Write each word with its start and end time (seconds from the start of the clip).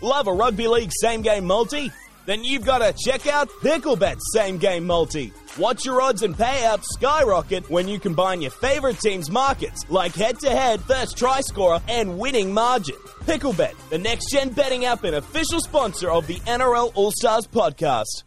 Love 0.00 0.28
a 0.28 0.32
rugby 0.32 0.68
league 0.68 0.92
same 0.92 1.22
game 1.22 1.44
multi? 1.44 1.90
Then 2.24 2.44
you've 2.44 2.64
got 2.64 2.78
to 2.78 2.92
check 2.92 3.26
out 3.26 3.48
Picklebet 3.62 4.20
same 4.32 4.56
game 4.58 4.86
multi. 4.86 5.32
Watch 5.58 5.84
your 5.84 6.00
odds 6.00 6.22
and 6.22 6.36
payouts 6.36 6.84
skyrocket 6.84 7.68
when 7.68 7.88
you 7.88 7.98
combine 7.98 8.40
your 8.40 8.52
favorite 8.52 9.00
team's 9.00 9.28
markets, 9.28 9.84
like 9.88 10.14
head 10.14 10.38
to 10.40 10.50
head, 10.50 10.80
first 10.82 11.18
try 11.18 11.40
scorer, 11.40 11.80
and 11.88 12.16
winning 12.16 12.54
margin. 12.54 12.94
Picklebet, 13.24 13.74
the 13.90 13.98
next 13.98 14.30
gen 14.30 14.50
betting 14.50 14.84
app 14.84 15.02
and 15.02 15.16
official 15.16 15.60
sponsor 15.60 16.12
of 16.12 16.28
the 16.28 16.36
NRL 16.40 16.92
All 16.94 17.10
Stars 17.10 17.48
podcast. 17.48 18.22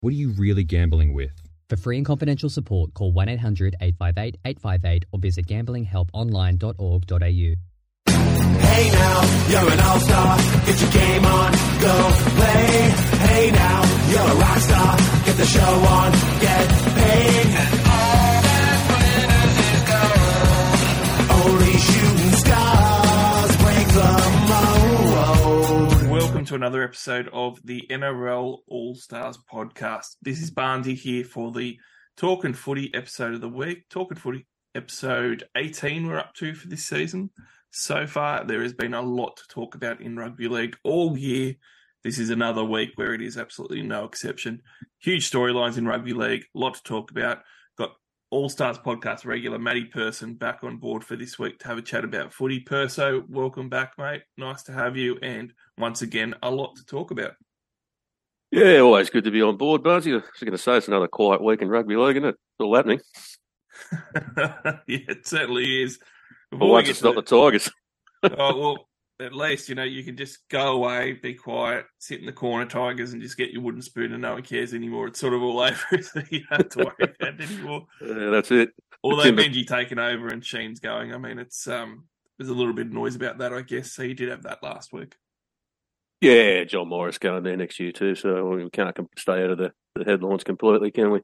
What 0.00 0.10
are 0.10 0.16
you 0.16 0.32
really 0.32 0.64
gambling 0.64 1.14
with? 1.14 1.30
For 1.70 1.78
free 1.78 1.96
and 1.96 2.04
confidential 2.04 2.50
support, 2.50 2.92
call 2.92 3.10
1 3.12 3.30
800 3.30 3.76
858 3.80 4.36
858 4.44 5.04
or 5.12 5.18
visit 5.18 5.46
gamblinghelponline.org.au. 5.46 7.71
Hey 8.72 8.90
now, 8.90 9.20
you're 9.50 9.70
an 9.70 9.80
all-star. 9.80 10.38
Get 10.64 10.80
your 10.80 10.90
game 10.92 11.24
on, 11.26 11.52
go 11.52 12.10
play. 12.36 12.90
Hey 13.28 13.50
now, 13.50 13.82
you're 14.10 14.20
a 14.20 14.34
rock 14.40 14.58
star. 14.60 14.96
Get 15.26 15.36
the 15.36 15.44
show 15.44 15.60
on, 15.60 16.12
get 16.40 16.68
paid. 16.96 17.46
And 17.52 17.80
all 17.92 18.40
that 18.48 18.78
is 19.68 19.82
gold. 19.92 21.54
Only 21.54 21.72
shooting 21.86 22.34
stars 22.44 23.56
break 23.62 23.88
the 24.00 24.10
mold. 24.48 26.10
Welcome 26.10 26.44
to 26.46 26.54
another 26.54 26.82
episode 26.82 27.28
of 27.30 27.60
the 27.62 27.86
NRL 27.90 28.56
All 28.66 28.94
Stars 28.94 29.38
podcast. 29.52 30.16
This 30.22 30.40
is 30.40 30.50
Barnesy 30.50 30.96
here 30.96 31.24
for 31.24 31.52
the 31.52 31.78
Talking 32.16 32.54
Footy 32.54 32.90
episode 32.94 33.34
of 33.34 33.42
the 33.42 33.50
week. 33.50 33.90
Talking 33.90 34.16
Footy 34.16 34.46
episode 34.74 35.44
18 35.54 36.06
we're 36.06 36.18
up 36.18 36.32
to 36.36 36.54
for 36.54 36.68
this 36.68 36.86
season. 36.86 37.28
So 37.74 38.06
far, 38.06 38.44
there 38.44 38.62
has 38.62 38.74
been 38.74 38.92
a 38.92 39.00
lot 39.00 39.38
to 39.38 39.48
talk 39.48 39.74
about 39.74 40.02
in 40.02 40.14
rugby 40.14 40.46
league 40.46 40.76
all 40.84 41.16
year. 41.16 41.54
This 42.04 42.18
is 42.18 42.28
another 42.28 42.62
week 42.62 42.90
where 42.96 43.14
it 43.14 43.22
is 43.22 43.38
absolutely 43.38 43.80
no 43.80 44.04
exception. 44.04 44.60
Huge 45.00 45.30
storylines 45.30 45.78
in 45.78 45.86
rugby 45.88 46.12
league, 46.12 46.44
a 46.54 46.58
lot 46.58 46.74
to 46.74 46.82
talk 46.82 47.10
about. 47.10 47.38
Got 47.78 47.92
All 48.30 48.50
Stars 48.50 48.76
podcast 48.76 49.24
regular 49.24 49.58
Matty 49.58 49.86
Person 49.86 50.34
back 50.34 50.62
on 50.64 50.76
board 50.76 51.02
for 51.02 51.16
this 51.16 51.38
week 51.38 51.60
to 51.60 51.68
have 51.68 51.78
a 51.78 51.82
chat 51.82 52.04
about 52.04 52.34
footy. 52.34 52.60
Perso, 52.60 53.24
welcome 53.26 53.70
back, 53.70 53.94
mate. 53.96 54.20
Nice 54.36 54.64
to 54.64 54.72
have 54.72 54.98
you, 54.98 55.16
and 55.22 55.54
once 55.78 56.02
again, 56.02 56.34
a 56.42 56.50
lot 56.50 56.76
to 56.76 56.84
talk 56.84 57.10
about. 57.10 57.32
Yeah, 58.50 58.80
always 58.80 59.08
good 59.08 59.24
to 59.24 59.30
be 59.30 59.40
on 59.40 59.56
board, 59.56 59.82
Barnesy. 59.82 60.12
I 60.12 60.16
was 60.16 60.24
going 60.40 60.52
to 60.52 60.58
say 60.58 60.76
it's 60.76 60.88
another 60.88 61.08
quiet 61.08 61.42
week 61.42 61.62
in 61.62 61.70
rugby 61.70 61.96
league, 61.96 62.16
isn't 62.18 62.28
it? 62.28 62.34
It's 62.34 62.60
all 62.60 62.76
happening. 62.76 63.00
yeah, 64.86 64.98
it 65.08 65.26
certainly 65.26 65.84
is. 65.84 65.98
But 66.52 66.66
once 66.66 66.88
it's 66.88 67.02
not 67.02 67.14
the 67.14 67.22
Tigers. 67.22 67.70
oh 68.22 68.28
well, 68.60 68.88
at 69.20 69.34
least 69.34 69.68
you 69.68 69.74
know 69.74 69.82
you 69.84 70.04
can 70.04 70.16
just 70.16 70.38
go 70.48 70.72
away, 70.72 71.12
be 71.12 71.34
quiet, 71.34 71.86
sit 71.98 72.20
in 72.20 72.26
the 72.26 72.32
corner, 72.32 72.66
Tigers, 72.66 73.12
and 73.12 73.22
just 73.22 73.36
get 73.36 73.50
your 73.50 73.62
wooden 73.62 73.82
spoon, 73.82 74.12
and 74.12 74.22
no 74.22 74.34
one 74.34 74.42
cares 74.42 74.74
anymore. 74.74 75.08
It's 75.08 75.20
sort 75.20 75.34
of 75.34 75.42
all 75.42 75.60
over, 75.62 76.02
so 76.02 76.22
you 76.30 76.40
don't 76.50 76.62
have 76.62 76.68
to 76.70 76.78
worry 76.78 77.14
about 77.20 77.40
it 77.40 77.50
anymore. 77.50 77.86
Yeah, 78.00 78.30
that's 78.30 78.50
it. 78.50 78.70
Although 79.02 79.32
Benji 79.32 79.66
taking 79.66 79.98
over 79.98 80.28
and 80.28 80.44
Sheens 80.44 80.80
going, 80.80 81.14
I 81.14 81.18
mean, 81.18 81.38
it's 81.38 81.66
um, 81.66 82.04
there's 82.38 82.50
a 82.50 82.54
little 82.54 82.74
bit 82.74 82.86
of 82.86 82.92
noise 82.92 83.16
about 83.16 83.38
that, 83.38 83.52
I 83.52 83.62
guess. 83.62 83.92
So 83.92 84.02
you 84.02 84.14
did 84.14 84.28
have 84.28 84.42
that 84.42 84.62
last 84.62 84.92
week. 84.92 85.14
Yeah, 86.20 86.62
John 86.64 86.88
Morris 86.88 87.18
going 87.18 87.42
there 87.42 87.56
next 87.56 87.80
year 87.80 87.90
too, 87.90 88.14
so 88.14 88.50
we 88.50 88.70
can't 88.70 88.96
stay 89.18 89.42
out 89.42 89.50
of 89.50 89.58
the, 89.58 89.72
the 89.96 90.04
headlines 90.04 90.44
completely, 90.44 90.92
can 90.92 91.10
we? 91.10 91.20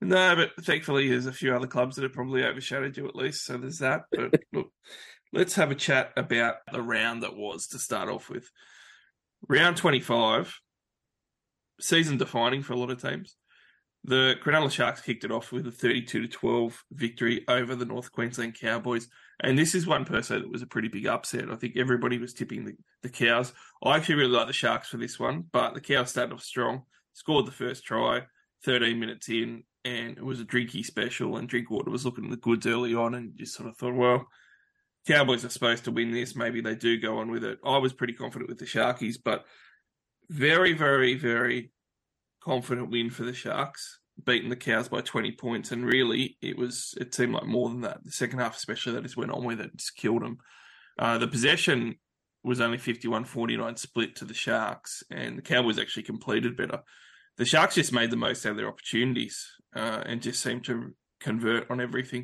No, 0.00 0.36
but 0.36 0.64
thankfully 0.64 1.08
there's 1.08 1.26
a 1.26 1.32
few 1.32 1.54
other 1.54 1.66
clubs 1.66 1.96
that 1.96 2.02
have 2.02 2.12
probably 2.12 2.44
overshadowed 2.44 2.96
you 2.96 3.08
at 3.08 3.16
least. 3.16 3.44
So 3.44 3.56
there's 3.56 3.78
that. 3.78 4.02
But 4.12 4.40
look, 4.52 4.70
let's 5.32 5.54
have 5.56 5.70
a 5.70 5.76
chat 5.76 6.12
about 6.16 6.56
the 6.72 6.82
round 6.82 7.22
that 7.22 7.36
was 7.36 7.66
to 7.68 7.78
start 7.78 8.08
off 8.08 8.30
with. 8.30 8.48
Round 9.48 9.76
25, 9.76 10.54
season 11.80 12.16
defining 12.16 12.62
for 12.62 12.74
a 12.74 12.76
lot 12.76 12.90
of 12.90 13.02
teams. 13.02 13.36
The 14.04 14.36
Cronulla 14.42 14.70
Sharks 14.70 15.00
kicked 15.00 15.24
it 15.24 15.32
off 15.32 15.50
with 15.50 15.66
a 15.66 15.72
32 15.72 16.22
to 16.22 16.28
12 16.28 16.84
victory 16.92 17.44
over 17.48 17.74
the 17.74 17.84
North 17.84 18.12
Queensland 18.12 18.58
Cowboys. 18.58 19.08
And 19.40 19.58
this 19.58 19.74
is 19.74 19.86
one 19.86 20.04
Perso 20.04 20.38
that 20.38 20.50
was 20.50 20.62
a 20.62 20.66
pretty 20.66 20.88
big 20.88 21.06
upset. 21.06 21.50
I 21.50 21.56
think 21.56 21.76
everybody 21.76 22.18
was 22.18 22.32
tipping 22.32 22.64
the, 22.64 22.74
the 23.02 23.08
Cows. 23.08 23.52
I 23.82 23.96
actually 23.96 24.16
really 24.16 24.30
like 24.30 24.46
the 24.46 24.52
Sharks 24.52 24.88
for 24.88 24.96
this 24.96 25.18
one, 25.18 25.44
but 25.52 25.74
the 25.74 25.80
Cows 25.80 26.10
started 26.10 26.32
off 26.32 26.42
strong, 26.42 26.82
scored 27.12 27.46
the 27.46 27.52
first 27.52 27.84
try, 27.84 28.22
13 28.64 28.98
minutes 28.98 29.28
in, 29.28 29.64
and 29.88 30.18
it 30.18 30.24
was 30.24 30.40
a 30.40 30.44
drinky 30.44 30.84
special. 30.84 31.36
And 31.36 31.48
Drinkwater 31.48 31.90
was 31.90 32.04
looking 32.04 32.24
at 32.24 32.30
the 32.30 32.36
goods 32.36 32.66
early 32.66 32.94
on 32.94 33.14
and 33.14 33.36
just 33.36 33.54
sort 33.54 33.68
of 33.68 33.76
thought, 33.76 33.94
well, 33.94 34.26
Cowboys 35.06 35.44
are 35.44 35.50
supposed 35.50 35.84
to 35.84 35.90
win 35.90 36.10
this. 36.10 36.36
Maybe 36.36 36.60
they 36.60 36.74
do 36.74 37.00
go 37.00 37.18
on 37.18 37.30
with 37.30 37.42
it. 37.42 37.58
I 37.64 37.78
was 37.78 37.94
pretty 37.94 38.12
confident 38.12 38.50
with 38.50 38.58
the 38.58 38.66
Sharkies, 38.66 39.16
but 39.22 39.44
very, 40.28 40.74
very, 40.74 41.14
very 41.14 41.72
confident 42.42 42.90
win 42.90 43.08
for 43.08 43.24
the 43.24 43.32
Sharks, 43.32 44.00
beating 44.22 44.50
the 44.50 44.56
Cows 44.56 44.88
by 44.88 45.00
20 45.00 45.32
points. 45.32 45.72
And 45.72 45.86
really, 45.86 46.36
it 46.42 46.58
was, 46.58 46.94
it 47.00 47.14
seemed 47.14 47.32
like 47.32 47.46
more 47.46 47.70
than 47.70 47.80
that. 47.80 48.04
The 48.04 48.12
second 48.12 48.40
half, 48.40 48.56
especially, 48.56 48.92
they 48.92 49.00
just 49.00 49.16
went 49.16 49.32
on 49.32 49.44
with 49.44 49.60
it, 49.60 49.76
just 49.76 49.96
killed 49.96 50.22
them. 50.22 50.38
Uh, 50.98 51.16
the 51.16 51.28
possession 51.28 51.96
was 52.44 52.60
only 52.60 52.78
51 52.78 53.24
49 53.24 53.76
split 53.76 54.16
to 54.16 54.26
the 54.26 54.34
Sharks, 54.34 55.02
and 55.10 55.38
the 55.38 55.42
Cowboys 55.42 55.78
actually 55.78 56.02
completed 56.02 56.56
better. 56.56 56.80
The 57.38 57.46
Sharks 57.46 57.76
just 57.76 57.92
made 57.92 58.10
the 58.10 58.16
most 58.16 58.44
out 58.44 58.50
of 58.50 58.56
their 58.58 58.68
opportunities 58.68 59.46
uh, 59.78 60.02
and 60.04 60.20
just 60.20 60.42
seemed 60.42 60.64
to 60.64 60.92
convert 61.20 61.70
on 61.70 61.80
everything. 61.80 62.22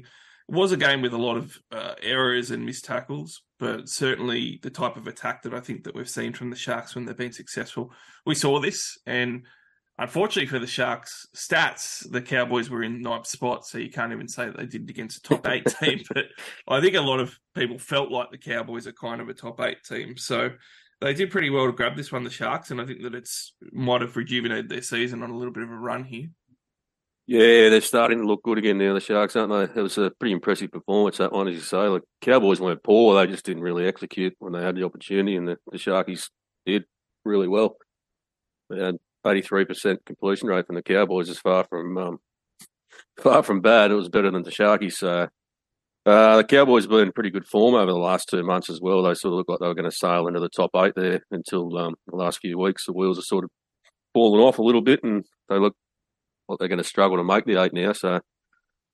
It 0.49 0.55
was 0.55 0.73
a 0.73 0.77
game 0.77 1.01
with 1.01 1.15
a 1.15 1.19
lot 1.19 1.37
of 1.37 1.57
uh, 1.73 1.95
errors 2.03 2.51
and 2.51 2.67
missed 2.67 2.85
tackles, 2.85 3.43
but 3.59 3.89
certainly 3.89 4.59
the 4.63 4.71
type 4.71 4.97
of 4.97 5.07
attack 5.07 5.43
that 5.43 5.55
I 5.55 5.61
think 5.61 5.85
that 5.85 5.95
we've 5.95 6.09
seen 6.09 6.33
from 6.33 6.51
the 6.51 6.57
Sharks 6.57 6.95
when 6.95 7.07
they've 7.07 7.17
been 7.17 7.33
successful. 7.33 7.93
We 8.27 8.35
saw 8.35 8.61
this, 8.61 8.99
and 9.07 9.45
unfortunately 9.97 10.49
for 10.49 10.59
the 10.59 10.67
Sharks 10.67 11.27
stats, 11.35 12.11
the 12.11 12.21
Cowboys 12.21 12.69
were 12.69 12.83
in 12.83 13.01
ninth 13.01 13.27
spot, 13.27 13.65
so 13.65 13.79
you 13.79 13.91
can't 13.91 14.13
even 14.13 14.29
say 14.29 14.47
that 14.47 14.57
they 14.59 14.67
did 14.67 14.83
it 14.83 14.91
against 14.91 15.19
a 15.19 15.23
top 15.23 15.49
eight 15.49 15.67
team. 15.81 16.03
But 16.13 16.27
I 16.69 16.81
think 16.81 16.97
a 16.97 17.01
lot 17.01 17.21
of 17.21 17.39
people 17.55 17.79
felt 17.79 18.11
like 18.11 18.31
the 18.31 18.39
Cowboys 18.39 18.87
are 18.87 18.93
kind 18.93 19.23
of 19.23 19.29
a 19.31 19.35
top 19.35 19.61
eight 19.61 19.83
team, 19.89 20.19
so 20.19 20.51
they 21.01 21.15
did 21.15 21.31
pretty 21.31 21.51
well 21.51 21.67
to 21.67 21.73
grab 21.73 21.97
this 21.97 22.13
one, 22.13 22.25
the 22.25 22.31
Sharks, 22.31 22.71
and 22.71 22.81
I 22.81 22.87
think 22.87 23.03
that 23.03 23.15
it's 23.15 23.55
might 23.73 24.01
have 24.03 24.17
rejuvenated 24.17 24.69
their 24.69 24.83
season 24.83 25.23
on 25.23 25.31
a 25.31 25.37
little 25.37 25.53
bit 25.53 25.63
of 25.63 25.71
a 25.71 25.77
run 25.77 26.05
here. 26.05 26.29
Yeah, 27.27 27.71
they're 27.71 27.81
starting 27.81 28.19
to 28.19 28.27
look 28.27 28.43
good 28.43 28.59
again 28.59 28.77
now, 28.77 28.93
the 28.93 29.01
Sharks, 29.01 29.35
aren't 29.35 29.51
they? 29.51 29.81
It 29.81 29.83
was 29.83 29.97
a 29.97 30.11
pretty 30.11 30.35
impressive 30.35 30.71
performance, 30.71 31.17
that 31.17 31.33
one, 31.33 31.49
as 31.49 31.55
you 31.55 31.63
say. 31.63 31.89
Like, 31.89 32.03
Cowboys 32.21 32.61
weren't 32.61 32.83
poor, 32.83 33.15
they 33.15 33.31
just 33.31 33.47
didn't 33.47 33.63
really 33.63 33.87
execute 33.87 34.35
when 34.39 34.53
they 34.53 34.63
had 34.63 34.77
the 34.77 34.85
opportunity, 34.85 35.37
and 35.37 35.49
the, 35.49 35.57
the 35.73 35.79
Sharkies 35.79 36.29
did 36.67 36.85
really 37.25 37.49
well. 37.49 37.77
They 38.69 38.79
had 38.79 38.97
83% 39.25 39.99
completion 40.05 40.49
rate 40.49 40.67
from 40.67 40.77
the 40.77 40.83
Cowboys 40.83 41.29
is 41.29 41.39
far 41.39 41.65
from 41.65 41.97
um, 41.97 42.19
far 43.19 43.43
from 43.43 43.61
bad. 43.61 43.91
It 43.91 43.95
was 43.95 44.09
better 44.09 44.31
than 44.31 44.43
the 44.43 44.51
Sharkies. 44.51 44.95
So 44.95 45.29
uh, 46.07 46.37
the 46.37 46.45
Cowboys 46.45 46.85
have 46.85 46.91
been 46.91 47.01
in 47.07 47.13
pretty 47.13 47.31
good 47.31 47.47
form 47.47 47.75
over 47.75 47.91
the 47.91 47.99
last 47.99 48.29
two 48.29 48.43
months 48.43 48.69
as 48.69 48.81
well. 48.81 49.03
They 49.03 49.15
sort 49.15 49.33
of 49.33 49.39
look 49.39 49.49
like 49.49 49.61
they 49.61 49.67
were 49.67 49.75
going 49.75 49.91
to 49.91 49.97
sail 49.97 50.27
into 50.27 50.41
the 50.41 50.49
top 50.49 50.71
eight 50.77 50.95
there 50.95 51.23
until 51.31 51.77
um, 51.79 51.95
the 52.07 52.17
last 52.17 52.41
few 52.41 52.59
weeks. 52.59 52.87
The 52.87 52.93
wheels 52.93 53.19
are 53.19 53.23
sort 53.23 53.45
of 53.45 53.51
fallen 54.13 54.41
off 54.41 54.59
a 54.59 54.63
little 54.63 54.83
bit, 54.83 55.03
and 55.03 55.25
they 55.49 55.59
look 55.59 55.75
like 56.49 56.59
they're 56.59 56.69
going 56.69 56.79
to 56.79 56.85
struggle 56.85 57.17
to 57.17 57.25
make 57.25 57.45
the 57.45 57.63
eight 57.63 57.73
now. 57.73 57.93
So 57.93 58.21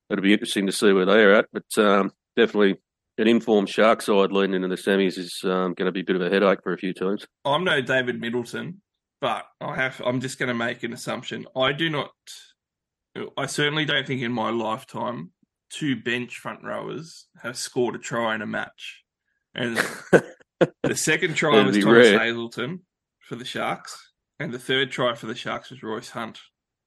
it'll 0.08 0.22
be 0.22 0.32
interesting 0.32 0.66
to 0.66 0.72
see 0.72 0.92
where 0.92 1.06
they're 1.06 1.34
at. 1.34 1.46
But 1.52 1.78
um, 1.78 2.12
definitely 2.36 2.80
an 3.18 3.28
informed 3.28 3.68
Shark 3.68 4.02
side 4.02 4.32
leading 4.32 4.54
into 4.54 4.68
the 4.68 4.76
semis 4.76 5.18
is 5.18 5.40
um, 5.44 5.74
going 5.74 5.86
to 5.86 5.92
be 5.92 6.00
a 6.00 6.04
bit 6.04 6.16
of 6.16 6.22
a 6.22 6.30
headache 6.30 6.62
for 6.62 6.72
a 6.72 6.78
few 6.78 6.92
teams. 6.92 7.26
I'm 7.44 7.64
no 7.64 7.80
David 7.80 8.20
Middleton, 8.20 8.80
but 9.20 9.44
I 9.60 9.74
have. 9.76 10.00
I'm 10.04 10.20
just 10.20 10.38
going 10.38 10.48
to 10.48 10.54
make 10.54 10.82
an 10.82 10.92
assumption. 10.92 11.46
I 11.56 11.72
do 11.72 11.90
not. 11.90 12.10
I 13.36 13.46
certainly 13.46 13.84
don't 13.84 14.06
think 14.06 14.22
in 14.22 14.32
my 14.32 14.50
lifetime 14.50 15.32
two 15.70 15.96
bench 15.96 16.38
front 16.38 16.64
rowers 16.64 17.26
have 17.42 17.56
scored 17.56 17.94
a 17.94 17.98
try 17.98 18.34
in 18.34 18.42
a 18.42 18.46
match, 18.46 19.02
and 19.54 19.76
the 20.82 20.96
second 20.96 21.34
try 21.34 21.62
was 21.62 21.76
Thomas 21.76 22.08
rare. 22.08 22.18
Hazelton 22.18 22.80
for 23.20 23.36
the 23.36 23.44
Sharks, 23.44 24.12
and 24.38 24.52
the 24.52 24.58
third 24.58 24.90
try 24.90 25.14
for 25.14 25.26
the 25.26 25.34
Sharks 25.34 25.70
was 25.70 25.82
Royce 25.82 26.10
Hunt. 26.10 26.40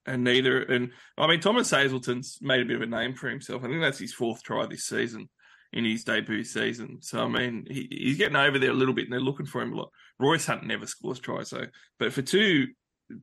And 0.05 0.23
neither, 0.23 0.61
and 0.63 0.91
I 1.17 1.27
mean, 1.27 1.39
Thomas 1.39 1.69
Hazelton's 1.71 2.37
made 2.41 2.61
a 2.61 2.65
bit 2.65 2.75
of 2.75 2.81
a 2.81 2.85
name 2.85 3.15
for 3.15 3.29
himself. 3.29 3.63
I 3.63 3.67
think 3.67 3.81
that's 3.81 3.99
his 3.99 4.13
fourth 4.13 4.43
try 4.43 4.65
this 4.65 4.85
season 4.85 5.29
in 5.71 5.85
his 5.85 6.03
debut 6.03 6.43
season. 6.43 6.97
So 7.01 7.23
I 7.23 7.27
mean, 7.27 7.65
he, 7.69 7.87
he's 7.89 8.17
getting 8.17 8.35
over 8.35 8.59
there 8.59 8.71
a 8.71 8.75
little 8.75 8.93
bit, 8.93 9.05
and 9.05 9.13
they're 9.13 9.19
looking 9.19 9.45
for 9.45 9.61
him 9.61 9.73
a 9.73 9.77
lot. 9.77 9.91
Royce 10.19 10.45
Hunt 10.45 10.65
never 10.65 10.85
scores 10.85 11.19
tries 11.19 11.51
though, 11.51 11.67
but 11.99 12.11
for 12.13 12.21
two 12.21 12.67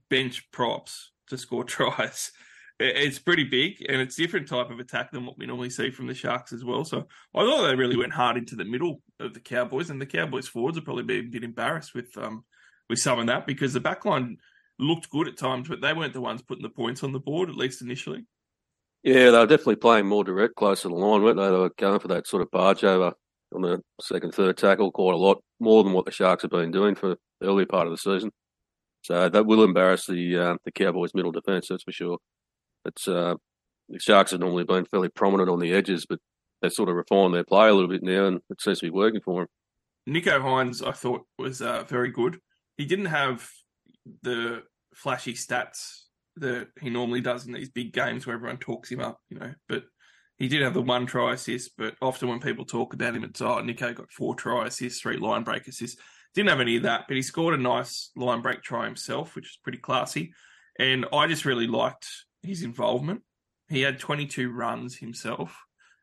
bench 0.08 0.50
props 0.52 1.12
to 1.28 1.36
score 1.38 1.64
tries, 1.76 2.32
it- 2.78 2.96
it's 2.96 3.18
pretty 3.18 3.44
big, 3.44 3.84
and 3.88 4.00
it's 4.00 4.16
different 4.16 4.48
type 4.48 4.70
of 4.70 4.80
attack 4.80 5.12
than 5.12 5.26
what 5.26 5.36
we 5.38 5.46
normally 5.46 5.70
see 5.70 5.90
from 5.90 6.06
the 6.06 6.14
Sharks 6.14 6.52
as 6.52 6.64
well. 6.64 6.84
So 6.84 7.06
I 7.34 7.44
thought 7.44 7.66
they 7.68 7.76
really 7.76 7.96
went 7.96 8.12
hard 8.14 8.36
into 8.38 8.56
the 8.56 8.64
middle 8.64 9.02
of 9.18 9.34
the 9.34 9.40
Cowboys, 9.40 9.90
and 9.90 10.00
the 10.00 10.06
Cowboys 10.06 10.48
forwards 10.48 10.78
will 10.78 10.84
probably 10.84 11.04
be 11.04 11.18
a 11.18 11.22
bit 11.22 11.44
embarrassed 11.44 11.94
with 11.94 12.16
um 12.16 12.44
with 12.88 12.98
some 12.98 13.18
of 13.20 13.26
that 13.26 13.46
because 13.46 13.72
the 13.74 13.80
backline 13.80 14.36
looked 14.80 15.10
good 15.10 15.28
at 15.28 15.36
times, 15.36 15.68
but 15.68 15.80
they 15.80 15.92
weren't 15.92 16.12
the 16.12 16.20
ones 16.20 16.42
putting 16.42 16.62
the 16.62 16.70
points 16.70 17.02
on 17.02 17.12
the 17.12 17.20
board 17.20 17.48
at 17.48 17.56
least 17.56 17.82
initially. 17.82 18.24
Yeah, 19.02 19.30
they 19.30 19.38
were 19.38 19.46
definitely 19.46 19.76
playing 19.76 20.06
more 20.06 20.24
direct, 20.24 20.56
closer 20.56 20.82
to 20.82 20.88
the 20.88 20.94
line, 20.94 21.22
weren't 21.22 21.38
they? 21.38 21.46
They 21.46 21.50
were 21.50 21.72
going 21.78 22.00
for 22.00 22.08
that 22.08 22.26
sort 22.26 22.42
of 22.42 22.50
barge 22.50 22.84
over 22.84 23.14
on 23.54 23.62
the 23.62 23.80
second, 24.00 24.32
third 24.32 24.56
tackle 24.56 24.92
quite 24.92 25.14
a 25.14 25.18
lot 25.18 25.42
more 25.58 25.82
than 25.82 25.92
what 25.92 26.04
the 26.04 26.10
Sharks 26.10 26.42
have 26.42 26.50
been 26.50 26.70
doing 26.70 26.94
for 26.94 27.08
the 27.40 27.46
early 27.46 27.64
part 27.64 27.86
of 27.86 27.92
the 27.92 27.98
season. 27.98 28.30
So 29.02 29.28
that 29.28 29.46
will 29.46 29.64
embarrass 29.64 30.06
the 30.06 30.36
uh, 30.36 30.54
the 30.64 30.72
Cowboys' 30.72 31.14
middle 31.14 31.32
defence, 31.32 31.68
that's 31.68 31.84
for 31.84 31.92
sure. 31.92 32.18
It's 32.84 33.08
uh, 33.08 33.34
the 33.88 33.98
Sharks 33.98 34.32
have 34.32 34.40
normally 34.40 34.64
been 34.64 34.84
fairly 34.84 35.08
prominent 35.08 35.48
on 35.48 35.58
the 35.58 35.72
edges, 35.72 36.04
but 36.06 36.18
they've 36.60 36.72
sort 36.72 36.90
of 36.90 36.96
refined 36.96 37.34
their 37.34 37.44
play 37.44 37.68
a 37.68 37.74
little 37.74 37.88
bit 37.88 38.02
now, 38.02 38.26
and 38.26 38.40
it 38.50 38.60
seems 38.60 38.80
to 38.80 38.86
be 38.86 38.90
working 38.90 39.22
for 39.22 39.40
them. 39.40 39.48
Nicho 40.14 40.40
Hynes, 40.40 40.86
I 40.86 40.92
thought, 40.92 41.22
was 41.38 41.62
uh, 41.62 41.84
very 41.84 42.10
good. 42.10 42.38
He 42.76 42.84
didn't 42.84 43.06
have 43.06 43.50
the 44.22 44.62
flashy 44.94 45.34
stats 45.34 46.02
that 46.36 46.68
he 46.80 46.90
normally 46.90 47.20
does 47.20 47.46
in 47.46 47.52
these 47.52 47.70
big 47.70 47.92
games 47.92 48.26
where 48.26 48.36
everyone 48.36 48.58
talks 48.58 48.90
him 48.90 49.00
up, 49.00 49.18
you 49.28 49.38
know. 49.38 49.52
But 49.68 49.84
he 50.38 50.48
did 50.48 50.62
have 50.62 50.74
the 50.74 50.82
one 50.82 51.06
try 51.06 51.34
assist. 51.34 51.72
But 51.76 51.94
often 52.00 52.28
when 52.28 52.40
people 52.40 52.64
talk 52.64 52.94
about 52.94 53.14
him, 53.14 53.24
it's 53.24 53.40
oh, 53.40 53.60
Nicho 53.62 53.94
got 53.94 54.10
four 54.10 54.34
try 54.34 54.66
assists, 54.66 55.00
three 55.00 55.18
line 55.18 55.44
break 55.44 55.68
assists. 55.68 56.00
Didn't 56.34 56.48
have 56.48 56.60
any 56.60 56.76
of 56.76 56.84
that, 56.84 57.04
but 57.08 57.16
he 57.16 57.22
scored 57.22 57.54
a 57.54 57.62
nice 57.62 58.10
line 58.16 58.40
break 58.40 58.62
try 58.62 58.84
himself, 58.84 59.34
which 59.34 59.46
is 59.46 59.58
pretty 59.62 59.78
classy. 59.78 60.32
And 60.78 61.04
I 61.12 61.26
just 61.26 61.44
really 61.44 61.66
liked 61.66 62.06
his 62.42 62.62
involvement. 62.62 63.22
He 63.68 63.82
had 63.82 63.98
22 63.98 64.50
runs 64.50 64.96
himself 64.96 65.56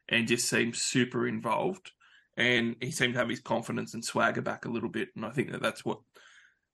and 0.08 0.28
just 0.28 0.48
seemed 0.48 0.76
super 0.76 1.28
involved. 1.28 1.92
And 2.36 2.76
he 2.80 2.92
seemed 2.92 3.14
to 3.14 3.20
have 3.20 3.30
his 3.30 3.40
confidence 3.40 3.94
and 3.94 4.06
swagger 4.06 4.42
back 4.42 4.66
a 4.66 4.70
little 4.70 4.90
bit. 4.90 5.10
And 5.16 5.26
I 5.26 5.32
think 5.32 5.52
that 5.52 5.62
that's 5.62 5.84
what 5.84 6.00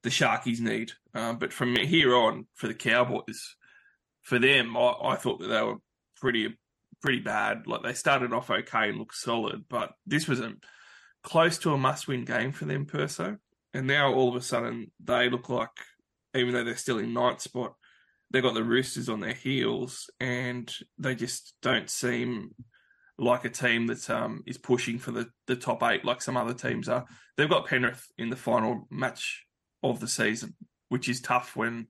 the 0.04 0.10
Sharkies 0.10 0.60
need. 0.60 0.92
Um, 1.14 1.38
but 1.38 1.52
from 1.52 1.76
here 1.76 2.16
on, 2.16 2.46
for 2.54 2.68
the 2.68 2.74
Cowboys, 2.74 3.56
for 4.22 4.38
them, 4.38 4.78
I, 4.78 4.94
I, 5.04 5.16
thought 5.16 5.40
that 5.40 5.48
they 5.48 5.62
were 5.62 5.78
pretty 6.18 6.56
pretty 7.02 7.20
bad. 7.20 7.68
Like 7.68 7.84
they 7.84 7.94
started 7.94 8.34
off 8.34 8.50
okay 8.50 8.90
and 8.90 8.98
looked 8.98 9.16
solid, 9.16 9.66
but 9.70 9.92
this 10.06 10.28
was 10.28 10.40
a 10.40 10.54
close 11.24 11.58
to 11.60 11.74
a 11.74 11.78
must-win 11.78 12.26
game 12.26 12.52
for 12.52 12.66
them, 12.66 12.86
Perso. 12.86 13.38
And 13.74 13.88
now 13.88 14.14
all 14.14 14.30
of 14.30 14.36
a 14.36 14.42
sudden 14.42 14.92
they 15.04 15.30
look 15.30 15.50
like, 15.50 15.70
even 16.36 16.54
though 16.54 16.64
they're 16.64 16.78
still 16.78 17.00
in 17.00 17.14
ninth 17.14 17.42
spot, 17.42 17.74
they've 18.32 18.44
got 18.44 18.54
the 18.54 18.64
Roosters 18.64 19.10
on 19.10 19.20
their 19.20 19.34
heels, 19.34 20.10
and 20.20 20.74
they 20.98 21.16
just 21.16 21.56
don't 21.62 21.90
seem 21.90 22.56
like 23.18 23.46
a 23.46 23.50
team 23.50 23.88
that 23.88 24.10
um, 24.10 24.44
is 24.48 24.58
pushing 24.58 24.98
for 24.98 25.12
the, 25.12 25.30
the 25.48 25.56
top 25.56 25.84
eight 25.84 26.04
like 26.04 26.22
some 26.22 26.38
other 26.38 26.54
teams 26.54 26.90
are. 26.90 27.06
They've 27.38 27.50
got 27.50 27.68
Penrith 27.68 28.08
in 28.18 28.30
the 28.30 28.36
final 28.36 28.88
match 28.90 29.46
of 29.84 30.00
the 30.00 30.08
season, 30.08 30.56
which 30.90 31.10
is 31.10 31.22
tough 31.22 31.56
when 31.56 31.88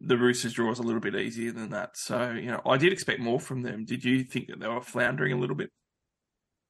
the 0.00 0.18
Roosters 0.18 0.52
draw 0.52 0.70
is 0.70 0.78
a 0.78 0.82
little 0.82 1.00
bit 1.00 1.14
easier 1.14 1.52
than 1.52 1.70
that. 1.70 1.96
So, 1.96 2.32
you 2.32 2.50
know, 2.50 2.60
I 2.66 2.76
did 2.76 2.92
expect 2.92 3.20
more 3.20 3.40
from 3.40 3.62
them. 3.62 3.84
Did 3.84 4.04
you 4.04 4.24
think 4.24 4.48
that 4.48 4.60
they 4.60 4.68
were 4.68 4.82
floundering 4.82 5.32
a 5.32 5.38
little 5.38 5.56
bit? 5.56 5.70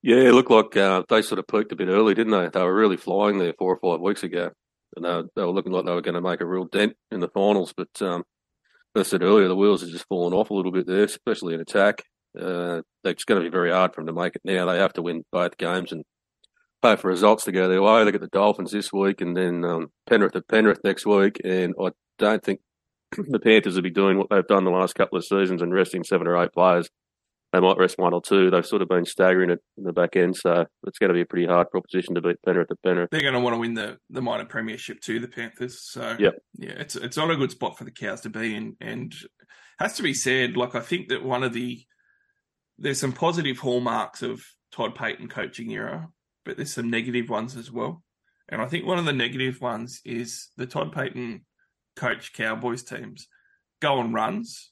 Yeah, 0.03 0.19
it 0.19 0.33
looked 0.33 0.51
like 0.51 0.77
uh, 0.77 1.03
they 1.09 1.23
sort 1.23 1.41
of 1.41 1.49
peaked 1.49 1.73
a 1.73 1.77
bit 1.77 1.89
early, 1.89 2.15
didn't 2.15 2.33
they? 2.33 2.49
They 2.49 2.63
were 2.63 2.75
really 2.75 2.97
flying 2.97 3.39
there 3.39 3.55
four 3.59 3.75
or 3.75 3.79
five 3.79 4.01
weeks 4.01 4.23
ago. 4.23 4.51
And 4.95 5.05
they 5.05 5.09
were, 5.09 5.25
they 5.35 5.43
were 5.43 5.51
looking 5.51 5.73
like 5.73 5.85
they 5.85 5.93
were 5.93 6.03
going 6.03 6.15
to 6.15 6.21
make 6.21 6.41
a 6.41 6.47
real 6.47 6.65
dent 6.65 6.95
in 7.11 7.21
the 7.21 7.29
finals. 7.29 7.75
But 7.77 8.01
um, 8.01 8.23
as 8.95 9.09
I 9.09 9.11
said 9.11 9.23
earlier, 9.23 9.49
the 9.49 9.57
wheels 9.57 9.81
have 9.81 9.91
just 9.91 10.09
fallen 10.09 10.33
off 10.33 10.51
a 10.51 10.55
little 10.55 10.71
bit 10.73 10.87
there, 10.87 11.05
especially 11.05 11.55
in 11.55 11.61
attack. 11.61 12.05
Uh, 12.41 12.83
it's 13.03 13.25
going 13.25 13.43
to 13.43 13.49
be 13.49 13.53
very 13.53 13.73
hard 13.73 13.95
for 13.95 14.03
them 14.03 14.15
to 14.15 14.23
make 14.23 14.37
it 14.37 14.43
now. 14.45 14.67
They 14.67 14.79
have 14.79 14.93
to 14.95 15.03
win 15.03 15.25
both 15.33 15.57
games 15.57 15.91
and 15.91 16.05
pay 16.87 17.01
for 17.01 17.09
results 17.09 17.45
to 17.45 17.53
go 17.53 17.69
their 17.69 17.83
way. 17.83 18.05
They 18.05 18.13
get 18.13 18.21
the 18.21 18.29
Dolphins 18.29 18.73
this 18.73 18.93
week 18.93 19.21
and 19.21 19.37
then 19.37 19.65
um, 19.65 19.91
Penrith 20.09 20.37
at 20.37 20.49
Penrith 20.49 20.81
next 20.85 21.07
week. 21.07 21.41
And 21.45 21.75
I 21.81 21.91
don't 22.19 22.43
think 22.43 22.61
the 23.17 23.39
Panthers 23.39 23.75
will 23.75 23.83
be 23.83 23.91
doing 23.91 24.19
what 24.19 24.29
they've 24.31 24.47
done 24.47 24.65
the 24.65 24.71
last 24.71 24.95
couple 24.95 25.19
of 25.19 25.25
seasons 25.25 25.63
and 25.63 25.73
resting 25.73 26.05
seven 26.05 26.27
or 26.27 26.43
eight 26.43 26.53
players. 26.53 26.89
They 27.53 27.61
might 27.61 27.79
rest 27.79 27.99
one 27.99 28.13
or 28.13 28.21
two. 28.21 28.51
They've 28.51 28.67
sort 28.67 28.83
of 28.83 28.89
been 28.89 29.07
staggering 29.07 29.51
it 29.51 29.61
in 29.79 29.85
the 29.85 29.93
back 29.93 30.17
end, 30.17 30.37
so 30.37 30.67
it's 30.87 30.99
going 30.99 31.09
to 31.09 31.15
be 31.15 31.23
a 31.23 31.27
pretty 31.27 31.47
hard 31.47 31.71
proposition 31.71 32.15
to 32.15 32.21
beat 32.21 32.43
Penrith 32.45 32.71
at 32.71 32.83
Penrith. 32.83 33.09
They're 33.11 33.21
going 33.21 33.35
to 33.35 33.41
want 33.41 33.55
to 33.55 33.61
win 33.61 33.75
the, 33.75 33.99
the 34.11 34.21
minor 34.21 34.45
premiership 34.45 35.01
too, 35.01 35.21
the 35.21 35.29
Panthers. 35.29 35.81
So 35.81 36.17
yep. 36.19 36.35
yeah, 36.55 36.73
it's 36.73 36.97
it's 36.97 37.17
not 37.17 37.31
a 37.31 37.37
good 37.37 37.53
spot 37.53 37.79
for 37.79 37.85
the 37.85 37.93
Cows 37.93 38.21
to 38.23 38.31
be 38.31 38.55
in, 38.55 38.77
and 38.81 39.15
has 39.79 39.95
to 39.95 40.03
be 40.03 40.13
said. 40.13 40.57
Like 40.57 40.75
I 40.75 40.81
think 40.81 41.09
that 41.09 41.25
one 41.25 41.45
of 41.45 41.53
the 41.53 41.83
there's 42.79 43.01
some 43.01 43.13
positive 43.13 43.59
hallmarks 43.59 44.23
of 44.23 44.43
Todd 44.73 44.97
Payten 44.97 45.31
coaching 45.31 45.71
era, 45.71 46.11
but 46.47 46.57
there's 46.57 46.73
some 46.73 46.89
negative 46.89 47.29
ones 47.29 47.57
as 47.57 47.71
well. 47.71 48.03
And 48.49 48.63
I 48.63 48.67
think 48.67 48.87
one 48.87 48.99
of 48.99 49.05
the 49.05 49.13
negative 49.13 49.61
ones 49.61 50.01
is 50.05 50.49
the 50.57 50.67
Todd 50.67 50.95
Payten 50.95 51.43
coach 51.97 52.33
Cowboys 52.33 52.83
teams 52.83 53.27
go 53.83 53.99
on 53.99 54.13
runs, 54.13 54.71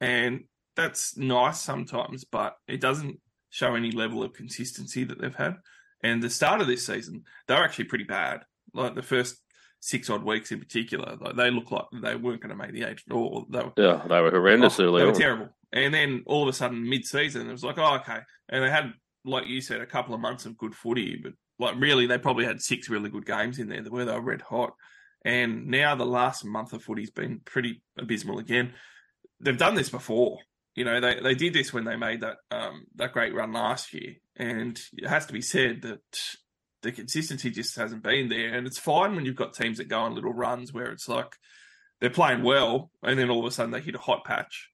and 0.00 0.44
that's 0.76 1.16
nice 1.16 1.60
sometimes, 1.60 2.24
but 2.24 2.54
it 2.68 2.80
doesn't 2.80 3.20
show 3.50 3.74
any 3.74 3.90
level 3.90 4.22
of 4.22 4.32
consistency 4.32 5.04
that 5.04 5.20
they've 5.20 5.34
had. 5.34 5.56
And 6.02 6.22
the 6.22 6.30
start 6.30 6.60
of 6.60 6.68
this 6.68 6.86
season, 6.86 7.24
they 7.48 7.54
were 7.54 7.64
actually 7.64 7.86
pretty 7.86 8.04
bad. 8.04 8.42
Like 8.72 8.94
the 8.94 9.02
first 9.02 9.36
six 9.80 10.08
odd 10.10 10.22
weeks 10.22 10.52
in 10.52 10.60
particular, 10.60 11.16
like 11.20 11.34
they 11.34 11.50
looked 11.50 11.72
like 11.72 11.86
they 12.02 12.14
weren't 12.14 12.40
going 12.40 12.50
to 12.50 12.56
make 12.56 12.72
the 12.72 12.84
eight 12.84 13.02
at 13.08 13.14
all. 13.14 13.46
They 13.50 13.58
were, 13.58 13.72
yeah, 13.76 14.02
they 14.08 14.20
were 14.20 14.30
horrendous 14.30 14.78
oh, 14.78 14.84
early. 14.84 15.02
They 15.02 15.06
were 15.06 15.14
terrible. 15.14 15.48
And 15.72 15.92
then 15.92 16.22
all 16.26 16.42
of 16.44 16.48
a 16.48 16.52
sudden, 16.52 16.88
mid-season, 16.88 17.48
it 17.48 17.52
was 17.52 17.64
like, 17.64 17.78
oh, 17.78 17.96
okay. 17.96 18.20
And 18.48 18.62
they 18.62 18.70
had, 18.70 18.92
like 19.24 19.46
you 19.46 19.60
said, 19.60 19.80
a 19.80 19.86
couple 19.86 20.14
of 20.14 20.20
months 20.20 20.46
of 20.46 20.58
good 20.58 20.74
footy, 20.74 21.20
but 21.22 21.32
like 21.58 21.74
really, 21.76 22.06
they 22.06 22.18
probably 22.18 22.44
had 22.44 22.60
six 22.60 22.88
really 22.88 23.10
good 23.10 23.26
games 23.26 23.58
in 23.58 23.68
there 23.68 23.82
where 23.82 24.04
they 24.04 24.12
were 24.12 24.20
red 24.20 24.42
hot. 24.42 24.72
And 25.24 25.66
now 25.66 25.94
the 25.94 26.06
last 26.06 26.44
month 26.44 26.72
of 26.72 26.82
footy's 26.82 27.10
been 27.10 27.40
pretty 27.44 27.82
abysmal 27.98 28.38
again. 28.38 28.74
They've 29.40 29.58
done 29.58 29.74
this 29.74 29.90
before. 29.90 30.38
You 30.74 30.84
know, 30.84 31.00
they, 31.00 31.18
they 31.20 31.34
did 31.34 31.54
this 31.54 31.72
when 31.72 31.84
they 31.84 31.96
made 31.96 32.20
that 32.20 32.36
um, 32.52 32.84
that 32.96 33.12
great 33.12 33.34
run 33.34 33.52
last 33.52 33.92
year, 33.92 34.14
and 34.36 34.78
it 34.96 35.08
has 35.08 35.26
to 35.26 35.32
be 35.32 35.42
said 35.42 35.82
that 35.82 35.98
the 36.82 36.92
consistency 36.92 37.50
just 37.50 37.76
hasn't 37.76 38.04
been 38.04 38.28
there. 38.28 38.54
And 38.54 38.66
it's 38.66 38.78
fine 38.78 39.16
when 39.16 39.24
you've 39.24 39.34
got 39.34 39.54
teams 39.54 39.78
that 39.78 39.88
go 39.88 39.98
on 39.98 40.14
little 40.14 40.32
runs 40.32 40.72
where 40.72 40.92
it's 40.92 41.08
like 41.08 41.34
they're 42.00 42.10
playing 42.10 42.44
well, 42.44 42.92
and 43.02 43.18
then 43.18 43.28
all 43.28 43.40
of 43.40 43.46
a 43.46 43.50
sudden 43.50 43.72
they 43.72 43.80
hit 43.80 43.96
a 43.96 43.98
hot 43.98 44.24
patch. 44.24 44.70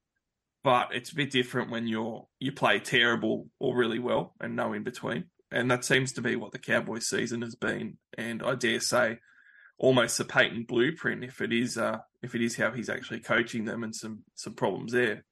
But 0.64 0.88
it's 0.92 1.12
a 1.12 1.14
bit 1.14 1.30
different 1.30 1.70
when 1.70 1.86
you're 1.86 2.26
you 2.40 2.50
play 2.50 2.80
terrible 2.80 3.48
or 3.60 3.76
really 3.76 3.98
well 3.98 4.34
and 4.40 4.56
no 4.56 4.72
in 4.72 4.82
between. 4.82 5.26
And 5.52 5.70
that 5.70 5.84
seems 5.84 6.12
to 6.14 6.22
be 6.22 6.34
what 6.34 6.52
the 6.52 6.58
Cowboys 6.58 7.06
season 7.06 7.42
has 7.42 7.54
been. 7.54 7.98
And 8.18 8.42
I 8.42 8.56
dare 8.56 8.80
say 8.80 9.18
almost 9.78 10.18
a 10.20 10.24
Payten 10.24 10.66
blueprint 10.66 11.22
if 11.22 11.40
it 11.40 11.52
is 11.52 11.76
uh, 11.76 11.98
if 12.22 12.34
it 12.34 12.40
is 12.40 12.56
how 12.56 12.72
he's 12.72 12.88
actually 12.88 13.20
coaching 13.20 13.66
them 13.66 13.84
and 13.84 13.94
some 13.94 14.24
some 14.34 14.54
problems 14.54 14.92
there. 14.92 15.24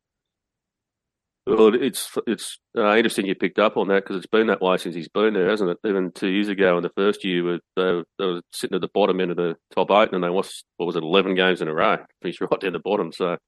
Well, 1.44 1.74
it's 1.74 2.16
it's 2.26 2.58
uh, 2.76 2.94
interesting 2.94 3.26
you 3.26 3.34
picked 3.34 3.58
up 3.58 3.76
on 3.76 3.88
that 3.88 4.04
because 4.04 4.16
it's 4.16 4.26
been 4.26 4.46
that 4.46 4.60
way 4.60 4.76
since 4.76 4.94
he's 4.94 5.08
been 5.08 5.34
there, 5.34 5.50
hasn't 5.50 5.70
it? 5.70 5.78
Even 5.84 6.12
two 6.12 6.28
years 6.28 6.46
ago, 6.46 6.76
in 6.76 6.84
the 6.84 6.92
first 6.96 7.24
year, 7.24 7.58
they, 7.74 8.02
they 8.18 8.24
were 8.24 8.42
sitting 8.52 8.76
at 8.76 8.80
the 8.80 8.90
bottom 8.94 9.20
end 9.20 9.32
of 9.32 9.36
the 9.36 9.56
top 9.74 9.90
eight, 9.90 10.12
and 10.12 10.22
they 10.22 10.28
lost 10.28 10.64
what 10.76 10.86
was 10.86 10.94
it, 10.94 11.02
eleven 11.02 11.34
games 11.34 11.60
in 11.60 11.66
a 11.66 11.74
row. 11.74 11.98
He's 12.20 12.40
right 12.40 12.60
down 12.60 12.74
the 12.74 12.78
bottom. 12.78 13.10
So 13.12 13.38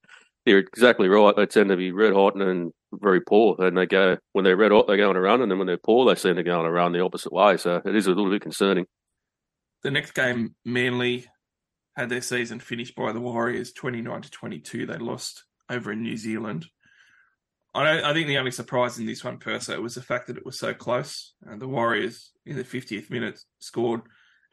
you're 0.45 0.59
exactly 0.59 1.09
right. 1.09 1.35
They 1.35 1.47
tend 1.47 1.71
to 1.71 1.77
be 1.77 1.93
red 1.93 2.13
hot 2.13 2.37
and 2.37 2.73
very 2.93 3.21
poor, 3.21 3.57
and 3.59 3.77
they 3.77 3.87
go 3.87 4.19
when 4.33 4.45
they're 4.45 4.57
red 4.57 4.73
hot, 4.73 4.87
they're 4.87 4.97
going 4.97 5.17
around, 5.17 5.43
and 5.43 5.51
then 5.51 5.59
when 5.59 5.67
they're 5.67 5.77
poor, 5.77 6.07
they 6.07 6.19
seem 6.19 6.37
to 6.37 6.43
go 6.43 6.59
on 6.59 6.67
a 6.67 6.71
run 6.71 6.93
the 6.93 7.01
opposite 7.01 7.33
way. 7.33 7.57
So 7.57 7.81
it 7.85 7.95
is 7.95 8.07
a 8.07 8.11
little 8.11 8.31
bit 8.31 8.43
concerning. 8.43 8.87
The 9.83 9.91
next 9.91 10.13
game, 10.13 10.55
Manly 10.65 11.27
had 11.97 12.09
their 12.09 12.23
season 12.23 12.61
finished 12.61 12.95
by 12.95 13.13
the 13.13 13.21
Warriors, 13.21 13.73
twenty 13.73 14.03
nine 14.03 14.23
to 14.23 14.31
twenty 14.31 14.61
two. 14.61 14.87
They 14.87 14.99
lost 14.99 15.45
over 15.71 15.93
in 15.93 16.03
New 16.03 16.17
Zealand. 16.17 16.67
I, 17.75 18.11
I 18.11 18.13
think 18.13 18.29
the 18.29 18.39
only 18.39 18.53
surprise 18.53 18.99
in 18.99 19.07
this 19.07 19.25
one, 19.25 19.39
Perso, 19.39 19.81
was 19.81 19.97
the 19.97 20.03
fact 20.03 20.29
that 20.29 20.37
it 20.37 20.47
was 20.47 20.59
so 20.59 20.73
close. 20.73 21.35
Uh, 21.49 21.57
the 21.57 21.67
Warriors 21.67 22.31
in 22.47 22.57
the 22.57 22.63
50th 22.63 23.11
minute 23.11 23.41
scored 23.59 24.03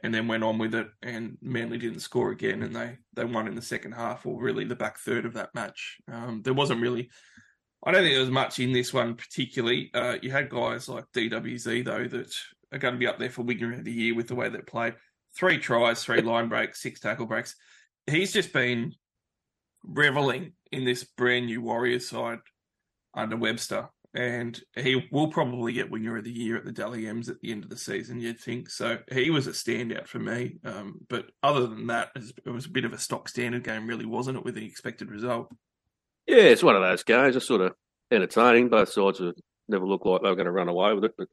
and 0.04 0.14
then 0.14 0.28
went 0.28 0.44
on 0.44 0.58
with 0.58 0.74
it, 0.74 0.88
and 1.02 1.38
Manly 1.42 1.78
didn't 1.78 2.00
score 2.00 2.32
again, 2.32 2.64
and 2.64 2.76
they 2.76 2.98
they 3.14 3.26
won 3.26 3.48
in 3.48 3.56
the 3.56 3.62
second 3.62 3.94
half, 3.94 4.26
or 4.26 4.42
really 4.42 4.66
the 4.66 4.76
back 4.76 4.98
third 5.00 5.26
of 5.26 5.34
that 5.34 5.54
match. 5.54 5.98
Um, 6.12 6.42
there 6.44 6.54
wasn't 6.54 6.82
really, 6.82 7.10
I 7.84 7.92
don't 7.92 8.02
think 8.02 8.14
there 8.14 8.22
was 8.22 8.30
much 8.30 8.60
in 8.60 8.74
this 8.74 8.94
one 8.94 9.16
particularly. 9.16 9.92
Uh, 9.94 10.18
you 10.22 10.32
had 10.32 10.50
guys 10.50 10.90
like 10.90 11.06
DWZ 11.14 11.86
though 11.86 12.08
that 12.08 12.34
are 12.72 12.80
going 12.80 12.94
to 12.94 13.00
be 13.00 13.08
up 13.08 13.20
there 13.20 13.30
for 13.30 13.44
winger 13.44 13.74
of 13.74 13.84
the 13.84 13.92
year 13.92 14.16
with 14.16 14.28
the 14.28 14.36
way 14.36 14.50
they 14.50 14.60
played. 14.60 14.96
Three 15.36 15.58
tries, 15.58 16.04
three 16.04 16.22
line 16.22 16.50
breaks, 16.50 16.82
six 16.82 17.00
tackle 17.00 17.26
breaks. 17.26 17.56
He's 18.08 18.34
just 18.34 18.52
been 18.54 18.94
reveling 19.84 20.54
in 20.72 20.86
this 20.86 21.04
brand 21.04 21.48
new 21.48 21.62
Warriors 21.62 22.10
side 22.10 22.40
under 23.14 23.38
Webster, 23.38 23.90
and 24.14 24.60
he 24.76 25.08
will 25.12 25.30
probably 25.30 25.74
get 25.74 25.90
Winger 25.90 26.18
of 26.18 26.24
the 26.24 26.32
Year 26.32 26.58
at 26.58 26.66
the 26.66 26.72
Dally 26.72 27.08
M's 27.08 27.30
at 27.30 27.40
the 27.40 27.52
end 27.52 27.64
of 27.64 27.70
the 27.70 27.78
season. 27.78 28.20
You'd 28.20 28.40
think 28.40 28.70
so. 28.70 28.98
He 29.12 29.30
was 29.30 29.48
a 29.48 29.52
standout 29.52 30.08
for 30.08 30.20
me, 30.20 30.58
um, 30.66 31.00
but 31.10 31.28
other 31.42 31.68
than 31.68 31.88
that, 31.88 32.10
it 32.16 32.50
was 32.50 32.66
a 32.66 32.72
bit 32.72 32.86
of 32.86 32.94
a 32.94 32.98
stock 32.98 33.30
standard 33.30 33.64
game, 33.64 33.88
really, 33.88 34.06
wasn't 34.06 34.38
it, 34.38 34.44
with 34.44 34.56
the 34.56 34.66
expected 34.66 35.10
result? 35.10 35.50
Yeah, 36.28 36.44
it's 36.44 36.64
one 36.64 36.76
of 36.76 36.82
those 36.82 37.04
games. 37.04 37.36
It's 37.36 37.46
sort 37.46 37.62
of 37.62 37.74
entertaining. 38.12 38.70
Both 38.70 38.90
sides 38.90 39.20
have 39.20 39.34
never 39.68 39.86
looked 39.86 40.06
like 40.06 40.22
they 40.22 40.30
were 40.30 40.36
going 40.36 40.46
to 40.46 40.52
run 40.52 40.68
away 40.68 40.94
with 40.94 41.06
it, 41.06 41.14
but 41.18 41.28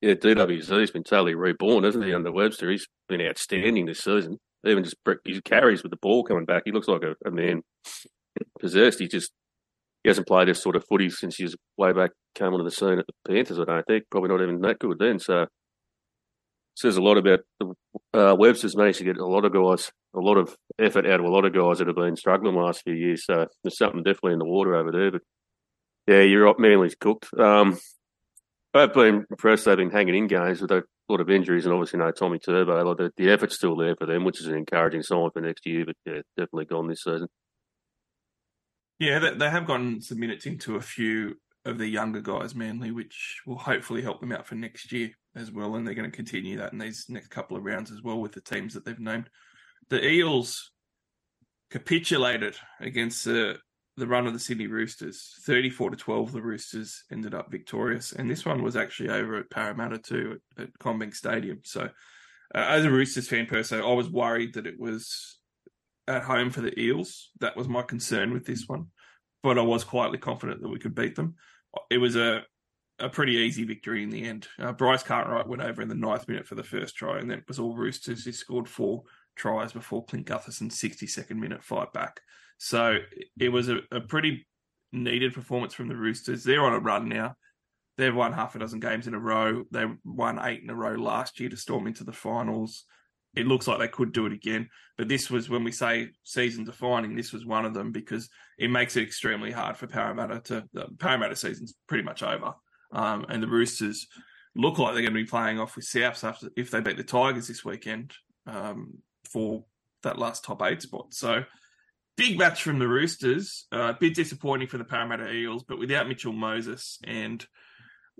yeah, 0.00 0.14
DWZ's 0.14 0.90
been 0.90 1.04
totally 1.04 1.34
reborn, 1.34 1.84
hasn't 1.84 2.04
he? 2.04 2.12
Under 2.12 2.32
Webster, 2.32 2.70
he's 2.70 2.86
been 3.08 3.22
outstanding 3.22 3.86
this 3.86 4.00
season. 4.00 4.38
Even 4.66 4.84
just 4.84 4.96
his 5.24 5.40
carries 5.40 5.82
with 5.82 5.90
the 5.90 5.98
ball 5.98 6.24
coming 6.24 6.44
back, 6.44 6.62
he 6.64 6.72
looks 6.72 6.88
like 6.88 7.02
a, 7.02 7.14
a 7.26 7.30
man 7.30 7.62
possessed. 8.60 8.98
He 8.98 9.08
just 9.08 9.32
he 10.04 10.10
hasn't 10.10 10.28
played 10.28 10.48
this 10.48 10.62
sort 10.62 10.76
of 10.76 10.84
footy 10.86 11.10
since 11.10 11.36
he 11.36 11.44
was 11.44 11.56
way 11.76 11.92
back 11.92 12.10
came 12.34 12.52
onto 12.52 12.64
the 12.64 12.70
scene 12.70 12.98
at 12.98 13.06
the 13.06 13.32
Panthers. 13.32 13.58
I 13.58 13.64
don't 13.64 13.86
think 13.86 14.04
probably 14.10 14.28
not 14.28 14.42
even 14.42 14.60
that 14.60 14.78
good 14.78 14.98
then. 14.98 15.18
So 15.18 15.46
says 16.76 16.96
a 16.96 17.02
lot 17.02 17.16
about 17.16 17.40
uh, 18.12 18.34
Webster's 18.38 18.76
managed 18.76 18.98
to 18.98 19.04
get 19.04 19.16
a 19.16 19.26
lot 19.26 19.44
of 19.44 19.52
guys, 19.52 19.90
a 20.14 20.20
lot 20.20 20.36
of 20.36 20.56
effort 20.78 21.06
out 21.06 21.20
of 21.20 21.26
a 21.26 21.30
lot 21.30 21.44
of 21.44 21.54
guys 21.54 21.78
that 21.78 21.86
have 21.86 21.96
been 21.96 22.16
struggling 22.16 22.54
the 22.54 22.60
last 22.60 22.82
few 22.82 22.94
years. 22.94 23.24
So 23.24 23.46
there's 23.62 23.78
something 23.78 24.02
definitely 24.02 24.34
in 24.34 24.38
the 24.40 24.44
water 24.44 24.74
over 24.74 24.90
there. 24.90 25.12
But 25.12 25.22
yeah, 26.06 26.22
you're 26.22 26.44
right. 26.44 26.58
Manly's 26.58 26.96
cooked. 26.96 27.28
Um, 27.38 27.78
I've 28.74 28.92
been 28.92 29.24
impressed. 29.30 29.64
They've 29.64 29.76
been 29.76 29.90
hanging 29.90 30.16
in 30.16 30.26
games 30.26 30.60
with 30.60 30.72
a 30.72 30.82
lot 31.08 31.20
of 31.20 31.30
injuries, 31.30 31.64
and 31.64 31.72
obviously 31.72 32.00
no 32.00 32.10
Tommy 32.10 32.40
Turbo. 32.40 32.82
Like 32.82 32.96
the, 32.96 33.12
the 33.16 33.30
effort's 33.30 33.54
still 33.54 33.76
there 33.76 33.94
for 33.96 34.06
them, 34.06 34.24
which 34.24 34.40
is 34.40 34.48
an 34.48 34.56
encouraging 34.56 35.02
sign 35.02 35.30
for 35.32 35.40
next 35.40 35.64
year. 35.64 35.84
But 35.86 35.96
yeah, 36.04 36.20
definitely 36.36 36.66
gone 36.66 36.88
this 36.88 37.04
season. 37.04 37.28
Yeah, 38.98 39.18
they, 39.18 39.34
they 39.34 39.50
have 39.50 39.66
gotten 39.66 40.00
some 40.00 40.20
minutes 40.20 40.46
into 40.46 40.76
a 40.76 40.80
few 40.80 41.36
of 41.64 41.78
the 41.78 41.86
younger 41.86 42.20
guys, 42.20 42.54
Manly, 42.54 42.90
which 42.90 43.40
will 43.46 43.58
hopefully 43.58 44.02
help 44.02 44.20
them 44.20 44.32
out 44.32 44.46
for 44.46 44.54
next 44.54 44.92
year 44.92 45.10
as 45.34 45.50
well. 45.50 45.74
And 45.74 45.86
they're 45.86 45.94
going 45.94 46.10
to 46.10 46.16
continue 46.16 46.58
that 46.58 46.72
in 46.72 46.78
these 46.78 47.06
next 47.08 47.28
couple 47.28 47.56
of 47.56 47.64
rounds 47.64 47.90
as 47.90 48.02
well 48.02 48.20
with 48.20 48.32
the 48.32 48.40
teams 48.40 48.74
that 48.74 48.84
they've 48.84 48.98
named. 48.98 49.28
The 49.90 50.06
Eels 50.06 50.70
capitulated 51.70 52.56
against 52.80 53.24
the 53.24 53.58
the 53.96 54.06
run 54.08 54.26
of 54.26 54.32
the 54.32 54.40
Sydney 54.40 54.66
Roosters, 54.66 55.34
thirty-four 55.46 55.90
to 55.90 55.96
twelve. 55.96 56.32
The 56.32 56.42
Roosters 56.42 57.04
ended 57.12 57.32
up 57.32 57.50
victorious, 57.50 58.12
and 58.12 58.28
this 58.28 58.44
one 58.44 58.62
was 58.62 58.76
actually 58.76 59.10
over 59.10 59.36
at 59.36 59.50
Parramatta 59.50 59.98
too, 59.98 60.40
at, 60.58 60.64
at 60.64 60.78
CommBank 60.80 61.14
Stadium. 61.14 61.60
So, 61.64 61.82
uh, 61.82 61.88
as 62.54 62.84
a 62.84 62.90
Roosters 62.90 63.28
fan 63.28 63.46
Perso, 63.46 63.88
I 63.88 63.94
was 63.94 64.10
worried 64.10 64.54
that 64.54 64.66
it 64.66 64.80
was 64.80 65.38
at 66.06 66.22
home 66.22 66.50
for 66.50 66.60
the 66.60 66.78
Eels. 66.78 67.30
That 67.40 67.56
was 67.56 67.68
my 67.68 67.82
concern 67.82 68.32
with 68.32 68.44
this 68.44 68.68
one, 68.68 68.86
but 69.42 69.58
I 69.58 69.62
was 69.62 69.84
quietly 69.84 70.18
confident 70.18 70.62
that 70.62 70.68
we 70.68 70.78
could 70.78 70.94
beat 70.94 71.16
them. 71.16 71.34
It 71.90 71.98
was 71.98 72.16
a 72.16 72.44
a 73.00 73.08
pretty 73.08 73.32
easy 73.32 73.64
victory 73.64 74.02
in 74.02 74.10
the 74.10 74.24
end. 74.24 74.46
Uh, 74.58 74.72
Bryce 74.72 75.02
Cartwright 75.02 75.48
went 75.48 75.62
over 75.62 75.82
in 75.82 75.88
the 75.88 75.96
ninth 75.96 76.28
minute 76.28 76.46
for 76.46 76.54
the 76.54 76.62
first 76.62 76.94
try, 76.94 77.18
and 77.18 77.28
then 77.28 77.38
it 77.38 77.48
was 77.48 77.58
all 77.58 77.76
Roosters. 77.76 78.24
He 78.24 78.32
scored 78.32 78.68
four 78.68 79.02
tries 79.36 79.72
before 79.72 80.04
Clint 80.04 80.26
Gutherson's 80.26 80.80
62nd 80.80 81.36
minute 81.36 81.64
fight 81.64 81.92
back. 81.92 82.20
So 82.58 82.98
it 83.38 83.48
was 83.48 83.68
a, 83.68 83.78
a 83.90 84.00
pretty 84.00 84.46
needed 84.92 85.34
performance 85.34 85.74
from 85.74 85.88
the 85.88 85.96
Roosters. 85.96 86.44
They're 86.44 86.64
on 86.64 86.72
a 86.72 86.78
run 86.78 87.08
now. 87.08 87.34
They've 87.96 88.14
won 88.14 88.32
half 88.32 88.54
a 88.54 88.58
dozen 88.58 88.80
games 88.80 89.06
in 89.06 89.14
a 89.14 89.18
row. 89.18 89.64
They 89.70 89.84
won 90.04 90.38
eight 90.42 90.62
in 90.62 90.70
a 90.70 90.74
row 90.74 90.94
last 90.94 91.38
year 91.40 91.48
to 91.48 91.56
storm 91.56 91.86
into 91.86 92.04
the 92.04 92.12
finals. 92.12 92.84
It 93.36 93.46
looks 93.46 93.66
like 93.66 93.78
they 93.78 93.88
could 93.88 94.12
do 94.12 94.26
it 94.26 94.32
again. 94.32 94.68
But 94.96 95.08
this 95.08 95.30
was 95.30 95.48
when 95.48 95.64
we 95.64 95.72
say 95.72 96.10
season 96.22 96.64
defining, 96.64 97.16
this 97.16 97.32
was 97.32 97.44
one 97.44 97.64
of 97.64 97.74
them 97.74 97.90
because 97.90 98.28
it 98.58 98.70
makes 98.70 98.96
it 98.96 99.02
extremely 99.02 99.50
hard 99.50 99.76
for 99.76 99.86
Parramatta 99.86 100.40
to. 100.44 100.64
The 100.72 100.86
Parramatta 100.98 101.36
season's 101.36 101.74
pretty 101.88 102.04
much 102.04 102.22
over. 102.22 102.54
Um, 102.92 103.26
and 103.28 103.42
the 103.42 103.48
Roosters 103.48 104.06
look 104.54 104.78
like 104.78 104.94
they're 104.94 105.02
going 105.02 105.14
to 105.14 105.20
be 105.20 105.26
playing 105.26 105.58
off 105.58 105.74
with 105.74 105.84
Souths 105.84 106.22
after 106.22 106.48
if 106.56 106.70
they 106.70 106.80
beat 106.80 106.96
the 106.96 107.02
Tigers 107.02 107.48
this 107.48 107.64
weekend 107.64 108.12
um, 108.46 108.98
for 109.30 109.64
that 110.02 110.18
last 110.18 110.44
top 110.44 110.62
eight 110.62 110.82
spot. 110.82 111.12
So 111.12 111.44
big 112.16 112.38
match 112.38 112.62
from 112.62 112.78
the 112.78 112.88
Roosters. 112.88 113.66
Uh, 113.72 113.92
a 113.94 113.98
bit 113.98 114.14
disappointing 114.14 114.68
for 114.68 114.78
the 114.78 114.84
Parramatta 114.84 115.32
Eels, 115.32 115.64
but 115.64 115.78
without 115.78 116.08
Mitchell 116.08 116.32
Moses 116.32 116.98
and 117.04 117.44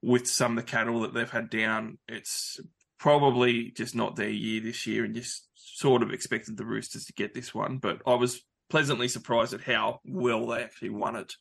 with 0.02 0.26
some 0.26 0.58
of 0.58 0.64
the 0.64 0.70
cattle 0.70 1.02
that 1.02 1.14
they've 1.14 1.30
had 1.30 1.50
down, 1.50 1.98
it's 2.08 2.58
probably 2.98 3.70
just 3.70 3.94
not 3.94 4.16
their 4.16 4.28
year 4.28 4.60
this 4.60 4.86
year, 4.86 5.04
and 5.04 5.14
just 5.14 5.48
sort 5.54 6.02
of 6.02 6.12
expected 6.12 6.56
the 6.56 6.64
Roosters 6.64 7.04
to 7.06 7.12
get 7.12 7.34
this 7.34 7.54
one. 7.54 7.78
But 7.78 8.00
I 8.06 8.14
was 8.14 8.42
pleasantly 8.70 9.08
surprised 9.08 9.54
at 9.54 9.62
how 9.62 10.00
well 10.04 10.46
they 10.46 10.62
actually 10.62 10.90
won 10.90 11.16
it. 11.16 11.34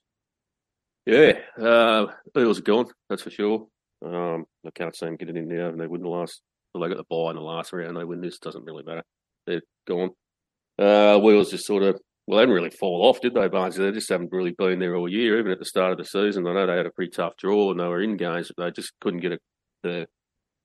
Yeah, 1.05 1.33
uh, 1.62 2.07
Eels 2.38 2.60
are 2.60 2.63
gone, 2.63 2.88
that's 3.10 3.24
for 3.24 3.29
sure. 3.29 3.67
Um, 4.05 4.45
I 4.65 4.69
can't 4.74 4.95
see 4.95 5.05
them 5.05 5.17
getting 5.17 5.38
in 5.38 5.48
now, 5.48 5.69
and 5.69 5.79
they 5.79 5.88
the 5.88 6.10
last. 6.10 6.41
Well, 6.74 6.81
they 6.81 6.95
got 6.95 6.98
the 6.98 7.03
bye 7.07 7.29
in 7.29 7.36
the 7.36 7.41
last 7.41 7.72
round. 7.72 7.95
They 7.95 8.03
win 8.03 8.22
this, 8.22 8.39
doesn't 8.39 8.65
really 8.65 8.83
matter. 8.83 9.03
They're 9.45 9.62
gone. 9.88 10.10
Uh, 10.79 11.19
Wheels 11.19 11.51
just 11.51 11.67
sort 11.67 11.83
of 11.83 12.00
well, 12.25 12.38
they 12.38 12.43
didn't 12.43 12.55
really 12.55 12.69
fall 12.69 13.05
off, 13.05 13.19
did 13.19 13.33
they, 13.33 13.48
Barnes? 13.48 13.75
They 13.75 13.91
just 13.91 14.10
haven't 14.10 14.31
really 14.31 14.51
been 14.51 14.79
there 14.79 14.95
all 14.95 15.10
year, 15.10 15.39
even 15.39 15.51
at 15.51 15.60
the 15.60 15.65
start 15.65 15.91
of 15.91 15.98
the 15.98 16.05
season. 16.05 16.48
I 16.48 16.53
know 16.53 16.67
they 16.67 16.77
had 16.77 16.86
a 16.86 16.91
pretty 16.91 17.12
tough 17.12 17.36
draw 17.38 17.72
and 17.72 17.79
they 17.79 17.88
were 17.88 18.01
in 18.01 18.15
games, 18.15 18.51
but 18.55 18.63
they 18.63 18.72
just 18.72 18.93
couldn't 19.01 19.19
get 19.19 19.33
a, 19.33 19.39
the 19.83 20.07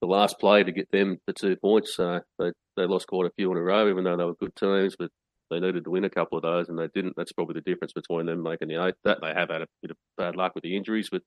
the 0.00 0.06
last 0.06 0.38
play 0.38 0.62
to 0.62 0.72
get 0.72 0.90
them 0.90 1.18
the 1.26 1.32
two 1.32 1.56
points. 1.56 1.96
So 1.96 2.20
they 2.38 2.52
they 2.76 2.86
lost 2.86 3.06
quite 3.08 3.26
a 3.26 3.32
few 3.36 3.50
in 3.50 3.58
a 3.58 3.62
row, 3.62 3.88
even 3.88 4.04
though 4.04 4.16
they 4.16 4.24
were 4.24 4.34
good 4.34 4.54
teams, 4.56 4.94
but 4.98 5.10
they 5.50 5.60
needed 5.60 5.84
to 5.84 5.90
win 5.90 6.04
a 6.04 6.10
couple 6.10 6.38
of 6.38 6.42
those 6.42 6.68
and 6.68 6.78
they 6.78 6.88
didn't. 6.94 7.14
That's 7.16 7.32
probably 7.32 7.54
the 7.54 7.70
difference 7.70 7.92
between 7.92 8.26
them 8.26 8.42
making 8.42 8.68
the 8.68 8.84
eight. 8.84 8.94
That 9.04 9.18
they 9.20 9.28
have 9.28 9.50
had 9.50 9.62
a 9.62 9.66
bit 9.82 9.90
of 9.90 9.96
bad 10.16 10.36
luck 10.36 10.54
with 10.54 10.64
the 10.64 10.76
injuries, 10.76 11.08
but 11.10 11.22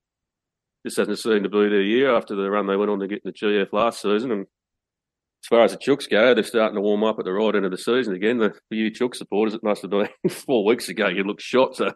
this 0.83 0.97
hasn't 0.97 1.19
seemed 1.19 1.43
to 1.43 1.49
be 1.49 1.69
their 1.69 1.81
year 1.81 2.15
after 2.15 2.35
the 2.35 2.49
run 2.49 2.67
they 2.67 2.75
went 2.75 2.91
on 2.91 2.99
to 2.99 3.07
get 3.07 3.21
in 3.25 3.31
the 3.31 3.33
GF 3.33 3.71
last 3.73 4.01
season. 4.01 4.31
And 4.31 4.41
as 4.41 5.47
far 5.47 5.63
as 5.63 5.71
the 5.71 5.77
Chooks 5.77 6.09
go, 6.09 6.33
they're 6.33 6.43
starting 6.43 6.75
to 6.75 6.81
warm 6.81 7.03
up 7.03 7.17
at 7.19 7.25
the 7.25 7.33
right 7.33 7.55
end 7.55 7.65
of 7.65 7.71
the 7.71 7.77
season 7.77 8.13
again. 8.13 8.37
The, 8.37 8.51
for 8.51 8.75
you 8.75 8.91
Chook 8.91 9.15
supporters, 9.15 9.53
it 9.53 9.63
must 9.63 9.81
have 9.81 9.91
been 9.91 10.09
four 10.29 10.65
weeks 10.65 10.89
ago 10.89 11.07
you 11.07 11.23
looked 11.23 11.41
shot. 11.41 11.75
So 11.75 11.91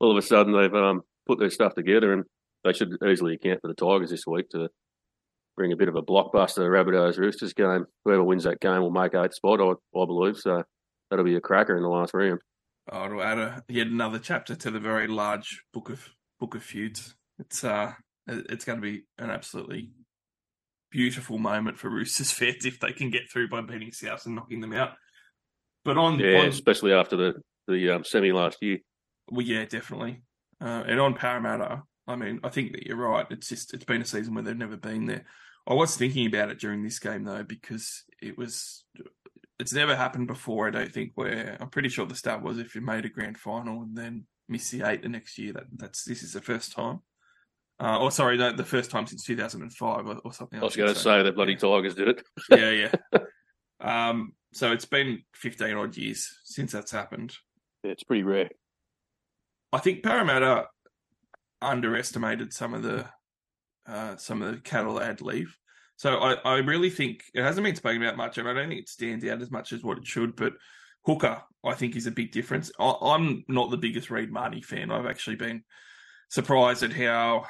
all 0.00 0.10
of 0.10 0.16
a 0.16 0.26
sudden 0.26 0.52
they've 0.52 0.74
um, 0.74 1.02
put 1.26 1.38
their 1.38 1.50
stuff 1.50 1.74
together 1.74 2.12
and 2.12 2.24
they 2.64 2.72
should 2.72 2.90
easily 3.08 3.34
account 3.34 3.60
for 3.60 3.68
the 3.68 3.74
Tigers 3.74 4.10
this 4.10 4.26
week 4.26 4.48
to 4.50 4.68
bring 5.58 5.72
a 5.72 5.76
bit 5.76 5.88
of 5.88 5.96
a 5.96 6.02
blockbuster 6.02 6.56
the 6.56 6.62
Rabbitohs 6.62 7.18
Roosters 7.18 7.52
game. 7.52 7.84
Whoever 8.04 8.24
wins 8.24 8.44
that 8.44 8.60
game 8.60 8.80
will 8.80 8.90
make 8.90 9.14
eighth 9.14 9.34
spot, 9.34 9.60
I, 9.60 9.72
I 9.98 10.06
believe. 10.06 10.38
So 10.38 10.62
that'll 11.10 11.24
be 11.24 11.36
a 11.36 11.40
cracker 11.40 11.76
in 11.76 11.82
the 11.82 11.88
last 11.88 12.14
round. 12.14 12.40
Oh, 12.90 13.04
it'll 13.04 13.22
add 13.22 13.38
a, 13.38 13.64
yet 13.68 13.88
another 13.88 14.18
chapter 14.18 14.54
to 14.54 14.70
the 14.70 14.80
very 14.80 15.06
large 15.06 15.62
book 15.74 15.90
of 15.90 16.08
book 16.40 16.54
of 16.54 16.62
feuds. 16.62 17.14
It's 17.38 17.62
uh, 17.62 17.92
it's 18.26 18.64
going 18.64 18.80
to 18.80 18.82
be 18.82 19.02
an 19.18 19.30
absolutely 19.30 19.90
beautiful 20.90 21.38
moment 21.38 21.78
for 21.78 21.90
Roosters 21.90 22.32
fans 22.32 22.64
if 22.64 22.80
they 22.80 22.92
can 22.92 23.10
get 23.10 23.30
through 23.30 23.48
by 23.48 23.60
beating 23.60 23.92
South 23.92 24.24
and 24.24 24.36
knocking 24.36 24.60
them 24.60 24.72
out. 24.72 24.92
But 25.84 25.98
on 25.98 26.18
yeah, 26.18 26.40
on, 26.40 26.46
especially 26.46 26.92
after 26.92 27.16
the 27.16 27.34
the 27.66 27.90
um, 27.90 28.04
semi 28.04 28.32
last 28.32 28.58
year. 28.62 28.78
Well, 29.30 29.44
yeah, 29.44 29.64
definitely. 29.64 30.22
Uh, 30.60 30.84
and 30.86 30.98
on 30.98 31.14
Parramatta, 31.14 31.82
I 32.06 32.16
mean, 32.16 32.40
I 32.42 32.48
think 32.48 32.72
that 32.72 32.86
you're 32.86 32.96
right. 32.96 33.26
It's 33.30 33.48
just 33.48 33.74
it's 33.74 33.84
been 33.84 34.00
a 34.00 34.06
season 34.06 34.34
where 34.34 34.42
they've 34.42 34.56
never 34.56 34.76
been 34.76 35.06
there. 35.06 35.24
I 35.68 35.74
was 35.74 35.96
thinking 35.96 36.26
about 36.26 36.50
it 36.50 36.58
during 36.58 36.82
this 36.82 36.98
game 36.98 37.24
though 37.24 37.44
because 37.44 38.04
it 38.22 38.38
was 38.38 38.84
it's 39.60 39.72
never 39.72 39.94
happened 39.94 40.26
before. 40.26 40.66
I 40.66 40.70
don't 40.70 40.92
think. 40.92 41.12
Where 41.14 41.56
I'm 41.60 41.68
pretty 41.68 41.90
sure 41.90 42.06
the 42.06 42.14
start 42.14 42.42
was 42.42 42.58
if 42.58 42.74
you 42.74 42.80
made 42.80 43.04
a 43.04 43.10
grand 43.10 43.38
final 43.38 43.82
and 43.82 43.96
then 43.96 44.26
miss 44.48 44.70
the 44.70 44.88
eight 44.88 45.02
the 45.02 45.08
next 45.08 45.36
year. 45.38 45.52
That 45.52 45.64
that's 45.76 46.04
this 46.04 46.22
is 46.22 46.32
the 46.32 46.40
first 46.40 46.72
time. 46.72 47.00
Uh, 47.80 47.98
or 48.00 48.10
sorry, 48.10 48.36
the, 48.36 48.52
the 48.52 48.64
first 48.64 48.90
time 48.90 49.06
since 49.06 49.22
2005 49.24 50.06
or, 50.06 50.16
or 50.24 50.32
something. 50.32 50.58
I 50.58 50.64
was 50.64 50.74
going 50.74 50.92
to 50.92 50.98
say 50.98 51.22
the 51.22 51.30
bloody 51.30 51.54
Tigers 51.54 51.94
did 51.94 52.08
it. 52.08 52.22
yeah, 52.50 52.70
yeah. 52.70 53.20
Um, 53.80 54.32
so 54.52 54.72
it's 54.72 54.86
been 54.86 55.22
15 55.34 55.76
odd 55.76 55.96
years 55.96 56.28
since 56.42 56.72
that's 56.72 56.90
happened. 56.90 57.32
Yeah, 57.84 57.92
it's 57.92 58.02
pretty 58.02 58.24
rare. 58.24 58.50
I 59.72 59.78
think 59.78 60.02
Parramatta 60.02 60.66
underestimated 61.62 62.52
some 62.52 62.74
of 62.74 62.82
the 62.82 63.06
uh, 63.88 64.16
some 64.16 64.42
of 64.42 64.54
the 64.54 64.60
cattle 64.60 64.98
to 64.98 65.24
leave. 65.24 65.56
So 65.96 66.18
I, 66.18 66.34
I 66.44 66.56
really 66.58 66.90
think 66.90 67.24
it 67.34 67.42
hasn't 67.42 67.64
been 67.64 67.74
spoken 67.74 68.02
about 68.02 68.16
much, 68.16 68.38
and 68.38 68.48
I 68.48 68.54
don't 68.54 68.68
think 68.68 68.82
it 68.82 68.88
stands 68.88 69.24
out 69.24 69.42
as 69.42 69.50
much 69.50 69.72
as 69.72 69.82
what 69.82 69.98
it 69.98 70.06
should. 70.06 70.36
But 70.36 70.52
Hooker, 71.04 71.42
I 71.64 71.74
think, 71.74 71.96
is 71.96 72.06
a 72.06 72.12
big 72.12 72.30
difference. 72.30 72.70
I, 72.78 72.94
I'm 73.02 73.44
not 73.48 73.70
the 73.70 73.76
biggest 73.76 74.10
Reed 74.10 74.30
Mahoney 74.30 74.62
fan. 74.62 74.90
I've 74.90 75.06
actually 75.06 75.36
been 75.36 75.64
surprised 76.28 76.82
at 76.82 76.92
how 76.92 77.46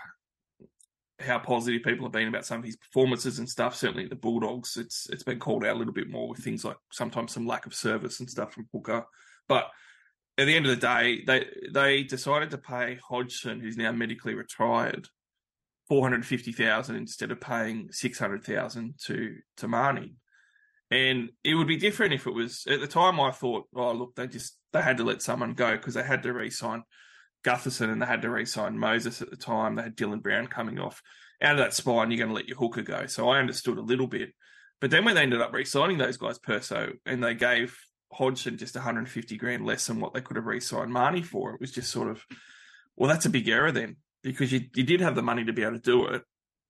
how 1.20 1.38
positive 1.38 1.82
people 1.82 2.04
have 2.04 2.12
been 2.12 2.28
about 2.28 2.46
some 2.46 2.60
of 2.60 2.64
his 2.64 2.76
performances 2.76 3.40
and 3.40 3.48
stuff. 3.48 3.74
Certainly 3.74 4.06
the 4.06 4.16
Bulldogs, 4.16 4.76
it's 4.76 5.08
it's 5.10 5.24
been 5.24 5.40
called 5.40 5.64
out 5.64 5.74
a 5.74 5.78
little 5.78 5.92
bit 5.92 6.08
more 6.08 6.28
with 6.28 6.38
things 6.38 6.64
like 6.64 6.76
sometimes 6.92 7.32
some 7.32 7.46
lack 7.46 7.66
of 7.66 7.74
service 7.74 8.20
and 8.20 8.30
stuff 8.30 8.52
from 8.54 8.68
Hooker. 8.72 9.04
But 9.48 9.68
at 10.38 10.46
the 10.46 10.54
end 10.54 10.66
of 10.66 10.70
the 10.70 10.86
day, 10.86 11.22
they 11.26 11.46
they 11.72 12.02
decided 12.04 12.50
to 12.50 12.58
pay 12.58 12.98
Hodgson, 13.06 13.60
who's 13.60 13.76
now 13.76 13.92
medically 13.92 14.34
retired, 14.34 15.08
four 15.88 16.02
hundred 16.02 16.24
fifty 16.26 16.52
thousand 16.52 16.96
instead 16.96 17.30
of 17.30 17.40
paying 17.40 17.88
six 17.90 18.18
hundred 18.18 18.44
thousand 18.44 18.94
to 19.06 19.36
to 19.56 19.68
Mahoney. 19.68 20.14
And 20.90 21.30
it 21.44 21.54
would 21.54 21.66
be 21.68 21.76
different 21.76 22.14
if 22.14 22.26
it 22.26 22.34
was 22.34 22.64
at 22.68 22.80
the 22.80 22.86
time. 22.86 23.20
I 23.20 23.30
thought, 23.30 23.66
oh 23.74 23.92
look, 23.92 24.14
they 24.14 24.26
just 24.26 24.58
they 24.72 24.82
had 24.82 24.98
to 24.98 25.04
let 25.04 25.22
someone 25.22 25.54
go 25.54 25.72
because 25.72 25.94
they 25.94 26.02
had 26.02 26.22
to 26.22 26.32
re-sign 26.32 26.82
Gutherson 27.44 27.90
and 27.90 28.00
they 28.00 28.06
had 28.06 28.22
to 28.22 28.30
re-sign 28.30 28.78
Moses 28.78 29.22
at 29.22 29.30
the 29.30 29.36
time. 29.36 29.74
They 29.74 29.82
had 29.82 29.96
Dylan 29.96 30.22
Brown 30.22 30.46
coming 30.46 30.78
off. 30.78 31.02
Out 31.40 31.52
of 31.52 31.58
that 31.58 31.74
spine, 31.74 32.10
you're 32.10 32.18
going 32.18 32.30
to 32.30 32.34
let 32.34 32.48
your 32.48 32.58
hooker 32.58 32.82
go. 32.82 33.06
So 33.06 33.28
I 33.28 33.38
understood 33.38 33.78
a 33.78 33.82
little 33.82 34.08
bit. 34.08 34.30
But 34.80 34.90
then 34.90 35.04
when 35.04 35.14
they 35.14 35.22
ended 35.22 35.40
up 35.40 35.52
re-signing 35.52 35.98
those 35.98 36.16
guys 36.16 36.38
perso 36.38 36.92
and 37.06 37.22
they 37.22 37.34
gave 37.34 37.78
Hodgson 38.12 38.56
just 38.58 38.74
150 38.74 39.36
grand 39.36 39.64
less 39.64 39.86
than 39.86 40.00
what 40.00 40.14
they 40.14 40.20
could 40.20 40.36
have 40.36 40.46
re-signed 40.46 40.92
Mahoney 40.92 41.22
for, 41.22 41.54
it 41.54 41.60
was 41.60 41.70
just 41.70 41.90
sort 41.90 42.08
of, 42.08 42.24
well, 42.96 43.08
that's 43.08 43.26
a 43.26 43.30
big 43.30 43.48
error 43.48 43.72
then 43.72 43.96
because 44.22 44.52
you, 44.52 44.62
you 44.74 44.84
did 44.84 45.00
have 45.00 45.14
the 45.14 45.22
money 45.22 45.44
to 45.44 45.52
be 45.52 45.62
able 45.62 45.74
to 45.74 45.78
do 45.78 46.06
it 46.06 46.22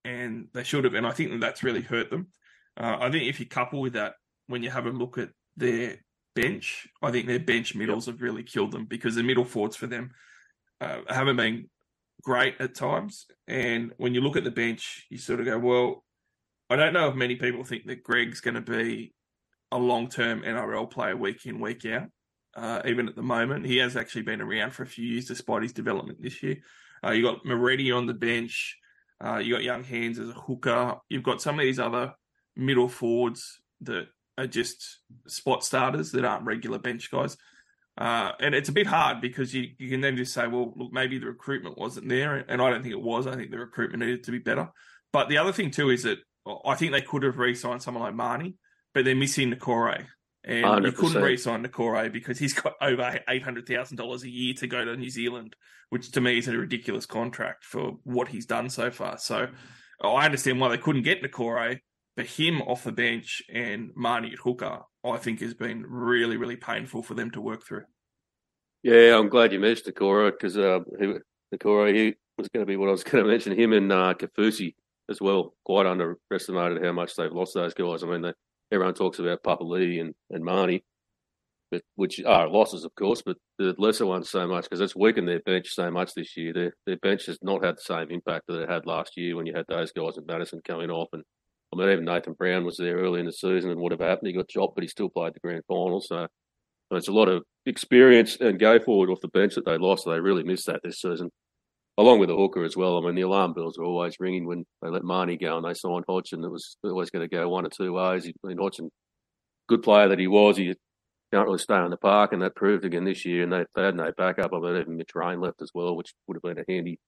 and 0.04 0.48
they 0.54 0.62
should 0.62 0.84
have. 0.84 0.94
And 0.94 1.06
I 1.06 1.12
think 1.12 1.30
that 1.30 1.40
that's 1.40 1.62
really 1.62 1.82
hurt 1.82 2.10
them. 2.10 2.28
Uh, 2.76 2.96
I 3.00 3.10
think 3.10 3.24
if 3.24 3.40
you 3.40 3.46
couple 3.46 3.80
with 3.80 3.94
that, 3.94 4.14
when 4.46 4.62
you 4.62 4.70
have 4.70 4.86
a 4.86 4.90
look 4.90 5.18
at 5.18 5.30
their 5.56 5.96
bench, 6.34 6.88
I 7.02 7.10
think 7.10 7.26
their 7.26 7.40
bench 7.40 7.74
middles 7.74 8.06
have 8.06 8.22
really 8.22 8.42
killed 8.42 8.72
them 8.72 8.84
because 8.84 9.14
the 9.14 9.22
middle 9.22 9.44
forwards 9.44 9.76
for 9.76 9.86
them– 9.86 10.12
uh, 10.80 11.00
haven't 11.08 11.36
been 11.36 11.68
great 12.22 12.60
at 12.60 12.74
times. 12.74 13.26
And 13.46 13.92
when 13.96 14.14
you 14.14 14.20
look 14.20 14.36
at 14.36 14.44
the 14.44 14.50
bench, 14.50 15.06
you 15.10 15.18
sort 15.18 15.40
of 15.40 15.46
go, 15.46 15.58
well, 15.58 16.04
I 16.70 16.76
don't 16.76 16.92
know 16.92 17.08
if 17.08 17.14
many 17.14 17.36
people 17.36 17.64
think 17.64 17.86
that 17.86 18.02
Greig's 18.02 18.40
going 18.40 18.54
to 18.54 18.60
be 18.60 19.14
a 19.72 19.78
long 19.78 20.08
term 20.08 20.42
NRL 20.42 20.90
player 20.90 21.16
week 21.16 21.46
in, 21.46 21.60
week 21.60 21.84
out. 21.86 22.08
Uh, 22.56 22.82
even 22.84 23.08
at 23.08 23.16
the 23.16 23.22
moment, 23.22 23.66
he 23.66 23.76
has 23.78 23.96
actually 23.96 24.22
been 24.22 24.40
around 24.40 24.72
for 24.72 24.82
a 24.82 24.86
few 24.86 25.04
years 25.04 25.26
despite 25.26 25.62
his 25.62 25.72
development 25.72 26.20
this 26.20 26.42
year. 26.42 26.56
Uh, 27.04 27.12
you 27.12 27.22
got 27.22 27.44
Moretti 27.44 27.92
on 27.92 28.06
the 28.06 28.14
bench. 28.14 28.76
Uh, 29.24 29.38
you 29.38 29.54
got 29.54 29.62
Young 29.62 29.84
Hands 29.84 30.18
as 30.18 30.28
a 30.28 30.32
hooker. 30.32 30.96
You've 31.08 31.22
got 31.22 31.42
some 31.42 31.58
of 31.58 31.64
these 31.64 31.78
other 31.78 32.14
middle 32.56 32.88
forwards 32.88 33.60
that 33.82 34.08
are 34.36 34.46
just 34.46 34.98
spot 35.26 35.64
starters 35.64 36.12
that 36.12 36.24
aren't 36.24 36.44
regular 36.44 36.78
bench 36.78 37.10
guys. 37.10 37.36
Uh, 37.96 38.30
and 38.38 38.54
it's 38.54 38.68
a 38.68 38.72
bit 38.72 38.86
hard 38.86 39.20
because 39.20 39.52
you, 39.52 39.70
you 39.78 39.90
can 39.90 40.00
then 40.00 40.16
just 40.16 40.32
say, 40.32 40.46
well, 40.46 40.72
look, 40.76 40.92
maybe 40.92 41.18
the 41.18 41.26
recruitment 41.26 41.76
wasn't 41.76 42.08
there. 42.08 42.36
And 42.36 42.62
I 42.62 42.70
don't 42.70 42.82
think 42.82 42.94
it 42.94 43.02
was. 43.02 43.26
I 43.26 43.34
think 43.34 43.50
the 43.50 43.58
recruitment 43.58 44.02
needed 44.02 44.24
to 44.24 44.30
be 44.30 44.38
better. 44.38 44.68
But 45.12 45.28
the 45.28 45.38
other 45.38 45.52
thing, 45.52 45.72
too, 45.72 45.90
is 45.90 46.04
that 46.04 46.18
I 46.64 46.76
think 46.76 46.92
they 46.92 47.00
could 47.00 47.24
have 47.24 47.38
re 47.38 47.54
signed 47.54 47.82
someone 47.82 48.04
like 48.04 48.14
Mahoney, 48.14 48.54
but 48.94 49.04
they're 49.04 49.16
missing 49.16 49.52
Niukore. 49.52 50.06
And 50.48 50.64
100%. 50.64 50.86
you 50.86 50.92
couldn't 50.92 51.22
re 51.22 51.36
sign 51.36 51.62
Niukore 51.62 52.10
because 52.10 52.38
he's 52.38 52.54
got 52.54 52.72
over 52.80 53.20
$800,000 53.28 54.22
a 54.22 54.30
year 54.30 54.54
to 54.54 54.66
go 54.66 54.82
to 54.82 54.96
New 54.96 55.10
Zealand, 55.10 55.54
which 55.90 56.10
to 56.12 56.22
me 56.22 56.38
is 56.38 56.48
a 56.48 56.56
ridiculous 56.56 57.04
contract 57.04 57.64
for 57.64 57.98
what 58.04 58.28
he's 58.28 58.46
done 58.46 58.70
so 58.70 58.90
far. 58.90 59.18
So 59.18 59.48
I 60.02 60.24
understand 60.24 60.58
why 60.58 60.70
they 60.70 60.78
couldn't 60.78 61.02
get 61.02 61.22
Niukore, 61.22 61.80
but 62.16 62.26
him 62.26 62.62
off 62.62 62.84
the 62.84 62.92
bench 62.92 63.42
and 63.52 63.90
Mahoney 63.94 64.32
at 64.32 64.38
hooker, 64.38 64.80
I 65.04 65.18
think 65.18 65.40
has 65.40 65.52
been 65.52 65.84
really, 65.86 66.38
really 66.38 66.56
painful 66.56 67.02
for 67.02 67.12
them 67.12 67.30
to 67.32 67.42
work 67.42 67.62
through. 67.66 67.84
Yeah, 68.82 69.18
I'm 69.18 69.28
glad 69.28 69.52
you 69.52 69.60
mentioned 69.60 69.94
Niukore 69.94 70.30
because 70.30 70.56
uh, 70.56 70.78
Niukore, 71.52 71.94
he 71.94 72.14
was 72.38 72.48
going 72.48 72.64
to 72.64 72.66
be 72.66 72.78
what 72.78 72.88
I 72.88 72.92
was 72.92 73.04
going 73.04 73.22
to 73.22 73.30
mention. 73.30 73.58
Him 73.58 73.74
and 73.74 73.92
uh, 73.92 74.14
Kaufusi 74.14 74.74
as 75.10 75.20
well, 75.20 75.54
quite 75.64 75.84
underestimated 75.84 76.82
how 76.82 76.92
much 76.92 77.16
they've 77.16 77.32
lost 77.32 77.52
those 77.52 77.74
guys. 77.74 78.02
I 78.02 78.06
mean, 78.06 78.22
they, 78.22 78.32
everyone 78.72 78.94
talks 78.94 79.18
about 79.18 79.42
Papali'i 79.42 80.00
and, 80.00 80.14
and 80.30 80.44
Mahoney, 80.44 80.84
but 81.70 81.82
which 81.96 82.22
are 82.24 82.48
losses, 82.48 82.84
of 82.84 82.94
course, 82.94 83.22
but 83.22 83.36
the 83.58 83.74
lesser 83.78 84.06
ones 84.06 84.30
so 84.30 84.46
much 84.46 84.64
because 84.64 84.80
it's 84.80 84.96
weakened 84.96 85.28
their 85.28 85.40
bench 85.40 85.68
so 85.70 85.90
much 85.90 86.14
this 86.14 86.36
year. 86.36 86.52
Their 86.52 86.72
their 86.86 86.96
bench 86.98 87.26
has 87.26 87.38
not 87.42 87.64
had 87.64 87.76
the 87.76 87.82
same 87.82 88.10
impact 88.10 88.46
that 88.48 88.62
it 88.62 88.70
had 88.70 88.86
last 88.86 89.16
year 89.16 89.36
when 89.36 89.46
you 89.46 89.54
had 89.54 89.66
those 89.68 89.92
guys 89.92 90.16
in 90.16 90.26
Madison 90.26 90.60
coming 90.66 90.90
off 90.90 91.08
and 91.12 91.24
I 91.72 91.76
mean, 91.76 91.90
even 91.90 92.04
Nathan 92.04 92.32
Brown 92.32 92.64
was 92.64 92.78
there 92.78 92.96
early 92.96 93.20
in 93.20 93.26
the 93.26 93.32
season, 93.32 93.70
and 93.70 93.80
whatever 93.80 94.08
happened, 94.08 94.28
he 94.28 94.32
got 94.32 94.48
dropped, 94.48 94.74
but 94.74 94.84
he 94.84 94.88
still 94.88 95.10
played 95.10 95.34
the 95.34 95.40
grand 95.40 95.64
final. 95.68 96.00
So 96.00 96.26
it's 96.90 97.08
a 97.08 97.12
lot 97.12 97.28
of 97.28 97.42
experience 97.66 98.38
and 98.40 98.58
go 98.58 98.78
forward 98.78 99.10
off 99.10 99.20
the 99.20 99.28
bench 99.28 99.54
that 99.54 99.66
they 99.66 99.76
lost. 99.76 100.06
They 100.06 100.20
really 100.20 100.44
missed 100.44 100.66
that 100.66 100.80
this 100.82 101.00
season, 101.00 101.30
along 101.98 102.20
with 102.20 102.28
the 102.28 102.36
hooker 102.36 102.64
as 102.64 102.76
well. 102.76 102.96
I 102.96 103.04
mean, 103.04 103.16
the 103.16 103.22
alarm 103.22 103.52
bells 103.52 103.76
were 103.76 103.84
always 103.84 104.14
ringing 104.20 104.46
when 104.46 104.64
they 104.80 104.88
let 104.88 105.02
Mahoney 105.02 105.36
go 105.36 105.56
and 105.56 105.66
they 105.66 105.74
signed 105.74 106.04
Hodgson. 106.08 106.44
It 106.44 106.50
was 106.50 106.76
always 106.84 107.10
going 107.10 107.28
to 107.28 107.36
go 107.36 107.48
one 107.48 107.66
or 107.66 107.70
two 107.70 107.92
ways. 107.92 108.26
I 108.26 108.46
mean, 108.46 108.58
Hodgson, 108.58 108.90
good 109.68 109.82
player 109.82 110.08
that 110.08 110.20
he 110.20 110.28
was, 110.28 110.56
he 110.56 110.72
can't 111.32 111.44
really 111.44 111.58
stay 111.58 111.74
on 111.74 111.90
the 111.90 111.96
park, 111.96 112.32
and 112.32 112.40
that 112.40 112.54
proved 112.54 112.84
again 112.84 113.04
this 113.04 113.26
year. 113.26 113.42
And 113.42 113.52
they, 113.52 113.64
they 113.74 113.82
had 113.82 113.96
no 113.96 114.12
backup. 114.16 114.52
I 114.54 114.60
mean, 114.60 114.76
even 114.76 114.96
Mitch 114.96 115.10
Rein 115.14 115.40
left 115.40 115.60
as 115.60 115.72
well, 115.74 115.96
which 115.96 116.14
would 116.26 116.36
have 116.36 116.42
been 116.42 116.64
a 116.64 116.72
handy 116.72 117.00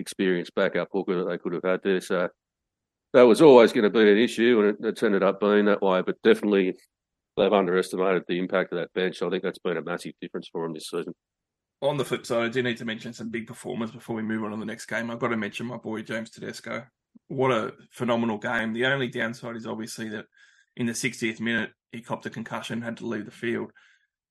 experienced 0.00 0.54
backup 0.56 0.88
hooker 0.92 1.18
that 1.18 1.30
they 1.30 1.38
could 1.38 1.54
have 1.54 1.64
had 1.64 1.80
there. 1.84 2.00
So 2.00 2.28
that 3.14 3.22
was 3.22 3.40
always 3.40 3.72
going 3.72 3.84
to 3.84 3.90
be 3.90 4.10
an 4.10 4.18
issue, 4.18 4.60
and 4.60 4.70
it, 4.70 4.88
it's 4.88 5.02
ended 5.04 5.22
up 5.22 5.40
being 5.40 5.66
that 5.66 5.82
way. 5.82 6.02
But 6.02 6.20
definitely, 6.24 6.74
they've 7.36 7.52
underestimated 7.52 8.24
the 8.26 8.40
impact 8.40 8.72
of 8.72 8.80
that 8.80 8.92
bench. 8.92 9.22
I 9.22 9.30
think 9.30 9.44
that's 9.44 9.60
been 9.60 9.76
a 9.76 9.82
massive 9.82 10.14
difference 10.20 10.48
for 10.52 10.64
them 10.64 10.74
this 10.74 10.90
season. 10.90 11.14
On 11.82 11.96
the 11.96 12.04
flip 12.04 12.24
side, 12.24 12.44
I 12.44 12.48
do 12.48 12.62
need 12.62 12.78
to 12.78 12.84
mention 12.84 13.12
some 13.12 13.30
big 13.30 13.46
performers 13.46 13.90
before 13.90 14.16
we 14.16 14.22
move 14.22 14.44
on 14.44 14.50
to 14.50 14.56
the 14.56 14.64
next 14.64 14.86
game. 14.86 15.10
I've 15.10 15.18
got 15.18 15.28
to 15.28 15.36
mention 15.36 15.66
my 15.66 15.76
boy 15.76 16.02
James 16.02 16.30
Tedesco. 16.30 16.84
What 17.28 17.50
a 17.50 17.74
phenomenal 17.90 18.38
game. 18.38 18.72
The 18.72 18.86
only 18.86 19.08
downside 19.08 19.56
is 19.56 19.66
obviously 19.66 20.08
that 20.10 20.26
in 20.76 20.86
the 20.86 20.92
60th 20.92 21.40
minute, 21.40 21.70
he 21.92 22.00
copped 22.00 22.26
a 22.26 22.30
concussion, 22.30 22.82
had 22.82 22.96
to 22.98 23.06
leave 23.06 23.24
the 23.26 23.30
field. 23.30 23.72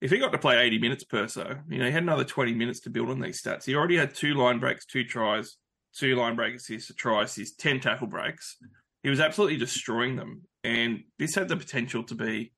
If 0.00 0.10
he 0.10 0.18
got 0.18 0.32
to 0.32 0.38
play 0.38 0.58
80 0.58 0.78
minutes 0.78 1.04
Perso, 1.04 1.58
you 1.68 1.78
know, 1.78 1.86
he 1.86 1.92
had 1.92 2.02
another 2.02 2.24
20 2.24 2.52
minutes 2.54 2.80
to 2.80 2.90
build 2.90 3.10
on 3.10 3.20
these 3.20 3.40
stats. 3.40 3.64
He 3.64 3.74
already 3.74 3.96
had 3.96 4.14
two 4.14 4.34
line 4.34 4.58
breaks, 4.58 4.84
two 4.84 5.04
tries, 5.04 5.56
two 5.94 6.16
line 6.16 6.36
break 6.36 6.54
assists, 6.54 6.90
a 6.90 6.94
try 6.94 7.22
assist, 7.22 7.58
10 7.60 7.80
tackle 7.80 8.06
breaks. 8.06 8.56
He 9.02 9.10
was 9.10 9.20
absolutely 9.20 9.56
destroying 9.56 10.16
them. 10.16 10.42
And 10.64 11.04
this 11.18 11.34
had 11.34 11.48
the 11.48 11.56
potential 11.56 12.02
to 12.04 12.14
be 12.14 12.52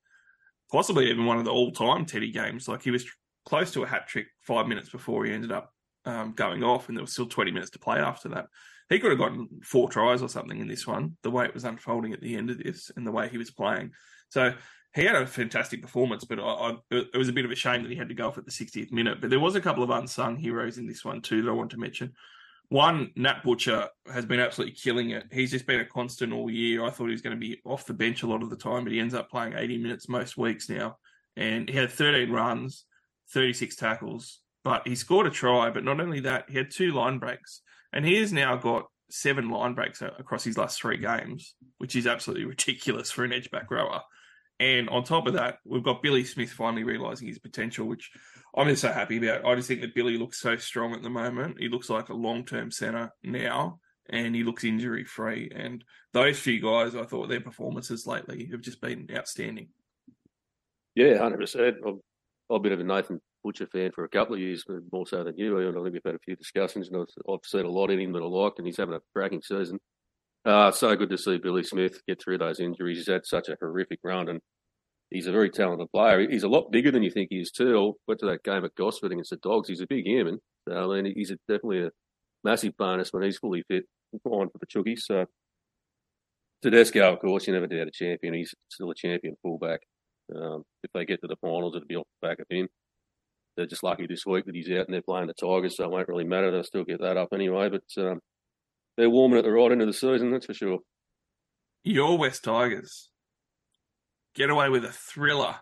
possibly 0.72 1.11
even 1.11 1.27
one 1.27 1.38
of 1.38 1.44
the 1.44 1.53
all 1.53 1.72
time 1.72 2.07
Teddy 2.07 2.33
games. 2.33 2.66
Like 2.68 2.83
he 2.83 2.90
was 2.90 3.07
close 3.49 3.71
to 3.71 3.83
a 3.83 3.87
hat 3.87 4.07
trick 4.07 4.27
five 4.43 4.67
minutes 4.67 4.91
before 4.91 5.25
he 5.25 5.33
ended 5.33 5.51
up 5.51 5.73
um, 6.05 6.33
going 6.33 6.63
off, 6.63 6.89
and 6.89 6.97
there 6.97 7.03
was 7.03 7.13
still 7.13 7.27
20 7.27 7.51
minutes 7.51 7.71
to 7.71 7.79
play 7.79 7.99
after 7.99 8.29
that. 8.29 8.45
He 8.91 8.99
could 8.99 9.11
have 9.11 9.19
gotten 9.19 9.49
four 9.63 9.89
tries 9.89 10.21
or 10.21 10.29
something 10.29 10.61
in 10.61 10.69
this 10.69 10.87
one, 10.87 11.17
the 11.23 11.31
way 11.31 11.47
it 11.47 11.55
was 11.55 11.65
unfolding 11.65 12.13
at 12.13 12.21
the 12.21 12.37
end 12.37 12.51
of 12.51 12.59
this 12.59 12.91
and 12.95 13.07
the 13.07 13.13
way 13.13 13.29
he 13.29 13.39
was 13.39 13.51
playing. 13.51 13.93
So 14.29 14.53
he 14.95 15.05
had 15.05 15.17
a 15.17 15.27
fantastic 15.27 15.81
performance, 15.81 16.25
but 16.25 16.39
I, 16.39 16.43
I, 16.43 16.77
it 16.91 17.17
was 17.17 17.31
a 17.31 17.33
bit 17.33 17.47
of 17.47 17.51
a 17.51 17.57
shame 17.57 17.83
that 17.83 17.91
he 17.91 17.97
had 17.97 18.11
to 18.11 18.15
go 18.15 18.29
off 18.29 18.37
at 18.37 18.45
the 18.45 18.51
60th 18.51 18.93
minute. 18.93 19.21
But 19.21 19.31
there 19.31 19.41
was 19.41 19.55
a 19.55 19.63
couple 19.63 19.83
of 19.83 19.91
unsung 19.91 20.37
heroes 20.37 20.77
in 20.77 20.87
this 20.87 21.05
one 21.05 21.23
too 21.23 21.43
that 21.43 21.51
I 21.51 21.55
want 21.55 21.71
to 21.71 21.79
mention. 21.79 22.13
One, 22.69 23.13
Nat 23.17 23.43
Butcher 23.43 23.89
has 24.13 24.27
been 24.27 24.41
absolutely 24.41 24.75
killing 24.75 25.11
it. 25.11 25.25
He's 25.33 25.51
just 25.51 25.67
been 25.67 25.81
a 25.81 25.87
constant 25.87 26.35
all 26.35 26.51
year. 26.51 26.85
I 26.85 26.91
thought 26.91 27.07
he 27.07 27.13
was 27.13 27.23
going 27.23 27.37
to 27.37 27.41
be 27.41 27.61
off 27.65 27.87
the 27.87 27.95
bench 27.95 28.23
a 28.23 28.27
lot 28.27 28.43
of 28.43 28.51
the 28.51 28.57
time, 28.57 28.85
but 28.85 28.93
he 28.93 29.01
ends 29.01 29.15
up 29.15 29.31
playing 29.31 29.55
80 29.55 29.79
minutes 29.79 30.09
most 30.09 30.37
weeks 30.37 30.69
now. 30.69 30.99
And 31.37 31.69
he 31.69 31.77
had 31.77 31.91
13 31.91 32.31
runs, 32.31 32.85
36 33.33 33.77
tackles, 33.77 34.41
but 34.64 34.87
he 34.87 34.95
scored 34.95 35.27
a 35.27 35.31
try. 35.31 35.71
But 35.71 35.85
not 35.85 36.01
only 36.01 36.21
that, 36.21 36.47
he 36.49 36.57
had 36.57 36.71
two 36.71 36.93
line 36.93 37.19
breaks. 37.19 37.62
And 37.93 38.05
he 38.05 38.17
has 38.17 38.33
now 38.33 38.57
got 38.57 38.87
seven 39.11 39.49
line 39.49 39.75
breaks 39.75 40.03
across 40.03 40.45
his 40.45 40.59
last 40.59 40.81
three 40.81 40.99
games, 40.99 41.55
which 41.79 41.97
is 41.97 42.07
absolutely 42.07 42.45
ridiculous 42.47 43.11
for 43.11 43.25
an 43.25 43.33
edge 43.33 43.51
back 43.51 43.71
rower. 43.71 44.03
And 44.61 44.88
on 44.88 45.05
top 45.05 45.27
of 45.27 45.35
that, 45.35 45.59
we've 45.64 45.85
got 45.85 46.03
Billy 46.03 46.25
Smith 46.25 46.51
finally 46.51 46.83
realizing 46.83 47.29
his 47.29 47.38
potential, 47.38 47.87
which 47.87 48.11
I'm 48.57 48.67
just 48.67 48.83
so 48.83 48.93
happy 48.93 49.19
about. 49.19 49.47
I 49.47 49.55
just 49.55 49.69
think 49.69 49.83
that 49.83 49.95
Billy 49.95 50.19
looks 50.19 50.41
so 50.41 50.57
strong 50.57 50.95
at 50.95 51.03
the 51.03 51.11
moment. 51.11 51.59
He 51.61 51.69
looks 51.69 51.88
like 51.88 52.09
a 52.09 52.14
long 52.14 52.45
term 52.45 52.73
centre 52.73 53.12
now, 53.23 53.79
and 54.11 54.35
he 54.35 54.43
looks 54.43 54.64
injury 54.64 55.05
free. 55.05 55.53
And 55.55 55.85
those 56.12 56.41
few 56.41 56.61
guys, 56.61 56.97
I 56.97 57.05
thought 57.05 57.29
their 57.29 57.41
performances 57.41 58.07
lately 58.07 58.49
have 58.51 58.61
just 58.61 58.81
been 58.81 59.09
outstanding. 59.14 59.69
Yeah, 60.97 61.19
hundred 61.19 61.38
percent. 61.38 61.77
I've 62.51 62.63
been 62.63 62.73
a 62.73 62.83
Nathan 62.83 63.21
Butcher 63.45 63.67
fan 63.67 63.93
for 63.93 64.05
a 64.05 64.09
couple 64.09 64.35
of 64.35 64.41
years, 64.41 64.65
but 64.67 64.77
more 64.93 65.07
so 65.07 65.23
than 65.23 65.37
you. 65.37 65.59
I 65.59 65.73
think 65.73 65.93
we've 65.93 66.01
had 66.05 66.15
a 66.15 66.21
few 66.21 66.37
discussions, 66.37 66.89
and 66.89 67.07
I've, 67.29 67.39
seen 67.45 67.65
a 67.65 67.71
lot 67.71 67.91
in 67.91 68.01
him 68.01 68.13
that 68.13 68.23
I 68.23 68.27
liked, 68.27 68.59
and 68.59 68.67
he's 68.67 68.79
having 68.79 68.95
a 68.95 69.01
cracking 69.15 69.43
season. 69.43 69.79
Uh, 70.45 70.71
so 70.71 70.95
good 70.97 71.11
to 71.11 71.19
see 71.19 71.39
Billy 71.39 71.63
Smith 71.63 72.01
get 72.07 72.23
through 72.23 72.39
those 72.39 72.61
injuries. 72.61 72.99
He's 72.99 73.09
had 73.09 73.27
such 73.27 73.49
a 73.49 73.57
horrific 73.61 74.01
run, 74.03 74.29
and 74.29 74.41
he's 75.11 75.27
a 75.27 75.33
very 75.33 75.51
talented 75.51 75.91
player. 75.93 76.29
He's 76.29 76.43
a 76.43 76.49
lot 76.49 76.73
bigger 76.73 76.91
than 76.91 77.03
you 77.03 77.11
think 77.11 77.29
he 77.31 77.41
is 77.41 77.51
too. 77.51 77.79
I 77.79 77.93
went 78.07 78.21
to 78.21 78.27
that 78.27 78.45
game 78.45 78.65
at 78.65 78.75
Gosford 78.75 79.13
against 79.13 79.31
the 79.31 79.37
Dogs. 79.37 79.69
He's 79.69 79.81
a 79.81 79.87
big 79.87 80.07
human. 80.07 80.39
So, 80.67 80.93
I 80.93 81.03
mean, 81.03 81.13
he's 81.15 81.31
a, 81.31 81.37
definitely 81.49 81.85
a 81.85 81.91
massive 82.45 82.77
bonus 82.77 83.13
when 83.13 83.23
he's 83.23 83.39
fully 83.39 83.63
fit. 83.69 83.85
Fine 84.25 84.49
for 84.49 84.59
the 84.59 84.67
Chookies. 84.67 85.05
So 85.05 85.27
Tedesco, 86.63 87.13
of 87.13 87.21
course, 87.21 87.47
you 87.47 87.53
never 87.53 87.67
did 87.67 87.87
a 87.87 87.91
champion. 87.91 88.35
He's 88.35 88.55
still 88.69 88.91
a 88.91 88.95
champion 88.95 89.37
fullback. 89.43 89.81
Um, 90.35 90.64
if 90.83 90.91
they 90.93 91.05
get 91.05 91.21
to 91.23 91.29
the 91.29 91.37
finals, 91.37 91.75
it'll 91.75 91.87
be 91.87 91.97
off 91.97 92.07
the 92.21 92.29
back 92.29 92.38
of 92.38 92.47
him. 92.51 92.69
They're 93.57 93.67
just 93.67 93.83
lucky 93.83 94.07
this 94.07 94.25
week 94.25 94.47
that 94.47 94.55
he's 94.55 94.71
out 94.71 94.87
and 94.87 94.95
they're 94.95 95.03
playing 95.03 95.27
the 95.27 95.35
Tigers, 95.35 95.77
so 95.77 95.85
it 95.85 95.91
won't 95.91 96.09
really 96.09 96.25
matter. 96.25 96.51
They'll 96.51 96.64
still 96.64 96.85
get 96.85 97.01
that 97.01 97.17
up 97.17 97.31
anyway. 97.33 97.69
But 97.69 97.83
um, 97.97 98.21
they're 98.97 99.11
warming 99.11 99.38
at 99.38 99.45
the 99.45 99.53
right 99.53 99.73
end 99.73 99.81
of 99.81 99.87
the 99.87 99.93
season, 99.93 100.31
that's 100.31 100.47
for 100.47 100.55
sure. 100.55 100.79
Your 101.85 102.19
West 102.19 102.45
Tigers 102.45 103.11
get 104.35 104.51
away 104.51 104.69
with 104.69 104.85
a 104.85 104.93
thriller 104.93 105.57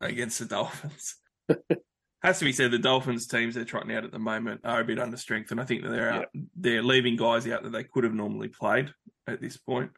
against 0.00 0.38
the 0.38 0.46
Dolphins. 0.46 1.16
Has 2.22 2.38
to 2.38 2.44
be 2.44 2.52
said, 2.52 2.70
the 2.70 2.78
Dolphins 2.78 3.26
teams 3.26 3.54
they're 3.54 3.64
trotting 3.64 3.92
out 3.94 4.04
at 4.04 4.12
the 4.12 4.18
moment 4.18 4.60
are 4.62 4.80
a 4.80 4.84
bit 4.84 5.00
under 5.00 5.16
strength, 5.16 5.50
and 5.50 5.60
I 5.60 5.64
think 5.64 5.82
that 5.82 5.90
they're 5.90 6.12
out, 6.12 6.26
they're 6.56 6.82
leaving 6.82 7.16
guys 7.16 7.48
out 7.48 7.64
that 7.64 7.72
they 7.72 7.82
could 7.82 8.04
have 8.04 8.14
normally 8.14 8.48
played 8.48 8.94
at 9.26 9.40
this 9.40 9.56
point. 9.56 9.90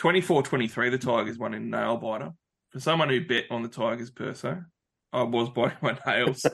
24-23, 0.00 0.90
the 0.90 0.98
Tigers 0.98 1.36
won 1.36 1.52
in 1.52 1.68
nail 1.68 1.98
biter. 1.98 2.30
For 2.70 2.80
someone 2.80 3.08
who 3.08 3.24
bet 3.24 3.44
on 3.50 3.62
the 3.62 3.68
Tigers 3.68 4.10
Perso, 4.10 4.62
I 5.12 5.22
was 5.22 5.50
biting 5.54 5.78
my 5.82 5.98
nails. 6.06 6.46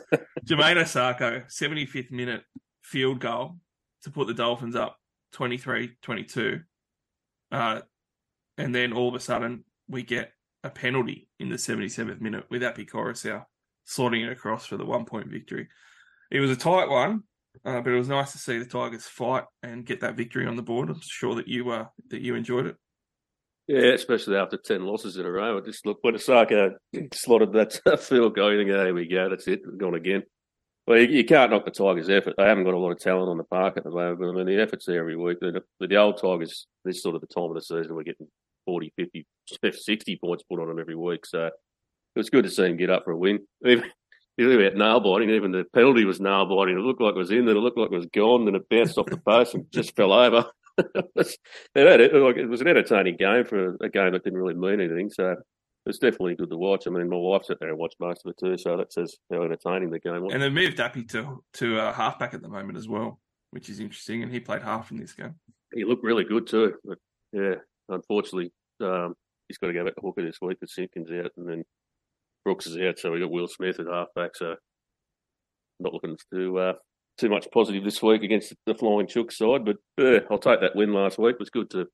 Jamayne 0.44 0.78
Isaako, 0.78 1.44
75th 1.46 2.10
minute 2.10 2.42
field 2.82 3.20
goal 3.20 3.56
to 4.02 4.10
put 4.10 4.26
the 4.26 4.34
Dolphins 4.34 4.76
up 4.76 4.96
23-22. 5.34 6.62
Uh, 7.52 7.80
and 8.58 8.74
then 8.74 8.92
all 8.92 9.08
of 9.08 9.14
a 9.14 9.20
sudden 9.20 9.64
we 9.88 10.02
get 10.02 10.32
a 10.64 10.70
penalty 10.70 11.28
in 11.38 11.48
the 11.48 11.56
77th 11.56 12.20
minute 12.20 12.44
with 12.50 12.62
Api 12.62 12.86
Koroisau 12.86 13.44
slotting 13.86 14.24
it 14.24 14.32
across 14.32 14.66
for 14.66 14.76
the 14.76 14.84
one 14.84 15.04
point 15.04 15.28
victory. 15.28 15.68
It 16.30 16.40
was 16.40 16.50
a 16.50 16.56
tight 16.56 16.88
one, 16.88 17.22
uh, 17.64 17.80
but 17.80 17.92
it 17.92 17.98
was 17.98 18.08
nice 18.08 18.32
to 18.32 18.38
see 18.38 18.58
the 18.58 18.64
Tigers 18.64 19.06
fight 19.06 19.44
and 19.62 19.86
get 19.86 20.00
that 20.00 20.16
victory 20.16 20.46
on 20.46 20.56
the 20.56 20.62
board. 20.62 20.90
I'm 20.90 21.00
sure 21.00 21.36
that 21.36 21.48
you 21.48 21.70
uh, 21.70 21.86
that 22.08 22.22
you 22.22 22.34
enjoyed 22.34 22.66
it. 22.66 22.76
Yeah, 23.68 23.94
especially 23.94 24.36
after 24.36 24.56
ten 24.56 24.86
losses 24.86 25.16
in 25.16 25.26
a 25.26 25.30
row. 25.30 25.58
I 25.58 25.60
just 25.60 25.86
look 25.86 25.98
when 26.02 26.14
Isaako 26.14 26.74
slotted 27.12 27.52
that 27.52 28.00
field 28.00 28.36
goal, 28.36 28.52
you 28.52 28.58
think, 28.58 28.70
oh, 28.70 28.84
here 28.84 28.94
we 28.94 29.08
go, 29.08 29.28
that's 29.28 29.48
it, 29.48 29.62
we're 29.66 29.72
gone 29.72 29.94
again. 29.94 30.22
Well, 30.86 30.98
you, 30.98 31.08
you, 31.08 31.24
can't 31.24 31.50
knock 31.50 31.64
the 31.64 31.72
Tigers' 31.72 32.08
effort. 32.08 32.34
They 32.38 32.44
haven't 32.44 32.62
got 32.62 32.74
a 32.74 32.78
lot 32.78 32.92
of 32.92 33.00
talent 33.00 33.28
on 33.28 33.38
the 33.38 33.44
park 33.44 33.76
at 33.76 33.82
the 33.82 33.90
moment, 33.90 34.20
but 34.20 34.28
I 34.28 34.32
mean, 34.32 34.46
the 34.46 34.62
effort's 34.62 34.86
there 34.86 35.00
every 35.00 35.16
week. 35.16 35.40
The, 35.40 35.60
the 35.80 35.96
old 35.96 36.20
Tigers, 36.20 36.68
this 36.84 37.02
sort 37.02 37.16
of 37.16 37.22
the 37.22 37.26
time 37.26 37.50
of 37.50 37.54
the 37.54 37.60
season, 37.60 37.96
we're 37.96 38.04
getting 38.04 38.28
40, 38.66 38.92
50, 38.96 39.26
60 39.72 40.16
points 40.16 40.44
put 40.48 40.60
on 40.60 40.68
them 40.68 40.78
every 40.78 40.94
week. 40.94 41.26
So 41.26 41.46
it 41.46 41.52
was 42.14 42.30
good 42.30 42.44
to 42.44 42.50
see 42.50 42.66
him 42.66 42.76
get 42.76 42.90
up 42.90 43.02
for 43.04 43.10
a 43.10 43.16
win. 43.16 43.40
Even, 43.66 43.90
even 44.38 44.60
about 44.60 44.76
nail 44.76 45.00
biting, 45.00 45.30
even 45.30 45.50
the 45.50 45.64
penalty 45.72 46.04
was 46.04 46.20
nail 46.20 46.44
biting. 46.44 46.76
It 46.76 46.82
looked 46.82 47.00
like 47.00 47.14
it 47.14 47.18
was 47.18 47.30
in, 47.30 47.46
then 47.46 47.56
it 47.56 47.60
looked 47.60 47.78
like 47.78 47.90
it 47.90 47.96
was 47.96 48.06
gone, 48.12 48.44
then 48.44 48.54
it 48.54 48.68
bounced 48.68 48.98
off 48.98 49.06
the 49.06 49.16
post 49.16 49.54
and 49.54 49.64
just 49.72 49.96
fell 49.96 50.12
over. 50.12 50.44
It, 50.78 51.14
was, 51.14 51.38
it 51.74 52.48
was 52.48 52.60
an 52.60 52.68
entertaining 52.68 53.16
game 53.16 53.44
for 53.44 53.76
a 53.80 53.88
game 53.88 54.12
that 54.12 54.24
didn't 54.24 54.38
really 54.38 54.54
mean 54.54 54.80
anything. 54.80 55.10
So 55.10 55.36
it's 55.86 55.98
definitely 55.98 56.34
good 56.34 56.50
to 56.50 56.56
watch. 56.56 56.86
I 56.86 56.90
mean, 56.90 57.08
my 57.08 57.16
wife 57.16 57.44
sat 57.44 57.58
there 57.60 57.70
and 57.70 57.78
watched 57.78 57.96
most 58.00 58.22
of 58.24 58.30
it 58.30 58.38
too, 58.38 58.58
so 58.58 58.76
that 58.76 58.92
says 58.92 59.16
how 59.32 59.42
entertaining 59.42 59.90
the 59.90 60.00
game 60.00 60.22
was. 60.22 60.34
And 60.34 60.42
they 60.42 60.50
moved 60.50 60.80
Api 60.80 61.04
to 61.04 61.42
to 61.54 61.78
uh, 61.78 61.92
halfback 61.92 62.34
at 62.34 62.42
the 62.42 62.48
moment 62.48 62.76
as 62.76 62.88
well, 62.88 63.20
which 63.52 63.68
is 63.68 63.80
interesting. 63.80 64.22
And 64.22 64.32
he 64.32 64.40
played 64.40 64.62
half 64.62 64.90
in 64.90 64.96
this 64.96 65.12
game. 65.12 65.36
He 65.72 65.84
looked 65.84 66.04
really 66.04 66.24
good 66.24 66.46
too. 66.46 66.74
But 66.84 66.98
yeah, 67.32 67.54
unfortunately, 67.88 68.52
um, 68.80 69.14
he's 69.48 69.58
got 69.58 69.68
to 69.68 69.72
go 69.72 69.84
back 69.84 69.94
to 69.94 70.00
hooker 70.00 70.22
this 70.22 70.38
week 70.42 70.58
because 70.60 70.74
Simpkin's 70.74 71.10
out, 71.10 71.32
and 71.36 71.48
then 71.48 71.64
Brooks 72.44 72.66
is 72.66 72.78
out, 72.78 72.98
so 72.98 73.12
we 73.12 73.20
got 73.20 73.30
Will 73.30 73.48
Smith 73.48 73.78
at 73.78 73.86
halfback. 73.86 74.34
So 74.34 74.56
not 75.78 75.92
looking 75.92 76.16
to 76.32 76.58
uh, 76.58 76.72
too 77.18 77.28
much 77.28 77.48
positive 77.52 77.84
this 77.84 78.02
week 78.02 78.22
against 78.22 78.54
the 78.66 78.74
Flying 78.74 79.06
Chook 79.06 79.32
side, 79.32 79.64
but 79.64 79.76
uh, 79.98 80.20
I'll 80.30 80.38
take 80.38 80.60
that 80.60 80.76
win 80.76 80.92
last 80.92 81.18
week. 81.18 81.34
It 81.34 81.40
was 81.40 81.50
good 81.50 81.70
to 81.70 81.86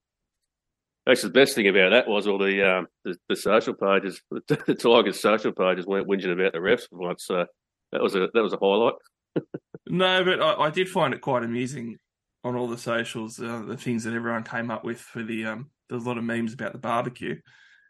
Actually, 1.09 1.31
the 1.31 1.41
best 1.41 1.55
thing 1.57 1.67
about 1.67 1.91
that 1.91 2.07
was 2.07 2.29
all 2.29 2.39
the 2.39 2.63
um, 2.63 2.87
the, 3.05 3.17
the, 3.29 3.35
social 3.35 3.75
pages, 3.75 4.23
the, 4.31 4.63
the, 4.67 4.75
Tigers' 4.75 5.21
social 5.21 5.51
pages 5.51 5.85
weren't 5.85 6.07
whinging 6.07 6.33
about 6.33 6.53
the 6.53 6.61
refs 6.61 6.87
once. 6.93 7.25
So 7.27 7.45
that 7.91 8.01
was 8.01 8.15
a 8.15 8.29
that 8.33 8.43
was 8.43 8.53
a 8.53 8.59
highlight. 8.59 8.95
no, 9.89 10.25
but 10.25 10.41
I, 10.41 10.67
I, 10.67 10.71
did 10.71 10.89
find 10.89 11.13
it 11.13 11.21
quite 11.21 11.43
amusing 11.43 11.97
on 12.45 12.55
all 12.55 12.69
the 12.69 12.79
socials, 12.79 13.41
uh, 13.41 13.63
the 13.67 13.77
things 13.77 14.05
that 14.05 14.15
everyone 14.15 14.45
came 14.45 14.71
up 14.71 14.85
with 14.85 15.01
for 15.01 15.25
the 15.25 15.47
um. 15.47 15.71
There's 15.91 16.05
a 16.05 16.09
lot 16.09 16.19
of 16.19 16.25
memes 16.25 16.55
about 16.55 16.73
the 16.73 16.79
barbecue, 16.79 17.41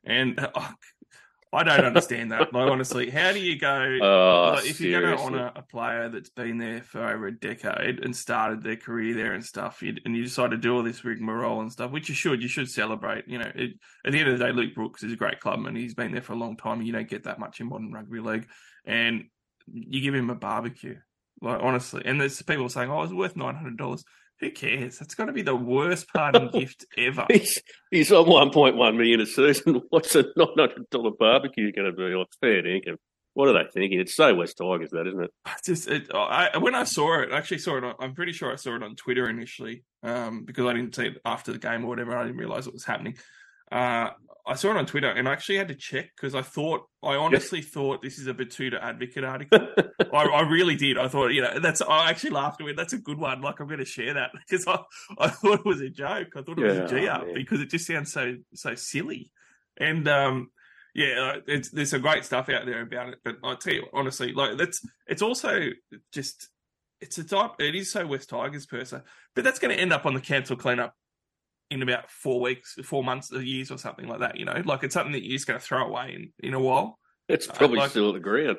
and 0.05 0.41
uh, 0.41 0.71
I 1.55 1.65
don't 1.65 1.85
understand 1.85 2.33
that. 2.33 2.53
Like 2.53 2.71
honestly, 2.71 3.11
how 3.11 3.33
do 3.33 3.39
you 3.39 3.59
go 3.59 3.99
oh, 4.03 4.55
like, 4.55 4.67
if 4.67 4.81
you're 4.81 5.03
going 5.03 5.17
to 5.17 5.23
honour 5.23 5.53
a 5.55 5.63
player 5.63 6.09
that's 6.09 6.31
been 6.31 6.57
there 6.57 6.83
for 6.83 7.07
over 7.07 7.27
a 7.27 7.39
decade 7.39 8.03
and 8.03 8.17
started 8.17 8.63
their 8.63 8.77
career 8.77 9.15
there 9.15 9.35
and 9.35 9.45
stuff, 9.45 9.83
you, 9.83 9.97
and 10.05 10.17
you 10.17 10.25
decide 10.25 10.53
to 10.53 10.57
do 10.57 10.75
all 10.75 10.83
this 10.83 11.05
rigmarole 11.05 11.61
and 11.61 11.71
stuff, 11.71 11.91
which 11.91 12.09
you 12.09 12.15
should, 12.15 12.41
you 12.41 12.49
should 12.49 12.71
celebrate. 12.71 13.29
You 13.29 13.39
know, 13.39 13.53
it, 13.55 13.73
at 14.07 14.13
the 14.13 14.19
end 14.19 14.31
of 14.31 14.39
the 14.39 14.45
day, 14.47 14.53
Luke 14.53 14.75
Brooks 14.75 15.03
is 15.03 15.13
a 15.13 15.17
great 15.17 15.41
clubman. 15.41 15.77
He's 15.77 15.95
been 15.95 16.13
there 16.13 16.23
for 16.23 16.33
a 16.33 16.37
long 16.37 16.57
time. 16.57 16.79
And 16.79 16.87
you 16.87 16.93
don't 16.93 17.09
get 17.09 17.25
that 17.25 17.39
much 17.39 17.61
in 17.61 17.69
modern 17.69 17.93
rugby 17.93 18.21
league, 18.21 18.49
and 18.87 19.25
you 19.71 20.01
give 20.01 20.15
him 20.15 20.31
a 20.31 20.35
barbecue. 20.35 20.97
Like 21.43 21.59
honestly, 21.61 22.03
and 22.05 22.21
there's 22.21 22.41
people 22.41 22.69
saying, 22.69 22.91
"Oh, 22.91 23.03
it's 23.03 23.13
worth 23.13 23.37
nine 23.37 23.57
hundred 23.57 23.77
dollars." 23.77 24.05
Who 24.43 24.51
cares? 24.51 24.99
That's 24.99 25.15
got 25.15 25.27
to 25.27 25.33
be 25.33 25.43
the 25.43 25.55
worst 25.55 26.09
parting 26.13 26.49
gift 26.53 26.85
ever. 26.99 27.27
He's, 27.31 27.63
he's 27.93 28.11
on 28.11 28.27
1.1 28.27 28.97
million 28.97 29.21
a 29.21 29.27
season. 29.27 29.83
What's 29.91 30.17
a 30.17 30.25
$900 30.25 31.17
barbecue 31.17 31.71
going 31.71 31.91
to 31.91 31.97
be? 31.97 32.15
Like, 32.15 32.27
fair 32.41 32.67
income. 32.67 32.97
What 33.35 33.49
are 33.49 33.53
they 33.53 33.71
thinking? 33.73 34.01
It's 34.01 34.17
so 34.17 34.35
West 34.35 34.59
Tigers, 34.59 34.91
that 34.91 35.07
isn't 35.07 35.23
it? 35.23 35.31
Just 35.65 35.89
it, 35.89 36.11
I, 36.13 36.59
when 36.59 36.75
I 36.75 36.85
saw 36.85 37.23
it, 37.23 37.33
I 37.33 37.39
actually 37.39 37.59
saw 37.59 37.79
it. 37.79 37.85
On, 37.85 37.95
I'm 38.01 38.15
pretty 38.15 38.33
sure 38.33 38.53
I 38.53 38.57
saw 38.57 38.75
it 38.75 38.83
on 38.83 38.97
Twitter 38.97 39.31
initially 39.31 39.85
um, 40.03 40.45
because 40.45 40.67
I 40.67 40.73
didn't 40.75 40.95
see 40.95 41.07
it 41.07 41.21
after 41.25 41.53
the 41.53 41.59
game 41.59 41.85
or 41.85 41.89
whatever. 41.89 42.17
I 42.17 42.25
didn't 42.25 42.37
realize 42.37 42.67
it 42.67 42.75
was 42.75 42.85
happening. 42.85 43.17
Uh, 43.71 44.11
I 44.45 44.55
saw 44.55 44.71
it 44.71 44.77
on 44.77 44.87
Twitter 44.87 45.09
and 45.09 45.29
I 45.29 45.33
actually 45.33 45.59
had 45.59 45.69
to 45.69 45.75
check 45.75 46.11
because 46.17 46.35
I 46.35 46.43
thought, 46.43 46.83
I 47.03 47.15
honestly 47.15 47.61
yes. 47.61 47.69
thought 47.69 48.03
this 48.03 48.19
is 48.19 48.27
a 48.27 48.35
Betoota 48.35 48.83
Advocate 48.83 49.23
article. 49.23 49.69
I, 50.13 50.25
I, 50.25 50.41
really 50.43 50.75
did. 50.75 50.99
I 50.99 51.07
thought, 51.07 51.29
you 51.29 51.43
know, 51.43 51.61
that's, 51.61 51.81
I 51.81 52.11
actually 52.11 52.31
laughed 52.31 52.61
at 52.61 52.67
it. 52.67 52.77
That's 52.77 52.93
a 52.93 52.99
good 52.99 53.19
one. 53.19 53.41
Like, 53.41 53.61
I'm 53.61 53.69
going 53.69 53.79
to 53.79 53.85
share 53.85 54.15
that 54.15 54.31
because 54.49 54.67
I, 54.67 54.81
I 55.19 55.29
thought 55.29 55.61
it 55.61 55.67
was 55.67 55.81
a 55.81 55.89
joke. 55.89 56.29
I 56.37 56.43
thought 56.43 56.59
it 56.59 56.67
yeah, 56.67 56.83
was 56.83 56.93
a 56.93 56.95
G 56.95 57.09
up 57.09 57.27
because 57.35 57.61
it 57.61 57.71
just 57.71 57.87
sounds 57.87 58.13
so, 58.13 58.37
so 58.55 58.75
silly. 58.75 59.31
And, 59.77 60.09
um, 60.09 60.51
yeah, 60.93 61.37
it's, 61.47 61.71
there's 61.71 61.91
some 61.91 62.03
great 62.03 62.25
stuff 62.25 62.49
out 62.49 62.67
there 62.67 62.83
about 62.83 63.11
it. 63.11 63.19
But 63.25 63.37
I 63.45 63.55
tell 63.55 63.75
you, 63.75 63.87
honestly, 63.93 64.33
like, 64.33 64.59
that's, 64.59 64.85
it's 65.07 65.23
also 65.23 65.69
just, 66.13 66.49
it's 67.01 67.17
a 67.19 67.25
type, 67.25 67.53
it 67.61 67.77
is 67.77 67.93
so 67.93 68.07
West 68.07 68.31
Tigers 68.31 68.67
Perso, 68.67 69.03
but 69.35 69.45
that's 69.45 69.61
going 69.61 69.75
to 69.75 69.81
end 69.81 69.93
up 69.93 70.05
on 70.05 70.15
the 70.15 70.21
cancel 70.21 70.57
cleanup 70.57 70.95
in 71.73 71.83
about 71.83 72.11
four 72.11 72.41
weeks, 72.41 72.77
four 72.85 73.03
months, 73.03 73.33
a 73.33 73.45
years, 73.45 73.71
or 73.71 73.79
something 73.79 74.07
like 74.07 74.21
that. 74.21 74.39
You 74.39 74.45
know, 74.45 74.63
like 74.65 74.85
it's 74.85 74.95
something 74.95 75.13
that 75.13 75.25
you're 75.25 75.37
just 75.37 75.47
going 75.47 75.59
to 75.59 75.65
throw 75.65 75.87
away 75.87 76.15
in, 76.15 76.49
in 76.49 76.55
a 76.55 76.61
while. 76.61 76.99
It's 77.29 77.49
uh, 77.49 77.55
probably 77.55 77.79
uh, 77.79 77.83
like, 77.83 77.91
still 77.91 78.09
at 78.09 78.15
the 78.15 78.21
ground. 78.21 78.59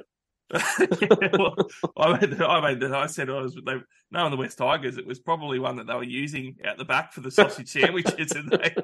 yeah, 0.52 1.30
well, 1.38 1.56
I 1.97 2.19
made, 2.19 2.41
I 2.41 2.62
made 2.62 2.80
that. 2.82 2.93
I 2.93 3.06
said 3.06 3.30
I 3.30 3.39
was 3.41 3.56
they 3.65 3.76
knowing 4.12 4.32
the 4.32 4.38
West 4.38 4.58
Tigers. 4.58 4.97
It 4.97 5.06
was 5.06 5.19
probably 5.19 5.60
one 5.60 5.78
that 5.78 5.88
they 5.88 5.93
were 5.93 6.04
using 6.04 6.58
out 6.65 6.78
the 6.78 6.86
back 6.86 7.13
for 7.13 7.21
the 7.21 7.32
sausage 7.32 7.69
sandwiches, 7.69 8.32
and 8.32 8.52
they 8.52 8.76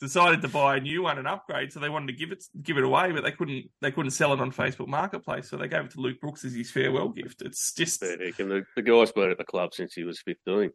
decided 0.00 0.42
to 0.42 0.48
buy 0.48 0.76
a 0.76 0.80
new 0.80 1.02
one 1.02 1.18
and 1.18 1.26
upgrade. 1.26 1.72
So 1.72 1.80
they 1.80 1.88
wanted 1.88 2.08
to 2.08 2.12
give 2.12 2.30
it 2.30 2.44
give 2.62 2.76
it 2.76 2.84
away, 2.84 3.12
but 3.12 3.24
they 3.24 3.32
couldn't 3.32 3.66
they 3.80 3.90
couldn't 3.90 4.12
sell 4.12 4.32
it 4.32 4.40
on 4.40 4.52
Facebook 4.52 4.88
Marketplace. 4.88 5.48
So 5.48 5.56
they 5.56 5.68
gave 5.68 5.86
it 5.86 5.90
to 5.92 6.00
Luke 6.00 6.20
Brooks 6.20 6.44
as 6.44 6.54
his 6.54 6.70
farewell 6.70 7.08
gift. 7.08 7.42
It's 7.42 7.72
just 7.72 8.02
and 8.02 8.20
the, 8.20 8.64
the 8.76 8.82
guy's 8.82 9.12
been 9.12 9.30
at 9.30 9.38
the 9.38 9.44
club 9.44 9.74
since 9.74 9.94
he 9.94 10.04
was 10.04 10.20
fifteen. 10.20 10.70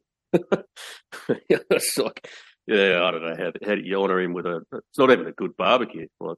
it's 1.39 1.97
like 1.97 2.27
yeah, 2.67 3.03
I 3.03 3.11
don't 3.11 3.23
know 3.23 3.35
how, 3.37 3.51
how 3.67 3.73
you 3.73 4.01
honour 4.01 4.21
him 4.21 4.33
with 4.33 4.45
a. 4.45 4.61
It's 4.71 4.97
not 4.97 5.11
even 5.11 5.27
a 5.27 5.31
good 5.31 5.55
barbecue. 5.57 6.07
Like. 6.19 6.37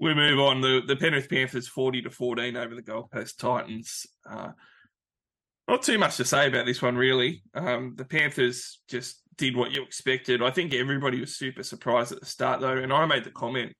We 0.00 0.14
move 0.14 0.40
on. 0.40 0.60
The 0.60 0.82
the 0.84 0.96
Penrith 0.96 1.30
Panthers 1.30 1.68
forty 1.68 2.02
to 2.02 2.10
fourteen 2.10 2.56
over 2.56 2.74
the 2.74 2.82
Gold 2.82 3.12
Coast 3.12 3.38
Titans. 3.38 4.04
Uh, 4.28 4.50
not 5.68 5.82
too 5.82 5.96
much 5.96 6.16
to 6.16 6.24
say 6.24 6.48
about 6.48 6.66
this 6.66 6.82
one, 6.82 6.96
really. 6.96 7.44
Um, 7.54 7.94
the 7.96 8.04
Panthers 8.04 8.80
just 8.88 9.22
did 9.36 9.54
what 9.54 9.70
you 9.70 9.84
expected. 9.84 10.42
I 10.42 10.50
think 10.50 10.74
everybody 10.74 11.20
was 11.20 11.36
super 11.36 11.62
surprised 11.62 12.10
at 12.10 12.18
the 12.18 12.26
start, 12.26 12.60
though, 12.60 12.76
and 12.76 12.92
I 12.92 13.06
made 13.06 13.22
the 13.22 13.30
comment. 13.30 13.74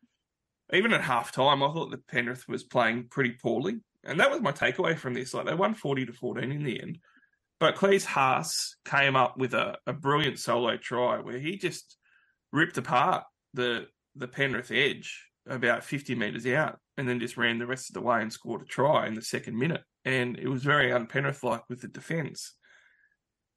Even 0.73 0.93
at 0.93 1.03
half 1.03 1.33
time, 1.33 1.61
I 1.61 1.73
thought 1.73 1.91
the 1.91 1.99
Penrith 1.99 2.47
was 2.47 2.63
playing 2.63 3.09
pretty 3.11 3.33
poorly, 3.33 3.81
and 4.05 4.21
that 4.21 4.31
was 4.31 4.41
my 4.41 4.53
takeaway 4.53 4.97
from 4.97 5.15
this. 5.15 5.35
Like 5.35 5.47
they 5.47 5.55
won 5.55 5.75
forty 5.75 6.07
to 6.07 6.13
fourteen 6.13 6.53
in 6.53 6.63
the 6.63 6.81
end, 6.81 6.99
but 7.63 7.77
Klese 7.77 8.05
Haas 8.05 8.75
came 8.85 9.15
up 9.15 9.39
with 9.39 9.55
a, 9.55 9.79
a 9.87 9.93
brilliant 9.93 10.41
solo 10.41 10.77
try 10.77 11.21
where 11.21 11.39
he 11.39 11.57
just 11.57 11.97
ripped 12.53 12.77
apart 12.77 13.23
the 13.55 13.87
the 14.17 14.27
Penrith 14.27 14.73
edge 14.73 15.29
about 15.47 15.85
50 15.85 16.17
metres 16.17 16.45
out 16.49 16.81
and 16.97 17.09
then 17.09 17.21
just 17.21 17.37
ran 17.37 17.61
the 17.61 17.67
rest 17.67 17.89
of 17.89 17.95
the 17.95 18.01
way 18.01 18.21
and 18.21 18.33
scored 18.33 18.63
a 18.63 18.65
try 18.65 19.07
in 19.07 19.15
the 19.15 19.23
second 19.23 19.57
minute. 19.57 19.83
And 20.05 20.37
it 20.41 20.49
was 20.49 20.65
very 20.65 20.91
unpenrith 20.91 21.45
like 21.45 21.63
with 21.69 21.83
the 21.83 21.87
defence. 21.87 22.57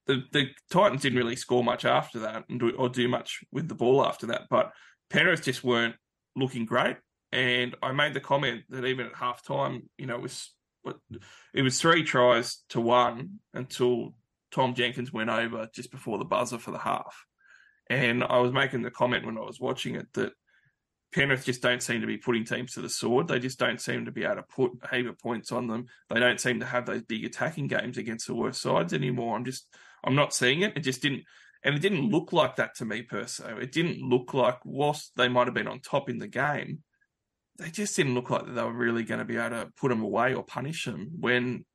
The 0.05 0.21
the 0.31 0.49
Titans 0.69 1.01
didn't 1.01 1.17
really 1.17 1.35
score 1.35 1.63
much 1.63 1.83
after 1.83 2.19
that 2.19 2.43
do, 2.47 2.75
or 2.77 2.89
do 2.89 3.07
much 3.07 3.43
with 3.51 3.67
the 3.67 3.73
ball 3.73 4.05
after 4.05 4.27
that, 4.27 4.43
but 4.51 4.71
Penrith 5.09 5.41
just 5.41 5.63
weren't 5.63 5.95
looking 6.35 6.65
great. 6.65 6.97
And 7.31 7.75
I 7.81 7.91
made 7.91 8.13
the 8.13 8.19
comment 8.19 8.65
that 8.69 8.85
even 8.85 9.07
at 9.07 9.15
half 9.15 9.43
time, 9.43 9.89
you 9.97 10.05
know, 10.05 10.13
it 10.13 10.21
was 10.21 10.53
but 10.85 10.97
it 11.53 11.63
was 11.63 11.81
three 11.81 12.03
tries 12.03 12.63
to 12.69 12.79
one 12.79 13.39
until 13.53 14.13
Tom 14.51 14.75
Jenkins 14.75 15.11
went 15.11 15.29
over 15.29 15.67
just 15.73 15.91
before 15.91 16.17
the 16.17 16.25
buzzer 16.25 16.59
for 16.59 16.71
the 16.71 16.77
half. 16.77 17.25
And 17.89 18.23
I 18.23 18.37
was 18.39 18.53
making 18.53 18.83
the 18.83 18.91
comment 18.91 19.25
when 19.25 19.37
I 19.37 19.41
was 19.41 19.59
watching 19.59 19.95
it 19.95 20.07
that 20.13 20.31
Penrith 21.13 21.45
just 21.45 21.61
don't 21.61 21.83
seem 21.83 22.01
to 22.01 22.07
be 22.07 22.17
putting 22.17 22.45
teams 22.45 22.73
to 22.73 22.81
the 22.81 22.89
sword. 22.89 23.27
They 23.27 23.39
just 23.39 23.59
don't 23.59 23.79
seem 23.79 24.05
to 24.05 24.11
be 24.11 24.23
able 24.23 24.35
to 24.35 24.43
put 24.43 24.71
a 24.83 24.95
heap 24.95 25.07
of 25.07 25.19
points 25.19 25.51
on 25.51 25.67
them. 25.67 25.85
They 26.09 26.19
don't 26.19 26.39
seem 26.39 26.59
to 26.59 26.65
have 26.65 26.85
those 26.85 27.03
big 27.03 27.25
attacking 27.25 27.67
games 27.67 27.97
against 27.97 28.27
the 28.27 28.35
worst 28.35 28.61
sides 28.61 28.93
anymore. 28.93 29.35
I'm 29.35 29.45
just, 29.45 29.67
I'm 30.03 30.15
not 30.15 30.33
seeing 30.33 30.61
it. 30.61 30.75
It 30.75 30.81
just 30.81 31.01
didn't, 31.01 31.23
and 31.63 31.75
it 31.75 31.81
didn't 31.81 32.09
look 32.09 32.33
like 32.33 32.57
that 32.57 32.75
to 32.75 32.85
me 32.85 33.01
Perso. 33.01 33.57
It 33.57 33.71
didn't 33.71 33.99
look 34.01 34.33
like 34.33 34.59
whilst 34.65 35.15
they 35.15 35.27
might 35.27 35.47
have 35.47 35.53
been 35.53 35.67
on 35.67 35.79
top 35.79 36.09
in 36.09 36.17
the 36.17 36.27
game, 36.27 36.83
they 37.57 37.69
just 37.69 37.95
didn't 37.95 38.15
look 38.15 38.29
like 38.29 38.45
they 38.45 38.63
were 38.63 38.73
really 38.73 39.03
going 39.03 39.19
to 39.19 39.25
be 39.25 39.37
able 39.37 39.51
to 39.51 39.71
put 39.77 39.89
them 39.89 40.01
away 40.01 40.33
or 40.33 40.43
punish 40.43 40.85
them. 40.85 41.11
When 41.19 41.65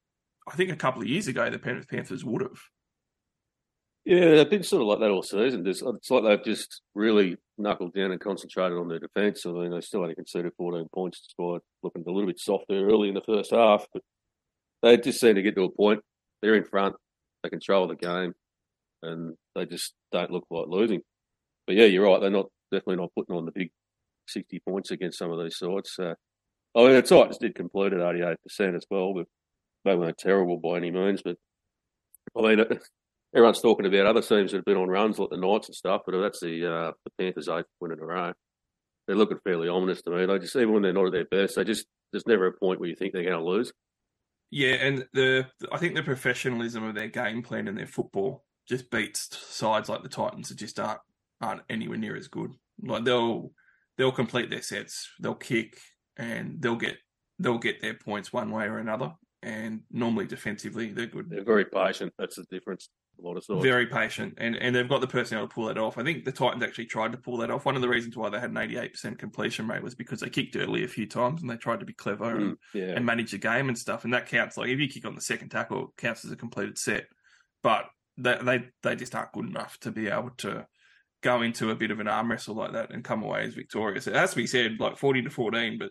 I 0.49 0.55
think 0.55 0.71
a 0.71 0.77
couple 0.77 1.03
of 1.03 1.09
years 1.09 1.29
ago, 1.29 1.49
the 1.49 1.59
Penrith 1.59 1.89
Panthers 1.89 2.25
would 2.25 2.43
have. 2.43 2.61
Yeah, 4.05 4.35
they've 4.35 4.51
been 4.51 4.63
sort 4.63 4.83
of 4.83 4.89
like 4.89 5.01
that 5.01 5.11
all 5.11 5.23
season. 5.23 5.67
It's 5.67 5.83
like 5.83 6.25
they've 6.25 6.45
just 6.45 6.81
really 6.95 7.37
knuckled 7.59 7.93
down 7.93 8.13
and 8.13 8.21
concentrated 8.21 8.79
on 8.79 8.89
their 8.89 8.99
defence. 8.99 9.45
I 9.45 9.51
mean, 9.51 9.71
they 9.71 9.81
still 9.83 10.03
only 10.03 10.15
conceded 10.15 10.53
14 10.57 10.87
points 10.93 11.21
despite 11.21 11.61
looking 11.83 12.05
a 12.07 12.11
little 12.11 12.27
bit 12.27 12.41
softer 12.41 12.89
early 12.89 13.09
in 13.09 13.15
the 13.15 13.21
first 13.21 13.51
half. 13.51 13.87
But 13.93 14.03
they 14.83 14.97
just 14.97 15.21
seem 15.21 15.35
to 15.35 15.43
get 15.43 15.55
to 15.57 15.65
a 15.65 15.71
point. 15.71 16.01
They're 16.41 16.55
in 16.55 16.65
front. 16.65 16.97
They 17.43 17.51
control 17.51 17.87
the 17.89 17.95
game, 17.95 18.33
and 19.03 19.35
they 19.55 19.67
just 19.67 19.93
don't 20.13 20.31
look 20.31 20.47
like 20.51 20.67
losing. 20.69 21.03
But 21.67 21.77
yeah, 21.77 21.85
you're 21.85 22.07
right. 22.07 22.21
They're 22.21 22.31
not 22.31 22.47
definitely 22.73 22.97
not 22.97 23.13
putting 23.15 23.37
on 23.37 23.45
the 23.45 23.53
big 23.53 23.71
60 24.29 24.61
points 24.69 24.91
against 24.91 25.19
some 25.19 25.31
of 25.31 25.43
these 25.43 25.57
sides. 25.57 25.93
So, 25.95 26.15
I 26.77 26.79
mean, 26.79 26.95
the 26.95 27.03
Titans 27.03 27.39
did 27.39 27.55
complete 27.55 27.93
at 27.93 28.01
88% 28.01 28.37
as 28.77 28.85
well, 28.91 29.15
but 29.15 29.27
they 29.85 29.97
weren't 29.97 30.19
terrible 30.19 30.59
by 30.59 30.77
any 30.77 30.91
means. 30.91 31.23
But 31.23 31.37
I 32.37 32.43
mean, 32.43 32.65
everyone's 33.35 33.61
talking 33.61 33.87
about 33.87 34.07
other 34.07 34.23
teams 34.23 34.51
that 34.51 34.59
have 34.59 34.65
been 34.65 34.77
on 34.77 34.89
runs 34.89 35.19
like 35.19 35.31
the 35.31 35.37
Knights 35.37 35.69
and 35.69 35.75
stuff, 35.75 36.03
but 36.07 36.21
that's 36.21 36.41
the 36.41 36.67
uh, 36.67 36.93
the 37.05 37.11
Panthers' 37.19 37.49
eighth 37.49 37.67
win 37.81 37.93
in 37.93 38.01
a 38.01 38.05
row. 38.05 38.33
They're 39.07 39.17
looking 39.17 39.39
fairly 39.43 39.69
ominous 39.69 40.03
to 40.03 40.11
me. 40.11 40.27
They 40.27 40.39
just 40.39 40.57
even 40.57 40.73
when 40.73 40.83
they're 40.83 40.93
not 40.93 41.07
at 41.07 41.13
their 41.13 41.25
best, 41.25 41.57
they 41.57 41.65
just 41.65 41.87
there's 42.13 42.27
never 42.27 42.47
a 42.47 42.53
point 42.53 42.81
where 42.81 42.89
you 42.89 42.97
think 42.97 43.13
they're 43.13 43.25
going 43.25 43.39
to 43.39 43.45
lose. 43.45 43.73
Yeah, 44.51 44.75
and 44.75 45.07
the 45.13 45.47
I 45.73 45.79
think 45.79 45.95
the 45.95 46.03
professionalism 46.03 46.85
of 46.85 46.95
their 46.95 47.09
game 47.09 47.43
plan 47.43 47.69
and 47.69 47.79
their 47.79 47.87
football 47.87 48.45
just 48.69 48.91
beats 48.91 49.37
sides 49.47 49.89
like 49.89 50.03
the 50.03 50.09
Titans 50.09 50.49
that 50.49 50.59
just 50.59 50.79
aren't 50.79 51.01
aren't 51.41 51.63
anywhere 51.71 51.99
near 51.99 52.17
as 52.17 52.29
good. 52.29 52.53
Like 52.83 53.05
they'll 53.05 53.53
they'll 54.01 54.11
complete 54.13 54.49
their 54.49 54.63
sets, 54.63 55.11
they'll 55.21 55.35
kick, 55.35 55.79
and 56.17 56.61
they'll 56.63 56.77
get 56.77 56.97
they'll 57.39 57.59
get 57.59 57.81
their 57.83 57.95
points 57.95 58.33
one 58.33 58.51
way 58.51 58.65
or 58.65 58.79
another. 58.79 59.13
And 59.43 59.83
normally 59.91 60.27
defensively, 60.27 60.93
they're 60.93 61.07
good. 61.07 61.31
They're 61.31 61.45
very 61.45 61.65
patient. 61.65 62.13
That's 62.19 62.37
the 62.37 62.45
difference. 62.51 62.89
A 63.23 63.27
lot 63.27 63.37
of 63.37 63.45
sides. 63.45 63.63
Very 63.63 63.87
patient, 63.87 64.35
and, 64.39 64.57
and 64.57 64.75
they've 64.75 64.89
got 64.89 65.01
the 65.03 65.07
personnel 65.07 65.47
to 65.47 65.55
pull 65.55 65.67
that 65.67 65.77
off. 65.79 65.99
I 65.99 66.03
think 66.03 66.25
the 66.25 66.33
Titans 66.33 66.63
actually 66.63 66.87
tried 66.87 67.13
to 67.13 67.19
pull 67.19 67.37
that 67.39 67.51
off. 67.51 67.65
One 67.67 67.77
of 67.77 67.83
the 67.83 67.89
reasons 67.89 68.17
why 68.17 68.31
they 68.31 68.41
had 68.41 68.51
an 68.51 68.57
88% 68.57 69.19
completion 69.19 69.69
rate 69.69 69.83
was 69.83 69.95
because 69.95 70.21
they 70.21 70.31
kicked 70.31 70.57
early 70.57 70.85
a 70.85 70.89
few 70.89 71.07
times 71.07 71.41
and 71.43 71.51
they 71.51 71.57
tried 71.57 71.81
to 71.81 71.87
be 71.87 71.93
clever 71.93 72.35
and, 72.37 72.53
Mm, 72.53 72.57
yeah. 72.75 72.95
and 72.97 73.05
manage 73.05 73.31
the 73.33 73.39
game 73.39 73.69
and 73.69 73.77
stuff. 73.79 74.05
And 74.05 74.13
that 74.15 74.27
counts. 74.27 74.57
Like 74.57 74.69
if 74.69 74.79
you 74.79 74.89
kick 74.89 75.05
on 75.07 75.15
the 75.15 75.21
second 75.21 75.51
tackle, 75.51 75.85
it 75.85 76.01
counts 76.01 76.25
as 76.25 76.33
a 76.33 76.37
completed 76.37 76.79
set. 76.79 77.07
But 77.63 77.85
they 78.19 78.37
they, 78.43 78.65
they 78.83 78.97
just 78.97 79.15
aren't 79.15 79.33
good 79.33 79.47
enough 79.49 79.79
to 79.81 79.91
be 79.91 80.09
able 80.09 80.31
to 80.39 80.67
go 81.23 81.43
into 81.43 81.71
a 81.71 81.75
bit 81.75 81.91
of 81.91 82.01
an 82.01 82.09
arm 82.09 82.31
wrestle 82.31 82.55
like 82.55 82.73
that 82.73 82.93
and 82.93 83.05
come 83.05 83.23
away 83.23 83.43
as 83.43 83.55
victorious. 83.55 84.07
It 84.07 84.15
has 84.15 84.31
to 84.31 84.37
be 84.37 84.47
said, 84.47 84.81
like 84.81 84.97
40 84.97 85.23
to 85.23 85.31
14, 85.31 85.79
but 85.79 85.91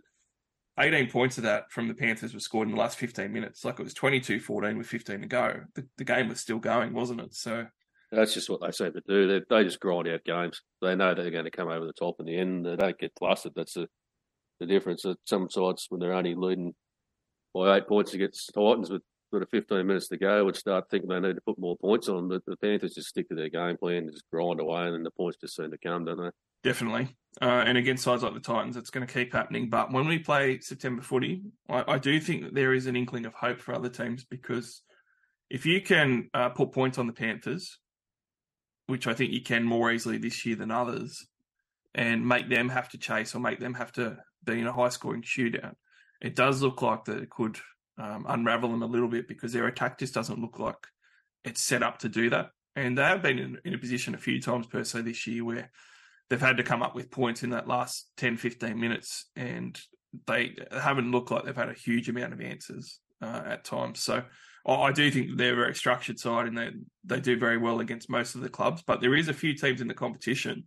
18 0.79 1.09
points 1.09 1.37
of 1.37 1.43
that 1.43 1.71
from 1.71 1.87
the 1.87 1.93
Panthers 1.93 2.33
was 2.33 2.43
scored 2.43 2.67
in 2.67 2.73
the 2.73 2.79
last 2.79 2.97
15 2.97 3.31
minutes. 3.31 3.65
Like 3.65 3.79
it 3.79 3.83
was 3.83 3.93
22 3.93 4.39
14 4.39 4.77
with 4.77 4.87
15 4.87 5.21
to 5.21 5.27
go. 5.27 5.61
The, 5.75 5.85
the 5.97 6.03
game 6.03 6.29
was 6.29 6.39
still 6.39 6.59
going, 6.59 6.93
wasn't 6.93 7.21
it? 7.21 7.35
So, 7.35 7.65
That's 8.11 8.33
just 8.33 8.49
what 8.49 8.61
they 8.61 8.71
seem 8.71 8.93
to 8.93 9.01
do. 9.07 9.27
They, 9.27 9.41
they 9.49 9.63
just 9.63 9.79
grind 9.79 10.07
out 10.07 10.23
games. 10.23 10.61
They 10.81 10.95
know 10.95 11.13
they're 11.13 11.31
going 11.31 11.45
to 11.45 11.51
come 11.51 11.69
over 11.69 11.85
the 11.85 11.93
top 11.93 12.15
in 12.19 12.25
the 12.25 12.37
end. 12.37 12.65
They 12.65 12.75
don't 12.75 12.97
get 12.97 13.13
flustered. 13.19 13.53
That's 13.55 13.73
the, 13.73 13.87
the 14.59 14.65
difference. 14.65 15.03
That 15.03 15.17
some 15.25 15.49
sides, 15.49 15.85
when 15.89 15.99
they're 15.99 16.13
only 16.13 16.35
leading 16.35 16.73
by 17.53 17.77
eight 17.77 17.87
points 17.87 18.13
against 18.13 18.51
Titans 18.53 18.89
with 18.89 19.01
sort 19.29 19.43
of 19.43 19.49
15 19.49 19.85
minutes 19.85 20.07
to 20.09 20.17
go, 20.17 20.43
would 20.45 20.55
start 20.55 20.89
thinking 20.89 21.09
they 21.09 21.19
need 21.19 21.35
to 21.35 21.41
put 21.41 21.59
more 21.59 21.77
points 21.77 22.09
on. 22.09 22.27
But 22.27 22.45
the 22.45 22.57
Panthers 22.57 22.93
just 22.93 23.09
stick 23.09 23.29
to 23.29 23.35
their 23.35 23.49
game 23.49 23.77
plan 23.77 24.03
and 24.03 24.11
just 24.11 24.29
grind 24.31 24.59
away, 24.59 24.85
and 24.85 24.93
then 24.93 25.03
the 25.03 25.11
points 25.11 25.37
just 25.39 25.55
seem 25.55 25.71
to 25.71 25.77
come, 25.77 26.05
don't 26.05 26.17
they? 26.17 26.29
Definitely. 26.63 27.15
Uh, 27.41 27.63
and 27.65 27.77
against 27.77 28.03
sides 28.03 28.23
like 28.23 28.33
the 28.33 28.39
Titans, 28.39 28.75
it's 28.75 28.89
going 28.89 29.05
to 29.05 29.13
keep 29.13 29.33
happening. 29.33 29.69
But 29.69 29.93
when 29.93 30.07
we 30.07 30.19
play 30.19 30.59
September 30.59 31.01
footy, 31.01 31.43
I, 31.69 31.93
I 31.93 31.97
do 31.97 32.19
think 32.19 32.43
that 32.43 32.53
there 32.53 32.73
is 32.73 32.85
an 32.85 32.95
inkling 32.95 33.25
of 33.25 33.33
hope 33.33 33.59
for 33.59 33.73
other 33.73 33.89
teams 33.89 34.25
because 34.25 34.81
if 35.49 35.65
you 35.65 35.81
can 35.81 36.29
uh, 36.33 36.49
put 36.49 36.71
points 36.71 36.97
on 36.97 37.07
the 37.07 37.13
Panthers, 37.13 37.79
which 38.87 39.07
I 39.07 39.13
think 39.13 39.31
you 39.31 39.41
can 39.41 39.63
more 39.63 39.91
easily 39.91 40.17
this 40.17 40.45
year 40.45 40.55
than 40.55 40.71
others, 40.71 41.27
and 41.95 42.27
make 42.27 42.49
them 42.49 42.69
have 42.69 42.89
to 42.89 42.97
chase 42.97 43.33
or 43.33 43.39
make 43.39 43.59
them 43.59 43.73
have 43.75 43.91
to 43.93 44.17
be 44.43 44.59
in 44.59 44.67
a 44.67 44.73
high 44.73 44.89
scoring 44.89 45.21
shootout, 45.21 45.75
it 46.21 46.35
does 46.35 46.61
look 46.61 46.81
like 46.81 47.05
that 47.05 47.19
it 47.19 47.29
could 47.29 47.57
um, 47.99 48.25
unravel 48.27 48.71
them 48.71 48.81
a 48.81 48.88
little 48.88 49.09
bit 49.09 49.27
because 49.27 49.53
their 49.53 49.67
attack 49.67 49.99
just 49.99 50.13
doesn't 50.13 50.39
look 50.39 50.57
like 50.57 50.88
it's 51.43 51.62
set 51.62 51.83
up 51.83 51.99
to 51.99 52.09
do 52.09 52.29
that. 52.29 52.49
And 52.75 52.97
they 52.97 53.03
have 53.03 53.21
been 53.21 53.39
in, 53.39 53.57
in 53.65 53.73
a 53.73 53.77
position 53.77 54.15
a 54.15 54.19
few 54.19 54.41
times 54.41 54.67
Perso 54.67 55.01
this 55.01 55.27
year 55.27 55.43
where 55.43 55.69
they've 56.29 56.39
had 56.39 56.57
to 56.57 56.63
come 56.63 56.81
up 56.81 56.95
with 56.95 57.12
points 57.12 57.43
in 57.43 57.49
that 57.51 57.67
last 57.67 58.09
10, 58.17 58.38
15 58.38 58.79
minutes, 58.79 59.25
and 59.35 59.79
they 60.27 60.55
haven't 60.71 61.12
looked 61.12 61.31
like 61.31 61.43
they've 61.43 61.55
had 61.55 61.69
a 61.69 61.73
huge 61.73 62.09
amount 62.09 62.33
of 62.33 62.41
answers 62.41 62.99
uh, 63.21 63.41
at 63.45 63.65
times. 63.65 63.99
So 63.99 64.23
I 64.65 64.91
do 64.91 65.09
think 65.12 65.38
they're 65.38 65.53
a 65.53 65.57
very 65.57 65.75
structured 65.75 66.19
side 66.19 66.47
and 66.47 66.57
they, 66.57 66.71
they 67.03 67.19
do 67.19 67.38
very 67.38 67.57
well 67.57 67.79
against 67.79 68.09
most 68.09 68.35
of 68.35 68.41
the 68.41 68.49
clubs, 68.49 68.83
but 68.85 69.01
there 69.01 69.15
is 69.15 69.27
a 69.27 69.33
few 69.33 69.53
teams 69.55 69.81
in 69.81 69.88
the 69.88 69.93
competition 69.93 70.65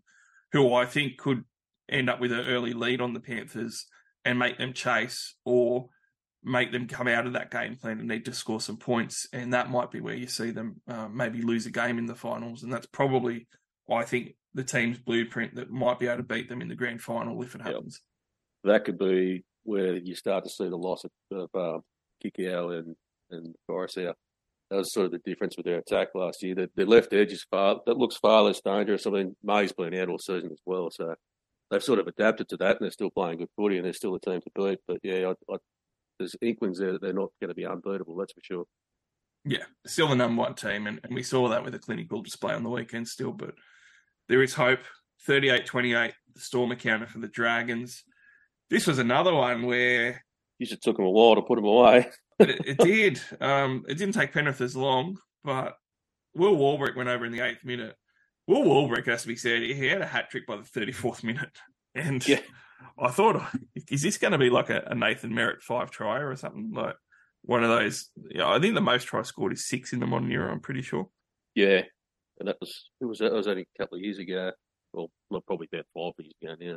who 0.53 0.75
I 0.75 0.85
think 0.85 1.19
could 1.19 1.45
end 1.89 2.11
up 2.11 2.21
with 2.21 2.33
an 2.33 2.47
early 2.47 2.73
lead 2.73 3.01
on 3.01 3.15
the 3.15 3.21
Panthers 3.21 3.87
and 4.25 4.39
make 4.39 4.59
them 4.59 4.73
chase 4.73 5.35
or 5.45 5.89
make 6.45 6.73
them 6.73 6.89
come 6.89 7.09
out 7.09 7.27
of 7.27 7.35
that 7.35 7.51
game 7.51 7.77
plan 7.77 7.99
and 8.01 8.09
need 8.09 8.25
to 8.25 8.33
score 8.35 8.61
some 8.61 8.77
points. 8.77 9.27
And 9.33 9.53
that 9.53 9.71
might 9.71 9.91
be 9.91 10.01
where 10.01 10.15
you 10.15 10.27
see 10.27 10.51
them 10.51 10.81
uh, 10.89 11.09
maybe 11.09 11.43
lose 11.43 11.67
a 11.67 11.71
game 11.71 11.99
in 11.99 12.07
the 12.07 12.15
finals. 12.15 12.63
And 12.63 12.73
that's 12.73 12.87
probably, 12.87 13.47
I 13.91 14.05
think, 14.05 14.35
the 14.55 14.65
team's 14.65 14.99
blueprint 14.99 15.55
that 15.55 15.71
might 15.71 15.99
be 15.99 16.07
able 16.07 16.19
to 16.19 16.23
beat 16.23 16.49
them 16.49 16.61
in 16.61 16.69
the 16.69 16.75
grand 16.75 17.01
final 17.01 17.41
if 17.43 17.55
it 17.55 17.61
Yep. 17.65 17.67
happens. 17.75 18.01
That 18.65 18.85
could 18.85 18.99
be 18.99 19.45
where 19.65 19.95
you 19.97 20.15
start 20.15 20.45
to 20.45 20.51
see 20.51 20.69
the 20.69 20.77
loss 20.77 21.05
of, 21.05 21.11
of 21.31 21.49
uh, 21.55 21.79
Kikau 22.25 22.79
and, 22.79 22.97
and 23.31 23.55
Forsyth. 23.67 24.15
That 24.71 24.77
was 24.79 24.93
sort 24.93 25.07
of 25.07 25.13
the 25.13 25.19
difference 25.19 25.57
with 25.57 25.67
their 25.67 25.79
attack 25.79 26.09
last 26.15 26.43
year. 26.43 26.55
That 26.55 26.75
their 26.75 26.87
left 26.87 27.13
edge 27.13 27.33
is 27.33 27.45
far 27.51 27.81
that 27.87 27.99
looks 27.99 28.17
far 28.17 28.43
less 28.43 28.61
dangerous. 28.61 29.07
I 29.07 29.11
mean, 29.11 29.37
May's 29.43 29.73
been 29.73 29.95
out 29.95 30.09
all 30.09 30.19
season 30.19 30.51
as 30.51 30.61
well, 30.65 30.91
so 30.91 31.15
they've 31.71 31.83
sort 31.83 31.99
of 31.99 32.07
adapted 32.07 32.49
to 32.49 32.57
that, 32.59 32.77
and 32.77 32.81
they're 32.81 32.91
still 32.91 33.11
playing 33.11 33.39
good 33.39 33.51
footy, 33.57 33.77
and 33.77 33.85
they're 33.85 33.93
still 33.93 34.15
a 34.15 34.21
team 34.21 34.41
to 34.41 34.51
beat. 34.55 34.79
But 34.89 34.99
yeah, 35.03 35.33
I, 35.49 35.53
I, 35.53 35.57
there's 36.23 36.37
inklings 36.41 36.79
there 36.79 36.93
that 36.93 37.03
they're 37.03 37.13
not 37.13 37.31
going 37.41 37.49
to 37.49 37.55
be 37.55 37.67
unbeatable. 37.67 38.17
That's 38.17 38.33
for 38.33 38.41
sure. 38.43 38.65
Yeah, 39.45 39.65
still 39.87 40.09
the 40.09 40.15
number 40.15 40.41
one 40.41 40.55
team. 40.55 40.87
And, 40.87 41.01
and 41.03 41.15
we 41.15 41.23
saw 41.23 41.49
that 41.49 41.65
with 41.65 41.75
a 41.75 41.79
clinical 41.79 42.23
display 42.23 42.55
on 42.55 42.63
the 42.63 42.71
weekend 42.71 43.09
still, 43.09 43.33
but 43.33 43.55
there 44.29 44.43
is 44.43 44.55
hope. 44.55 44.81
38 45.27 45.67
28, 45.67 46.15
the 46.35 46.41
Storm 46.41 46.73
encounter 46.73 47.07
for 47.07 47.19
the 47.21 47.29
Dragons. 47.29 48.03
This 48.71 48.87
was 48.87 48.99
another 48.99 49.33
one 49.33 49.63
where 49.63 50.25
You 50.59 50.67
should 50.67 50.83
took 50.83 50.97
them 50.97 51.07
a 51.07 51.11
while 51.11 51.37
to 51.37 51.43
put 51.43 51.57
them 51.57 51.65
away. 51.65 52.09
it, 52.41 52.61
it 52.67 52.79
did. 52.79 53.21
Um, 53.41 53.85
it 53.89 53.99
didn't 53.99 54.15
take 54.15 54.33
Penrith 54.33 54.61
as 54.61 54.75
long, 54.75 55.19
but 55.45 55.77
Will 56.35 56.57
Warbrick 56.57 56.97
went 56.97 57.09
over 57.09 57.25
in 57.25 57.33
the 57.33 57.41
eighth 57.41 57.65
minute. 57.65 57.95
Will 58.49 58.65
Warbrick, 58.65 59.07
has 59.07 59.23
to 59.23 59.29
be 59.29 59.37
said, 59.37 59.63
he 59.63 59.87
had 59.87 60.01
a 60.03 60.07
hat 60.07 60.31
trick 60.31 60.47
by 60.47 60.57
the 60.57 60.63
34th 60.63 61.23
minute. 61.25 61.57
And 61.95 62.27
Yeah. 62.27 62.41
I 62.99 63.11
thought, 63.11 63.43
is 63.91 64.03
this 64.03 64.19
going 64.19 64.33
to 64.33 64.39
be 64.39 64.51
like 64.51 64.71
a, 64.71 64.83
a 64.87 64.95
Nathan 64.95 65.35
Merritt 65.35 65.63
five 65.63 65.91
try 65.91 66.19
or 66.19 66.35
something? 66.37 66.73
Like 66.75 66.97
one 67.43 67.65
of 67.65 67.71
those. 67.71 68.09
Yeah, 68.31 68.49
I 68.49 68.59
think 68.59 68.75
the 68.75 68.81
most 68.81 69.05
tries 69.05 69.29
scored 69.29 69.53
is 69.53 69.69
six 69.69 69.93
in 69.93 70.01
the 70.01 70.07
modern 70.07 70.31
era, 70.31 70.53
I'm 70.53 70.61
pretty 70.61 70.83
sure. 70.83 71.09
Yeah, 71.55 71.83
and 72.39 72.49
that 72.49 72.57
was 72.61 72.91
it 73.01 73.05
was 73.05 73.19
that 73.19 73.33
was 73.33 73.47
only 73.47 73.63
a 73.63 73.83
couple 73.83 73.99
of 73.99 74.05
years 74.05 74.19
ago. 74.19 74.53
Well, 74.93 75.11
not 75.31 75.47
probably 75.47 75.69
about 75.73 75.87
five 75.95 76.13
years 76.19 76.33
ago 76.43 76.55
now. 76.61 76.77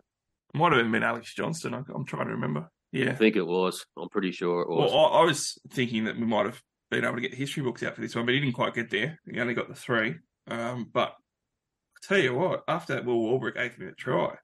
Might 0.54 0.72
have 0.72 0.80
even 0.80 0.92
been 0.92 1.04
Alex 1.04 1.34
Johnston. 1.34 1.74
I, 1.74 1.82
I'm 1.94 2.06
trying 2.06 2.28
to 2.28 2.34
remember. 2.34 2.70
Yeah, 2.92 3.12
I 3.12 3.16
think 3.16 3.36
it 3.36 3.46
was. 3.46 3.86
I'm 3.98 4.10
pretty 4.10 4.32
sure 4.32 4.62
it 4.62 4.70
was. 4.70 4.92
Well, 4.92 5.06
I, 5.06 5.22
I 5.22 5.26
was 5.26 5.58
thinking 5.70 6.06
that 6.06 6.18
we 6.18 6.26
might 6.26 6.46
have 6.46 6.62
been 6.92 7.04
able 7.04 7.16
to 7.16 7.22
get 7.22 7.34
history 7.34 7.64
books 7.64 7.84
out 7.84 7.96
for 7.96 8.02
this 8.02 8.16
one, 8.16 8.26
but 8.26 8.34
he 8.34 8.40
didn't 8.40 8.54
quite 8.54 8.74
get 8.74 8.90
there. 8.90 9.20
He 9.30 9.40
only 9.40 9.54
got 9.54 9.68
the 9.68 9.76
three. 9.76 10.16
Um, 10.48 10.90
but 10.94 11.10
I 11.10 12.08
tell 12.08 12.20
you 12.20 12.36
what, 12.36 12.64
after 12.68 12.94
that 12.94 13.06
Will 13.06 13.20
Warbrick 13.20 13.58
eighth 13.58 13.80
minute 13.80 13.98
try, 13.98 14.36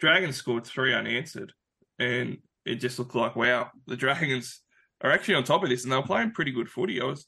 Dragons 0.00 0.36
scored 0.36 0.66
three 0.66 0.94
unanswered, 0.94 1.52
and 1.98 2.38
it 2.64 2.76
just 2.76 2.98
looked 2.98 3.14
like 3.14 3.36
wow, 3.36 3.70
the 3.86 3.96
Dragons 3.96 4.60
are 5.02 5.12
actually 5.12 5.34
on 5.34 5.44
top 5.44 5.62
of 5.62 5.68
this, 5.68 5.84
and 5.84 5.92
they 5.92 5.96
were 5.96 6.02
playing 6.02 6.32
pretty 6.32 6.52
good 6.52 6.68
footy. 6.68 7.00
I 7.00 7.04
was, 7.04 7.26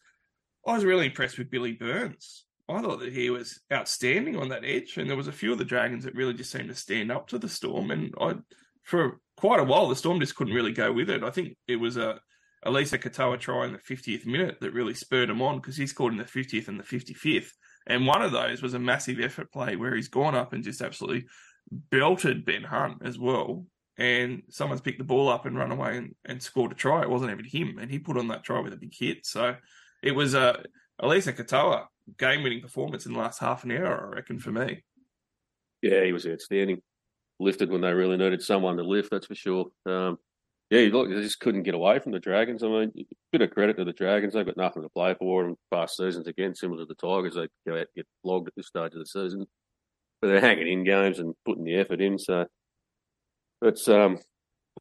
I 0.66 0.74
was 0.74 0.84
really 0.84 1.06
impressed 1.06 1.38
with 1.38 1.50
Billy 1.50 1.72
Burns. 1.72 2.44
I 2.68 2.80
thought 2.80 3.00
that 3.00 3.12
he 3.12 3.28
was 3.30 3.60
outstanding 3.72 4.36
on 4.36 4.48
that 4.50 4.64
edge, 4.64 4.96
and 4.96 5.08
there 5.08 5.16
was 5.16 5.28
a 5.28 5.32
few 5.32 5.52
of 5.52 5.58
the 5.58 5.64
Dragons 5.64 6.04
that 6.04 6.14
really 6.14 6.34
just 6.34 6.50
seemed 6.50 6.68
to 6.68 6.74
stand 6.74 7.10
up 7.10 7.28
to 7.28 7.38
the 7.38 7.48
Storm. 7.48 7.90
And 7.90 8.14
I, 8.20 8.34
for 8.82 9.18
quite 9.36 9.60
a 9.60 9.64
while, 9.64 9.88
the 9.88 9.96
Storm 9.96 10.20
just 10.20 10.36
couldn't 10.36 10.54
really 10.54 10.72
go 10.72 10.92
with 10.92 11.10
it. 11.10 11.22
I 11.22 11.30
think 11.30 11.56
it 11.66 11.76
was 11.76 11.96
a 11.96 12.20
Eliesa 12.64 12.98
Katoa 12.98 13.38
try 13.38 13.66
in 13.66 13.72
the 13.72 13.78
50th 13.78 14.24
minute 14.24 14.58
that 14.60 14.72
really 14.72 14.94
spurred 14.94 15.30
him 15.30 15.42
on 15.42 15.56
because 15.56 15.76
he 15.76 15.86
scored 15.86 16.12
in 16.12 16.18
the 16.18 16.24
50th 16.24 16.68
and 16.68 16.78
the 16.78 16.84
55th. 16.84 17.50
And 17.86 18.06
one 18.06 18.22
of 18.22 18.30
those 18.30 18.62
was 18.62 18.74
a 18.74 18.78
massive 18.78 19.18
effort 19.18 19.50
play 19.52 19.74
where 19.74 19.96
he's 19.96 20.08
gone 20.08 20.36
up 20.36 20.52
and 20.52 20.62
just 20.62 20.80
absolutely 20.80 21.26
belted 21.70 22.44
Ben 22.44 22.62
Hunt 22.62 23.02
as 23.04 23.18
well. 23.18 23.66
And 23.98 24.42
someone's 24.48 24.80
picked 24.80 24.98
the 24.98 25.04
ball 25.04 25.28
up 25.28 25.44
and 25.44 25.56
run 25.56 25.70
away 25.70 25.98
and, 25.98 26.14
and 26.24 26.42
scored 26.42 26.72
a 26.72 26.74
try. 26.74 27.02
It 27.02 27.10
wasn't 27.10 27.30
even 27.30 27.44
him. 27.44 27.78
And 27.78 27.90
he 27.90 27.98
put 27.98 28.16
on 28.16 28.28
that 28.28 28.42
try 28.42 28.60
with 28.60 28.72
a 28.72 28.76
big 28.76 28.94
hit. 28.94 29.26
So 29.26 29.54
it 30.02 30.12
was 30.12 30.34
a 30.34 30.64
Eliesa 31.00 31.36
Katoa 31.36 31.86
game 32.18 32.42
winning 32.42 32.62
performance 32.62 33.06
in 33.06 33.12
the 33.12 33.18
last 33.18 33.38
half 33.38 33.64
an 33.64 33.72
hour, 33.72 34.10
I 34.12 34.16
reckon, 34.16 34.38
for 34.38 34.50
me. 34.50 34.82
Yeah, 35.82 36.04
he 36.04 36.12
was 36.12 36.26
outstanding. 36.26 36.80
Lifted 37.38 37.70
when 37.70 37.80
they 37.80 37.92
really 37.92 38.16
needed 38.16 38.42
someone 38.42 38.76
to 38.76 38.84
lift, 38.84 39.10
that's 39.10 39.26
for 39.26 39.34
sure. 39.34 39.66
Um, 39.84 40.18
yeah, 40.70 40.88
look, 40.92 41.08
they 41.08 41.20
just 41.20 41.40
couldn't 41.40 41.64
get 41.64 41.74
away 41.74 41.98
from 41.98 42.12
the 42.12 42.20
Dragons. 42.20 42.62
I 42.62 42.68
mean, 42.68 42.92
bit 43.30 43.42
of 43.42 43.50
credit 43.50 43.76
to 43.76 43.84
the 43.84 43.92
Dragons. 43.92 44.32
They've 44.32 44.46
got 44.46 44.56
nothing 44.56 44.82
to 44.82 44.88
play 44.88 45.14
for 45.18 45.46
in 45.46 45.56
past 45.70 45.96
seasons. 45.96 46.28
Again, 46.28 46.54
similar 46.54 46.82
to 46.82 46.86
the 46.86 46.94
Tigers, 46.94 47.34
they 47.34 47.48
go 47.66 47.74
out 47.74 47.78
and 47.78 47.86
get 47.96 48.06
flogged 48.22 48.48
at 48.48 48.54
this 48.56 48.68
stage 48.68 48.92
of 48.92 48.98
the 48.98 49.06
season. 49.06 49.46
But 50.22 50.28
they're 50.28 50.40
hanging 50.40 50.68
in 50.68 50.84
games 50.84 51.18
and 51.18 51.34
putting 51.44 51.64
the 51.64 51.74
effort 51.74 52.00
in. 52.00 52.18
So 52.18 52.46
it's 53.60 53.88
um, 53.88 54.18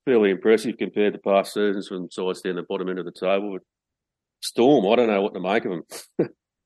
fairly 0.05 0.29
impressive 0.29 0.77
compared 0.77 1.13
to 1.13 1.19
past 1.19 1.53
seasons 1.53 1.91
when 1.91 2.09
sides 2.09 2.41
down 2.41 2.55
the 2.55 2.63
bottom 2.63 2.87
end 2.87 2.99
of 2.99 3.05
the 3.05 3.11
table. 3.11 3.53
But 3.53 3.63
Storm, 4.41 4.85
I 4.85 4.95
don't 4.95 5.07
know 5.07 5.21
what 5.21 5.33
to 5.33 5.39
make 5.39 5.65
of 5.65 5.71
them. 5.71 5.83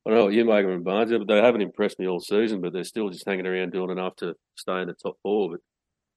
I 0.05 0.09
don't 0.11 0.19
know 0.19 0.25
what 0.25 0.33
you 0.33 0.45
make 0.45 0.65
of 0.65 0.69
them, 0.69 0.83
Barnes, 0.83 1.11
but 1.11 1.27
they 1.27 1.41
haven't 1.41 1.61
impressed 1.61 1.97
me 1.97 2.07
all 2.07 2.19
season. 2.19 2.61
But 2.61 2.73
they're 2.73 2.83
still 2.83 3.09
just 3.09 3.25
hanging 3.25 3.47
around 3.47 3.71
doing 3.71 3.89
enough 3.89 4.17
to 4.17 4.35
stay 4.55 4.81
in 4.81 4.87
the 4.87 4.93
top 4.93 5.15
four. 5.23 5.51
But 5.51 5.59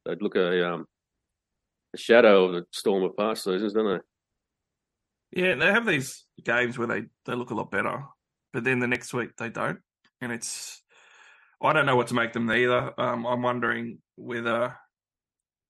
they'd 0.05 0.23
look 0.23 0.37
a 0.37 0.69
um, 0.69 0.85
a 1.95 1.99
shadow 1.99 2.47
of 2.47 2.53
the 2.53 2.65
Storm 2.73 3.05
of 3.05 3.17
past 3.17 3.45
seasons, 3.45 3.73
don't 3.73 4.03
they? 5.33 5.43
Yeah, 5.43 5.55
they 5.57 5.67
have 5.67 5.87
these 5.87 6.25
games 6.43 6.79
where 6.79 6.87
they, 6.87 7.03
they 7.27 7.35
look 7.35 7.51
a 7.51 7.55
lot 7.55 7.71
better, 7.71 8.05
but 8.53 8.65
then 8.65 8.79
the 8.79 8.87
next 8.87 9.13
week 9.13 9.31
they 9.37 9.51
don't. 9.51 9.79
And 10.21 10.33
it's, 10.33 10.83
I 11.61 11.73
don't 11.73 11.87
know 11.87 11.97
what 11.97 12.09
to 12.09 12.15
make 12.15 12.33
them 12.33 12.51
either. 12.51 12.93
Um, 12.99 13.27
I'm 13.27 13.43
wondering 13.43 13.99
whether 14.17 14.77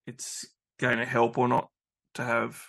it's 0.07 0.47
going 0.79 0.99
to 0.99 1.05
help 1.05 1.39
or 1.39 1.49
not 1.49 1.71
to 2.15 2.25
have 2.25 2.61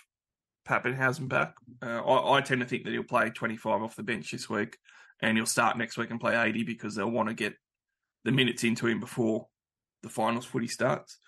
Papenhuyzen 0.66 1.28
back. 1.28 1.54
Uh, 1.82 2.00
I, 2.00 2.38
I 2.38 2.40
tend 2.40 2.60
to 2.60 2.66
think 2.66 2.84
that 2.84 2.92
he'll 2.92 3.02
play 3.02 3.30
25 3.30 3.82
off 3.82 3.96
the 3.96 4.02
bench 4.02 4.30
this 4.30 4.48
week 4.48 4.78
and 5.20 5.36
he'll 5.36 5.46
start 5.46 5.76
next 5.76 5.98
week 5.98 6.10
and 6.10 6.20
play 6.20 6.40
80 6.40 6.64
because 6.64 6.94
they'll 6.94 7.10
want 7.10 7.28
to 7.28 7.34
get 7.34 7.54
the 8.24 8.32
minutes 8.32 8.64
into 8.64 8.86
him 8.86 9.00
before 9.00 9.48
the 10.02 10.08
finals 10.08 10.46
footy 10.46 10.68
starts. 10.68 11.18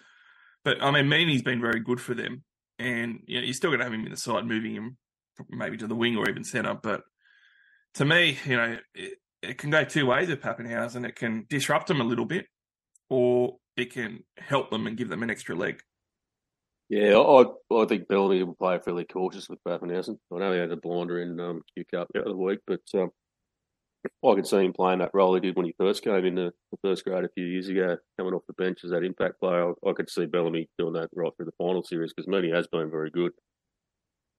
But 0.64 0.82
I 0.82 0.90
mean, 0.90 1.06
Meaney's 1.06 1.42
been 1.42 1.60
very 1.60 1.80
good 1.80 2.00
for 2.00 2.14
them, 2.14 2.44
and 2.78 3.20
you 3.26 3.40
know, 3.40 3.44
you're 3.44 3.54
still 3.54 3.70
going 3.70 3.80
to 3.80 3.84
have 3.84 3.92
him 3.92 4.04
in 4.04 4.10
the 4.10 4.16
side, 4.16 4.46
moving 4.46 4.74
him 4.74 4.96
maybe 5.50 5.76
to 5.78 5.86
the 5.86 5.94
wing 5.94 6.16
or 6.16 6.28
even 6.28 6.44
centre. 6.44 6.78
But 6.80 7.02
to 7.94 8.04
me, 8.04 8.38
you 8.44 8.56
know, 8.56 8.76
it, 8.94 9.18
it 9.42 9.58
can 9.58 9.70
go 9.70 9.84
two 9.84 10.06
ways 10.06 10.28
with 10.28 10.40
Papenhuyzen. 10.40 11.06
It 11.06 11.16
can 11.16 11.46
disrupt 11.48 11.88
them 11.88 12.00
a 12.00 12.04
little 12.04 12.24
bit, 12.24 12.46
or 13.10 13.56
it 13.76 13.92
can 13.92 14.24
help 14.38 14.70
them 14.70 14.86
and 14.86 14.96
give 14.96 15.08
them 15.08 15.22
an 15.22 15.30
extra 15.30 15.54
leg. 15.54 15.82
Yeah, 16.88 17.18
I, 17.18 17.44
I 17.74 17.86
think 17.86 18.06
Bellamy 18.08 18.42
will 18.42 18.54
play 18.54 18.78
fairly 18.78 19.04
cautious 19.04 19.48
with 19.48 19.62
Papenhuyzen. 19.66 20.18
I 20.32 20.38
know 20.38 20.52
he 20.52 20.58
had 20.58 20.70
a 20.70 20.76
blinder 20.76 21.20
in 21.22 21.40
um, 21.40 21.62
Q 21.74 21.84
Cup 21.92 22.08
the 22.12 22.20
other 22.22 22.36
week, 22.36 22.60
but 22.66 22.82
um, 22.94 23.10
I 24.24 24.34
could 24.34 24.46
see 24.46 24.58
him 24.58 24.72
playing 24.72 24.98
that 24.98 25.14
role 25.14 25.34
he 25.34 25.40
did 25.40 25.56
when 25.56 25.66
he 25.66 25.74
first 25.78 26.04
came 26.04 26.24
in 26.24 26.34
the, 26.34 26.52
the 26.70 26.78
first 26.82 27.04
grade 27.04 27.24
a 27.24 27.30
few 27.34 27.46
years 27.46 27.68
ago, 27.68 27.96
coming 28.18 28.34
off 28.34 28.42
the 28.46 28.52
bench 28.54 28.80
as 28.84 28.90
that 28.90 29.04
impact 29.04 29.40
player. 29.40 29.70
I, 29.70 29.88
I 29.88 29.92
could 29.92 30.10
see 30.10 30.26
Bellamy 30.26 30.68
doing 30.78 30.92
that 30.94 31.08
right 31.14 31.32
through 31.36 31.46
the 31.46 31.52
final 31.56 31.82
series 31.82 32.12
because 32.12 32.28
Meaney 32.28 32.54
has 32.54 32.66
been 32.66 32.90
very 32.90 33.10
good. 33.10 33.32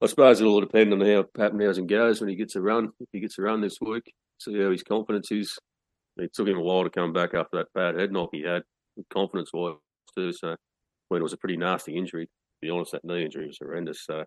I 0.02 0.08
suppose 0.08 0.40
it'll 0.40 0.60
depend 0.60 0.94
on 0.94 1.02
how 1.02 1.24
Papenhuyzen 1.24 1.88
goes 1.88 2.20
when 2.20 2.30
he 2.30 2.36
gets 2.36 2.56
a 2.56 2.62
run. 2.62 2.92
If 3.00 3.08
he 3.14 3.20
gets 3.22 3.40
a 3.40 3.42
run 3.42 3.62
this 3.62 3.80
week, 3.82 4.14
see 4.40 4.60
how 4.60 4.72
his 4.72 4.84
confidence 4.84 5.32
is. 5.32 5.58
It 6.18 6.34
took 6.34 6.48
him 6.48 6.58
a 6.58 6.62
while 6.62 6.84
to 6.84 6.90
come 6.90 7.14
back 7.14 7.34
after 7.34 7.58
that 7.58 7.74
bad 7.74 8.00
head 8.00 8.12
knock 8.12 8.30
he 8.32 8.44
had, 8.44 8.64
confidence 9.12 9.52
wise 9.54 9.76
too. 10.16 10.32
So 10.32 10.56
when 11.10 11.22
it 11.22 11.24
was 11.24 11.34
a 11.34 11.38
pretty 11.38 11.58
nasty 11.58 11.98
injury, 11.98 12.26
to 12.26 12.32
be 12.62 12.70
honest, 12.70 12.92
that 12.92 13.04
knee 13.04 13.26
injury 13.26 13.48
was 13.48 13.58
horrendous. 13.60 14.06
So 14.06 14.26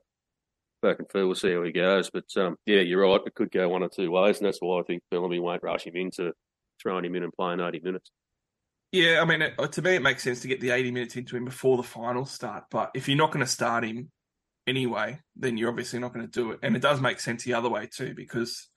back 0.83 0.99
and 0.99 1.11
forth, 1.11 1.25
we'll 1.25 1.35
see 1.35 1.53
how 1.53 1.62
he 1.62 1.73
goes. 1.73 2.11
But 2.11 2.25
um, 2.37 2.57
yeah, 2.66 2.81
you're 2.81 3.03
right. 3.03 3.21
It 3.25 3.35
could 3.35 3.51
go 3.51 3.69
one 3.69 3.83
or 3.83 3.88
two 3.88 4.11
ways, 4.11 4.38
and 4.38 4.47
that's 4.47 4.59
why 4.61 4.81
I 4.81 4.83
think 4.83 5.03
Bellamy 5.11 5.38
won't 5.38 5.62
rush 5.62 5.87
him 5.87 5.97
into 5.97 6.33
throwing 6.83 7.05
him 7.05 7.14
in 7.14 7.23
and 7.23 7.33
playing 7.33 7.61
80 7.61 7.81
minutes. 7.81 8.11
Yeah, 8.92 9.21
I 9.21 9.25
mean, 9.25 9.42
it, 9.42 9.73
to 9.73 9.83
me, 9.83 9.97
it 9.97 10.03
makes 10.03 10.23
sense 10.23 10.40
to 10.40 10.49
get 10.49 10.61
the 10.61 10.71
80 10.71 10.90
minutes 10.90 11.16
into 11.16 11.37
him 11.37 11.45
before 11.45 11.77
the 11.77 11.83
finals 11.83 12.31
start. 12.31 12.64
But 12.71 12.92
if 12.95 13.09
you're 13.09 13.16
not 13.16 13.33
going 13.33 13.45
to 13.45 13.51
start 13.51 13.85
him 13.85 14.11
anyway, 14.66 15.21
then 15.35 15.57
you're 15.57 15.71
obviously 15.71 15.99
not 15.99 16.14
going 16.14 16.27
to 16.27 16.33
do 16.33 16.53
it. 16.53 16.61
And 16.62 16.77
it 16.77 16.83
does 16.83 17.01
make 17.01 17.21
sense 17.21 17.45
the 17.45 17.55
other 17.55 17.69
way 17.69 17.88
too, 17.92 18.14
because 18.14 18.69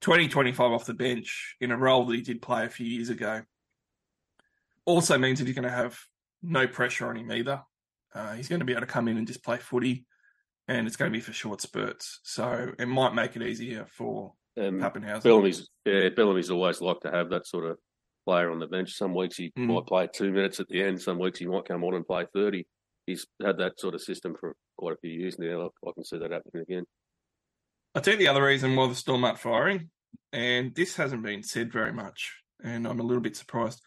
2025 0.00 0.72
off 0.72 0.86
the 0.86 0.94
bench 0.94 1.56
in 1.60 1.70
a 1.70 1.76
role 1.76 2.06
that 2.06 2.16
he 2.16 2.22
did 2.22 2.40
play 2.40 2.64
a 2.64 2.70
few 2.70 2.86
years 2.86 3.10
ago 3.10 3.42
also 4.86 5.18
means 5.18 5.38
that 5.38 5.46
he's 5.46 5.54
going 5.54 5.68
to 5.68 5.70
have 5.70 5.98
no 6.42 6.66
pressure 6.66 7.08
on 7.08 7.16
him 7.16 7.30
either. 7.30 7.62
Uh, 8.14 8.32
he's 8.32 8.48
going 8.48 8.60
to 8.60 8.64
be 8.64 8.72
able 8.72 8.80
to 8.80 8.86
come 8.86 9.08
in 9.08 9.16
and 9.16 9.26
just 9.26 9.44
play 9.44 9.56
footy, 9.56 10.04
and 10.68 10.86
it's 10.86 10.96
going 10.96 11.10
to 11.10 11.16
be 11.16 11.22
for 11.22 11.32
short 11.32 11.60
spurts. 11.60 12.20
So 12.24 12.72
it 12.78 12.86
might 12.86 13.14
make 13.14 13.36
it 13.36 13.42
easier 13.42 13.86
for 13.88 14.32
um, 14.58 14.80
Papenhuyzen. 14.80 15.22
Bellamy's, 15.22 15.68
yeah, 15.84 16.08
Bellamy's 16.08 16.50
always 16.50 16.80
liked 16.80 17.02
to 17.02 17.10
have 17.10 17.30
that 17.30 17.46
sort 17.46 17.66
of 17.66 17.78
player 18.26 18.50
on 18.50 18.58
the 18.58 18.66
bench. 18.66 18.94
Some 18.94 19.14
weeks 19.14 19.36
he 19.36 19.52
mm. 19.56 19.66
might 19.66 19.86
play 19.86 20.08
two 20.12 20.32
minutes 20.32 20.60
at 20.60 20.68
the 20.68 20.82
end. 20.82 21.00
Some 21.00 21.18
weeks 21.18 21.38
he 21.38 21.46
might 21.46 21.66
come 21.66 21.84
on 21.84 21.94
and 21.94 22.06
play 22.06 22.26
30. 22.34 22.66
He's 23.06 23.26
had 23.42 23.58
that 23.58 23.78
sort 23.78 23.94
of 23.94 24.02
system 24.02 24.34
for 24.38 24.54
quite 24.76 24.94
a 24.94 25.00
few 25.00 25.10
years 25.10 25.38
now. 25.38 25.70
I 25.86 25.90
can 25.94 26.04
see 26.04 26.18
that 26.18 26.32
happening 26.32 26.62
again. 26.62 26.84
I 27.94 28.10
you 28.10 28.16
the 28.16 28.28
other 28.28 28.44
reason 28.44 28.76
why 28.76 28.86
the 28.88 28.94
Storm 28.94 29.24
aren't 29.24 29.38
firing, 29.38 29.90
and 30.32 30.74
this 30.74 30.96
hasn't 30.96 31.22
been 31.22 31.42
said 31.42 31.72
very 31.72 31.92
much, 31.92 32.32
and 32.62 32.86
I'm 32.86 33.00
a 33.00 33.04
little 33.04 33.22
bit 33.22 33.36
surprised 33.36 33.82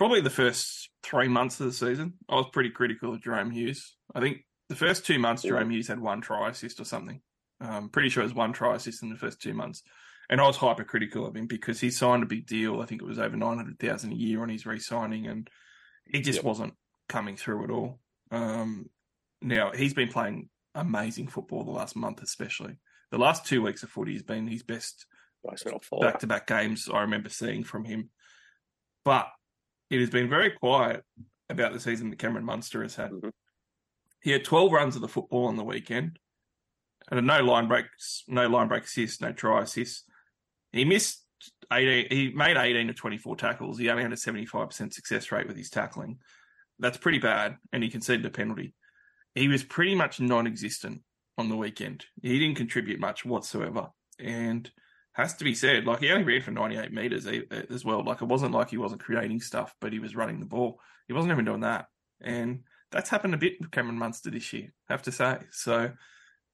probably 0.00 0.22
the 0.22 0.30
first 0.30 0.88
three 1.02 1.28
months 1.28 1.60
of 1.60 1.66
the 1.66 1.72
season, 1.74 2.14
I 2.26 2.36
was 2.36 2.46
pretty 2.54 2.70
critical 2.70 3.12
of 3.12 3.20
Jahrome 3.20 3.52
Hughes. 3.52 3.96
I 4.14 4.20
think 4.20 4.46
the 4.70 4.74
first 4.74 5.04
two 5.04 5.18
months, 5.18 5.44
yeah. 5.44 5.50
Jahrome 5.50 5.70
Hughes 5.70 5.88
had 5.88 6.00
one 6.00 6.22
try 6.22 6.48
assist 6.48 6.80
or 6.80 6.84
something. 6.84 7.20
Um, 7.60 7.90
pretty 7.90 8.08
sure 8.08 8.22
it 8.22 8.24
was 8.24 8.34
one 8.34 8.54
try 8.54 8.74
assist 8.76 9.02
in 9.02 9.10
the 9.10 9.18
first 9.18 9.42
two 9.42 9.52
months. 9.52 9.82
And 10.30 10.40
I 10.40 10.46
was 10.46 10.56
hypercritical 10.56 11.26
of 11.26 11.36
him 11.36 11.46
because 11.46 11.80
he 11.80 11.90
signed 11.90 12.22
a 12.22 12.26
big 12.26 12.46
deal. 12.46 12.80
I 12.80 12.86
think 12.86 13.02
it 13.02 13.06
was 13.06 13.18
over 13.18 13.36
900000 13.36 14.10
a 14.10 14.14
year 14.14 14.40
on 14.40 14.48
his 14.48 14.64
re 14.64 14.78
signing, 14.78 15.26
and 15.26 15.50
he 16.06 16.22
just 16.22 16.42
wasn't 16.42 16.72
coming 17.10 17.36
through 17.36 17.64
at 17.64 17.70
all. 17.70 18.00
Um, 18.30 18.86
now, 19.42 19.70
he's 19.72 19.92
been 19.92 20.08
playing 20.08 20.48
amazing 20.74 21.28
football 21.28 21.64
the 21.64 21.72
last 21.72 21.94
month, 21.94 22.22
especially. 22.22 22.78
The 23.10 23.18
last 23.18 23.46
two 23.46 23.62
weeks 23.62 23.82
of 23.82 23.90
footy 23.90 24.12
has 24.12 24.22
been 24.22 24.46
his 24.46 24.62
best 24.62 25.06
back 26.00 26.20
to 26.20 26.26
back 26.26 26.46
games 26.46 26.88
I 26.92 27.00
remember 27.02 27.28
seeing 27.28 27.64
from 27.64 27.84
him. 27.84 28.10
But 29.04 29.28
it 29.90 30.00
has 30.00 30.10
been 30.10 30.28
very 30.28 30.50
quiet 30.50 31.02
about 31.48 31.72
the 31.72 31.80
season 31.80 32.10
that 32.10 32.18
Cameron 32.18 32.44
Munster 32.44 32.82
has 32.82 32.94
had. 32.94 33.10
Mm-hmm. 33.10 33.28
He 34.22 34.30
had 34.30 34.44
12 34.44 34.72
runs 34.72 34.96
of 34.96 35.02
the 35.02 35.08
football 35.08 35.46
on 35.46 35.56
the 35.56 35.64
weekend, 35.64 36.18
and 37.10 37.26
no 37.26 37.40
line 37.42 37.68
breaks, 37.68 38.22
no 38.28 38.46
line 38.48 38.68
break 38.68 38.84
assists, 38.84 39.20
no 39.20 39.32
try 39.32 39.62
assists. 39.62 40.04
He 40.72 40.84
missed 40.84 41.24
18, 41.72 42.06
he 42.10 42.32
made 42.32 42.56
18 42.56 42.88
to 42.88 42.94
24 42.94 43.36
tackles. 43.36 43.78
He 43.78 43.88
only 43.88 44.02
had 44.02 44.12
a 44.12 44.16
75% 44.16 44.92
success 44.92 45.32
rate 45.32 45.48
with 45.48 45.56
his 45.56 45.70
tackling. 45.70 46.18
That's 46.78 46.98
pretty 46.98 47.18
bad, 47.18 47.56
and 47.72 47.82
he 47.82 47.88
conceded 47.88 48.26
a 48.26 48.30
penalty. 48.30 48.74
He 49.34 49.48
was 49.48 49.64
pretty 49.64 49.94
much 49.94 50.20
non 50.20 50.46
existent 50.46 51.02
on 51.40 51.48
the 51.48 51.56
weekend. 51.56 52.04
He 52.22 52.38
didn't 52.38 52.56
contribute 52.56 53.00
much 53.00 53.24
whatsoever. 53.24 53.88
And 54.18 54.70
has 55.12 55.34
to 55.34 55.44
be 55.44 55.54
said. 55.54 55.86
Like 55.86 56.00
he 56.00 56.10
only 56.10 56.24
ran 56.24 56.42
for 56.42 56.50
98 56.50 56.92
meters 56.92 57.26
as 57.70 57.84
well. 57.84 58.04
Like 58.04 58.22
it 58.22 58.28
wasn't 58.28 58.54
like 58.54 58.70
he 58.70 58.78
wasn't 58.78 59.02
creating 59.02 59.40
stuff, 59.40 59.74
but 59.80 59.92
he 59.92 59.98
was 59.98 60.16
running 60.16 60.40
the 60.40 60.46
ball. 60.46 60.80
He 61.06 61.12
wasn't 61.12 61.32
even 61.32 61.44
doing 61.44 61.60
that, 61.60 61.86
and 62.20 62.60
that's 62.92 63.10
happened 63.10 63.34
a 63.34 63.38
bit 63.38 63.54
with 63.60 63.70
Cameron 63.70 63.98
Munster 63.98 64.30
this 64.30 64.52
year. 64.52 64.72
I 64.88 64.92
have 64.92 65.02
to 65.02 65.12
say. 65.12 65.38
So 65.50 65.90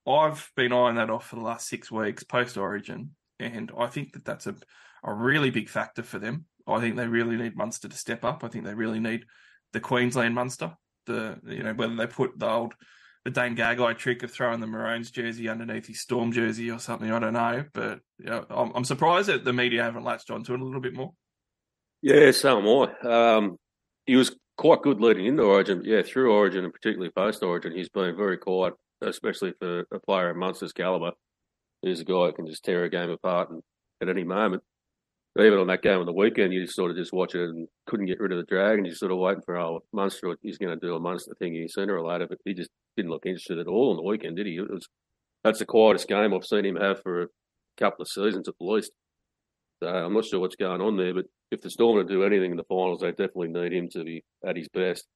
I've 0.07 0.51
been 0.57 0.73
eyeing 0.73 0.97
that 0.97 1.11
off 1.11 1.29
for 1.29 1.37
the 1.37 1.43
last 1.43 1.69
six 1.69 1.91
weeks 1.91 2.25
post 2.25 2.57
Origin, 2.57 3.11
and 3.39 3.71
I 3.79 3.87
think 3.87 4.15
that 4.15 4.25
that's 4.25 4.47
a 4.47 4.57
a 5.05 5.13
really 5.13 5.51
big 5.51 5.69
factor 5.69 6.03
for 6.03 6.19
them. 6.19 6.47
I 6.67 6.81
think 6.81 6.97
they 6.97 7.07
really 7.07 7.37
need 7.37 7.57
Munster 7.57 7.89
to 7.89 7.97
step 7.97 8.25
up. 8.25 8.43
I 8.43 8.49
think 8.49 8.65
they 8.65 8.75
really 8.75 8.99
need 8.99 9.25
the 9.73 9.81
Queensland 9.81 10.35
Munster. 10.35 10.73
The 11.07 11.39
you 11.47 11.63
know 11.63 11.75
whether 11.75 11.95
they 11.95 12.07
put 12.07 12.39
the 12.39 12.49
old 12.51 12.75
the 13.27 13.33
Dane 13.33 13.57
Gagai 13.57 13.99
trick 13.99 14.23
of 14.23 14.31
throwing 14.31 14.61
the 14.61 14.69
Maroons 14.69 15.11
jersey 15.11 15.49
underneath 15.49 15.89
his 15.89 16.01
Storm 16.01 16.31
jersey 16.31 16.71
or 16.71 16.79
something. 16.79 17.11
I 17.11 17.19
don't 17.19 17.33
know, 17.33 17.65
but 17.73 17.99
you 18.19 18.27
know, 18.27 18.47
I'm, 18.49 18.71
I'm, 18.73 18.85
surprised 18.85 19.29
that 19.29 19.45
the 19.45 19.53
media 19.53 19.83
haven't 19.83 20.05
latched 20.05 20.31
onto 20.31 20.55
it 20.55 20.61
a 20.61 20.65
little 20.65 20.81
bit 20.81 20.95
more. 20.95 21.13
Yeah, 22.03 22.31
so 22.31 22.61
am 22.61 22.89
I. 23.05 23.37
Um, 23.37 23.57
he 24.07 24.15
was 24.15 24.37
quite 24.57 24.83
good 24.83 25.01
leading 25.01 25.27
into 25.27 25.43
Origin. 25.43 25.83
Yeah, 25.85 26.03
through 26.03 26.33
Origin 26.33 26.63
and 26.63 26.73
particularly 26.73 27.11
post 27.11 27.43
Origin, 27.43 27.73
he's 27.73 27.89
been 27.89 28.17
very 28.17 28.39
quiet, 28.39 28.75
especially 29.01 29.55
for 29.59 29.87
a 29.93 29.99
player 29.99 30.31
of 30.31 30.37
Munster's 30.37 30.73
calibre. 30.73 31.11
He's 31.83 32.03
a 32.03 32.05
guy 32.05 32.27
who 32.27 32.33
can 32.33 32.47
just 32.47 32.65
tear 32.65 32.85
a 32.85 32.89
game 32.89 33.11
apart 33.11 33.51
and 33.51 33.61
at 34.01 34.09
any 34.09 34.23
moment 34.23 34.63
even 35.39 35.59
on 35.59 35.67
that 35.67 35.83
game 35.83 35.99
on 35.99 36.07
the 36.07 36.13
weekend, 36.13 36.53
you 36.53 36.67
sort 36.67 36.91
of 36.91 36.97
just 36.97 37.13
watch 37.13 37.35
it 37.35 37.49
and 37.49 37.69
couldn't 37.87 38.07
get 38.07 38.21
rid 38.21 38.33
of 38.33 38.39
the 38.39 38.45
drag, 38.45 38.79
and 38.79 38.87
you're 38.87 38.95
sort 38.95 39.13
of 39.13 39.19
waiting 39.19 39.43
for 39.45 39.57
oh 39.57 39.83
Munster 39.93 40.35
he's 40.43 40.59
going 40.59 40.79
to 40.79 40.87
do 40.87 40.95
a 40.95 41.01
Munster 41.01 41.35
thing 41.39 41.67
sooner 41.69 41.97
or 41.97 42.07
later, 42.07 42.27
but 42.27 42.39
he 42.45 42.55
just 42.55 42.71
didn't 42.97 43.11
look 43.11 43.27
interested 43.27 43.59
at 43.59 43.67
all 43.67 43.91
on 43.91 43.97
the 43.97 44.03
weekend, 44.03 44.37
did 44.37 44.47
he? 44.47 44.57
It 44.57 44.71
was 44.71 44.87
that's 45.45 45.59
the 45.59 45.67
quietest 45.67 46.09
game 46.09 46.35
I've 46.35 46.45
seen 46.45 46.65
him 46.65 46.77
have 46.77 47.03
for 47.03 47.23
a 47.23 47.29
couple 47.79 48.03
of 48.03 48.09
seasons 48.09 48.49
at 48.49 48.55
least. 48.61 48.91
So 49.83 49.89
I'm 49.89 50.15
not 50.15 50.25
sure 50.25 50.41
what's 50.41 50.57
going 50.57 50.81
on 50.81 50.97
there, 50.97 51.15
but 51.15 51.27
if 51.51 51.61
the 51.61 51.71
Storm 51.71 51.99
are 51.99 52.03
to 52.03 52.09
do 52.09 52.25
anything 52.25 52.51
in 52.51 52.57
the 52.57 52.65
finals, 52.65 53.01
they 53.01 53.11
definitely 53.11 53.49
need 53.49 53.73
him 53.73 53.89
to 53.91 54.05
be 54.05 54.25
at 54.45 54.57
his 54.57 54.69
best. 54.69 55.07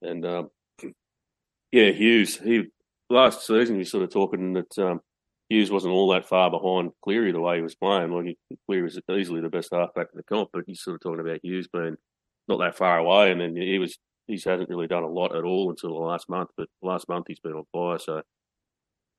And 0.00 0.24
um, 0.26 0.48
yeah, 1.72 1.90
Hughes, 1.90 2.38
he 2.38 2.64
last 3.10 3.46
season 3.46 3.76
we 3.76 3.84
sort 3.84 4.04
of 4.04 4.10
talking 4.10 4.54
that 4.54 4.78
um, 4.78 5.00
Hughes 5.52 5.70
wasn't 5.70 5.92
all 5.92 6.08
that 6.12 6.26
far 6.26 6.50
behind 6.50 6.92
Cleary 7.04 7.30
the 7.30 7.40
way 7.40 7.56
he 7.56 7.62
was 7.62 7.74
playing. 7.74 8.10
Like 8.10 8.24
he, 8.24 8.56
Cleary 8.66 8.84
was 8.84 8.98
easily 9.10 9.42
the 9.42 9.50
best 9.50 9.68
halfback 9.70 10.06
in 10.10 10.16
the 10.16 10.22
comp, 10.22 10.48
but 10.50 10.64
he's 10.66 10.80
sort 10.80 10.94
of 10.94 11.02
talking 11.02 11.20
about 11.20 11.40
Hughes 11.42 11.68
being 11.70 11.96
not 12.48 12.58
that 12.60 12.74
far 12.74 12.96
away, 12.96 13.30
and 13.30 13.38
then 13.38 13.54
he 13.54 13.78
was 13.78 13.98
he 14.26 14.34
hasn't 14.34 14.70
really 14.70 14.86
done 14.86 15.02
a 15.02 15.08
lot 15.08 15.36
at 15.36 15.44
all 15.44 15.68
until 15.68 15.90
the 15.90 16.06
last 16.06 16.26
month. 16.30 16.48
But 16.56 16.68
last 16.80 17.06
month 17.06 17.26
he's 17.28 17.38
been 17.38 17.52
on 17.52 17.64
fire, 17.70 17.98
so 17.98 18.22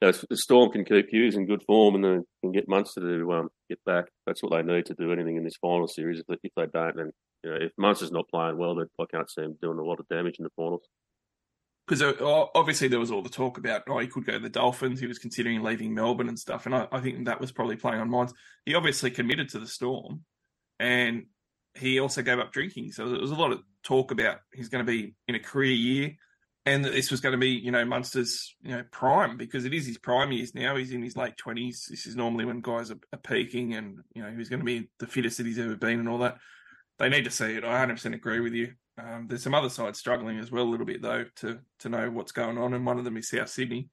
the 0.02 0.36
Storm 0.36 0.72
can 0.72 0.86
keep 0.86 1.10
Hughes 1.10 1.36
in 1.36 1.46
good 1.46 1.62
form 1.68 1.94
and 1.94 2.04
then 2.04 2.24
can 2.42 2.52
get 2.52 2.68
Munster 2.68 3.02
to 3.02 3.34
um, 3.34 3.50
get 3.70 3.80
back. 3.86 4.06
That's 4.26 4.42
what 4.42 4.54
they 4.54 4.64
need 4.64 4.88
to 4.88 4.96
do 4.96 5.14
anything 5.14 5.38
in 5.38 5.44
this 5.44 5.58
final 5.62 5.88
series. 5.88 6.20
If 6.20 6.26
they, 6.26 6.38
if 6.42 6.52
they 6.58 6.66
don't, 6.66 6.98
then 6.98 7.12
you 7.44 7.52
know, 7.52 7.58
if 7.62 7.74
Munster's 7.78 8.12
not 8.12 8.28
playing 8.30 8.58
well, 8.58 8.74
then 8.74 8.88
I 9.00 9.06
can't 9.12 9.30
see 9.30 9.44
him 9.44 9.56
doing 9.62 9.78
a 9.78 9.84
lot 9.84 10.00
of 10.00 10.08
damage 10.08 10.38
in 10.40 10.46
the 10.46 10.52
finals 10.56 10.88
because 11.88 12.02
uh, 12.02 12.46
obviously 12.56 12.88
there 12.88 13.00
was 13.00 13.12
all 13.12 13.22
the 13.22 13.30
talk 13.30 13.58
about 13.58 13.84
oh 13.90 14.00
he 14.00 14.08
could 14.08 14.26
go 14.26 14.34
to 14.34 14.40
the 14.40 14.50
Dolphins. 14.50 15.00
He 15.00 15.08
was 15.08 15.20
considering 15.20 15.62
leaving 15.64 15.94
Melbourne 15.94 16.30
and 16.30 16.40
stuff, 16.40 16.66
and 16.66 16.76
I, 16.76 16.88
I, 16.92 17.02
think 17.02 17.26
that 17.26 17.42
was 17.42 17.52
probably 17.52 17.76
playing 17.76 18.00
on 18.00 18.10
minds. 18.10 18.34
He 18.66 18.76
obviously 18.76 19.12
committed 19.12 19.50
to 19.50 19.60
the 19.60 19.68
Storm, 19.68 20.22
and 20.80 21.26
he 21.76 22.00
also 22.00 22.22
gave 22.22 22.40
up 22.40 22.54
drinking. 22.54 22.92
So 22.92 23.10
there 23.10 23.20
was 23.20 23.32
a 23.32 23.36
lot 23.36 23.52
of 23.52 23.62
talk 23.84 24.12
about 24.12 24.38
he's 24.54 24.70
going 24.70 24.86
to 24.86 24.92
be 24.92 25.16
in 25.28 25.36
a 25.36 25.40
career 25.40 25.74
year, 25.74 26.16
and 26.66 26.86
that 26.86 26.94
this 26.94 27.12
was 27.12 27.20
going 27.20 27.34
to 27.34 27.40
be 27.40 27.50
you 27.50 27.72
know 27.72 27.84
Munster's 27.84 28.56
you 28.62 28.76
know 28.76 28.84
prime 28.92 29.36
because 29.36 29.66
it 29.66 29.74
is 29.74 29.86
his 29.86 29.98
prime 29.98 30.32
years 30.32 30.56
now. 30.56 30.76
He's 30.76 30.92
in 30.92 31.04
his 31.04 31.18
late 31.18 31.36
twenties. 31.36 31.88
This 31.90 32.06
is 32.06 32.16
normally 32.16 32.46
when 32.46 32.62
guys 32.62 32.92
are, 32.92 33.00
are 33.12 33.20
peaking, 33.20 33.74
and 33.74 33.98
you 34.14 34.24
know 34.24 34.34
he's 34.36 34.50
going 34.50 34.62
to 34.62 34.66
be 34.66 34.90
the 35.00 35.08
fittest 35.08 35.38
that 35.38 35.48
he's 35.48 35.60
ever 35.60 35.76
been, 35.76 36.00
and 36.00 36.10
all 36.10 36.20
that. 36.20 36.38
They 37.00 37.10
need 37.10 37.26
to 37.26 37.32
see 37.32 37.56
it. 37.56 37.64
I 37.64 37.84
100% 37.84 38.14
agree 38.14 38.40
with 38.40 38.54
you. 38.54 38.74
Um, 38.98 39.26
there's 39.28 39.42
some 39.44 39.56
other 39.56 39.70
sides 39.70 39.98
struggling 40.00 40.38
as 40.40 40.52
well 40.52 40.64
a 40.64 40.70
little 40.70 40.86
bit 40.86 41.02
though 41.02 41.26
to 41.38 41.60
to 41.80 41.90
know 41.90 42.10
what's 42.12 42.32
going 42.32 42.58
on, 42.58 42.74
and 42.74 42.86
one 42.86 43.00
of 43.00 43.06
them 43.06 43.18
is 43.18 43.30
South 43.30 43.50
Sydney. 43.50 43.90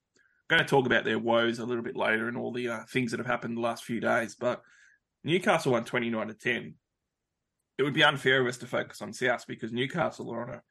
I'm 0.51 0.57
going 0.57 0.67
to 0.67 0.69
talk 0.69 0.85
about 0.87 1.05
their 1.05 1.19
woes 1.19 1.59
a 1.61 1.65
little 1.65 1.83
bit 1.85 1.97
later 1.97 2.27
and 2.29 2.37
all 2.37 2.53
the 2.53 2.69
uh, 2.69 2.81
things 2.93 3.13
that 3.13 3.19
have 3.21 3.27
happened 3.27 3.57
the 3.57 3.61
last 3.63 3.85
few 3.85 4.01
days. 4.01 4.35
But 4.35 4.61
Newcastle 5.23 5.73
won 5.73 5.85
29 5.85 6.27
to 6.27 6.35
10. 6.35 6.75
it 7.79 7.83
would 7.85 7.95
be 7.95 8.03
unfair 8.03 8.41
of 8.41 8.49
us 8.49 8.59
to 8.59 8.67
focus 8.67 9.01
on 9.01 9.13
South 9.13 9.45
because 9.47 9.73
Newcastle 9.73 10.31
are 10.33 10.43
on 10.43 10.51
a 10.57 10.63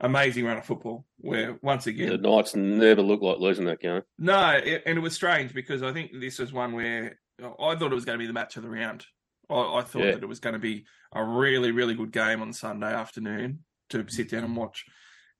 amazing 0.00 0.44
run 0.44 0.58
of 0.58 0.66
football. 0.66 1.06
Where 1.16 1.56
once 1.62 1.86
again, 1.86 2.10
The 2.10 2.18
Knights 2.18 2.54
never 2.54 3.00
looked 3.02 3.22
like 3.22 3.38
losing 3.38 3.64
that 3.64 3.80
game. 3.80 4.02
no, 4.18 4.50
it, 4.50 4.82
and 4.86 4.98
it 4.98 5.00
was 5.02 5.14
strange 5.14 5.54
because 5.54 5.82
I 5.82 5.92
think 5.92 6.10
this 6.20 6.38
was 6.38 6.52
one 6.52 6.72
where 6.74 7.18
I 7.40 7.74
thought 7.74 7.90
it 7.90 7.94
was 7.94 8.04
going 8.04 8.18
to 8.18 8.22
be 8.22 8.26
the 8.28 8.32
match 8.34 8.56
of 8.58 8.62
the 8.62 8.68
round. 8.70 9.06
I, 9.50 9.78
I 9.78 9.82
thought 9.82 10.02
Yeah. 10.04 10.12
that 10.12 10.22
it 10.22 10.28
was 10.28 10.40
going 10.40 10.52
to 10.54 10.58
be 10.60 10.84
a 11.14 11.24
really, 11.24 11.70
really 11.72 11.94
good 11.94 12.12
game 12.12 12.42
on 12.42 12.52
Sunday 12.52 12.92
afternoon 12.92 13.60
to 13.92 14.04
sit 14.08 14.30
down 14.30 14.44
and 14.44 14.56
watch. 14.56 14.84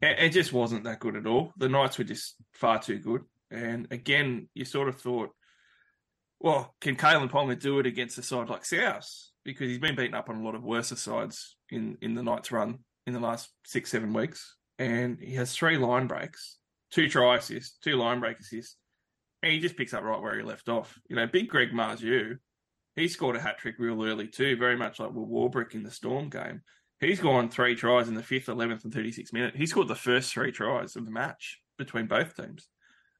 It, 0.00 0.30
just 0.30 0.52
wasn't 0.52 0.84
that 0.84 0.98
good 0.98 1.16
at 1.16 1.26
all. 1.26 1.52
The 1.56 1.68
Knights 1.68 1.96
were 1.96 2.04
just 2.04 2.34
far 2.52 2.80
too 2.80 2.98
good. 2.98 3.22
And 3.50 3.86
again, 3.92 4.48
you 4.54 4.64
sort 4.64 4.88
of 4.88 5.00
thought, 5.00 5.30
well, 6.40 6.74
can 6.80 6.96
Kalyn 6.96 7.30
Ponga 7.30 7.58
do 7.58 7.78
it 7.78 7.86
against 7.86 8.18
a 8.18 8.22
side 8.22 8.48
like 8.48 8.64
South? 8.64 9.08
Because 9.44 9.68
he's 9.68 9.78
been 9.78 9.94
beaten 9.94 10.14
up 10.14 10.28
on 10.28 10.36
a 10.36 10.44
lot 10.44 10.56
of 10.56 10.64
worse 10.64 10.88
sides 10.88 11.56
in, 11.70 11.98
in 12.02 12.14
the 12.14 12.22
Knights 12.22 12.50
run 12.50 12.78
in 13.06 13.12
the 13.12 13.20
last 13.20 13.50
six, 13.64 13.90
seven 13.90 14.12
weeks. 14.12 14.56
And 14.78 15.18
he 15.20 15.34
has 15.34 15.54
three 15.54 15.76
line 15.76 16.08
breaks, 16.08 16.58
two 16.90 17.08
try 17.08 17.36
assists, 17.36 17.78
two 17.78 17.96
line 17.96 18.18
break 18.18 18.40
assists. 18.40 18.76
And 19.42 19.52
he 19.52 19.60
just 19.60 19.76
picks 19.76 19.94
up 19.94 20.02
right 20.02 20.20
where 20.20 20.36
he 20.36 20.42
left 20.42 20.68
off. 20.68 20.98
You 21.08 21.16
know, 21.16 21.26
big 21.26 21.48
Greg 21.48 21.70
Marzhew, 21.72 22.38
he 22.96 23.08
scored 23.08 23.36
a 23.36 23.40
hat 23.40 23.58
trick 23.58 23.76
real 23.78 24.04
early 24.04 24.28
too, 24.28 24.56
very 24.56 24.76
much 24.76 24.98
like 24.98 25.12
Will 25.12 25.26
Warbrick 25.26 25.74
in 25.74 25.82
the 25.82 25.90
Storm 25.90 26.28
game. 26.28 26.62
He's 27.02 27.20
gone 27.20 27.48
three 27.48 27.74
tries 27.74 28.08
in 28.08 28.14
the 28.14 28.22
fifth, 28.22 28.48
eleventh, 28.48 28.84
and 28.84 28.94
thirty-sixth 28.94 29.32
minute. 29.32 29.56
He 29.56 29.66
scored 29.66 29.88
the 29.88 29.94
first 29.96 30.32
three 30.32 30.52
tries 30.52 30.94
of 30.94 31.04
the 31.04 31.10
match 31.10 31.58
between 31.76 32.06
both 32.06 32.36
teams. 32.36 32.68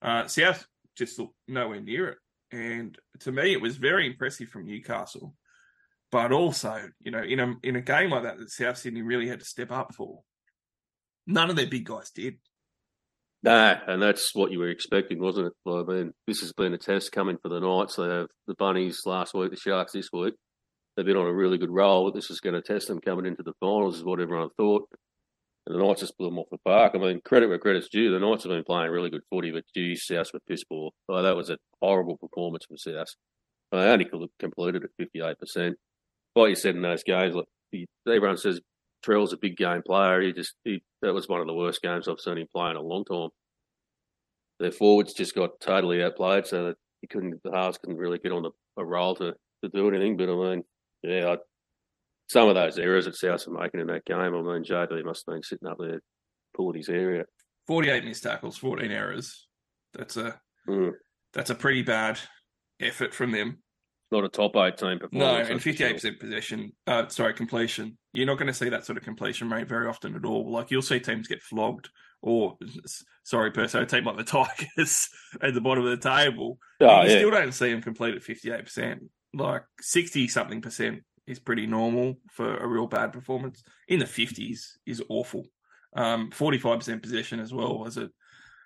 Uh, 0.01 0.29
South 0.29 0.67
just 0.97 1.19
looked 1.19 1.35
nowhere 1.49 1.81
near 1.81 2.09
it, 2.09 2.19
and 2.53 2.97
to 3.21 3.33
me, 3.33 3.53
it 3.53 3.61
was 3.61 3.77
very 3.79 4.07
impressive 4.07 4.49
from 4.49 4.67
Newcastle. 4.67 5.35
But 6.13 6.31
also, 6.31 6.91
you 7.01 7.11
know, 7.11 7.23
in 7.23 7.41
a 7.41 7.55
in 7.65 7.75
a 7.75 7.81
game 7.81 8.11
like 8.11 8.23
that 8.23 8.39
that 8.39 8.51
South 8.51 8.79
Sydney 8.79 9.03
really 9.03 9.29
had 9.29 9.41
to 9.41 9.45
step 9.45 9.73
up 9.73 9.95
for, 9.95 10.21
none 11.27 11.51
of 11.51 11.57
their 11.57 11.67
big 11.67 11.85
guys 11.85 12.11
did. 12.11 12.37
No, 13.43 13.77
and 13.89 14.01
that's 14.01 14.33
what 14.33 14.53
you 14.53 14.61
were 14.61 14.69
expecting, 14.69 15.21
wasn't 15.21 15.49
it? 15.49 15.53
Well, 15.65 15.81
I 15.81 15.93
mean, 15.93 16.13
this 16.29 16.41
has 16.43 16.53
been 16.53 16.75
a 16.75 16.79
test 16.79 17.11
coming 17.11 17.39
for 17.43 17.49
the 17.49 17.59
Knights. 17.59 17.97
They 17.97 18.05
have 18.05 18.29
the 18.47 18.55
Bunnies 18.55 19.01
last 19.07 19.35
week, 19.35 19.51
the 19.51 19.57
Sharks 19.57 19.91
this 19.91 20.11
week. 20.13 20.35
They've 20.97 21.07
been 21.07 21.17
on 21.17 21.27
a 21.27 21.33
really 21.33 21.59
good 21.59 21.71
roll, 21.71 22.11
this 22.13 22.31
is 22.31 22.41
going 22.41 22.55
to 22.55 22.63
test 22.63 22.89
them 22.89 23.01
coming 23.01 23.27
into 23.27 23.43
the 23.43 23.55
finals, 23.61 23.97
is 23.97 24.05
what 24.05 24.21
everyone 24.21 24.51
thought. 24.57 24.89
And 25.67 25.75
the 25.75 25.83
Knights 25.83 26.01
just 26.01 26.19
blew 26.19 26.29
them 26.29 26.39
off 26.39 26.49
the 26.51 26.59
park. 26.59 26.93
I 26.95 26.99
mean, 26.99 27.21
credit 27.25 27.49
where 27.49 27.59
credit's 27.59 27.89
due. 27.89 28.11
The 28.11 28.19
Knights 28.19 28.43
have 28.45 28.51
been 28.51 28.65
playing 28.65 28.91
really 28.91 29.11
good 29.11 29.23
footy, 29.31 29.53
but 29.53 29.65
geez, 29.75 30.05
South 30.05 30.31
were 30.35 30.41
piss 30.49 30.65
poor. 30.65 30.91
Oh, 31.09 31.23
that 31.23 31.37
was 31.37 31.51
a 31.51 31.59
horrible 31.81 32.17
performance 32.19 32.65
from 32.67 32.79
South. 32.79 33.15
They 33.71 33.79
only 33.79 34.09
completed 34.39 34.85
at 34.85 35.09
58%. 35.15 35.75
Like 36.35 36.49
you 36.51 36.55
said 36.57 36.75
in 36.77 36.83
those 36.83 37.05
games, 37.05 37.37
he, 37.71 37.87
everyone 38.07 38.37
says 38.37 38.61
Trell's 39.03 39.33
a 39.33 39.37
big 39.37 39.57
game 39.57 39.83
player. 39.87 40.21
He 40.21 40.33
just 40.33 40.55
he, 40.65 40.83
that 41.01 41.15
was 41.15 41.29
one 41.29 41.41
of 41.41 41.47
the 41.47 41.55
worst 41.55 41.83
games 41.83 42.09
I've 42.09 42.21
seen 42.21 42.39
him 42.39 42.47
play 42.55 42.71
in 42.71 42.77
a 42.77 42.83
long 42.83 43.05
time. 43.05 43.31
Their 44.61 44.73
forwards 44.73 45.15
just 45.15 45.35
got 45.35 45.61
totally 45.61 46.03
outplayed, 46.03 46.47
so 46.47 46.67
that 46.67 46.77
he 47.01 47.07
couldn't. 47.07 47.43
The 47.43 47.53
halves 47.53 47.79
couldn't 47.79 47.99
really 47.99 48.19
get 48.19 48.33
on 48.33 48.43
the, 48.43 48.51
a 48.77 48.85
roll 48.85 49.15
to, 49.17 49.35
to 49.63 49.69
do 49.69 49.89
anything. 49.89 50.17
But 50.17 50.29
I 50.31 50.35
mean, 50.35 50.65
yeah, 51.03 51.31
I, 51.33 51.37
some 52.29 52.49
of 52.49 52.55
those 52.55 52.79
errors 52.79 53.05
that 53.05 53.17
South 53.17 53.47
are 53.47 53.51
making 53.51 53.81
in 53.81 53.87
that 53.89 54.05
game. 54.05 54.19
I 54.19 54.29
mean, 54.31 54.65
JB 54.65 55.05
must 55.05 55.25
have 55.27 55.35
been 55.35 55.43
sitting 55.43 55.69
up 55.69 55.79
there 55.79 56.01
pulling 56.55 56.77
his 56.79 56.89
hair 56.89 57.21
out. 57.21 57.27
Forty-eight 57.67 58.05
missed 58.05 58.23
tackles, 58.23 58.57
fourteen 58.59 58.91
errors. 58.91 59.47
That's 59.95 60.17
a 60.17 60.41
Mm. 60.69 60.93
that's 61.33 61.51
a 61.51 61.55
pretty 61.57 61.83
bad 61.83 62.19
effort 62.81 63.13
from 63.15 63.33
them. 63.33 63.59
Not 64.13 64.25
a 64.25 64.29
top 64.29 64.55
eight 64.57 64.77
team 64.77 64.99
performance. 64.99 65.13
No, 65.13 65.37
and 65.37 65.61
for 65.61 65.65
fifty-eight 65.71 65.89
sure. 65.89 65.95
percent 65.95 66.21
possession. 66.21 66.73
Uh, 66.87 67.09
sorry, 67.09 67.35
completion. 67.35 67.97
You're 68.13 68.27
not 68.27 68.37
going 68.39 68.47
to 68.49 68.53
see 68.55 68.69
that 68.69 68.85
sort 68.85 68.99
of 68.99 69.05
completion 69.05 69.49
rate 69.51 69.69
very 69.69 69.87
often 69.89 70.15
at 70.15 70.25
all. 70.25 70.51
Like 70.53 70.71
you'll 70.71 70.83
see 70.83 71.01
teams 71.01 71.29
get 71.29 71.43
flogged, 71.43 71.89
or 72.21 72.57
sorry, 73.25 73.51
per 73.53 73.67
se, 73.69 73.81
a 73.83 73.87
team 73.87 74.05
like 74.05 74.19
the 74.19 74.25
Tigers 74.77 75.09
at 75.41 75.55
the 75.55 75.61
bottom 75.63 75.85
of 75.87 75.91
the 75.99 76.09
table. 76.09 76.59
Oh, 76.81 77.03
you 77.03 77.11
yeah. 77.11 77.17
still 77.19 77.31
don't 77.31 77.53
see 77.53 77.71
them 77.73 77.81
complete 77.83 78.15
at 78.15 78.23
fifty-eight 78.23 78.65
percent. 78.65 79.03
Like 79.35 79.65
sixty 79.81 80.29
something 80.29 80.61
percent 80.61 81.03
is 81.27 81.39
pretty 81.39 81.67
normal 81.67 82.19
for 82.31 82.57
a 82.57 82.67
real 82.67 82.87
bad 82.87 83.13
performance. 83.13 83.63
In 83.89 83.99
the 83.99 84.07
fifties 84.07 84.79
is 84.85 85.03
awful. 85.09 85.47
Um, 85.95 86.31
Forty-five 86.31 86.79
percent 86.81 87.03
possession 87.03 87.41
as 87.41 87.53
well 87.53 87.87
as 87.87 87.97
it 87.97 88.11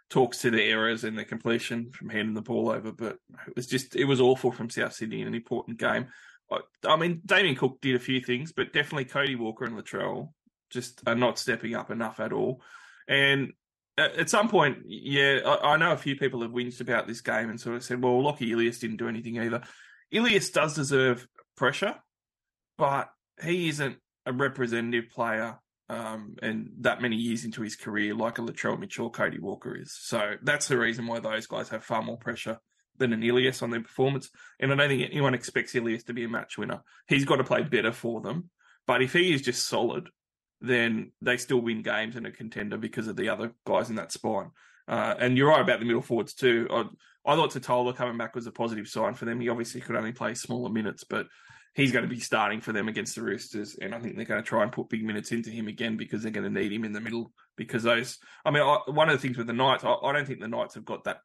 talks 0.09 0.39
to 0.39 0.51
the 0.51 0.63
errors 0.63 1.05
and 1.05 1.19
the 1.19 1.25
completion 1.25 1.91
from 1.91 2.09
handing 2.09 2.35
the 2.35 2.43
ball 2.43 2.71
over. 2.71 2.93
But 2.93 3.19
it 3.47 3.57
was 3.57 3.67
just 3.67 3.97
it 3.97 4.05
was 4.05 4.21
awful 4.21 4.53
from 4.53 4.71
South 4.71 4.93
Sydney 4.93 5.21
in 5.21 5.29
an 5.29 5.35
important 5.35 5.79
game. 5.79 6.07
I, 6.51 6.61
I 6.87 6.97
mean, 6.97 7.23
Damien 7.27 7.57
Cook 7.57 7.79
did 7.81 7.97
a 7.97 8.01
few 8.01 8.21
things, 8.21 8.53
but 8.53 8.73
definitely 8.73 9.07
Cody 9.07 9.35
Walker 9.35 9.65
and 9.65 9.77
Latrell 9.77 10.33
just 10.71 11.03
are 11.07 11.15
not 11.15 11.39
stepping 11.39 11.75
up 11.75 11.91
enough 11.91 12.21
at 12.21 12.33
all. 12.33 12.63
And 13.09 13.53
at, 13.99 14.17
at 14.17 14.31
some 14.31 14.49
point, 14.49 14.79
yeah, 14.87 15.41
I, 15.45 15.73
I 15.73 15.77
know 15.77 15.93
a 15.93 15.97
few 15.97 16.17
people 16.17 16.43
have 16.43 16.53
whinged 16.53 16.81
about 16.81 17.07
this 17.07 17.21
game 17.21 17.51
and 17.51 17.61
sort 17.61 17.77
of 17.77 17.85
said, 17.85 18.03
well, 18.03 18.23
Lockie 18.23 18.53
Ilias 18.53 18.79
didn't 18.79 18.99
do 18.99 19.09
anything 19.09 19.39
either. 19.39 19.63
Ilias 20.11 20.51
does 20.51 20.75
deserve 20.75 21.27
pressure, 21.57 21.97
but 22.79 23.11
he 23.43 23.69
isn't 23.69 23.97
a 24.25 24.33
representative 24.33 25.11
player 25.11 25.59
um, 25.89 26.37
and 26.43 26.71
that 26.81 27.01
many 27.01 27.17
years 27.17 27.45
into 27.45 27.63
his 27.63 27.77
career 27.77 28.15
like 28.15 28.39
a 28.39 28.43
Latrell 28.43 28.79
Mitchell 28.79 29.07
or 29.07 29.11
Cody 29.11 29.39
Walker 29.39 29.77
is. 29.77 29.97
So 30.01 30.35
that's 30.43 30.69
the 30.69 30.79
reason 30.79 31.07
why 31.07 31.21
those 31.21 31.47
guys 31.47 31.69
have 31.69 31.85
far 31.85 32.03
more 32.03 32.17
pressure 32.17 32.59
than 32.99 33.13
an 33.13 33.23
Ilias 33.23 33.63
on 33.63 33.71
their 33.71 33.83
performance. 33.83 34.31
And 34.59 34.73
I 34.73 34.77
don't 34.77 34.89
think 34.89 35.11
anyone 35.11 35.35
expects 35.35 35.75
Ilias 35.75 36.05
to 36.05 36.15
be 36.15 36.25
a 36.25 36.29
match 36.29 36.59
winner. 36.59 36.83
He's 37.09 37.25
got 37.25 37.37
to 37.37 37.45
play 37.45 37.63
better 37.63 37.93
for 37.93 38.21
them. 38.21 38.51
But 38.87 39.03
if 39.03 39.13
he 39.13 39.33
is 39.33 39.43
just 39.43 39.69
solid, 39.69 40.09
then 40.61 41.13
they 41.21 41.37
still 41.37 41.61
win 41.61 41.83
games 41.83 42.17
and 42.17 42.27
a 42.27 42.31
contender 42.31 42.79
because 42.79 43.07
of 43.09 43.17
the 43.17 43.29
other 43.29 43.53
guys 43.67 43.91
in 43.91 43.97
that 43.97 44.13
spine. 44.13 44.51
Uh, 44.89 45.15
and 45.19 45.37
you're 45.37 45.49
right 45.49 45.61
about 45.61 45.81
the 45.81 45.87
middle 45.87 46.03
forwards 46.03 46.35
too. 46.35 46.69
I, 46.71 46.85
I 47.25 47.35
thought 47.35 47.51
Tatola 47.51 47.95
coming 47.95 48.17
back 48.17 48.35
was 48.35 48.47
a 48.47 48.53
positive 48.53 48.87
sign 48.87 49.15
for 49.15 49.25
them. 49.25 49.41
He 49.41 49.49
obviously 49.49 49.81
could 49.81 49.97
only 49.97 50.13
play 50.13 50.35
smaller 50.35 50.71
minutes, 50.71 51.03
but 51.05 51.27
he's 51.75 51.93
going 51.93 52.05
to 52.05 52.09
be 52.09 52.21
starting 52.21 52.61
for 52.61 52.73
them 52.73 52.89
against 52.89 53.15
the 53.15 53.23
Roosters, 53.23 53.77
and 53.81 53.95
I 53.95 53.99
think 53.99 54.17
they're 54.17 54.25
going 54.25 54.43
to 54.43 54.49
try 54.49 54.63
and 54.63 54.73
put 54.73 54.89
big 54.89 55.05
minutes 55.05 55.31
into 55.31 55.51
him 55.51 55.69
again 55.69 55.97
because 55.97 56.23
they're 56.23 56.33
going 56.33 56.53
to 56.53 56.61
need 56.61 56.73
him 56.73 56.85
in 56.85 56.93
the 56.93 57.01
middle. 57.01 57.33
Because 57.57 57.83
those, 57.83 58.19
I 58.45 58.51
mean, 58.51 58.63
I, 58.63 58.79
one 58.87 59.09
of 59.09 59.15
the 59.15 59.21
things 59.21 59.37
with 59.37 59.47
the 59.47 59.53
Knights, 59.53 59.85
I, 59.85 59.93
I 59.93 60.13
don't 60.13 60.27
think 60.27 60.41
the 60.41 60.49
Knights 60.49 60.75
have 60.75 60.85
got 60.85 61.05
that 61.05 61.19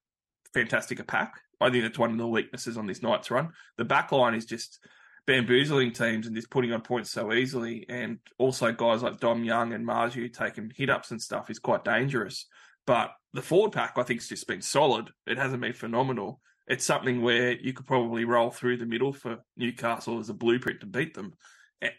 fantastic 0.54 1.00
a 1.00 1.04
pack. 1.04 1.34
I 1.60 1.70
think 1.70 1.84
that's 1.84 2.00
one 2.00 2.12
of 2.12 2.18
the 2.18 2.28
weaknesses 2.28 2.78
on 2.78 2.88
this 2.88 3.02
Knights 3.02 3.32
run. 3.32 3.50
The 3.78 3.86
back 3.86 4.12
line 4.12 4.34
is 4.34 4.46
just 4.46 4.80
bamboozling 5.28 5.94
teams 5.94 6.26
and 6.28 6.36
just 6.36 6.50
putting 6.50 6.74
on 6.74 6.82
points 6.82 7.12
so 7.12 7.32
easily, 7.32 7.86
and 7.88 8.20
also 8.38 8.72
guys 8.72 9.04
like 9.04 9.20
Dom 9.20 9.44
Young 9.44 9.74
and 9.74 9.88
Marzhew 9.88 10.34
taking 10.34 10.72
hit 10.76 10.90
ups 10.90 11.12
and 11.12 11.22
stuff 11.22 11.50
is 11.50 11.60
quite 11.60 11.86
dangerous. 11.86 12.48
But 12.86 13.12
the 13.34 13.42
forward 13.42 13.72
pack, 13.72 13.94
I 13.98 14.04
think, 14.04 14.22
has 14.22 14.30
just 14.30 14.48
been 14.48 14.62
solid. 14.62 15.10
It 15.28 15.38
hasn't 15.38 15.62
been 15.62 15.74
phenomenal. 15.74 16.42
It's 16.68 16.86
something 16.86 17.22
where 17.22 17.54
you 17.54 17.74
could 17.74 17.86
probably 17.86 18.26
roll 18.26 18.50
through 18.50 18.78
the 18.78 18.86
middle 18.86 19.14
for 19.14 19.40
Newcastle 19.58 20.20
as 20.20 20.30
a 20.30 20.34
blueprint 20.34 20.80
to 20.82 20.86
beat 20.86 21.14
them. 21.14 21.34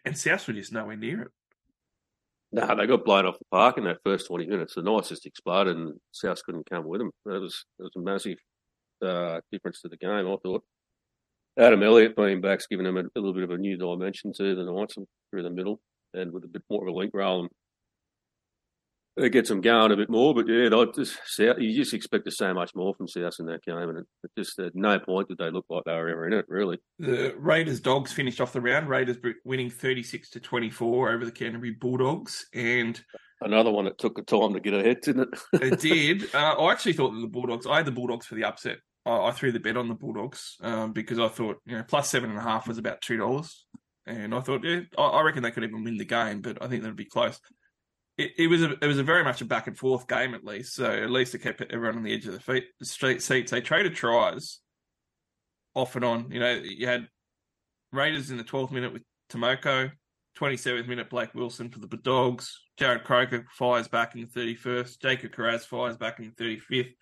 And, 0.04 0.16
South 0.16 0.46
were 0.46 0.54
just 0.54 0.72
nowhere 0.72 0.96
near 0.96 1.22
it. 1.22 1.28
No, 2.52 2.74
they 2.74 2.86
got 2.86 3.04
blown 3.04 3.26
off 3.26 3.38
the 3.38 3.44
park 3.50 3.78
in 3.78 3.84
that 3.84 3.98
first 4.04 4.28
20 4.28 4.46
minutes. 4.46 4.74
The 4.74 4.82
Knights 4.82 5.08
just 5.08 5.26
exploded 5.26 5.76
and 5.76 5.94
South 6.12 6.42
couldn't 6.44 6.68
come 6.68 6.86
with 6.86 7.00
them. 7.00 7.10
That 7.24 7.40
was, 7.40 7.64
that 7.78 7.84
was 7.84 7.96
a 7.96 8.00
massive 8.00 8.38
uh, 9.04 9.40
difference 9.50 9.80
to 9.82 9.88
the 9.88 9.96
game, 9.96 10.28
I 10.28 10.36
thought. 10.42 10.62
Adam 11.58 11.82
Elliott 11.82 12.16
being 12.16 12.40
back's 12.40 12.66
given 12.66 12.84
them 12.84 12.96
a, 12.96 13.00
a 13.00 13.20
little 13.20 13.34
bit 13.34 13.42
of 13.44 13.50
a 13.50 13.58
new 13.58 13.76
dimension 13.76 14.32
to 14.34 14.54
the 14.54 14.64
Knights 14.64 14.96
through 15.30 15.42
the 15.42 15.50
middle 15.50 15.80
and 16.14 16.32
with 16.32 16.44
a 16.44 16.48
bit 16.48 16.62
more 16.70 16.86
of 16.86 16.94
a 16.94 16.96
link 16.96 17.12
role. 17.14 17.40
And 17.40 17.50
it 19.16 19.30
gets 19.30 19.48
them 19.48 19.60
going 19.60 19.92
a 19.92 19.96
bit 19.96 20.10
more. 20.10 20.34
But 20.34 20.48
yeah, 20.48 20.68
just, 20.94 21.18
South, 21.26 21.58
you 21.58 21.74
just 21.74 21.94
expect 21.94 22.24
to 22.24 22.30
see 22.30 22.52
much 22.52 22.74
more 22.74 22.94
from 22.94 23.08
South 23.08 23.34
in 23.38 23.46
that 23.46 23.64
game. 23.64 23.76
And 23.76 23.98
it, 23.98 24.06
it 24.24 24.30
just 24.36 24.58
at 24.58 24.74
no 24.74 24.98
point 24.98 25.28
did 25.28 25.38
they 25.38 25.50
look 25.50 25.66
like 25.68 25.84
they 25.84 25.92
were 25.92 26.08
ever 26.08 26.26
in 26.26 26.32
it, 26.32 26.46
really. 26.48 26.78
The 26.98 27.34
Raiders 27.38 27.80
dogs 27.80 28.12
finished 28.12 28.40
off 28.40 28.52
the 28.52 28.60
round. 28.60 28.88
Raiders 28.88 29.18
winning 29.44 29.70
36 29.70 30.30
to 30.30 30.40
24 30.40 31.10
over 31.12 31.24
the 31.24 31.32
Canterbury 31.32 31.72
Bulldogs. 31.72 32.46
And 32.54 33.02
Another 33.42 33.70
one 33.70 33.86
that 33.86 33.98
took 33.98 34.18
a 34.18 34.22
time 34.22 34.54
to 34.54 34.60
get 34.60 34.74
ahead, 34.74 35.00
didn't 35.00 35.28
it? 35.32 35.40
it 35.62 35.80
did. 35.80 36.34
Uh, 36.34 36.54
I 36.58 36.72
actually 36.72 36.92
thought 36.92 37.12
that 37.12 37.20
the 37.20 37.26
Bulldogs, 37.26 37.66
I 37.66 37.78
had 37.78 37.86
the 37.86 37.92
Bulldogs 37.92 38.26
for 38.26 38.36
the 38.36 38.44
upset. 38.44 38.78
I, 39.04 39.28
I 39.28 39.30
threw 39.32 39.52
the 39.52 39.60
bet 39.60 39.76
on 39.76 39.88
the 39.88 39.94
Bulldogs 39.94 40.56
um, 40.60 40.92
because 40.92 41.18
I 41.18 41.28
thought, 41.28 41.58
you 41.66 41.76
know, 41.76 41.82
plus 41.82 42.08
seven 42.08 42.30
and 42.30 42.38
a 42.38 42.42
half 42.42 42.68
was 42.68 42.78
about 42.78 43.00
$2. 43.00 43.52
And 44.06 44.34
I 44.34 44.40
thought, 44.40 44.64
yeah, 44.64 44.80
I, 44.96 45.02
I 45.02 45.22
reckon 45.22 45.42
they 45.42 45.50
could 45.50 45.64
even 45.64 45.84
win 45.84 45.96
the 45.96 46.04
game, 46.04 46.40
but 46.40 46.62
I 46.62 46.68
think 46.68 46.82
that'd 46.82 46.96
be 46.96 47.04
close. 47.04 47.40
It, 48.18 48.32
it 48.38 48.46
was 48.48 48.62
a 48.62 48.72
it 48.82 48.86
was 48.86 48.98
a 48.98 49.02
very 49.02 49.24
much 49.24 49.40
a 49.40 49.44
back 49.44 49.66
and 49.66 49.76
forth 49.76 50.06
game 50.06 50.34
at 50.34 50.44
least. 50.44 50.74
So 50.74 50.84
at 50.84 51.10
least 51.10 51.34
it 51.34 51.42
kept 51.42 51.62
everyone 51.62 51.96
on 51.96 52.02
the 52.02 52.12
edge 52.12 52.26
of 52.26 52.34
the 52.34 52.40
feet, 52.40 52.64
street 52.82 53.22
seats. 53.22 53.50
They 53.50 53.60
traded 53.60 53.94
tries 53.94 54.60
off 55.74 55.96
and 55.96 56.04
on. 56.04 56.30
You 56.30 56.40
know, 56.40 56.52
you 56.52 56.86
had 56.86 57.08
Raiders 57.92 58.30
in 58.30 58.36
the 58.36 58.44
12th 58.44 58.72
minute 58.72 58.92
with 58.92 59.02
Timoko, 59.30 59.90
27th 60.38 60.88
minute 60.88 61.10
Blake 61.10 61.34
Wilson 61.34 61.70
for 61.70 61.78
the 61.78 61.86
Dogs. 61.96 62.58
Jarrod 62.80 63.04
Croker 63.04 63.46
fires 63.50 63.88
back 63.88 64.14
in 64.14 64.22
the 64.22 64.26
31st. 64.26 65.00
Jacob 65.00 65.32
Kiraz 65.32 65.64
fires 65.64 65.96
back 65.96 66.18
in 66.18 66.32
the 66.36 66.44
35th. 66.44 66.92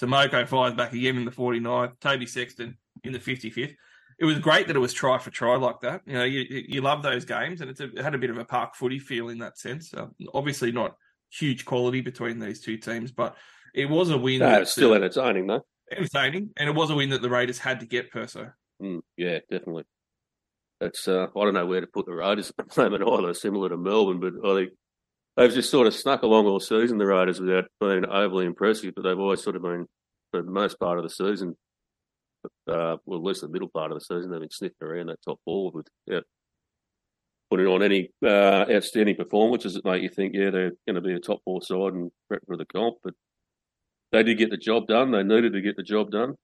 Timoko 0.00 0.46
fires 0.46 0.74
back 0.74 0.92
again 0.92 1.16
in 1.16 1.24
the 1.24 1.30
49th. 1.30 1.98
Toby 2.00 2.26
Sexton 2.26 2.76
in 3.04 3.12
the 3.12 3.18
55th. 3.18 3.74
It 4.20 4.26
was 4.26 4.38
great 4.38 4.66
that 4.66 4.76
it 4.76 4.80
was 4.80 4.92
try 4.92 5.16
for 5.18 5.30
try 5.30 5.56
like 5.56 5.80
that. 5.80 6.02
You 6.06 6.12
know, 6.12 6.24
you 6.24 6.44
you 6.68 6.82
love 6.82 7.02
those 7.02 7.24
games, 7.24 7.62
and 7.62 7.70
it's 7.70 7.80
a, 7.80 7.84
it 7.84 8.02
had 8.02 8.14
a 8.14 8.18
bit 8.18 8.28
of 8.28 8.36
a 8.36 8.44
park 8.44 8.74
footy 8.74 8.98
feel 8.98 9.30
in 9.30 9.38
that 9.38 9.56
sense. 9.58 9.94
Uh, 9.94 10.08
obviously, 10.34 10.70
not 10.72 10.96
huge 11.32 11.64
quality 11.64 12.02
between 12.02 12.38
these 12.38 12.60
two 12.60 12.76
teams, 12.76 13.12
but 13.12 13.36
it 13.74 13.88
was 13.88 14.10
a 14.10 14.18
win. 14.18 14.40
No, 14.40 14.60
it's 14.60 14.72
still 14.72 14.94
entertaining 14.94 15.46
though. 15.46 15.64
entertaining, 15.90 16.50
and 16.58 16.68
it 16.68 16.74
was 16.74 16.90
a 16.90 16.94
win 16.94 17.10
that 17.10 17.22
the 17.22 17.30
Raiders 17.30 17.58
had 17.58 17.80
to 17.80 17.86
get. 17.86 18.10
Perso. 18.10 18.52
Mm, 18.82 19.00
yeah, 19.16 19.38
definitely. 19.50 19.84
It's 20.82 21.08
uh, 21.08 21.26
I 21.34 21.44
don't 21.44 21.54
know 21.54 21.66
where 21.66 21.80
to 21.80 21.86
put 21.86 22.04
the 22.04 22.14
Raiders 22.14 22.52
at 22.58 22.68
the 22.68 22.82
moment 22.90 23.08
either, 23.08 23.32
similar 23.32 23.70
to 23.70 23.78
Melbourne, 23.78 24.20
but 24.20 24.34
I 24.46 24.54
think 24.54 24.70
they've 25.38 25.52
just 25.52 25.70
sort 25.70 25.86
of 25.86 25.94
snuck 25.94 26.22
along 26.22 26.46
all 26.46 26.60
season, 26.60 26.98
the 26.98 27.06
Raiders, 27.06 27.40
without 27.40 27.64
being 27.80 28.04
overly 28.04 28.44
impressive, 28.44 28.94
but 28.94 29.02
they've 29.02 29.18
always 29.18 29.42
sort 29.42 29.56
of 29.56 29.62
been, 29.62 29.86
for 30.30 30.42
the 30.42 30.50
most 30.50 30.78
part 30.78 30.98
of 30.98 31.04
the 31.04 31.10
season, 31.10 31.56
uh, 32.68 32.96
well, 33.04 33.18
at 33.18 33.24
least 33.24 33.40
the 33.42 33.48
middle 33.48 33.68
part 33.68 33.92
of 33.92 33.98
the 33.98 34.04
season, 34.04 34.30
they've 34.30 34.40
been 34.40 34.50
sniffing 34.50 34.76
around 34.82 35.08
that 35.08 35.22
top 35.26 35.38
four 35.44 35.70
with, 35.72 35.86
yeah, 36.06 36.20
putting 37.50 37.66
on 37.66 37.82
any 37.82 38.10
uh, 38.24 38.64
outstanding 38.70 39.16
performances 39.16 39.74
that 39.74 39.84
make 39.84 40.02
you 40.02 40.08
think, 40.08 40.34
yeah, 40.34 40.50
they're 40.50 40.72
going 40.86 40.94
to 40.94 41.00
be 41.00 41.14
a 41.14 41.18
top 41.18 41.40
four 41.44 41.60
side 41.62 41.92
and 41.92 42.10
prep 42.28 42.42
for 42.46 42.56
the 42.56 42.66
comp, 42.66 42.96
but 43.02 43.14
they 44.12 44.22
did 44.22 44.38
get 44.38 44.50
the 44.50 44.56
job 44.56 44.86
done. 44.86 45.10
They 45.10 45.22
needed 45.22 45.52
to 45.52 45.60
get 45.60 45.76
the 45.76 45.82
job 45.82 46.10
done. 46.10 46.34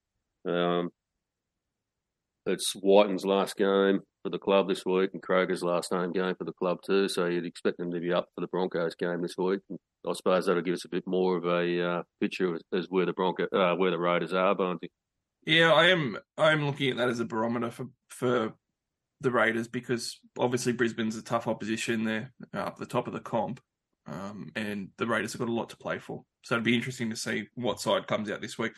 Um, 0.49 0.90
it's 2.47 2.72
Whitehead's 2.74 3.24
last 3.24 3.57
game 3.57 4.01
for 4.22 4.30
the 4.30 4.38
club 4.38 4.68
this 4.68 4.84
week 4.86 5.11
and 5.12 5.22
Croker's 5.22 5.62
last 5.62 5.92
home 5.92 6.12
game 6.12 6.34
for 6.36 6.44
the 6.44 6.53
club 6.53 6.78
too. 6.86 7.09
So 7.09 7.26
you'd 7.26 7.44
expect 7.44 7.78
them 7.78 7.90
to 7.90 8.01
be 8.01 8.12
up 8.12 8.26
for 8.34 8.40
the 8.40 8.47
Broncos 8.47 8.94
game 8.94 9.20
this 9.20 9.36
week. 9.36 9.61
And 9.68 9.78
I 10.09 10.12
suppose 10.12 10.47
that'll 10.47 10.62
give 10.62 10.74
us 10.74 10.84
a 10.84 10.88
bit 10.88 11.05
more 11.07 11.36
of 11.36 11.44
a 11.44 11.88
uh, 11.88 12.03
picture 12.20 12.55
as, 12.55 12.62
as 12.72 12.86
where 12.88 13.07
the 13.07 13.12
Bronco, 13.12 13.47
uh, 13.53 13.74
where 13.74 13.90
the 13.90 13.99
Raiders 13.99 14.32
are, 14.32 14.55
Barnty. 14.55 14.90
Yeah, 15.47 15.72
I 15.72 15.86
am. 15.86 16.18
I 16.36 16.51
am 16.51 16.66
looking 16.66 16.90
at 16.90 16.97
that 16.97 17.09
as 17.09 17.20
a 17.20 17.24
barometer 17.24 17.70
for 17.70 17.86
for 18.11 18.53
the 19.20 19.30
Raiders 19.30 19.68
because 19.68 20.18
obviously 20.38 20.72
Brisbane's 20.72 21.16
a 21.16 21.22
tough 21.22 21.47
opposition. 21.47 22.05
They're 22.05 22.32
up 22.53 22.76
the 22.76 22.84
top 22.84 23.07
of 23.07 23.12
the 23.12 23.20
comp, 23.20 23.61
um, 24.07 24.51
and 24.57 24.88
the 24.99 25.07
Raiders 25.07 25.32
have 25.32 25.38
got 25.38 25.49
a 25.49 25.53
lot 25.53 25.70
to 25.70 25.76
play 25.76 25.99
for. 25.99 26.24
So 26.42 26.57
it'd 26.57 26.64
be 26.64 26.74
interesting 26.74 27.11
to 27.11 27.16
see 27.16 27.49
what 27.55 27.80
side 27.80 28.09
comes 28.09 28.28
out 28.30 28.40
this 28.40 28.59
week. 28.59 28.72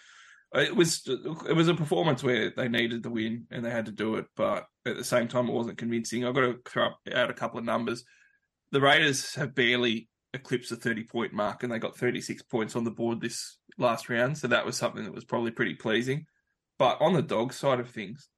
It 0.54 0.76
was 0.76 1.02
it 1.06 1.56
was 1.56 1.68
a 1.68 1.74
performance 1.74 2.22
where 2.22 2.52
they 2.54 2.68
needed 2.68 3.02
the 3.02 3.10
win 3.10 3.46
and 3.50 3.64
they 3.64 3.70
had 3.70 3.86
to 3.86 3.92
do 3.92 4.16
it, 4.16 4.26
but 4.36 4.66
at 4.86 4.96
the 4.96 5.04
same 5.04 5.26
time 5.26 5.48
it 5.48 5.54
wasn't 5.54 5.78
convincing. 5.78 6.26
I've 6.26 6.34
got 6.34 6.40
to 6.42 6.58
throw 6.66 6.90
out 7.14 7.30
a 7.30 7.34
couple 7.34 7.58
of 7.58 7.64
numbers. 7.64 8.04
The 8.72 8.80
Raiders 8.80 9.34
have 9.36 9.54
barely 9.54 10.08
eclipsed 10.34 10.68
the 10.68 10.76
thirty 10.76 11.04
point 11.04 11.32
mark, 11.32 11.62
and 11.62 11.72
they 11.72 11.78
got 11.78 11.96
thirty 11.96 12.20
six 12.20 12.42
points 12.42 12.76
on 12.76 12.84
the 12.84 12.90
board 12.90 13.22
this 13.22 13.56
last 13.78 14.10
round. 14.10 14.36
So 14.36 14.48
that 14.48 14.66
was 14.66 14.76
something 14.76 15.04
that 15.04 15.14
was 15.14 15.24
probably 15.24 15.50
pretty 15.50 15.74
pleasing. 15.74 16.26
But 16.78 17.00
on 17.00 17.14
the 17.14 17.22
dog 17.22 17.52
side 17.52 17.80
of 17.80 17.90
things, 17.90 18.28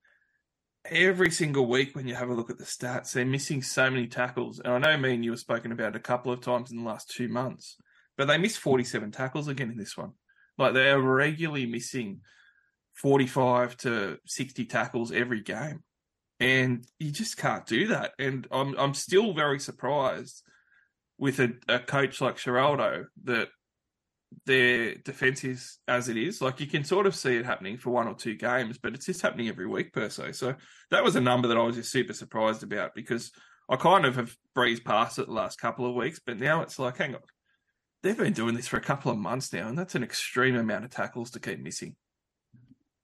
every 0.87 1.31
single 1.31 1.67
week 1.67 1.95
when 1.95 2.09
you 2.09 2.15
have 2.15 2.31
a 2.31 2.35
look 2.35 2.51
at 2.51 2.59
the 2.59 2.65
stats, 2.65 3.13
they're 3.13 3.25
missing 3.25 3.63
so 3.63 3.91
many 3.91 4.07
tackles. 4.07 4.61
And 4.61 4.73
I 4.73 4.79
know 4.79 4.97
me 4.97 5.15
and 5.15 5.25
you 5.25 5.33
have 5.33 5.41
spoken 5.41 5.73
about 5.73 5.97
a 5.97 6.01
couple 6.01 6.33
of 6.33 6.41
times 6.41 6.71
in 6.71 6.79
the 6.79 6.89
last 6.89 7.11
two 7.11 7.29
months, 7.29 7.77
but 8.17 8.27
they 8.27 8.39
missed 8.39 8.59
47 8.59 9.11
tackles 9.11 9.49
again 9.49 9.71
in 9.71 9.77
this 9.77 9.97
one. 9.97 10.13
Like 10.59 10.75
they 10.75 10.91
are 10.91 11.01
regularly 11.01 11.67
missing 11.67 12.21
45 12.95 13.77
to 13.79 14.19
60 14.27 14.65
tackles 14.67 15.13
every 15.13 15.43
game. 15.43 15.83
And 16.39 16.87
you 16.99 17.11
just 17.11 17.37
can't 17.37 17.67
do 17.67 17.89
that. 17.89 18.13
And 18.19 18.47
I'm 18.51 18.75
I'm 18.79 18.95
still 18.95 19.35
very 19.35 19.61
surprised 19.61 20.43
with 21.19 21.39
a, 21.39 21.53
a 21.69 21.79
coach 21.79 22.23
like 22.23 22.39
Ciraldo 22.39 23.05
that 23.25 23.49
their 24.47 24.95
defense 24.97 25.45
is 25.45 25.79
as 25.89 26.09
it 26.09 26.17
is. 26.17 26.41
Like 26.41 26.61
you 26.61 26.67
can 26.67 26.85
sort 26.85 27.07
of 27.07 27.15
see 27.15 27.37
it 27.37 27.45
happening 27.45 27.79
for 27.79 27.91
one 27.91 28.09
or 28.09 28.15
two 28.15 28.35
games, 28.35 28.79
but 28.79 28.95
it's 28.95 29.07
just 29.07 29.23
happening 29.23 29.49
every 29.49 29.67
week 29.67 29.93
per 29.93 30.09
se. 30.09 30.33
So 30.33 30.55
that 30.91 31.05
was 31.05 31.17
a 31.17 31.21
number 31.21 31.49
that 31.49 31.57
I 31.57 31.63
was 31.63 31.77
just 31.77 31.93
super 31.93 32.13
surprised 32.13 32.63
about 32.63 32.95
because 32.95 33.33
I 33.69 33.77
kind 33.77 34.05
of 34.05 34.17
have 34.17 34.35
breezed 34.55 34.85
past 34.85 35.19
it 35.19 35.27
the 35.27 35.33
last 35.33 35.61
couple 35.61 35.87
of 35.87 35.95
weeks, 35.95 36.21
but 36.25 36.41
now 36.41 36.63
it's 36.63 36.79
like, 36.79 36.99
hang 36.99 37.15
on, 37.15 37.21
they've 38.03 38.17
been 38.17 38.33
doing 38.33 38.55
this 38.55 38.69
for 38.69 38.77
a 38.77 38.83
couple 38.83 39.13
of 39.13 39.19
months 39.19 39.53
now, 39.53 39.69
and 39.69 39.79
that's 39.79 39.95
an 39.95 40.03
extreme 40.03 40.57
amount 40.57 40.85
of 40.85 40.91
tackles 40.91 41.31
to 41.33 41.41
keep 41.41 41.61
missing. 41.61 41.95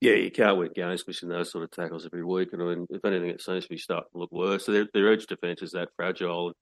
Yeah, 0.00 0.14
you 0.14 0.30
can't 0.30 0.58
win 0.58 0.70
games 0.74 1.04
missing 1.06 1.28
those 1.28 1.50
sort 1.50 1.64
of 1.64 1.70
tackles 1.70 2.04
every 2.04 2.24
week. 2.24 2.52
And 2.52 2.62
I 2.62 2.66
mean, 2.66 2.86
if 2.90 3.04
anything, 3.04 3.30
it 3.30 3.40
seems 3.40 3.64
to 3.64 3.70
be 3.70 3.78
starting 3.78 4.08
to 4.12 4.18
look 4.18 4.32
worse. 4.32 4.66
So 4.66 4.72
their, 4.72 4.86
their 4.92 5.10
edge 5.10 5.26
defence 5.26 5.62
is 5.62 5.70
that 5.72 5.88
fragile. 5.96 6.52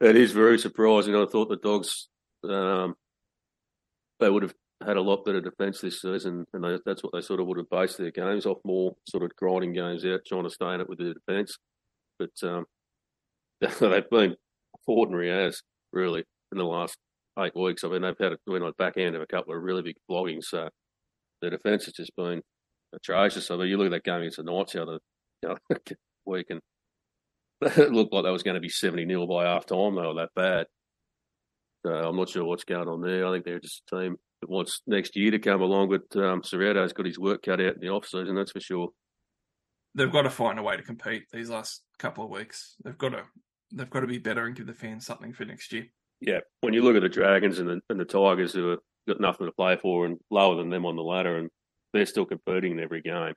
It 0.00 0.16
is 0.16 0.30
very 0.30 0.58
surprising. 0.58 1.16
I 1.16 1.26
thought 1.26 1.48
the 1.48 1.56
Dogs, 1.56 2.08
um, 2.48 2.94
they 4.20 4.30
would 4.30 4.42
have 4.42 4.54
had 4.86 4.96
a 4.96 5.02
lot 5.02 5.24
better 5.24 5.40
defence 5.40 5.80
this 5.80 6.00
season, 6.00 6.44
and 6.52 6.64
they, 6.64 6.78
that's 6.86 7.02
what 7.02 7.12
they 7.12 7.20
sort 7.20 7.40
of 7.40 7.46
would 7.46 7.58
have 7.58 7.70
based 7.70 7.98
their 7.98 8.10
games 8.10 8.46
off 8.46 8.58
more 8.64 8.94
sort 9.08 9.24
of 9.24 9.34
grinding 9.36 9.72
games 9.72 10.04
out, 10.04 10.20
trying 10.26 10.44
to 10.44 10.50
stay 10.50 10.72
in 10.74 10.80
it 10.80 10.88
with 10.88 10.98
their 10.98 11.14
defence. 11.14 11.58
But 12.18 12.30
um, 12.42 12.64
they've 13.60 14.10
been 14.10 14.36
ordinary 14.86 15.30
as 15.30 15.62
really 15.92 16.24
in 16.52 16.58
the 16.58 16.64
last 16.64 16.96
eight 17.38 17.56
weeks. 17.56 17.84
I 17.84 17.88
mean, 17.88 18.02
they've 18.02 18.18
had 18.18 18.36
been 18.46 18.62
on 18.62 18.72
the 18.78 18.84
back 18.84 18.96
end 18.96 19.14
of 19.14 19.22
a 19.22 19.26
couple 19.26 19.54
of 19.54 19.62
really 19.62 19.82
big 19.82 19.96
floggings. 20.08 20.48
So 20.48 20.68
the 21.42 21.50
defence 21.50 21.84
has 21.86 21.94
just 21.94 22.14
been 22.16 22.42
atrocious. 22.94 23.50
I 23.50 23.56
mean, 23.56 23.68
you 23.68 23.76
look 23.76 23.86
at 23.86 23.92
that 23.92 24.04
game 24.04 24.20
against 24.20 24.38
the 24.38 24.44
Knights 24.44 24.72
the 24.72 24.82
other 24.82 24.98
you 25.42 25.48
know, 25.48 25.56
week, 26.26 26.46
and 26.50 26.60
it 27.62 27.92
looked 27.92 28.12
like 28.12 28.24
that 28.24 28.32
was 28.32 28.42
going 28.42 28.54
to 28.54 28.60
be 28.60 28.68
70 28.68 29.04
nil 29.04 29.26
by 29.26 29.44
half 29.44 29.66
time. 29.66 29.96
They 29.96 30.02
were 30.02 30.14
that 30.14 30.30
bad. 30.34 30.66
I'm 31.84 32.16
not 32.16 32.28
sure 32.28 32.44
what's 32.44 32.64
going 32.64 32.88
on 32.88 33.00
there. 33.00 33.26
I 33.26 33.32
think 33.32 33.44
they're 33.44 33.60
just 33.60 33.82
a 33.92 33.96
team 33.96 34.16
that 34.40 34.50
wants 34.50 34.82
next 34.86 35.16
year 35.16 35.30
to 35.30 35.38
come 35.38 35.60
along, 35.60 35.90
but 35.90 36.20
um, 36.20 36.42
Ciraldo's 36.42 36.92
got 36.92 37.06
his 37.06 37.18
work 37.18 37.42
cut 37.42 37.60
out 37.60 37.74
in 37.74 37.80
the 37.80 37.88
off 37.88 38.06
season, 38.06 38.34
that's 38.34 38.52
for 38.52 38.60
sure. 38.60 38.88
They've 39.94 40.12
got 40.12 40.22
to 40.22 40.30
find 40.30 40.58
a 40.58 40.62
way 40.62 40.76
to 40.76 40.82
compete 40.82 41.24
these 41.32 41.50
last 41.50 41.82
couple 41.98 42.24
of 42.24 42.30
weeks. 42.30 42.76
They've 42.84 42.98
got 42.98 43.10
to 43.10 43.24
they've 43.72 43.90
got 43.90 44.00
to 44.00 44.06
be 44.06 44.18
better 44.18 44.46
and 44.46 44.56
give 44.56 44.66
the 44.66 44.74
fans 44.74 45.06
something 45.06 45.32
for 45.32 45.44
next 45.44 45.72
year. 45.72 45.86
Yeah, 46.20 46.40
when 46.60 46.74
you 46.74 46.82
look 46.82 46.96
at 46.96 47.02
the 47.02 47.08
Dragons 47.08 47.58
and 47.58 47.68
the, 47.68 47.80
and 47.90 48.00
the 48.00 48.04
Tigers, 48.04 48.52
who 48.52 48.70
have 48.70 48.78
got 49.06 49.20
nothing 49.20 49.46
to 49.46 49.52
play 49.52 49.76
for 49.76 50.04
and 50.04 50.18
lower 50.30 50.56
than 50.56 50.70
them 50.70 50.86
on 50.86 50.96
the 50.96 51.02
ladder, 51.02 51.38
and 51.38 51.50
they're 51.92 52.06
still 52.06 52.24
competing 52.24 52.72
in 52.72 52.80
every 52.80 53.02
game. 53.02 53.34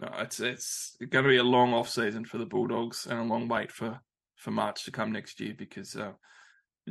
No, 0.00 0.08
it's 0.18 0.38
it's 0.40 0.96
going 1.00 1.24
to 1.24 1.30
be 1.30 1.38
a 1.38 1.44
long 1.44 1.74
off 1.74 1.88
season 1.88 2.24
for 2.24 2.38
the 2.38 2.46
Bulldogs 2.46 3.06
and 3.06 3.18
a 3.18 3.24
long 3.24 3.48
wait 3.48 3.72
for 3.72 4.00
for 4.36 4.52
March 4.52 4.84
to 4.84 4.92
come 4.92 5.12
next 5.12 5.40
year 5.40 5.54
because 5.56 5.96
uh, 5.96 6.12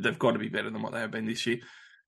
they've 0.02 0.20
got 0.20 0.32
to 0.32 0.40
be 0.40 0.50
better 0.50 0.70
than 0.70 0.82
what 0.82 0.94
they 0.94 1.00
have 1.00 1.12
been 1.12 1.26
this 1.26 1.46
year. 1.46 1.60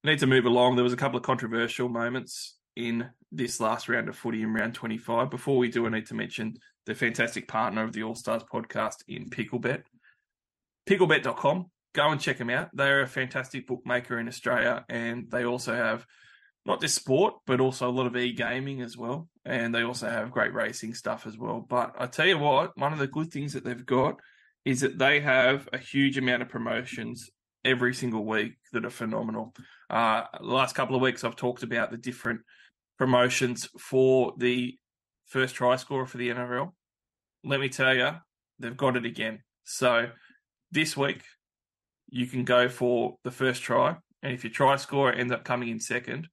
Need 0.03 0.19
to 0.19 0.27
move 0.27 0.45
along. 0.45 0.75
There 0.75 0.83
was 0.83 0.93
a 0.93 0.97
couple 0.97 1.17
of 1.17 1.23
controversial 1.23 1.89
moments 1.89 2.57
in 2.75 3.09
this 3.31 3.59
last 3.59 3.89
round 3.89 4.07
of 4.07 4.15
footy 4.15 4.41
in 4.41 4.53
round 4.53 4.73
25. 4.73 5.29
Before 5.29 5.57
we 5.57 5.69
do, 5.69 5.85
I 5.85 5.89
need 5.89 6.07
to 6.07 6.15
mention 6.15 6.57
the 6.85 6.95
fantastic 6.95 7.47
partner 7.47 7.83
of 7.83 7.93
the 7.93 8.03
All 8.03 8.15
Stars 8.15 8.43
podcast 8.43 8.95
in 9.07 9.29
Picklebet. 9.29 9.83
Picklebet.com. 10.87 11.65
Go 11.93 12.09
and 12.09 12.21
check 12.21 12.37
them 12.37 12.49
out. 12.49 12.69
They're 12.73 13.01
a 13.01 13.07
fantastic 13.07 13.67
bookmaker 13.67 14.19
in 14.19 14.27
Australia 14.27 14.85
and 14.89 15.29
they 15.29 15.43
also 15.43 15.73
have 15.73 16.05
not 16.65 16.81
just 16.81 16.95
sport, 16.95 17.33
but 17.47 17.59
also 17.59 17.89
a 17.89 17.91
lot 17.91 18.05
of 18.05 18.15
e 18.15 18.31
gaming 18.31 18.81
as 18.81 18.95
well. 18.95 19.27
And 19.43 19.73
they 19.73 19.83
also 19.83 20.07
have 20.09 20.31
great 20.31 20.53
racing 20.53 20.93
stuff 20.93 21.25
as 21.25 21.37
well. 21.37 21.65
But 21.67 21.95
I 21.97 22.05
tell 22.05 22.27
you 22.27 22.37
what, 22.37 22.77
one 22.77 22.93
of 22.93 22.99
the 22.99 23.07
good 23.07 23.31
things 23.31 23.53
that 23.53 23.63
they've 23.63 23.85
got 23.85 24.19
is 24.65 24.81
that 24.81 24.97
they 24.99 25.19
have 25.19 25.67
a 25.73 25.77
huge 25.77 26.17
amount 26.17 26.43
of 26.43 26.49
promotions 26.49 27.29
every 27.63 27.93
single 27.93 28.25
week 28.25 28.53
that 28.73 28.85
are 28.85 28.89
phenomenal. 28.89 29.53
Uh, 29.89 30.23
the 30.39 30.45
last 30.45 30.75
couple 30.75 30.95
of 30.95 31.01
weeks, 31.01 31.23
I've 31.23 31.35
talked 31.35 31.63
about 31.63 31.91
the 31.91 31.97
different 31.97 32.41
promotions 32.97 33.69
for 33.79 34.33
the 34.37 34.77
first 35.25 35.55
try 35.55 35.75
scorer 35.75 36.05
for 36.05 36.17
the 36.17 36.29
NRL. 36.29 36.71
Let 37.43 37.59
me 37.59 37.69
tell 37.69 37.95
you, 37.95 38.11
they've 38.59 38.75
got 38.75 38.97
it 38.97 39.05
again. 39.05 39.39
So 39.63 40.09
this 40.71 40.97
week, 40.97 41.23
you 42.09 42.25
can 42.25 42.43
go 42.43 42.69
for 42.69 43.17
the 43.23 43.31
first 43.31 43.61
try, 43.61 43.95
and 44.23 44.33
if 44.33 44.43
your 44.43 44.51
try 44.51 44.75
scorer 44.77 45.13
ends 45.13 45.31
up 45.31 45.43
coming 45.43 45.69
in 45.69 45.79
second, 45.79 46.27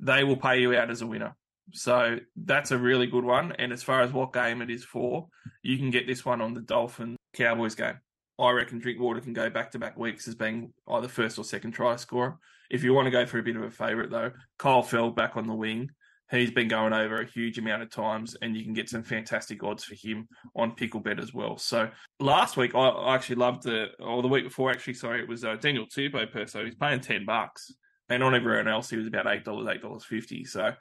they 0.00 0.24
will 0.24 0.36
pay 0.36 0.60
you 0.60 0.74
out 0.76 0.90
as 0.90 1.02
a 1.02 1.06
winner. 1.06 1.36
So 1.72 2.18
that's 2.36 2.70
a 2.70 2.78
really 2.78 3.06
good 3.06 3.24
one. 3.24 3.52
And 3.52 3.72
as 3.72 3.82
far 3.82 4.00
as 4.00 4.12
what 4.12 4.32
game 4.32 4.62
it 4.62 4.70
is 4.70 4.84
for, 4.84 5.28
you 5.62 5.76
can 5.76 5.90
get 5.90 6.06
this 6.06 6.24
one 6.24 6.40
on 6.40 6.54
the 6.54 6.62
Dolphin 6.62 7.16
Cowboys 7.34 7.74
game. 7.74 7.98
I 8.38 8.50
reckon 8.52 8.78
Drinkwater 8.78 9.20
can 9.20 9.32
go 9.32 9.50
back 9.50 9.72
to 9.72 9.78
back 9.78 9.98
weeks 9.98 10.28
as 10.28 10.34
being 10.34 10.72
either 10.88 11.08
first 11.08 11.38
or 11.38 11.44
second 11.44 11.72
try 11.72 11.96
scorer. 11.96 12.38
If 12.70 12.84
you 12.84 12.94
want 12.94 13.06
to 13.06 13.10
go 13.10 13.26
for 13.26 13.38
a 13.38 13.42
bit 13.42 13.56
of 13.56 13.62
a 13.62 13.70
favourite, 13.70 14.10
though, 14.10 14.30
Kyle 14.58 14.82
Feldt 14.82 15.16
back 15.16 15.36
on 15.36 15.46
the 15.46 15.54
wing. 15.54 15.90
He's 16.30 16.50
been 16.50 16.68
going 16.68 16.92
over 16.92 17.22
a 17.22 17.26
huge 17.26 17.56
amount 17.56 17.80
of 17.80 17.90
times, 17.90 18.36
and 18.42 18.54
you 18.54 18.62
can 18.62 18.74
get 18.74 18.90
some 18.90 19.02
fantastic 19.02 19.64
odds 19.64 19.84
for 19.84 19.94
him 19.94 20.28
on 20.54 20.76
Picklebet 20.76 21.18
as 21.18 21.32
well. 21.32 21.56
So 21.56 21.88
last 22.20 22.58
week, 22.58 22.74
I, 22.74 23.14
actually 23.14 23.36
loved 23.36 23.62
the, 23.62 23.86
or 23.98 24.20
the 24.20 24.28
week 24.28 24.44
before, 24.44 24.70
actually, 24.70 24.94
sorry, 24.94 25.22
it 25.22 25.28
was 25.28 25.42
uh, 25.42 25.56
Daniel 25.56 25.86
Tupou 25.86 26.30
per 26.30 26.44
so 26.44 26.66
he's 26.66 26.74
paying 26.74 27.00
10 27.00 27.24
bucks. 27.24 27.72
And 28.10 28.22
on 28.22 28.34
everyone 28.34 28.68
else, 28.68 28.90
he 28.90 28.96
was 28.96 29.06
about 29.06 29.24
$8, 29.24 29.44
$8.50. 29.44 30.46
So 30.46 30.72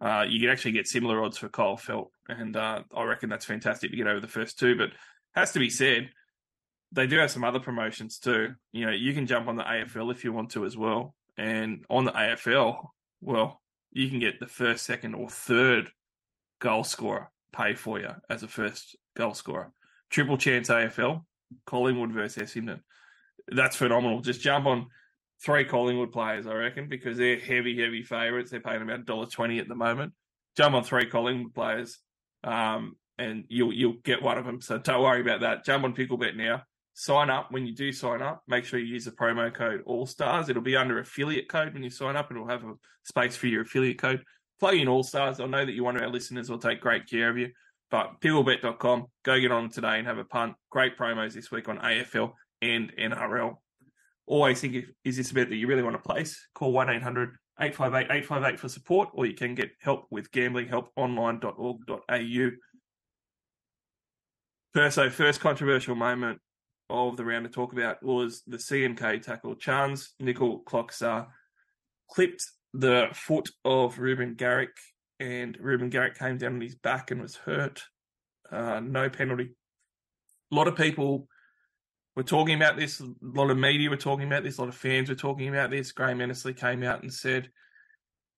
uh, 0.00 0.24
you 0.28 0.40
can 0.40 0.50
actually 0.50 0.72
get 0.72 0.88
similar 0.88 1.22
odds 1.22 1.38
for 1.38 1.48
Kyle 1.48 1.76
Feldt. 1.76 2.08
And 2.28 2.56
uh, 2.56 2.82
I 2.94 3.04
reckon 3.04 3.28
that's 3.28 3.44
fantastic 3.44 3.92
to 3.92 3.96
get 3.96 4.06
over 4.08 4.20
the 4.20 4.28
first 4.28 4.58
two. 4.58 4.76
But 4.76 4.90
has 5.36 5.52
to 5.52 5.58
be 5.58 5.70
said, 5.70 6.10
they 6.96 7.06
do 7.06 7.18
have 7.18 7.30
some 7.30 7.44
other 7.44 7.60
promotions 7.60 8.18
too. 8.18 8.54
You 8.72 8.86
know, 8.86 8.92
you 8.92 9.12
can 9.12 9.26
jump 9.26 9.48
on 9.48 9.56
the 9.56 9.62
AFL 9.62 10.10
if 10.10 10.24
you 10.24 10.32
want 10.32 10.50
to 10.52 10.64
as 10.64 10.76
well. 10.76 11.14
And 11.36 11.84
on 11.90 12.06
the 12.06 12.12
AFL, 12.12 12.88
well, 13.20 13.60
you 13.92 14.08
can 14.08 14.18
get 14.18 14.40
the 14.40 14.46
first, 14.46 14.84
second, 14.84 15.14
or 15.14 15.28
third 15.28 15.90
goal 16.58 16.84
scorer 16.84 17.30
pay 17.52 17.74
for 17.74 18.00
you 18.00 18.08
as 18.30 18.42
a 18.42 18.48
first 18.48 18.96
goal 19.14 19.34
scorer. 19.34 19.72
Triple 20.10 20.38
chance 20.38 20.68
AFL, 20.68 21.24
Collingwood 21.66 22.12
versus 22.12 22.50
Essendon. 22.50 22.80
That's 23.48 23.76
phenomenal. 23.76 24.20
Just 24.20 24.40
jump 24.40 24.64
on 24.64 24.86
three 25.42 25.66
Collingwood 25.66 26.12
players, 26.12 26.46
I 26.46 26.54
reckon, 26.54 26.88
because 26.88 27.18
they're 27.18 27.38
heavy, 27.38 27.78
heavy 27.78 28.02
favourites. 28.02 28.50
They're 28.50 28.60
paying 28.60 28.80
about 28.80 29.04
$1.20 29.04 29.60
at 29.60 29.68
the 29.68 29.74
moment. 29.74 30.14
Jump 30.56 30.74
on 30.74 30.82
three 30.82 31.06
Collingwood 31.06 31.54
players, 31.54 31.98
um, 32.42 32.96
and 33.18 33.44
you'll 33.48 33.74
you'll 33.74 33.98
get 34.02 34.22
one 34.22 34.38
of 34.38 34.46
them. 34.46 34.62
So 34.62 34.78
don't 34.78 35.02
worry 35.02 35.20
about 35.20 35.42
that. 35.42 35.66
Jump 35.66 35.84
on 35.84 35.94
Picklebet 35.94 36.36
now. 36.36 36.62
Sign 36.98 37.28
up. 37.28 37.52
When 37.52 37.66
you 37.66 37.74
do 37.74 37.92
sign 37.92 38.22
up, 38.22 38.42
make 38.48 38.64
sure 38.64 38.78
you 38.78 38.86
use 38.86 39.04
the 39.04 39.10
promo 39.10 39.52
code 39.52 39.82
All 39.84 40.06
Stars. 40.06 40.48
It'll 40.48 40.62
be 40.62 40.76
under 40.76 40.98
affiliate 40.98 41.46
code 41.46 41.74
when 41.74 41.82
you 41.82 41.90
sign 41.90 42.16
up, 42.16 42.30
and 42.30 42.38
it'll 42.38 42.48
have 42.48 42.64
a 42.64 42.72
space 43.04 43.36
for 43.36 43.48
your 43.48 43.60
affiliate 43.62 43.98
code. 43.98 44.24
Plug 44.58 44.76
in 44.76 44.88
All 44.88 45.02
Stars. 45.02 45.38
I 45.38 45.44
know 45.44 45.66
that 45.66 45.72
you 45.72 45.84
one 45.84 45.96
of 45.96 46.02
our 46.02 46.08
listeners 46.08 46.48
will 46.48 46.56
take 46.56 46.80
great 46.80 47.06
care 47.06 47.28
of 47.28 47.36
you. 47.36 47.50
But 47.90 48.22
picklebet.com, 48.22 49.08
go 49.24 49.38
get 49.38 49.52
on 49.52 49.68
today 49.68 49.98
and 49.98 50.06
have 50.06 50.16
a 50.16 50.24
punt. 50.24 50.54
Great 50.70 50.96
promos 50.96 51.34
this 51.34 51.50
week 51.50 51.68
on 51.68 51.76
AFL 51.76 52.32
and 52.62 52.90
NRL. 52.96 53.56
Always 54.24 54.62
think, 54.62 54.76
if, 54.76 54.86
is 55.04 55.18
this 55.18 55.32
a 55.32 55.34
bet 55.34 55.50
that 55.50 55.56
you 55.56 55.66
really 55.66 55.82
want 55.82 55.96
to 55.96 56.02
place? 56.02 56.48
Call 56.54 56.72
1 56.72 56.88
800 56.88 57.36
858 57.60 58.04
858 58.04 58.58
for 58.58 58.70
support, 58.70 59.10
or 59.12 59.26
you 59.26 59.34
can 59.34 59.54
get 59.54 59.70
help 59.80 60.06
with 60.10 60.30
gamblinghelponline.org.au. 60.30 62.50
Perso, 64.72 65.10
first 65.10 65.40
controversial 65.40 65.94
moment 65.94 66.40
of 66.90 67.16
the 67.16 67.24
round 67.24 67.44
to 67.44 67.50
talk 67.50 67.72
about 67.72 68.02
was 68.02 68.42
the 68.46 68.56
CNK 68.56 69.22
tackle. 69.22 69.54
Chance 69.54 70.14
Nickel 70.20 70.62
Clockstar 70.64 71.26
clipped 72.10 72.44
the 72.72 73.08
foot 73.12 73.50
of 73.64 73.98
Reuben 73.98 74.34
Garrick, 74.34 74.76
and 75.18 75.56
Reuben 75.60 75.90
Garrick 75.90 76.18
came 76.18 76.38
down 76.38 76.54
on 76.54 76.60
his 76.60 76.74
back 76.74 77.10
and 77.10 77.20
was 77.20 77.36
hurt. 77.36 77.82
Uh, 78.50 78.80
no 78.80 79.08
penalty. 79.08 79.54
A 80.52 80.54
lot 80.54 80.68
of 80.68 80.76
people 80.76 81.28
were 82.14 82.22
talking 82.22 82.54
about 82.54 82.76
this. 82.76 83.00
A 83.00 83.12
lot 83.20 83.50
of 83.50 83.58
media 83.58 83.90
were 83.90 83.96
talking 83.96 84.26
about 84.26 84.44
this. 84.44 84.58
A 84.58 84.60
lot 84.60 84.68
of 84.68 84.76
fans 84.76 85.08
were 85.08 85.14
talking 85.14 85.48
about 85.48 85.70
this. 85.70 85.92
Graham 85.92 86.20
Annesley 86.20 86.54
came 86.54 86.82
out 86.82 87.02
and 87.02 87.12
said, 87.12 87.50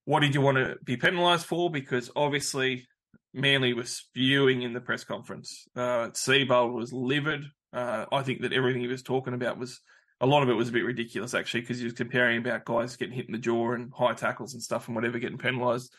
"What 0.05 0.21
did 0.21 0.33
you 0.33 0.41
want 0.41 0.57
to 0.57 0.77
be 0.83 0.97
penalised 0.97 1.45
for?" 1.45 1.69
Because 1.69 2.09
obviously 2.15 2.87
Manly 3.33 3.73
was 3.73 3.91
spewing 3.91 4.63
in 4.63 4.73
the 4.73 4.81
press 4.81 5.03
conference. 5.03 5.67
Uh, 5.75 6.09
Seibold 6.09 6.73
was 6.73 6.91
livid. 6.91 7.45
Uh, 7.73 8.05
I 8.11 8.23
think 8.23 8.41
that 8.41 8.53
everything 8.53 8.81
he 8.81 8.87
was 8.87 9.03
talking 9.03 9.33
about 9.33 9.57
was 9.57 9.79
a 10.21 10.25
lot 10.25 10.43
of 10.43 10.49
it 10.49 10.53
was 10.53 10.69
a 10.69 10.73
bit 10.73 10.85
ridiculous 10.85 11.33
actually 11.33 11.61
because 11.61 11.79
he 11.79 11.85
was 11.85 11.93
comparing 11.93 12.39
about 12.39 12.65
guys 12.65 12.95
getting 12.95 13.15
hit 13.15 13.27
in 13.27 13.31
the 13.31 13.37
jaw 13.37 13.73
and 13.73 13.91
high 13.93 14.13
tackles 14.13 14.53
and 14.53 14.63
stuff 14.63 14.87
and 14.87 14.95
whatever 14.95 15.19
getting 15.19 15.37
penalised. 15.37 15.93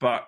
But 0.00 0.24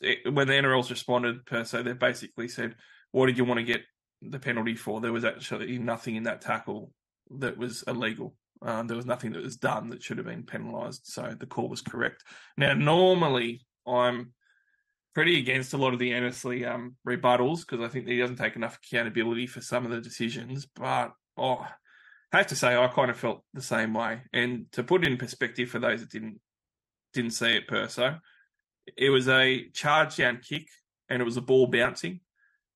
it, 0.00 0.32
when 0.32 0.46
the 0.46 0.54
NRL's 0.54 0.90
responded 0.90 1.46
per 1.46 1.64
se, 1.64 1.82
they 1.82 1.92
basically 1.92 2.48
said, 2.48 2.76
"What 3.12 3.26
did 3.26 3.38
you 3.38 3.44
want 3.44 3.58
to 3.58 3.64
get 3.64 3.82
the 4.22 4.38
penalty 4.38 4.74
for?" 4.74 5.00
There 5.00 5.12
was 5.12 5.24
actually 5.24 5.78
nothing 5.78 6.16
in 6.16 6.24
that 6.24 6.40
tackle 6.40 6.92
that 7.38 7.56
was 7.56 7.82
illegal. 7.86 8.34
Um, 8.60 8.88
there 8.88 8.96
was 8.96 9.06
nothing 9.06 9.32
that 9.32 9.42
was 9.42 9.56
done 9.56 9.90
that 9.90 10.02
should 10.02 10.18
have 10.18 10.26
been 10.26 10.42
penalised, 10.42 11.02
so 11.06 11.34
the 11.38 11.46
call 11.46 11.68
was 11.68 11.80
correct. 11.80 12.24
Now, 12.56 12.74
normally 12.74 13.64
I'm 13.86 14.32
pretty 15.18 15.36
against 15.36 15.74
a 15.74 15.76
lot 15.76 15.92
of 15.92 15.98
the 15.98 16.12
Annesley 16.12 16.64
um, 16.64 16.94
rebuttals 17.04 17.66
because 17.66 17.84
I 17.84 17.88
think 17.88 18.06
he 18.06 18.20
doesn't 18.20 18.36
take 18.36 18.54
enough 18.54 18.78
accountability 18.78 19.48
for 19.48 19.60
some 19.60 19.84
of 19.84 19.90
the 19.90 20.00
decisions. 20.00 20.64
But 20.64 21.10
oh, 21.36 21.66
I 22.32 22.36
have 22.36 22.46
to 22.46 22.54
say, 22.54 22.76
I 22.76 22.86
kind 22.86 23.10
of 23.10 23.16
felt 23.16 23.42
the 23.52 23.60
same 23.60 23.94
way. 23.94 24.20
And 24.32 24.70
to 24.70 24.84
put 24.84 25.04
in 25.04 25.16
perspective 25.16 25.70
for 25.70 25.80
those 25.80 26.02
that 26.02 26.10
didn't 26.12 26.38
didn't 27.14 27.32
see 27.32 27.56
it 27.56 27.66
per 27.66 27.88
se, 27.88 28.12
it 28.96 29.10
was 29.10 29.28
a 29.28 29.68
charge 29.70 30.18
down 30.18 30.38
kick 30.40 30.68
and 31.08 31.20
it 31.20 31.24
was 31.24 31.36
a 31.36 31.42
ball 31.42 31.66
bouncing. 31.66 32.20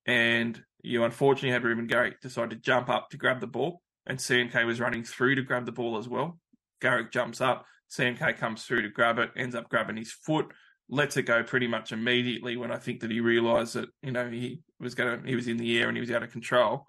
And 0.05 0.61
you 0.82 1.05
unfortunately 1.05 1.53
had 1.53 1.62
Reuben 1.62 1.86
Garrick 1.86 2.20
decide 2.22 2.51
to 2.51 2.57
jump 2.57 2.88
up 2.88 3.11
to 3.11 3.18
grab 3.18 3.38
the 3.38 3.47
ball, 3.47 3.82
and 4.05 4.18
CNK 4.18 4.66
was 4.66 4.80
running 4.80 5.05
through 5.05 5.36
to 5.36 5.43
grab 5.43 5.64
the 5.64 5.70
ball 5.70 5.97
as 5.97 6.09
well. 6.09 6.40
Garrick 6.80 7.12
jumps 7.12 7.40
up, 7.40 7.66
CNK 7.97 8.36
comes 8.36 8.64
through 8.64 8.82
to 8.82 8.88
grab 8.88 9.20
it, 9.20 9.30
ends 9.36 9.55
up 9.55 9.68
grabbing 9.68 9.97
his 9.97 10.11
foot, 10.11 10.47
lets 10.93 11.16
it 11.16 11.22
go 11.22 11.43
pretty 11.43 11.66
much 11.66 11.90
immediately 11.90 12.57
when 12.59 12.70
I 12.70 12.76
think 12.76 13.01
that 13.01 13.11
he 13.11 13.20
realised 13.20 13.74
that 13.74 13.88
you 14.03 14.12
know 14.12 14.28
he 14.28 14.61
was 14.78 14.95
going 14.95 15.22
to 15.22 15.26
he 15.26 15.34
was 15.34 15.49
in 15.49 15.57
the 15.57 15.80
air 15.80 15.88
and 15.88 15.97
he 15.97 16.03
was 16.03 16.11
out 16.11 16.22
of 16.22 16.30
control, 16.30 16.86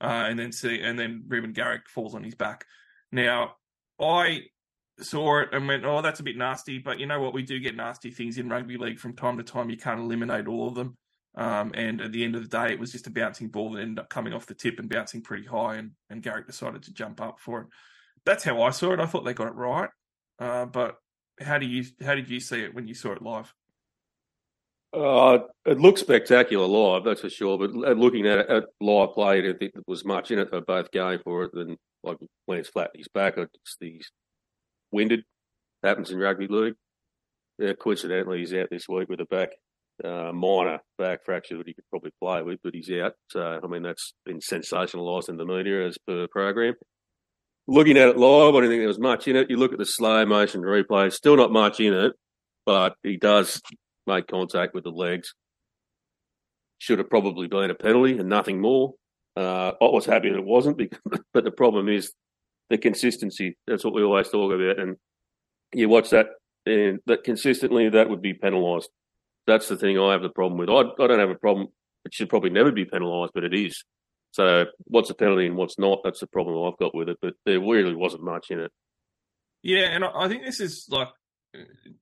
uh, 0.00 0.26
and 0.28 0.38
then 0.38 0.52
see 0.52 0.80
and 0.80 0.98
then 0.98 1.24
Reuben 1.26 1.52
Garrick 1.52 1.88
falls 1.88 2.14
on 2.14 2.22
his 2.22 2.34
back. 2.34 2.66
Now 3.10 3.54
I 3.98 4.42
saw 5.00 5.40
it 5.40 5.48
and 5.52 5.66
went, 5.66 5.84
oh, 5.84 6.02
that's 6.02 6.20
a 6.20 6.24
bit 6.24 6.36
nasty. 6.36 6.78
But 6.78 7.00
you 7.00 7.06
know 7.06 7.20
what? 7.20 7.34
We 7.34 7.42
do 7.42 7.58
get 7.58 7.76
nasty 7.76 8.10
things 8.10 8.38
in 8.38 8.48
rugby 8.48 8.76
league 8.76 8.98
from 8.98 9.16
time 9.16 9.38
to 9.38 9.42
time. 9.42 9.70
You 9.70 9.76
can't 9.76 10.00
eliminate 10.00 10.46
all 10.46 10.68
of 10.68 10.74
them. 10.74 10.96
Um, 11.34 11.72
and 11.74 12.00
at 12.00 12.12
the 12.12 12.24
end 12.24 12.34
of 12.34 12.42
the 12.42 12.48
day, 12.48 12.72
it 12.72 12.78
was 12.78 12.92
just 12.92 13.06
a 13.06 13.10
bouncing 13.10 13.48
ball 13.48 13.72
that 13.72 13.80
ended 13.80 13.98
up 13.98 14.08
coming 14.08 14.32
off 14.32 14.46
the 14.46 14.54
tip 14.54 14.78
and 14.78 14.88
bouncing 14.88 15.22
pretty 15.22 15.44
high. 15.44 15.76
And, 15.76 15.92
and 16.08 16.22
Garrick 16.22 16.46
decided 16.46 16.82
to 16.84 16.94
jump 16.94 17.20
up 17.20 17.40
for 17.40 17.62
it. 17.62 17.66
That's 18.24 18.44
how 18.44 18.62
I 18.62 18.70
saw 18.70 18.92
it. 18.92 19.00
I 19.00 19.06
thought 19.06 19.24
they 19.24 19.34
got 19.34 19.48
it 19.48 19.54
right. 19.54 19.90
Uh, 20.38 20.64
but 20.64 20.96
how 21.40 21.58
do 21.58 21.66
you 21.66 21.84
how 22.04 22.14
did 22.14 22.28
you 22.28 22.40
see 22.40 22.60
it 22.60 22.74
when 22.74 22.86
you 22.86 22.94
saw 22.94 23.12
it 23.12 23.22
live? 23.22 23.52
Uh, 24.92 25.38
it 25.66 25.78
looked 25.78 25.98
spectacular 25.98 26.66
live, 26.66 27.04
that's 27.04 27.20
for 27.20 27.28
sure. 27.28 27.58
But 27.58 27.72
looking 27.72 28.26
at 28.26 28.38
it 28.38 28.64
live 28.80 29.12
play, 29.12 29.40
I 29.40 29.52
think 29.52 29.74
there 29.74 29.82
was 29.86 30.04
much 30.04 30.30
in 30.30 30.38
it. 30.38 30.50
They're 30.50 30.60
both 30.60 30.90
going 30.90 31.18
for 31.18 31.44
it. 31.44 31.52
And 31.54 31.76
like 32.02 32.16
when 32.46 32.58
it's 32.58 32.70
flat, 32.70 32.90
he's 32.94 33.08
back. 33.08 33.36
It's 33.36 33.76
these 33.80 34.10
winded. 34.92 35.24
Happens 35.82 36.10
in 36.10 36.18
rugby 36.18 36.46
league. 36.48 36.74
Yeah, 37.58 37.72
coincidentally, 37.74 38.38
he's 38.38 38.54
out 38.54 38.68
this 38.70 38.88
week 38.88 39.08
with 39.08 39.20
a 39.20 39.26
back 39.26 39.50
uh, 40.04 40.32
minor 40.32 40.80
back 40.98 41.24
fracture 41.24 41.56
that 41.58 41.66
he 41.66 41.74
could 41.74 41.88
probably 41.90 42.12
play 42.20 42.42
with, 42.42 42.60
but 42.62 42.74
he's 42.74 42.90
out. 42.90 43.14
So 43.30 43.60
I 43.62 43.66
mean, 43.66 43.82
that's 43.82 44.14
been 44.24 44.40
sensationalised 44.40 45.28
in 45.28 45.36
the 45.36 45.44
media 45.44 45.86
as 45.86 45.98
per 45.98 46.26
program. 46.28 46.74
Looking 47.68 47.96
at 47.96 48.08
it 48.08 48.16
live, 48.16 48.54
I 48.54 48.60
don't 48.60 48.70
think 48.70 48.80
there 48.80 48.88
was 48.88 48.98
much 48.98 49.26
in 49.26 49.36
it. 49.36 49.50
You 49.50 49.56
look 49.56 49.72
at 49.72 49.78
the 49.78 49.86
slow 49.86 50.24
motion 50.24 50.62
replay, 50.62 51.12
still 51.12 51.36
not 51.36 51.50
much 51.50 51.80
in 51.80 51.92
it, 51.92 52.12
but 52.64 52.94
he 53.02 53.16
does 53.16 53.60
make 54.06 54.28
contact 54.28 54.72
with 54.74 54.84
the 54.84 54.90
legs. 54.90 55.34
Should 56.78 56.98
have 56.98 57.10
probably 57.10 57.48
been 57.48 57.70
a 57.70 57.74
penalty 57.74 58.18
and 58.18 58.28
nothing 58.28 58.60
more. 58.60 58.94
Uh, 59.36 59.72
I 59.80 59.84
was 59.84 60.06
happy 60.06 60.30
that 60.30 60.38
it 60.38 60.44
wasn't, 60.44 60.76
because, 60.76 60.98
but 61.34 61.44
the 61.44 61.50
problem 61.50 61.88
is 61.88 62.12
the 62.70 62.78
consistency. 62.78 63.56
That's 63.66 63.84
what 63.84 63.94
we 63.94 64.02
always 64.02 64.28
talk 64.28 64.52
about. 64.52 64.78
And 64.78 64.96
you 65.72 65.88
watch 65.88 66.10
that 66.10 66.28
and 66.66 67.00
that 67.06 67.24
consistently, 67.24 67.88
that 67.88 68.10
would 68.10 68.22
be 68.22 68.34
penalised. 68.34 68.90
That's 69.46 69.68
the 69.68 69.76
thing 69.76 69.98
I 69.98 70.12
have 70.12 70.22
the 70.22 70.28
problem 70.28 70.58
with. 70.58 70.68
I, 70.68 70.80
I 71.02 71.06
don't 71.06 71.18
have 71.18 71.30
a 71.30 71.36
problem. 71.36 71.68
It 72.04 72.14
should 72.14 72.28
probably 72.28 72.50
never 72.50 72.72
be 72.72 72.84
penalised, 72.84 73.32
but 73.34 73.44
it 73.44 73.54
is. 73.54 73.84
So 74.36 74.66
what's 74.84 75.08
a 75.08 75.14
penalty 75.14 75.46
and 75.46 75.56
what's 75.56 75.78
not? 75.78 76.00
That's 76.04 76.20
the 76.20 76.26
problem 76.26 76.62
I've 76.62 76.78
got 76.78 76.94
with 76.94 77.08
it. 77.08 77.16
But 77.22 77.34
there 77.46 77.58
really 77.58 77.94
wasn't 77.94 78.22
much 78.22 78.50
in 78.50 78.60
it. 78.60 78.70
Yeah, 79.62 79.86
and 79.86 80.04
I 80.04 80.28
think 80.28 80.44
this 80.44 80.60
is 80.60 80.86
like 80.90 81.08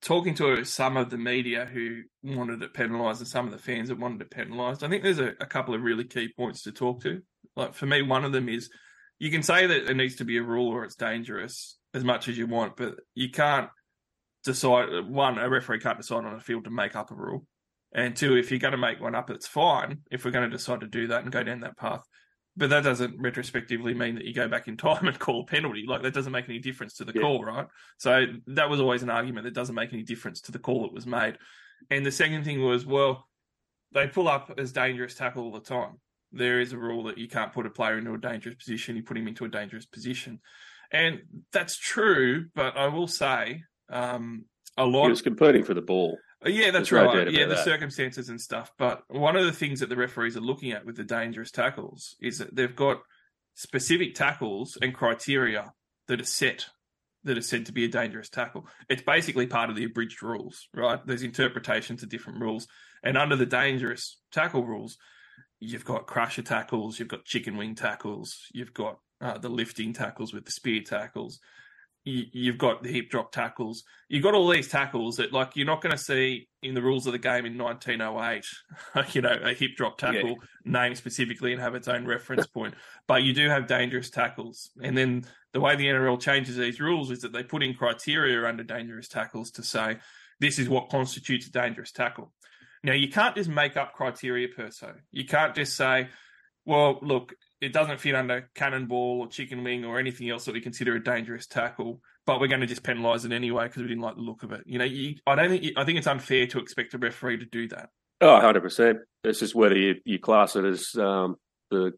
talking 0.01 0.35
to 0.35 0.65
some 0.65 0.97
of 0.97 1.11
the 1.11 1.17
media 1.17 1.65
who 1.65 2.03
wanted 2.25 2.61
it 2.61 2.75
penalised 2.75 3.21
and 3.21 3.29
some 3.29 3.47
of 3.47 3.53
the 3.53 3.59
fans 3.59 3.89
that 3.89 4.01
wanted 4.01 4.21
it 4.21 4.33
penalised. 4.33 4.83
I 4.83 4.89
think 4.89 5.05
there's 5.05 5.21
a, 5.21 5.35
a 5.41 5.47
couple 5.47 5.77
of 5.77 5.83
really 5.83 6.03
key 6.03 6.29
points 6.37 6.63
to 6.63 6.73
talk 6.73 7.03
to. 7.03 7.23
Like 7.55 7.73
for 7.73 7.87
me, 7.87 8.03
one 8.03 8.25
of 8.25 8.33
them 8.33 8.49
is 8.49 8.69
you 9.21 9.31
can 9.31 9.45
say 9.45 9.69
that 9.69 9.87
there 9.87 9.95
needs 9.95 10.17
to 10.17 10.25
be 10.25 10.39
a 10.39 10.43
rule 10.43 10.73
or 10.73 10.83
it's 10.83 10.97
dangerous 10.97 11.79
as 11.95 12.03
much 12.03 12.27
as 12.27 12.37
you 12.37 12.49
want, 12.49 12.77
but 12.77 12.97
you 13.15 13.31
can't 13.31 13.71
decide. 14.43 14.89
One, 15.09 15.39
a 15.39 15.49
referee 15.49 15.79
can't 15.79 15.99
decide 15.99 16.25
on 16.25 16.35
a 16.35 16.41
field 16.41 16.65
to 16.65 16.71
make 16.71 16.97
up 16.97 17.13
a 17.13 17.15
rule, 17.15 17.47
and 17.95 18.17
two, 18.17 18.37
if 18.37 18.51
you're 18.51 18.59
going 18.59 18.73
to 18.73 18.77
make 18.77 19.01
one 19.01 19.15
up, 19.15 19.31
it's 19.31 19.47
fine. 19.47 20.01
If 20.11 20.25
we're 20.25 20.33
going 20.33 20.51
to 20.51 20.57
decide 20.57 20.81
to 20.81 20.89
do 20.89 21.07
that 21.07 21.23
and 21.23 21.31
go 21.31 21.45
down 21.45 21.61
that 21.61 21.79
path, 21.79 22.03
but 22.57 22.71
that 22.71 22.85
doesn't 22.85 23.21
retrospectively 23.21 23.95
mean 23.95 24.15
that 24.15 24.25
you 24.25 24.35
go 24.35 24.49
back 24.49 24.69
in 24.69 24.77
time 24.77 25.07
and 25.07 25.19
call 25.19 25.43
a 25.43 25.47
penalty. 25.47 25.85
Like 25.87 26.03
that 26.03 26.15
doesn't 26.15 26.33
make 26.33 26.49
any 26.49 26.59
difference 26.59 26.95
to 26.95 27.05
the 27.05 27.13
yeah. 27.15 27.23
call, 27.23 27.45
right? 27.45 27.67
So 27.99 28.27
that 28.49 28.71
was 28.71 28.81
always 28.81 29.03
an 29.03 29.11
argument 29.11 29.45
that 29.45 29.55
doesn't 29.55 29.75
make 29.75 29.93
any 29.93 30.03
difference 30.03 30.41
to 30.43 30.53
the 30.53 30.59
call 30.59 30.83
that 30.83 30.93
was 30.93 31.07
made. 31.07 31.39
And 31.91 32.07
the 32.07 32.13
second 32.13 32.45
thing 32.45 32.63
was, 32.63 32.87
well, 32.87 33.29
they 33.93 34.07
pull 34.07 34.29
up 34.29 34.53
as 34.59 34.73
dangerous 34.73 35.15
tackle 35.15 35.45
all 35.45 35.53
the 35.53 35.61
time 35.61 35.99
there 36.35 36.61
is 36.61 36.73
a 36.73 36.79
rule 36.79 37.05
that 37.05 37.17
you 37.17 37.29
can't 37.29 37.53
put 37.53 37.67
a 37.67 37.71
player 37.71 37.97
into 37.97 38.13
a 38.13 38.19
dangerous 38.19 38.57
position. 38.57 38.97
You 38.97 39.03
put 39.03 39.17
him 39.17 39.29
into 39.29 39.45
a 39.45 39.49
dangerous 39.49 39.87
position, 39.87 40.41
and 40.91 41.21
that's 41.53 41.79
true. 41.79 42.47
But 42.55 42.77
I 42.77 42.89
will 42.89 43.07
say, 43.07 43.63
um, 43.89 44.45
a 44.77 44.85
lot. 44.85 45.05
He 45.05 45.11
was 45.11 45.23
competing 45.23 45.65
for 45.65 45.75
the 45.75 45.83
ball. 45.83 46.19
Uh, 46.45 46.51
yeah, 46.51 46.71
that's 46.71 46.91
There's 46.91 47.07
right. 47.07 47.27
No 47.27 47.31
yeah, 47.31 47.47
the 47.47 47.55
that. 47.55 47.65
circumstances 47.65 48.29
and 48.29 48.41
stuff. 48.41 48.73
But 48.79 49.03
one 49.09 49.37
of 49.37 49.45
the 49.45 49.53
things 49.53 49.81
that 49.81 49.89
the 49.89 49.97
referees 49.97 50.37
are 50.37 50.41
looking 50.41 50.73
at 50.73 50.85
with 50.85 50.97
the 50.97 51.05
dangerous 51.05 51.51
tackles 51.51 52.17
is 52.21 52.39
that 52.39 52.55
they've 52.55 52.75
got 52.75 53.01
specific 53.55 54.15
tackles 54.15 54.77
and 54.81 54.95
criteria 54.95 55.73
that 56.09 56.21
are 56.21 56.25
set 56.25 56.67
that 57.25 57.39
are 57.39 57.43
said 57.43 57.67
to 57.67 57.73
be 57.73 57.85
a 57.85 57.89
dangerous 57.89 58.29
tackle. 58.29 58.67
It's 58.89 59.03
basically 59.03 59.47
part 59.47 59.71
of 59.71 59.77
the 59.77 59.85
abridged 59.85 60.23
rules, 60.23 60.69
right? 60.75 61.01
There's 61.07 61.23
interpretations 61.23 62.03
of 62.03 62.11
different 62.11 62.41
rules. 62.41 62.69
And 63.03 63.17
under 63.17 63.35
the 63.35 63.47
dangerous 63.47 64.19
tackle 64.31 64.65
rules, 64.65 64.99
you've 65.59 65.87
got 65.87 66.07
crusher 66.07 66.43
tackles, 66.43 66.99
you've 66.99 67.09
got 67.09 67.25
chicken 67.25 67.57
wing 67.57 67.75
tackles, 67.75 68.39
you've 68.53 68.75
got 68.75 68.99
uh, 69.23 69.39
the 69.39 69.49
lifting 69.49 69.95
tackles 69.95 70.35
with 70.35 70.45
the 70.45 70.53
spear 70.53 70.83
tackles. 70.83 71.41
You, 72.05 72.25
you've 72.33 72.59
got 72.59 72.83
the 72.83 72.93
hip 72.93 73.09
drop 73.11 73.33
tackles. 73.33 73.85
You've 74.09 74.23
got 74.23 74.35
all 74.35 74.49
these 74.49 74.69
tackles 74.69 75.17
that, 75.17 75.33
like, 75.33 75.57
you're 75.57 75.67
not 75.67 75.81
going 75.81 75.93
to 75.97 75.99
see 76.03 76.49
in 76.63 76.75
the 76.75 76.83
rules 76.83 77.07
of 77.07 77.13
the 77.13 77.19
game 77.19 77.47
in 77.47 77.57
1908. 77.57 78.45
you 79.15 79.23
know, 79.23 79.39
a 79.43 79.55
hip 79.55 79.73
drop 79.77 79.99
tackle 79.99 80.31
Yeah. 80.31 80.35
named 80.65 80.97
specifically 80.99 81.53
and 81.53 81.61
have 81.61 81.75
its 81.75 81.89
own 81.89 82.07
reference 82.07 82.47
point. 82.47 82.75
But 83.07 83.23
you 83.23 83.33
do 83.33 83.49
have 83.49 83.67
dangerous 83.67 84.11
tackles, 84.11 84.71
and 84.83 84.97
then 84.97 85.25
the 85.53 85.61
way 85.61 85.77
the 85.77 85.87
NRL 85.87 86.21
changes 86.21 86.57
these 86.57 86.81
rules 86.81 87.11
is 87.11 87.21
that 87.21 87.33
they 87.33 87.43
put 87.43 87.63
in 87.63 87.75
criteria 87.75 88.47
under 88.47 88.65
dangerous 88.65 89.09
tackles 89.09 89.51
to 89.53 89.63
say 89.63 89.99
this 90.41 90.59
is 90.59 90.69
what 90.69 90.91
constitutes 90.91 91.47
a 91.47 91.51
dangerous 91.53 91.93
tackle. 91.93 92.33
Now, 92.83 92.93
you 92.93 93.09
can't 93.09 93.35
just 93.35 93.49
make 93.49 93.77
up 93.77 93.95
criteria 93.95 94.49
per 94.49 94.71
se. 94.71 94.89
You 95.11 95.25
can't 95.25 95.55
just 95.55 95.75
say, 95.77 96.09
well, 96.67 96.99
look, 97.03 97.35
it 97.61 97.73
doesn't 97.73 98.01
fit 98.01 98.15
under 98.15 98.51
cannonball 98.55 99.21
or 99.21 99.29
chicken 99.29 99.65
wing 99.65 99.85
or 99.85 99.99
anything 99.99 100.29
else 100.31 100.45
that 100.45 100.55
we 100.55 100.61
consider 100.61 100.97
a 100.97 101.03
dangerous 101.03 101.47
tackle, 101.47 102.01
but 102.27 102.41
we're 102.41 102.49
going 102.49 102.61
to 102.61 102.67
just 102.67 102.83
penalise 102.83 103.25
it 103.25 103.33
anyway 103.33 103.67
because 103.67 103.83
we 103.83 103.89
didn't 103.89 104.03
like 104.03 104.17
the 104.17 104.23
look 104.23 104.43
of 104.43 104.53
it. 104.53 104.63
You 104.67 104.79
know, 104.79 104.85
you, 104.85 105.17
I 105.27 105.35
don't 105.35 105.49
think 105.49 105.73
I 105.77 105.85
think 105.85 105.99
it's 105.99 106.07
unfair 106.07 106.47
to 106.49 106.59
expect 106.59 106.95
a 106.95 106.99
referee 106.99 107.39
to 107.39 107.47
do 107.47 107.69
that. 107.69 107.91
Oh, 108.21 108.41
100%. 108.41 108.99
It's 109.25 109.41
just 109.41 109.55
whether 109.55 109.77
you, 109.77 109.97
you 110.05 110.19
class 110.19 110.57
it 110.57 110.65
as 110.65 110.95
um, 110.97 111.37
the 111.71 111.93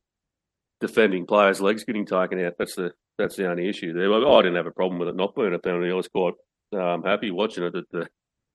defending 0.81 1.27
player's 1.27 1.61
legs 1.61 1.85
getting 1.85 2.07
taken 2.07 2.45
out. 2.45 2.55
That's 2.59 2.75
the 2.75 2.93
that's 3.19 3.37
the 3.37 3.49
only 3.49 3.69
issue 3.69 3.93
there. 3.93 4.13
I 4.13 4.43
didn't 4.43 4.57
have 4.57 4.67
a 4.67 4.73
problem 4.73 4.99
with 4.99 5.09
it 5.09 5.17
not 5.17 5.35
being 5.35 5.55
a 5.55 5.59
penalty. 5.59 5.91
I 5.91 5.95
was 5.95 6.09
quite 6.09 6.35
um, 6.75 7.03
happy 7.03 7.31
watching 7.31 7.65
it 7.65 7.75
at 7.75 7.85
the 7.91 8.09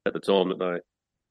at 0.06 0.14
the 0.14 0.20
time 0.20 0.49
that 0.49 0.60
they 0.60 0.80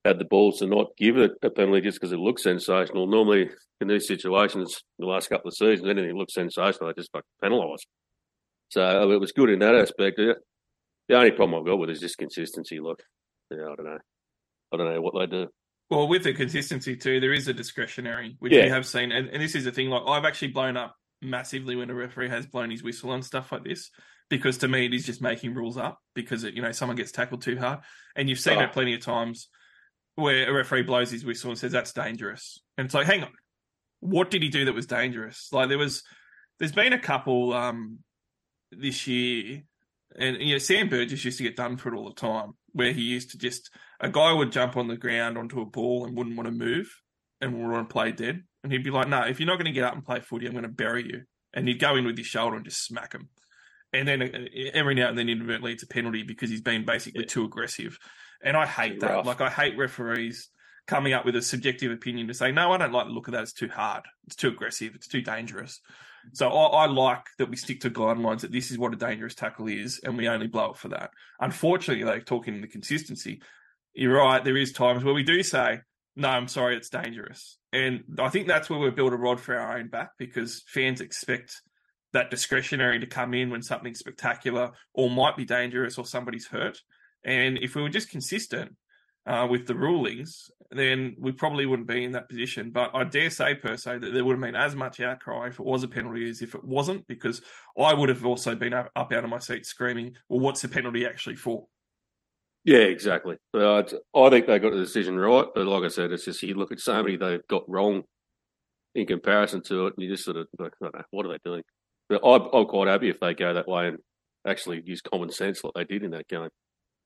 had 0.04 0.18
the 0.18 0.24
balls 0.24 0.58
to 0.58 0.66
not 0.66 0.96
give 0.96 1.18
it 1.18 1.32
a 1.42 1.50
penalty 1.50 1.82
just 1.82 2.00
because 2.00 2.12
it 2.12 2.18
looks 2.18 2.42
sensational. 2.42 3.06
Normally, 3.06 3.50
in 3.80 3.88
these 3.88 4.06
situations, 4.06 4.82
the 4.98 5.06
last 5.06 5.28
couple 5.28 5.48
of 5.48 5.54
seasons, 5.54 5.88
anything 5.88 6.16
looks 6.16 6.34
sensational, 6.34 6.88
they 6.88 7.00
just 7.00 7.12
fucking 7.12 7.24
penalise. 7.42 7.80
So 8.70 9.10
it 9.10 9.20
was 9.20 9.32
good 9.32 9.50
in 9.50 9.58
that 9.60 9.74
aspect. 9.74 10.16
The 10.16 10.36
the 11.08 11.16
only 11.16 11.32
problem 11.32 11.58
I've 11.58 11.66
got 11.66 11.78
with 11.78 11.90
it 11.90 11.94
is 11.94 12.00
just 12.00 12.18
consistency. 12.18 12.78
Look, 12.78 13.02
yeah, 13.50 13.64
I 13.64 13.74
don't 13.74 13.84
know. 13.84 13.98
I 14.72 14.76
don't 14.76 14.94
know 14.94 15.00
what 15.00 15.14
they 15.18 15.26
do. 15.26 15.48
Well, 15.90 16.06
with 16.06 16.22
the 16.22 16.32
consistency 16.32 16.96
too, 16.96 17.18
there 17.18 17.32
is 17.32 17.48
a 17.48 17.52
discretionary, 17.52 18.36
which 18.38 18.52
Yeah. 18.52 18.64
we 18.64 18.70
have 18.70 18.86
seen, 18.86 19.10
and, 19.10 19.28
and 19.28 19.42
this 19.42 19.56
is 19.56 19.64
the 19.64 19.72
thing. 19.72 19.90
Like 19.90 20.02
I've 20.06 20.24
actually 20.24 20.48
blown 20.48 20.76
up 20.76 20.94
massively 21.20 21.74
when 21.74 21.90
a 21.90 21.94
referee 21.94 22.28
has 22.28 22.46
blown 22.46 22.70
his 22.70 22.84
whistle 22.84 23.10
on 23.10 23.22
stuff 23.22 23.50
like 23.50 23.64
this, 23.64 23.90
because 24.28 24.58
to 24.58 24.68
me 24.68 24.86
it 24.86 24.94
is 24.94 25.04
just 25.04 25.20
making 25.20 25.54
rules 25.54 25.76
up 25.76 25.98
because 26.14 26.44
it, 26.44 26.54
you 26.54 26.62
know 26.62 26.70
someone 26.70 26.96
gets 26.96 27.10
tackled 27.10 27.42
too 27.42 27.58
hard, 27.58 27.80
and 28.14 28.28
you've 28.28 28.38
seen 28.38 28.58
ah. 28.58 28.60
Oh. 28.60 28.64
it 28.64 28.72
plenty 28.72 28.94
of 28.94 29.00
times 29.00 29.48
where 30.16 30.48
a 30.48 30.52
referee 30.52 30.82
blows 30.82 31.10
his 31.10 31.24
whistle 31.24 31.50
and 31.50 31.58
says 31.58 31.72
that's 31.72 31.92
dangerous, 31.92 32.60
and 32.76 32.86
it's 32.86 32.94
like, 32.94 33.06
hang 33.06 33.22
on, 33.22 33.32
what 34.00 34.30
did 34.30 34.42
he 34.42 34.48
do 34.48 34.64
that 34.64 34.74
was 34.74 34.86
dangerous? 34.86 35.48
Like 35.52 35.68
there 35.68 35.78
was, 35.78 36.02
there's 36.58 36.72
been 36.72 36.92
a 36.92 36.98
couple 36.98 37.52
um 37.52 37.98
this 38.72 39.06
year, 39.06 39.62
and 40.16 40.36
you 40.40 40.54
know 40.54 40.58
Sam 40.58 40.88
Burgess 40.88 41.24
used 41.24 41.38
to 41.38 41.44
get 41.44 41.56
done 41.56 41.76
for 41.76 41.92
it 41.92 41.96
all 41.96 42.08
the 42.08 42.14
time, 42.14 42.52
where 42.72 42.92
he 42.92 43.02
used 43.02 43.30
to 43.30 43.38
just 43.38 43.70
a 44.00 44.08
guy 44.08 44.32
would 44.32 44.52
jump 44.52 44.76
on 44.76 44.88
the 44.88 44.96
ground 44.96 45.36
onto 45.36 45.60
a 45.60 45.66
ball 45.66 46.06
and 46.06 46.16
wouldn't 46.16 46.36
want 46.36 46.46
to 46.46 46.52
move 46.52 46.90
and 47.40 47.52
would 47.52 47.70
want 47.70 47.88
to 47.88 47.92
play 47.92 48.12
dead. 48.12 48.42
And 48.62 48.72
he'd 48.72 48.84
be 48.84 48.90
like, 48.90 49.08
no, 49.08 49.22
if 49.22 49.40
you're 49.40 49.46
not 49.46 49.56
going 49.56 49.66
to 49.66 49.72
get 49.72 49.84
up 49.84 49.94
and 49.94 50.04
play 50.04 50.20
footy, 50.20 50.46
I'm 50.46 50.52
going 50.52 50.62
to 50.62 50.68
bury 50.68 51.06
you. 51.06 51.22
And 51.52 51.66
he'd 51.66 51.80
go 51.80 51.96
in 51.96 52.04
with 52.04 52.16
his 52.16 52.26
shoulder 52.26 52.56
and 52.56 52.64
just 52.64 52.84
smack 52.84 53.12
him. 53.12 53.28
And 53.92 54.06
then 54.06 54.22
uh, 54.22 54.28
every 54.72 54.94
now 54.94 55.08
and 55.08 55.18
then 55.18 55.28
inadvertently 55.28 55.72
it's 55.72 55.82
a 55.82 55.88
penalty 55.88 56.22
because 56.22 56.50
he's 56.50 56.60
been 56.60 56.84
basically 56.84 57.24
too 57.24 57.44
aggressive. 57.44 57.98
And 58.42 58.56
I 58.56 58.66
hate 58.66 59.00
that. 59.00 59.10
rough. 59.10 59.26
Like, 59.26 59.40
I 59.40 59.50
hate 59.50 59.76
referees 59.76 60.48
coming 60.86 61.12
up 61.12 61.24
with 61.24 61.36
a 61.36 61.42
subjective 61.42 61.92
opinion 61.92 62.28
to 62.28 62.34
say, 62.34 62.52
no, 62.52 62.72
I 62.72 62.78
don't 62.78 62.92
like 62.92 63.06
the 63.06 63.12
look 63.12 63.28
of 63.28 63.32
that. 63.32 63.42
It's 63.42 63.52
too 63.52 63.68
hard. 63.68 64.04
It's 64.26 64.36
too 64.36 64.48
aggressive. 64.48 64.94
It's 64.94 65.08
too 65.08 65.20
dangerous. 65.20 65.80
So 66.32 66.48
I, 66.48 66.84
I 66.84 66.86
like 66.86 67.24
that 67.38 67.50
we 67.50 67.56
stick 67.56 67.80
to 67.80 67.90
guidelines 67.90 68.40
that 68.40 68.52
this 68.52 68.70
is 68.70 68.78
what 68.78 68.92
a 68.92 68.96
dangerous 68.96 69.34
tackle 69.34 69.68
is, 69.68 70.00
and 70.04 70.16
we 70.16 70.28
only 70.28 70.46
blow 70.46 70.70
it 70.70 70.76
for 70.76 70.88
that. 70.88 71.10
Unfortunately, 71.40 72.04
though, 72.04 72.20
talking 72.20 72.60
the 72.60 72.66
consistency, 72.66 73.40
you're 73.94 74.16
right. 74.16 74.44
There 74.44 74.56
is 74.56 74.72
times 74.72 75.02
where 75.04 75.14
we 75.14 75.22
do 75.22 75.42
say, 75.42 75.80
"No, 76.16 76.28
I'm 76.28 76.48
sorry, 76.48 76.76
it's 76.76 76.90
dangerous," 76.90 77.58
and 77.72 78.04
I 78.18 78.28
think 78.28 78.46
that's 78.46 78.68
where 78.68 78.78
we 78.78 78.90
build 78.90 79.12
a 79.12 79.16
rod 79.16 79.40
for 79.40 79.56
our 79.56 79.78
own 79.78 79.88
back 79.88 80.10
because 80.18 80.62
fans 80.66 81.00
expect 81.00 81.62
that 82.12 82.30
discretionary 82.30 83.00
to 83.00 83.06
come 83.06 83.34
in 83.34 83.50
when 83.50 83.62
something's 83.62 84.00
spectacular 84.00 84.72
or 84.92 85.10
might 85.10 85.36
be 85.36 85.44
dangerous 85.44 85.96
or 85.96 86.04
somebody's 86.04 86.46
hurt. 86.46 86.80
And 87.24 87.58
if 87.58 87.74
we 87.74 87.82
were 87.82 87.88
just 87.88 88.10
consistent 88.10 88.76
uh, 89.26 89.46
with 89.50 89.66
the 89.66 89.74
rulings, 89.74 90.50
then 90.70 91.16
we 91.18 91.32
probably 91.32 91.66
wouldn't 91.66 91.88
be 91.88 92.04
in 92.04 92.12
that 92.12 92.28
position. 92.28 92.70
But 92.70 92.90
I 92.94 93.04
dare 93.04 93.30
say, 93.30 93.54
per 93.54 93.76
se, 93.76 93.98
that 93.98 94.12
there 94.12 94.24
would 94.24 94.34
have 94.34 94.40
been 94.40 94.56
as 94.56 94.74
much 94.74 95.00
outcry 95.00 95.48
if 95.48 95.60
it 95.60 95.66
was 95.66 95.82
a 95.82 95.88
penalty 95.88 96.28
as 96.28 96.42
if 96.42 96.54
it 96.54 96.64
wasn't, 96.64 97.06
because 97.06 97.42
I 97.78 97.92
would 97.92 98.08
have 98.08 98.24
also 98.24 98.54
been 98.54 98.72
up, 98.72 98.90
up 98.96 99.12
out 99.12 99.24
of 99.24 99.30
my 99.30 99.38
seat 99.38 99.66
screaming, 99.66 100.16
"Well, 100.28 100.40
what's 100.40 100.62
the 100.62 100.68
penalty 100.68 101.06
actually 101.06 101.36
for?" 101.36 101.66
Yeah, 102.64 102.78
exactly. 102.78 103.36
I 103.54 103.82
think 104.30 104.46
they 104.46 104.58
got 104.58 104.72
the 104.72 104.78
decision 104.78 105.18
right, 105.18 105.46
but 105.54 105.66
like 105.66 105.84
I 105.84 105.88
said, 105.88 106.12
it's 106.12 106.26
just 106.26 106.42
you 106.42 106.54
look 106.54 106.72
at 106.72 106.80
so 106.80 107.02
many 107.02 107.16
they've 107.16 107.46
got 107.48 107.68
wrong 107.68 108.02
in 108.94 109.06
comparison 109.06 109.62
to 109.62 109.86
it, 109.86 109.94
and 109.96 110.04
you 110.04 110.10
just 110.10 110.24
sort 110.24 110.36
of 110.36 110.46
like, 110.58 110.72
I 110.80 110.84
don't 110.84 110.94
know, 110.94 111.04
what 111.10 111.26
are 111.26 111.30
they 111.30 111.38
doing? 111.44 111.62
But 112.08 112.22
I, 112.24 112.36
I'm 112.58 112.66
quite 112.66 112.88
happy 112.88 113.08
if 113.08 113.20
they 113.20 113.34
go 113.34 113.54
that 113.54 113.68
way 113.68 113.88
and 113.88 113.98
actually 114.46 114.82
use 114.84 115.00
common 115.00 115.30
sense 115.30 115.62
like 115.64 115.74
they 115.74 115.84
did 115.84 116.04
in 116.04 116.10
that 116.10 116.28
game. 116.28 116.48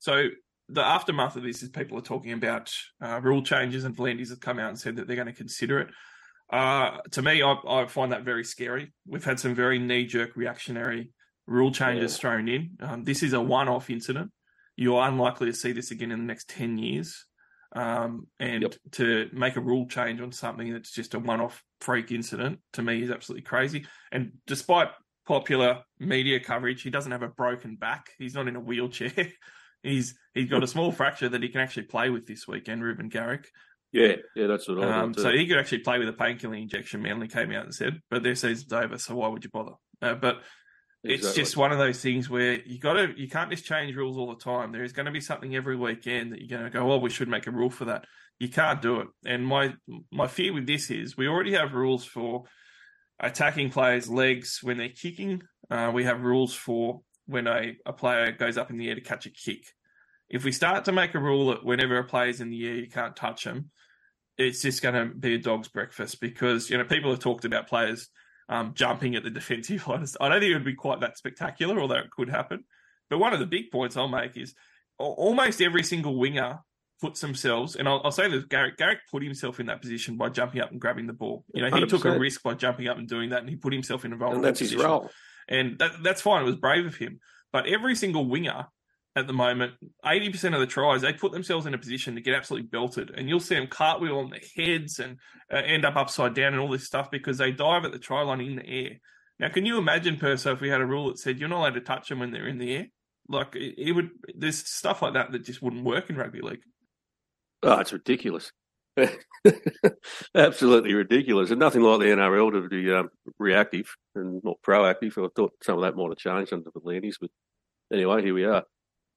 So 0.05 0.29
the 0.69 0.85
aftermath 0.85 1.35
of 1.37 1.45
this 1.45 1.63
is 1.63 1.71
people 1.71 1.97
are 1.97 2.03
talking 2.03 2.33
about 2.33 2.71
uh, 3.03 3.19
rule 3.23 3.41
changes, 3.43 3.85
and 3.85 3.97
V'landys 3.97 4.29
have 4.29 4.39
come 4.39 4.59
out 4.59 4.69
and 4.69 4.79
said 4.79 4.97
that 4.97 5.07
they're 5.07 5.17
going 5.17 5.29
to 5.29 5.33
consider 5.33 5.79
it. 5.79 5.89
Uh, 6.53 6.99
to 7.13 7.23
me, 7.23 7.43
I, 7.43 7.55
I 7.67 7.87
find 7.87 8.13
that 8.13 8.23
very 8.23 8.45
scary. 8.45 8.93
We've 9.07 9.25
had 9.25 9.41
some 9.41 9.55
very 9.55 9.79
knee-jerk 9.79 10.37
reactionary 10.37 11.09
rule 11.47 11.73
changes 11.73 12.13
Yeah. 12.13 12.21
thrown 12.21 12.49
in. 12.49 12.77
Um, 12.81 13.05
this 13.05 13.23
is 13.23 13.33
a 13.33 13.41
one-off 13.41 13.89
incident. 13.89 14.31
You 14.77 14.97
are 14.97 15.09
unlikely 15.09 15.47
to 15.47 15.55
see 15.55 15.73
this 15.73 15.91
again 15.91 16.13
in 16.13 16.19
the 16.19 16.27
next 16.27 16.51
ten 16.51 16.77
years. 16.77 17.25
Um, 17.75 18.27
and 18.39 18.61
Yep. 18.61 18.75
to 18.93 19.31
make 19.33 19.57
a 19.57 19.63
rule 19.63 19.87
change 19.89 20.21
on 20.21 20.33
something 20.33 20.71
that's 20.71 20.93
just 20.93 21.15
a 21.15 21.19
one-off 21.19 21.65
freak 21.81 22.13
incident 22.13 22.61
to 22.75 22.83
me 22.83 23.03
is 23.03 23.11
absolutely 23.11 23.45
crazy. 23.45 23.87
And 24.13 24.33
despite 24.47 24.89
popular 25.27 25.83
media 25.99 26.41
coverage, 26.41 26.83
he 26.83 26.91
doesn't 26.91 27.11
have 27.11 27.23
a 27.23 27.29
broken 27.29 27.77
back. 27.77 28.11
He's 28.19 28.35
not 28.35 28.49
in 28.49 28.57
a 28.57 28.61
wheelchair. 28.61 29.11
he's 29.85 30.15
he's 30.35 30.51
got 30.51 30.65
a 30.65 30.67
small 30.67 30.91
fracture 30.93 31.29
that 31.29 31.43
he 31.43 31.49
can 31.49 31.61
actually 31.61 31.85
play 31.85 32.11
with 32.11 32.27
this 32.27 32.49
weekend. 32.49 32.83
Reuben 32.83 33.09
Garrick. 33.09 33.49
Yeah, 33.93 34.17
yeah, 34.35 34.49
that's 34.49 34.67
what 34.67 34.83
I 34.83 35.01
Um, 35.01 35.15
so 35.15 35.31
he 35.31 35.47
could 35.47 35.57
actually 35.59 35.79
play 35.79 36.01
with 36.01 36.09
a 36.09 36.13
painkilling 36.13 36.63
injection. 36.63 37.01
Manly 37.03 37.29
came 37.29 37.53
out 37.53 37.65
and 37.65 37.73
said, 37.75 38.01
but 38.11 38.25
their 38.25 38.35
season's 38.35 38.73
over, 38.73 38.99
so 38.99 39.15
why 39.15 39.29
would 39.29 39.45
you 39.45 39.51
bother? 39.51 39.75
Uh, 40.03 40.15
but 40.17 40.43
it's 41.05 41.21
Exactly. 41.21 41.43
just 41.43 41.57
one 41.57 41.71
of 41.71 41.79
those 41.79 42.01
things 42.01 42.29
where 42.29 42.61
you 42.63 42.81
got 42.81 42.95
to 42.95 43.13
you 43.17 43.29
can't 43.29 43.51
just 43.51 43.67
change 43.67 43.95
rules 43.95 44.17
all 44.17 44.35
the 44.35 44.43
time. 44.43 44.73
There 44.73 44.83
is 44.83 44.93
going 44.93 45.07
to 45.07 45.13
be 45.13 45.21
something 45.21 45.55
every 45.55 45.77
weekend 45.77 46.33
that 46.33 46.41
you're 46.41 46.59
going 46.59 46.71
to 46.71 46.77
go, 46.77 46.91
oh, 46.91 46.99
we 46.99 47.11
should 47.11 47.29
make 47.29 47.47
a 47.47 47.51
rule 47.51 47.71
for 47.71 47.85
that. 47.85 48.07
You 48.41 48.49
can't 48.49 48.83
do 48.83 49.01
it. 49.01 49.09
And 49.25 49.47
my 49.47 49.75
my 50.11 50.27
fear 50.27 50.53
with 50.53 50.67
this 50.67 50.91
is 50.91 51.17
we 51.17 51.29
already 51.29 51.53
have 51.53 51.75
rules 51.75 52.05
for 52.05 52.45
attacking 53.21 53.71
players' 53.71 54.09
legs 54.09 54.59
when 54.63 54.79
they're 54.79 54.89
kicking. 54.89 55.43
Uh, 55.71 55.93
we 55.95 56.05
have 56.05 56.23
rules 56.23 56.55
for 56.55 57.03
when 57.27 57.47
a, 57.47 57.77
a 57.87 57.93
player 57.93 58.33
goes 58.33 58.59
up 58.59 58.71
in 58.71 58.77
the 58.77 58.89
air 58.89 58.95
to 58.95 59.01
catch 59.01 59.27
a 59.27 59.31
kick. 59.31 59.65
If 60.29 60.45
we 60.45 60.53
start 60.53 60.87
to 60.87 60.93
make 60.93 61.15
a 61.15 61.21
rule 61.21 61.49
that 61.49 61.65
whenever 61.65 61.99
a 61.99 62.05
player's 62.05 62.41
in 62.41 62.51
the 62.51 62.67
air, 62.67 62.75
you 62.75 62.89
can't 62.89 63.15
touch 63.17 63.45
them, 63.45 63.71
it's 64.37 64.63
just 64.63 64.83
going 64.83 64.95
to 64.95 65.15
be 65.15 65.35
a 65.35 65.39
dog's 65.39 65.69
breakfast 65.69 66.21
because 66.21 66.71
you 66.71 66.79
know 66.79 66.85
people 66.85 67.11
have 67.11 67.21
talked 67.21 67.45
about 67.45 67.69
players 67.69 68.09
um, 68.49 68.73
jumping 68.75 69.15
at 69.15 69.23
the 69.23 69.31
defensive 69.31 69.87
line. 69.89 70.05
I 70.21 70.29
don't 70.29 70.41
think 70.41 70.51
it 70.51 70.55
would 70.55 70.65
be 70.65 70.75
quite 70.75 71.01
that 71.01 71.19
spectacular, 71.19 71.81
although 71.81 71.97
it 71.97 72.11
could 72.11 72.29
happen. 72.29 72.65
But 73.11 73.19
one 73.19 73.33
of 73.33 73.39
the 73.39 73.47
big 73.47 73.71
points 73.71 73.97
I'll 73.97 74.09
make 74.09 74.37
is 74.37 74.55
almost 74.99 75.61
every 75.61 75.83
single 75.83 76.17
winger 76.17 76.61
puts 77.01 77.21
themselves, 77.21 77.77
and 77.77 77.89
I'll, 77.89 78.01
I'll 78.05 78.13
say 78.13 78.29
this: 78.31 78.45
Garrick, 78.45 78.77
Garrick 78.77 79.01
put 79.11 79.23
himself 79.23 79.61
in 79.61 79.67
that 79.67 79.83
position 79.83 80.17
by 80.17 80.31
jumping 80.31 80.61
up 80.61 80.71
and 80.73 80.81
grabbing 80.81 81.07
the 81.07 81.13
ball. 81.13 81.45
You 81.55 81.63
know, 81.63 81.77
he 81.77 81.87
took 81.87 82.05
a 82.05 82.19
risk 82.19 82.43
by 82.43 82.55
jumping 82.55 82.89
up 82.89 82.99
and 82.99 83.09
doing 83.09 83.31
that, 83.31 83.41
and 83.41 83.49
he 83.49 83.57
put 83.57 83.73
himself 83.73 84.05
in 84.05 84.13
a 84.13 84.17
vulnerable 84.17 84.37
and 84.37 84.45
that's 84.45 84.61
his 84.61 84.71
position 84.71 84.91
role. 84.91 85.11
And 85.49 85.79
that, 85.79 85.93
that's 86.03 86.23
fine. 86.23 86.43
It 86.43 86.47
was 86.47 86.57
brave 86.57 86.87
of 86.87 86.97
him. 86.97 87.21
But 87.53 87.67
every 87.67 87.95
single 87.95 88.29
winger 88.29 88.67
at 89.17 89.27
the 89.27 89.33
moment, 89.33 89.75
eighty 90.05 90.31
percent 90.31 90.55
of 90.55 90.61
the 90.61 90.67
tries, 90.67 91.03
they 91.03 91.13
put 91.13 91.33
themselves 91.33 91.67
in 91.67 91.75
a 91.75 91.79
position 91.79 92.15
to 92.15 92.21
get 92.21 92.35
absolutely 92.35 92.69
belted, 92.69 93.11
and 93.17 93.29
you'll 93.29 93.41
see 93.41 93.55
them 93.55 93.69
cartwheel 93.69 94.19
on 94.19 94.31
their 94.31 94.41
heads 94.57 94.99
and 94.99 95.19
uh, 95.53 95.59
end 95.59 95.85
up 95.85 95.97
upside 95.97 96.35
down 96.35 96.53
and 96.53 96.61
all 96.61 96.71
this 96.71 96.87
stuff 96.87 97.11
because 97.11 97.39
they 97.39 97.53
dive 97.53 97.85
at 97.85 97.93
the 97.93 97.99
try 97.99 98.23
line 98.23 98.41
in 98.41 98.57
the 98.57 98.67
air. 98.67 98.91
Now, 99.39 99.49
can 99.49 99.67
you 99.67 99.79
imagine, 99.79 100.17
Perso, 100.17 100.53
if 100.53 100.61
we 100.61 100.69
had 100.69 100.81
a 100.81 100.87
rule 100.87 101.09
that 101.09 101.19
said 101.19 101.39
you're 101.39 101.49
not 101.49 101.59
allowed 101.61 101.75
to 101.75 101.81
touch 101.81 102.09
them 102.09 102.21
when 102.21 102.31
they're 102.31 102.49
in 102.49 102.59
the 102.59 102.75
air? 102.75 102.87
Like 103.29 103.57
it, 103.57 103.75
it 103.79 103.93
would, 103.93 104.11
there's 104.37 104.59
stuff 104.59 105.03
like 105.03 105.15
that 105.15 105.33
that 105.33 105.45
just 105.45 105.63
wouldn't 105.63 105.85
work 105.85 106.11
in 106.11 106.17
rugby 106.17 106.41
league. 106.41 106.63
Oh, 107.63 107.79
it's 107.79 107.93
ridiculous. 107.93 108.53
Absolutely 110.35 110.95
ridiculous. 110.95 111.51
And 111.51 111.61
nothing 111.61 111.83
like 111.83 112.01
the 112.01 112.07
NRL 112.07 112.53
to 112.53 112.69
be 112.69 112.93
um, 112.93 113.11
reactive 113.39 113.95
and 114.15 114.43
not 114.45 114.57
proactive. 114.67 115.13
I 115.19 115.29
thought 115.35 115.53
some 115.63 115.79
of 115.79 115.83
that 115.83 115.97
might 115.97 116.11
have 116.11 116.19
changed 116.19 116.53
under 116.53 116.71
V'landys, 116.71 117.17
but 117.21 117.31
anyway, 117.93 118.23
here 118.23 118.35
we 118.35 118.45
are. 118.45 118.65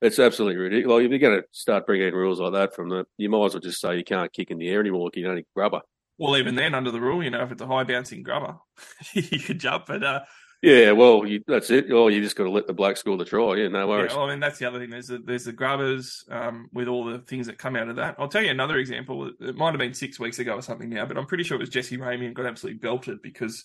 It's 0.01 0.19
absolutely 0.19 0.57
ridiculous. 0.57 0.87
Well, 0.89 1.05
if 1.05 1.09
you're 1.09 1.19
going 1.19 1.41
to 1.41 1.47
start 1.51 1.87
bringing 1.87 2.07
in 2.07 2.13
rules 2.13 2.39
like 2.39 2.53
that 2.53 2.75
from 2.75 2.89
the, 2.89 3.05
you 3.17 3.29
might 3.29 3.45
as 3.45 3.53
well 3.53 3.61
just 3.61 3.81
say 3.81 3.97
you 3.97 4.03
can't 4.03 4.31
kick 4.31 4.51
in 4.51 4.59
the 4.59 4.69
air 4.69 4.79
anymore. 4.79 5.09
You 5.13 5.23
can 5.23 5.31
only 5.31 5.45
grubber. 5.55 5.81
Well, 6.19 6.37
even 6.37 6.55
then, 6.55 6.73
under 6.73 6.91
the 6.91 7.01
rule, 7.01 7.23
you 7.23 7.29
know, 7.29 7.43
if 7.43 7.51
it's 7.51 7.61
a 7.61 7.67
high 7.67 7.83
bouncing 7.83 8.23
grubber, 8.23 8.57
you 9.13 9.39
could 9.39 9.59
jump. 9.59 9.85
But 9.87 10.03
uh, 10.03 10.19
Yeah, 10.63 10.91
well, 10.93 11.25
you, 11.25 11.43
that's 11.45 11.69
it. 11.69 11.85
Oh, 11.91 12.07
you 12.07 12.19
just 12.21 12.35
got 12.35 12.45
to 12.45 12.49
let 12.49 12.65
the 12.65 12.73
black 12.73 12.97
score 12.97 13.15
the 13.15 13.25
try. 13.25 13.55
Yeah, 13.55 13.67
no 13.67 13.87
worries. 13.87 14.11
Yeah, 14.11 14.17
well, 14.17 14.25
I 14.27 14.31
mean, 14.31 14.39
that's 14.39 14.57
the 14.57 14.65
other 14.65 14.79
thing. 14.79 14.89
There's 14.89 15.07
the, 15.07 15.19
there's 15.19 15.45
the 15.45 15.51
grubbers 15.51 16.25
um, 16.31 16.67
with 16.73 16.87
all 16.87 17.05
the 17.05 17.19
things 17.19 17.45
that 17.45 17.59
come 17.59 17.75
out 17.75 17.89
of 17.89 17.97
that. 17.97 18.15
I'll 18.17 18.27
tell 18.27 18.41
you 18.41 18.49
another 18.49 18.77
example. 18.77 19.31
It 19.39 19.55
might 19.55 19.71
have 19.71 19.77
been 19.79 19.93
six 19.93 20.19
weeks 20.19 20.39
ago 20.39 20.55
or 20.55 20.61
something 20.63 20.89
now, 20.89 21.05
but 21.05 21.15
I'm 21.17 21.27
pretty 21.27 21.43
sure 21.43 21.57
it 21.57 21.59
was 21.61 21.69
Jesse 21.69 21.97
Ramien 21.97 22.33
got 22.33 22.47
absolutely 22.47 22.79
belted 22.79 23.21
because 23.21 23.63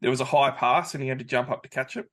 there 0.00 0.10
was 0.10 0.20
a 0.20 0.24
high 0.24 0.50
pass 0.50 0.94
and 0.94 1.02
he 1.02 1.08
had 1.08 1.20
to 1.20 1.24
jump 1.24 1.48
up 1.48 1.62
to 1.62 1.68
catch 1.68 1.96
it. 1.96 2.06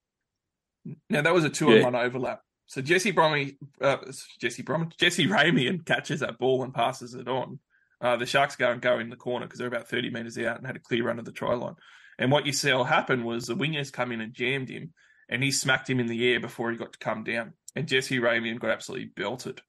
Now 1.10 1.22
that 1.22 1.34
was 1.34 1.44
a 1.44 1.50
two 1.50 1.68
on 1.70 1.74
Yeah. 1.78 1.84
one 1.84 1.96
overlap. 1.96 2.42
So 2.68 2.82
Jesse 2.82 3.12
Bromley, 3.12 3.58
uh, 3.82 3.98
Jesse 4.40 4.62
Brom, 4.62 4.90
Jesse 4.98 5.28
Ramien 5.28 5.86
catches 5.86 6.20
that 6.22 6.38
ball 6.38 6.64
and 6.64 6.74
passes 6.74 7.14
it 7.14 7.28
on. 7.28 7.60
Uh, 8.00 8.16
the 8.18 8.26
Sharks 8.26 8.56
go 8.56 8.70
and 8.72 8.82
go 8.82 9.00
in 9.00 9.10
the 9.10 9.16
corner 9.16 9.46
because 9.46 9.60
they're 9.60 9.68
about 9.68 9.88
30 9.88 10.12
metres 10.12 10.38
out 10.38 10.58
and 10.58 10.68
had 10.68 10.76
a 10.76 10.80
clear 10.80 11.06
run 11.06 11.20
of 11.20 11.26
the 11.26 11.32
try 11.32 11.54
line. 11.56 11.76
And 12.24 12.32
what 12.32 12.46
you 12.46 12.54
saw 12.54 12.86
happen 12.86 13.26
was 13.26 13.48
the 13.48 13.54
wingers 13.54 13.92
come 13.92 14.14
in 14.14 14.22
and 14.22 14.34
jammed 14.34 14.70
him, 14.70 14.94
and 15.28 15.44
he 15.44 15.52
smacked 15.52 15.90
him 15.90 16.00
in 16.00 16.08
the 16.08 16.32
air 16.32 16.40
before 16.40 16.72
he 16.72 16.78
got 16.78 16.94
to 16.94 17.00
come 17.00 17.26
down. 17.26 17.52
And 17.76 17.86
Jesse 17.86 18.18
Ramien 18.18 18.60
got 18.60 18.70
absolutely 18.70 19.08
belted. 19.08 19.60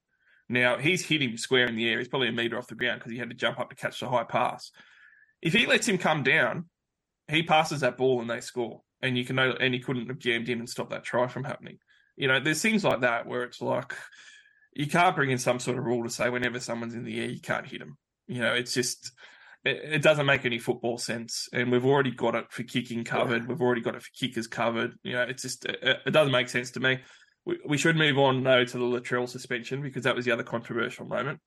Now 0.49 0.79
he's 0.79 1.05
hit 1.05 1.21
him 1.21 1.37
square 1.37 1.67
in 1.67 1.75
the 1.75 1.91
air. 1.91 1.99
He's 1.99 2.07
probably 2.07 2.29
a 2.29 2.33
metre 2.33 2.57
off 2.57 2.69
the 2.69 2.77
ground 2.77 3.01
because 3.01 3.11
he 3.11 3.19
had 3.19 3.31
to 3.31 3.35
jump 3.35 3.59
up 3.59 3.71
to 3.71 3.75
catch 3.75 3.99
the 3.99 4.09
high 4.09 4.23
pass. 4.23 4.71
If 5.43 5.53
he 5.53 5.67
lets 5.67 5.89
him 5.89 5.99
come 5.99 6.23
down, 6.23 6.67
he 7.27 7.43
passes 7.43 7.81
that 7.81 7.97
ball 7.97 8.21
and 8.21 8.31
they 8.31 8.41
score. 8.41 8.83
And 9.03 9.19
you 9.19 9.25
can 9.25 9.35
know, 9.35 9.57
and 9.59 9.75
he 9.75 9.81
couldn't 9.81 10.07
have 10.07 10.21
jammed 10.21 10.49
in 10.49 10.61
and 10.61 10.71
stopped 10.71 10.91
that 10.91 11.03
try 11.03 11.27
from 11.27 11.43
happening. 11.43 11.79
You 12.15 12.29
know, 12.29 12.39
there's 12.39 12.63
things 12.63 12.85
like 12.85 13.01
that 13.01 13.27
where 13.27 13.43
it's 13.43 13.61
like 13.61 13.95
you 14.75 14.87
can't 14.87 15.17
bring 15.17 15.33
in 15.33 15.39
some 15.39 15.59
sort 15.59 15.77
of 15.77 15.85
rule 15.85 16.05
to 16.05 16.11
say 16.11 16.31
whenever 16.31 16.61
someone's 16.61 16.95
in 16.95 17.03
the 17.03 17.21
air, 17.21 17.29
you 17.31 17.41
can't 17.41 17.67
hit 17.67 17.81
them. 17.81 17.99
You 18.29 18.43
know, 18.43 18.55
it's 18.55 18.75
just 18.75 19.11
it, 19.65 20.03
doesn't 20.03 20.27
make 20.27 20.45
any 20.45 20.59
football 20.59 20.99
sense. 20.99 21.49
And 21.53 21.73
we've 21.73 21.85
already 21.85 22.11
got 22.11 22.35
it 22.35 22.47
for 22.51 22.63
kicking 22.63 23.05
covered. 23.05 23.49
We've 23.49 23.61
already 23.61 23.81
got 23.81 23.95
it 23.95 24.03
for 24.03 24.11
kickers 24.15 24.47
covered. 24.47 24.95
You 25.03 25.15
know, 25.15 25.23
it's 25.23 25.43
just 25.43 25.65
it, 25.65 26.01
it 26.07 26.11
doesn't 26.11 26.33
make 26.33 26.49
sense 26.49 26.73
to 26.73 26.81
me. 26.81 27.01
We, 27.47 27.59
we 27.67 27.79
should 27.79 27.97
move 27.97 28.19
on 28.19 28.43
though 28.43 28.65
to 28.65 28.79
the 28.79 28.85
Latrell 28.85 29.29
suspension 29.29 29.83
because 29.83 30.05
that 30.05 30.17
was 30.17 30.25
the 30.25 30.33
other 30.33 30.43
controversial 30.43 31.07
moment. 31.07 31.41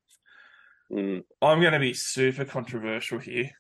Mm, 0.92 1.24
I'm 1.42 1.62
going 1.62 1.74
to 1.74 1.80
be 1.80 1.94
super 1.94 2.46
controversial 2.46 3.20
here. 3.20 3.52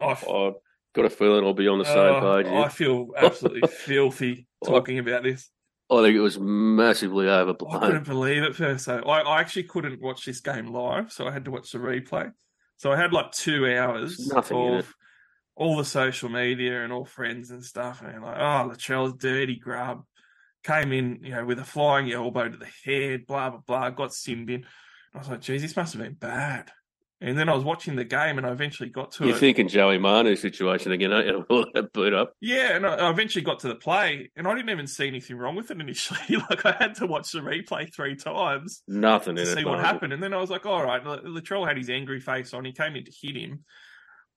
I, 0.00 0.06
I've 0.06 0.54
got 0.94 1.04
a 1.04 1.10
feeling 1.10 1.44
I'll 1.44 1.54
be 1.54 1.68
on 1.68 1.78
the 1.78 1.84
same 1.84 1.96
Oh, 1.96 2.42
page. 2.42 2.52
I 2.52 2.68
feel 2.68 3.08
absolutely 3.16 3.68
filthy 3.68 4.46
talking 4.64 4.98
about 4.98 5.24
this. 5.24 5.50
I 5.90 6.02
think 6.02 6.16
it 6.16 6.20
was 6.20 6.38
massively 6.38 7.28
overblown. 7.28 7.82
I 7.82 7.86
couldn't 7.86 8.06
believe 8.06 8.42
it 8.44 8.54
first. 8.54 8.84
So 8.84 9.00
I, 9.00 9.20
I 9.20 9.40
actually 9.40 9.64
couldn't 9.64 10.00
watch 10.00 10.24
this 10.24 10.40
game 10.40 10.72
live, 10.72 11.12
so 11.12 11.26
I 11.26 11.32
had 11.32 11.44
to 11.44 11.50
watch 11.50 11.72
the 11.72 11.78
replay. 11.78 12.30
So 12.82 12.90
I 12.90 12.96
had 12.96 13.12
like 13.12 13.30
two 13.30 13.72
hours 13.72 14.26
nothing 14.26 14.74
of 14.74 14.92
all 15.54 15.76
the 15.76 15.84
social 15.84 16.28
media 16.28 16.82
and 16.82 16.92
all 16.92 17.04
friends 17.04 17.52
and 17.52 17.64
stuff, 17.64 18.02
and 18.02 18.20
like, 18.20 18.36
oh, 18.36 18.68
Latrell's 18.68 19.14
dirty 19.14 19.54
grub 19.54 20.02
came 20.64 20.92
in, 20.92 21.20
you 21.22 21.30
know, 21.30 21.44
with 21.44 21.60
a 21.60 21.64
flying 21.64 22.10
elbow 22.10 22.48
to 22.48 22.56
the 22.56 22.66
head, 22.84 23.24
blah 23.24 23.50
blah 23.50 23.60
blah, 23.64 23.90
got 23.90 24.12
sinned 24.12 24.50
in. 24.50 24.66
I 25.14 25.18
was 25.18 25.28
like, 25.28 25.42
geez, 25.42 25.62
this 25.62 25.76
must 25.76 25.92
have 25.92 26.02
been 26.02 26.14
bad. 26.14 26.72
And 27.24 27.38
then 27.38 27.48
I 27.48 27.54
was 27.54 27.62
watching 27.62 27.94
the 27.94 28.04
game, 28.04 28.36
and 28.36 28.44
I 28.44 28.50
eventually 28.50 28.88
got 28.88 29.12
to 29.12 29.26
You're 29.26 29.36
it. 29.36 29.38
thinking 29.38 29.68
Joey 29.68 29.96
Manu 29.96 30.34
situation 30.34 30.90
again, 30.90 31.12
aren't 31.12 31.28
you? 31.28 31.46
All 31.50 31.64
that 31.72 31.92
boot 31.92 32.12
up. 32.12 32.32
Yeah, 32.40 32.74
and 32.74 32.84
I 32.84 33.08
eventually 33.10 33.44
got 33.44 33.60
to 33.60 33.68
the 33.68 33.76
play, 33.76 34.32
and 34.34 34.48
I 34.48 34.54
didn't 34.56 34.70
even 34.70 34.88
see 34.88 35.06
anything 35.06 35.36
wrong 35.36 35.54
with 35.54 35.70
it 35.70 35.80
initially. 35.80 36.36
like 36.50 36.66
I 36.66 36.72
had 36.72 36.96
to 36.96 37.06
watch 37.06 37.30
the 37.30 37.38
replay 37.38 37.94
three 37.94 38.16
times 38.16 38.82
Nothing 38.88 39.36
to 39.36 39.42
in 39.42 39.48
it. 39.48 39.54
see 39.54 39.64
what 39.64 39.78
happened, 39.78 40.12
and 40.12 40.20
then 40.20 40.34
I 40.34 40.38
was 40.38 40.50
like, 40.50 40.66
all 40.66 40.84
right, 40.84 41.02
Latrell 41.04 41.66
had 41.66 41.76
his 41.76 41.88
angry 41.90 42.18
face 42.18 42.52
on. 42.52 42.64
He 42.64 42.72
came 42.72 42.96
in 42.96 43.04
to 43.04 43.12
hit 43.12 43.36
him, 43.36 43.64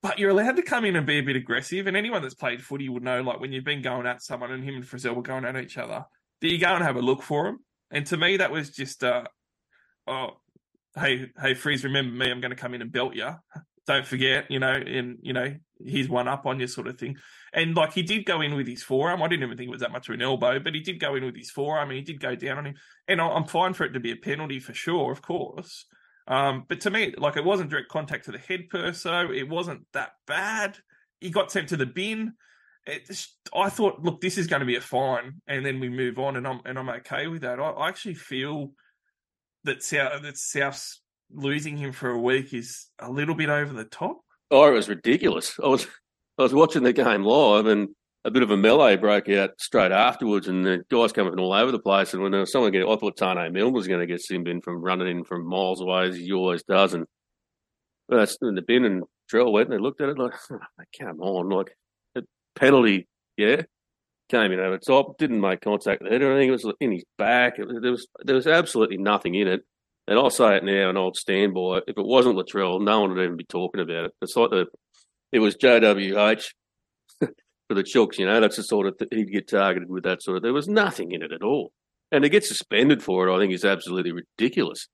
but 0.03 0.19
you're 0.19 0.29
allowed 0.29 0.57
to 0.57 0.61
come 0.61 0.86
in 0.86 0.95
and 0.95 1.07
be 1.07 1.17
a 1.17 1.23
bit 1.23 1.36
aggressive. 1.36 1.88
And 1.88 1.97
anyone 1.97 2.21
that's 2.21 2.36
played 2.36 2.61
footy 2.63 2.88
would 2.88 3.01
know, 3.01 3.21
like 3.23 3.39
when 3.39 3.51
you've 3.51 3.63
been 3.65 3.81
going 3.81 4.05
at 4.05 4.21
someone, 4.21 4.51
and 4.51 4.63
him 4.63 4.75
and 4.75 4.83
Frizell 4.83 5.15
were 5.15 5.23
going 5.23 5.45
at 5.45 5.57
each 5.57 5.79
other, 5.79 6.05
that 6.41 6.47
you 6.51 6.59
go 6.59 6.75
and 6.75 6.83
have 6.83 6.97
a 6.97 7.01
look 7.01 7.23
for 7.23 7.47
him. 7.47 7.59
And 7.89 8.05
to 8.07 8.17
me, 8.17 8.38
that 8.38 8.51
was 8.51 8.69
just, 8.69 9.03
uh, 9.03 9.23
oh, 10.05 10.38
hey, 10.95 11.31
hey, 11.39 11.53
Frizz, 11.53 11.83
remember 11.83 12.15
me? 12.15 12.31
I'm 12.31 12.41
going 12.41 12.51
to 12.51 12.57
come 12.57 12.73
in 12.73 12.81
and 12.81 12.91
belt 12.91 13.15
you. 13.15 13.29
Don't 13.87 14.05
forget, 14.05 14.49
you 14.49 14.59
know, 14.59 14.71
and 14.71 15.19
you 15.21 15.33
know, 15.33 15.53
he's 15.83 16.09
one 16.09 16.27
up 16.27 16.45
on 16.45 16.59
you, 16.59 16.65
sort 16.67 16.87
of 16.87 16.97
thing. 16.97 17.17
And 17.53 17.75
like 17.75 17.93
he 17.93 18.01
did 18.01 18.25
go 18.25 18.41
in 18.41 18.55
with 18.55 18.67
his 18.67 18.81
forearm. 18.81 19.21
I 19.21 19.27
didn't 19.27 19.43
even 19.43 19.57
think 19.57 19.67
it 19.67 19.71
was 19.71 19.81
that 19.81 19.91
much 19.91 20.09
of 20.09 20.15
an 20.15 20.23
elbow, 20.23 20.59
but 20.59 20.73
he 20.73 20.79
did 20.79 20.99
go 20.99 21.15
in 21.15 21.23
with 21.23 21.35
his 21.35 21.51
forearm 21.51 21.89
and 21.89 21.97
he 21.97 22.03
did 22.03 22.19
go 22.19 22.35
down 22.35 22.57
on 22.57 22.65
him. 22.65 22.75
And 23.07 23.21
I'm 23.21 23.45
fine 23.45 23.73
for 23.73 23.83
it 23.83 23.91
to 23.91 23.99
be 23.99 24.11
a 24.11 24.15
penalty 24.15 24.59
for 24.59 24.73
sure, 24.73 25.11
of 25.11 25.21
course. 25.21 25.85
Um, 26.27 26.65
but 26.67 26.81
to 26.81 26.89
me, 26.89 27.13
like 27.17 27.37
it 27.37 27.45
wasn't 27.45 27.69
direct 27.69 27.89
contact 27.89 28.25
to 28.25 28.31
the 28.31 28.39
head 28.39 28.69
per 28.69 28.91
se. 28.91 29.27
It 29.35 29.47
wasn't 29.47 29.85
that 29.93 30.13
bad. 30.25 30.77
He 31.19 31.29
got 31.29 31.51
sent 31.51 31.69
to 31.69 31.77
the 31.77 31.85
bin. 31.85 32.33
Just, 33.07 33.37
I 33.55 33.69
thought, 33.69 34.01
look, 34.01 34.21
this 34.21 34.37
is 34.37 34.47
going 34.47 34.59
to 34.59 34.65
be 34.65 34.75
a 34.75 34.81
fine, 34.81 35.41
and 35.47 35.65
then 35.65 35.79
we 35.79 35.89
move 35.89 36.19
on, 36.19 36.35
and 36.35 36.47
I'm 36.47 36.61
and 36.65 36.77
I'm 36.77 36.89
okay 36.89 37.25
with 37.25 37.41
that. 37.41 37.59
I, 37.59 37.69
I 37.69 37.87
actually 37.87 38.13
feel 38.13 38.73
that 39.66 39.84
South 39.84 40.22
that 40.22 40.38
South's 40.38 41.01
losing 41.32 41.78
him 41.78 41.91
for 41.91 42.09
a 42.09 42.20
week 42.20 42.53
is 42.53 42.88
a 42.99 43.09
little 43.11 43.36
bit 43.36 43.49
over 43.49 43.74
the 43.74 43.86
top. 43.86 44.22
Oh, 44.51 44.68
it 44.68 44.74
was 44.74 44.89
ridiculous. 44.89 45.59
I 45.63 45.68
was 45.68 45.88
I 46.38 46.43
was 46.43 46.53
watching 46.53 46.84
the 46.84 46.93
game 46.93 47.24
live, 47.24 47.66
and 47.66 47.89
a 48.24 48.32
bit 48.32 48.43
of 48.43 48.51
a 48.51 48.57
melee 48.57 48.95
broke 48.95 49.30
out 49.30 49.51
straight 49.59 49.91
afterwards, 49.91 50.47
and 50.47 50.66
the 50.66 50.84
guys 50.89 51.11
coming 51.11 51.38
all 51.39 51.53
over 51.53 51.72
the 51.72 51.80
place. 51.80 52.13
And 52.13 52.24
when 52.24 52.32
there 52.32 52.41
was 52.41 52.51
someone 52.51 52.76
I 52.76 52.82
thought 52.82 53.18
Taane 53.18 53.51
Milne 53.51 53.74
was 53.74 53.88
going 53.88 53.99
to 53.99 54.07
get 54.07 54.22
Sim 54.22 54.47
in 54.47 54.61
from 54.61 54.82
running 54.82 55.07
in 55.07 55.24
from 55.24 55.45
miles 55.45 55.82
away 55.82 56.07
as 56.07 56.18
he 56.18 56.32
always 56.34 56.63
does, 56.63 56.93
and 56.93 57.05
that's 58.09 58.38
in 58.41 58.55
the 58.55 58.61
bin. 58.61 58.86
And 58.86 59.03
Trell 59.32 59.51
went 59.51 59.70
and 59.70 59.78
they 59.78 59.82
looked 59.82 60.01
at 60.01 60.09
it 60.09 60.18
like, 60.18 60.34
"Oh, 60.51 60.59
come 60.99 61.22
on, 61.22 61.49
like 61.49 61.76
a 62.16 62.22
penalty, 62.55 63.07
yeah. 63.38 63.63
Came 64.30 64.51
in 64.51 64.59
over 64.59 64.80
top, 64.80 65.17
didn't 65.19 65.39
make 65.39 65.61
contact 65.61 66.01
with 66.01 66.11
head 66.11 66.23
or 66.23 66.32
anything. 66.32 66.49
It 66.49 66.51
was 66.51 66.73
in 66.80 66.91
his 66.91 67.03
back. 67.17 67.59
It 67.59 67.67
there 67.82 67.91
was 67.91 68.07
there 68.23 68.36
was 68.36 68.47
absolutely 68.47 68.97
nothing 68.97 69.36
in 69.36 69.47
it. 69.47 69.61
And 70.07 70.19
I'll 70.19 70.30
say 70.30 70.57
it 70.57 70.63
now, 70.63 70.89
and 70.89 70.97
I'll 70.97 71.13
stand 71.13 71.53
by 71.53 71.78
it. 71.78 71.86
If 71.88 71.97
it 71.97 72.05
wasn't 72.05 72.36
Latrell, 72.36 72.82
no 72.82 73.01
one 73.01 73.13
would 73.13 73.23
even 73.23 73.38
be 73.38 73.43
talking 73.43 73.82
about 73.82 74.05
it. 74.05 74.11
It's 74.21 74.36
like 74.36 74.49
the 74.49 74.65
it 75.32 75.39
was 75.39 75.55
JWH 75.57 76.45
for 77.19 77.73
the 77.73 77.84
Chooks, 77.84 78.17
you 78.17 78.26
know, 78.26 78.39
that's 78.39 78.57
the 78.57 78.63
sort 78.63 78.88
of 78.88 78.97
th- 78.97 79.09
he'd 79.11 79.32
get 79.32 79.47
targeted 79.47 79.89
with 79.89 80.03
that 80.03 80.21
sort 80.21 80.38
of. 80.38 80.43
There 80.43 80.53
was 80.53 80.67
nothing 80.67 81.11
in 81.11 81.21
it 81.21 81.32
at 81.32 81.43
all, 81.43 81.71
and 82.11 82.23
to 82.23 82.30
get 82.30 82.45
suspended 82.45 83.03
for 83.03 83.28
it, 83.28 83.36
I 83.36 83.39
think 83.39 83.53
is 83.53 83.65
absolutely 83.65 84.11
ridiculous. 84.11 84.88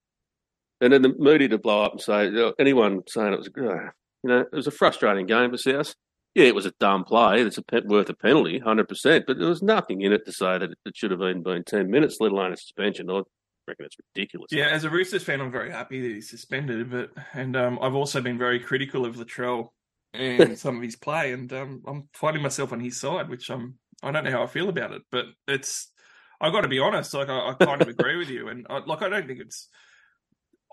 And 0.80 0.92
then 0.92 1.04
the 1.04 1.14
media 1.18 1.48
to 1.50 1.58
blow 1.60 1.84
up 1.84 1.92
and 1.94 2.02
say 2.02 2.26
you 2.26 2.32
know, 2.32 2.54
anyone 2.60 3.02
saying 3.08 3.34
it 3.34 3.38
was, 3.38 3.50
you 3.56 4.30
know, 4.30 4.40
it 4.40 4.56
was 4.56 4.68
a 4.68 4.72
frustrating 4.72 5.28
game 5.28 5.52
for 5.52 5.58
South. 5.58 5.94
Yeah, 6.34 6.46
it 6.46 6.56
was 6.56 6.66
a 6.66 6.74
dumb 6.80 7.04
play. 7.04 7.42
It's 7.42 7.58
a 7.58 7.62
pe- 7.62 7.82
worth 7.82 8.10
a 8.10 8.14
penalty, 8.14 8.60
hundred 8.60 8.88
percent. 8.88 9.26
But 9.28 9.38
there 9.38 9.50
was 9.50 9.62
nothing 9.62 10.02
in 10.02 10.14
it 10.14 10.26
to 10.26 10.32
say 10.32 10.58
that 10.58 10.72
it 10.86 10.96
should 10.96 11.12
have 11.12 11.20
been 11.20 11.44
been 11.44 11.64
ten 11.64 11.90
minutes, 11.90 12.18
let 12.20 12.32
alone 12.32 12.54
a 12.54 12.58
suspension. 12.58 13.10
I 13.10 13.22
reckon 13.68 13.86
it's 13.86 13.98
ridiculous. 14.16 14.48
Yeah, 14.52 14.68
as 14.68 14.86
a 14.86 14.90
Roosters 14.90 15.24
fan, 15.24 15.42
I'm 15.42 15.52
very 15.52 15.72
happy 15.72 16.02
that 16.02 16.14
he's 16.14 16.30
suspended, 16.30 16.90
but 16.90 17.12
and 17.34 17.56
um, 17.58 17.80
I've 17.82 17.96
also 17.96 18.22
been 18.22 18.38
very 18.38 18.60
critical 18.60 19.06
of 19.06 19.18
Latrell 19.18 19.70
and 20.14 20.58
some 20.58 20.78
of 20.78 20.84
his 20.84 20.96
play, 20.96 21.34
and 21.34 21.52
um, 21.54 21.82
I'm 21.86 22.08
finding 22.14 22.44
myself 22.44 22.72
on 22.72 22.80
his 22.80 23.00
side, 23.00 23.30
which 23.30 23.50
I'm 23.50 23.76
I 24.02 24.12
don't 24.12 24.24
know 24.24 24.32
how 24.32 24.44
I 24.44 24.48
feel 24.48 24.70
about 24.70 24.94
it, 24.94 25.02
but 25.12 25.26
it's 25.48 25.92
I 26.40 26.50
got 26.50 26.62
to 26.62 26.68
be 26.70 26.80
honest, 26.80 27.14
like 27.14 27.30
I, 27.30 27.50
I 27.50 27.54
kind 27.66 27.82
of 27.82 27.88
agree 27.90 28.16
with 28.16 28.30
you, 28.30 28.48
and 28.48 28.66
I, 28.70 28.80
like 28.80 29.02
I 29.02 29.10
don't 29.10 29.28
think 29.28 29.40
it's. 29.40 29.68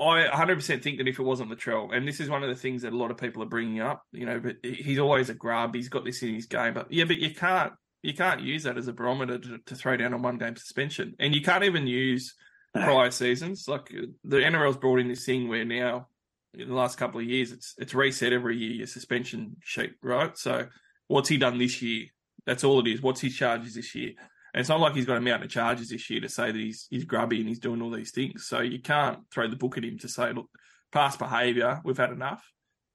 I 0.00 0.28
100% 0.28 0.82
think 0.82 0.98
that 0.98 1.08
if 1.08 1.18
it 1.18 1.24
wasn't 1.24 1.50
Latrell, 1.50 1.94
and 1.94 2.06
this 2.06 2.20
is 2.20 2.30
one 2.30 2.44
of 2.44 2.48
the 2.48 2.54
things 2.54 2.82
that 2.82 2.92
a 2.92 2.96
lot 2.96 3.10
of 3.10 3.16
people 3.16 3.42
are 3.42 3.46
bringing 3.46 3.80
up, 3.80 4.02
you 4.12 4.26
know, 4.26 4.38
but 4.38 4.56
he's 4.62 4.98
always 4.98 5.28
a 5.28 5.34
grub. 5.34 5.74
He's 5.74 5.88
got 5.88 6.04
this 6.04 6.22
in 6.22 6.34
his 6.34 6.46
game, 6.46 6.74
but 6.74 6.92
yeah, 6.92 7.04
but 7.04 7.18
you 7.18 7.34
can't 7.34 7.72
you 8.02 8.14
can't 8.14 8.42
use 8.42 8.62
that 8.62 8.78
as 8.78 8.86
a 8.86 8.92
barometer 8.92 9.38
to, 9.38 9.58
to 9.66 9.74
throw 9.74 9.96
down 9.96 10.12
a 10.12 10.18
one 10.18 10.38
game 10.38 10.56
suspension, 10.56 11.14
and 11.18 11.34
you 11.34 11.42
can't 11.42 11.64
even 11.64 11.86
use 11.86 12.34
prior 12.74 13.10
seasons. 13.10 13.66
Like 13.66 13.92
the 14.24 14.36
NRL's 14.36 14.76
brought 14.76 15.00
in 15.00 15.08
this 15.08 15.24
thing 15.24 15.48
where 15.48 15.64
now, 15.64 16.08
in 16.54 16.68
the 16.68 16.74
last 16.74 16.96
couple 16.96 17.20
of 17.20 17.26
years, 17.26 17.50
it's 17.50 17.74
it's 17.78 17.94
reset 17.94 18.32
every 18.32 18.56
year 18.56 18.72
your 18.72 18.86
suspension 18.86 19.56
sheet, 19.62 19.94
right? 20.02 20.36
So 20.38 20.68
what's 21.08 21.28
he 21.28 21.38
done 21.38 21.58
this 21.58 21.82
year? 21.82 22.06
That's 22.46 22.64
all 22.64 22.80
it 22.80 22.88
is. 22.88 23.02
What's 23.02 23.20
his 23.20 23.36
charges 23.36 23.74
this 23.74 23.94
year? 23.94 24.12
And 24.58 24.62
it's 24.62 24.70
not 24.70 24.80
like 24.80 24.96
he's 24.96 25.06
got 25.06 25.18
a 25.18 25.20
mountain 25.20 25.44
of 25.44 25.50
charges 25.50 25.90
this 25.90 26.10
year 26.10 26.20
to 26.20 26.28
say 26.28 26.50
that 26.50 26.58
he's 26.58 26.88
he's 26.90 27.04
grubby 27.04 27.38
and 27.38 27.48
he's 27.48 27.60
doing 27.60 27.80
all 27.80 27.92
these 27.92 28.10
things. 28.10 28.48
So 28.48 28.58
you 28.58 28.80
can't 28.80 29.20
throw 29.32 29.46
the 29.46 29.54
book 29.54 29.78
at 29.78 29.84
him 29.84 29.98
to 29.98 30.08
say, 30.08 30.32
look, 30.32 30.50
past 30.90 31.20
behaviour, 31.20 31.80
we've 31.84 31.96
had 31.96 32.10
enough. 32.10 32.44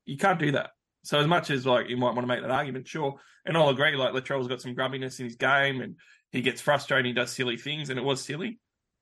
You 0.05 0.17
can't 0.17 0.37
do 0.37 0.51
that. 0.51 0.71
So 1.05 1.19
as 1.21 1.25
much 1.25 1.49
as 1.51 1.65
like 1.65 1.87
you 1.87 1.95
might 1.95 2.15
want 2.15 2.23
to 2.23 2.27
make 2.27 2.41
that 2.41 2.51
argument, 2.51 2.85
sure, 2.85 3.15
and 3.45 3.55
I'll 3.55 3.69
agree. 3.69 3.95
Like 3.95 4.11
Latrell's 4.11 4.49
got 4.49 4.59
some 4.59 4.75
grubbiness 4.75 5.21
in 5.21 5.25
his 5.25 5.37
game, 5.37 5.79
and 5.79 5.95
he 6.33 6.41
gets 6.41 6.59
frustrated. 6.59 7.05
He 7.05 7.13
does 7.13 7.31
silly 7.31 7.55
things, 7.55 7.89
and 7.89 7.97
it 7.97 8.03
was 8.03 8.21
silly. 8.21 8.59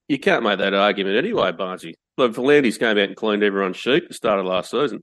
You 0.07 0.20
can't 0.20 0.43
make 0.43 0.59
that 0.59 0.76
argument 0.76 1.18
anyway, 1.18 1.53
Barnesy. 1.53 1.93
Look, 2.20 2.36
V'landys 2.36 2.78
came 2.78 2.89
out 2.89 2.99
and 2.99 3.16
cleaned 3.16 3.41
everyone's 3.41 3.78
sheet 3.78 4.03
at 4.03 4.09
the 4.09 4.14
start 4.14 4.39
of 4.39 4.45
last 4.45 4.70
season. 4.70 5.01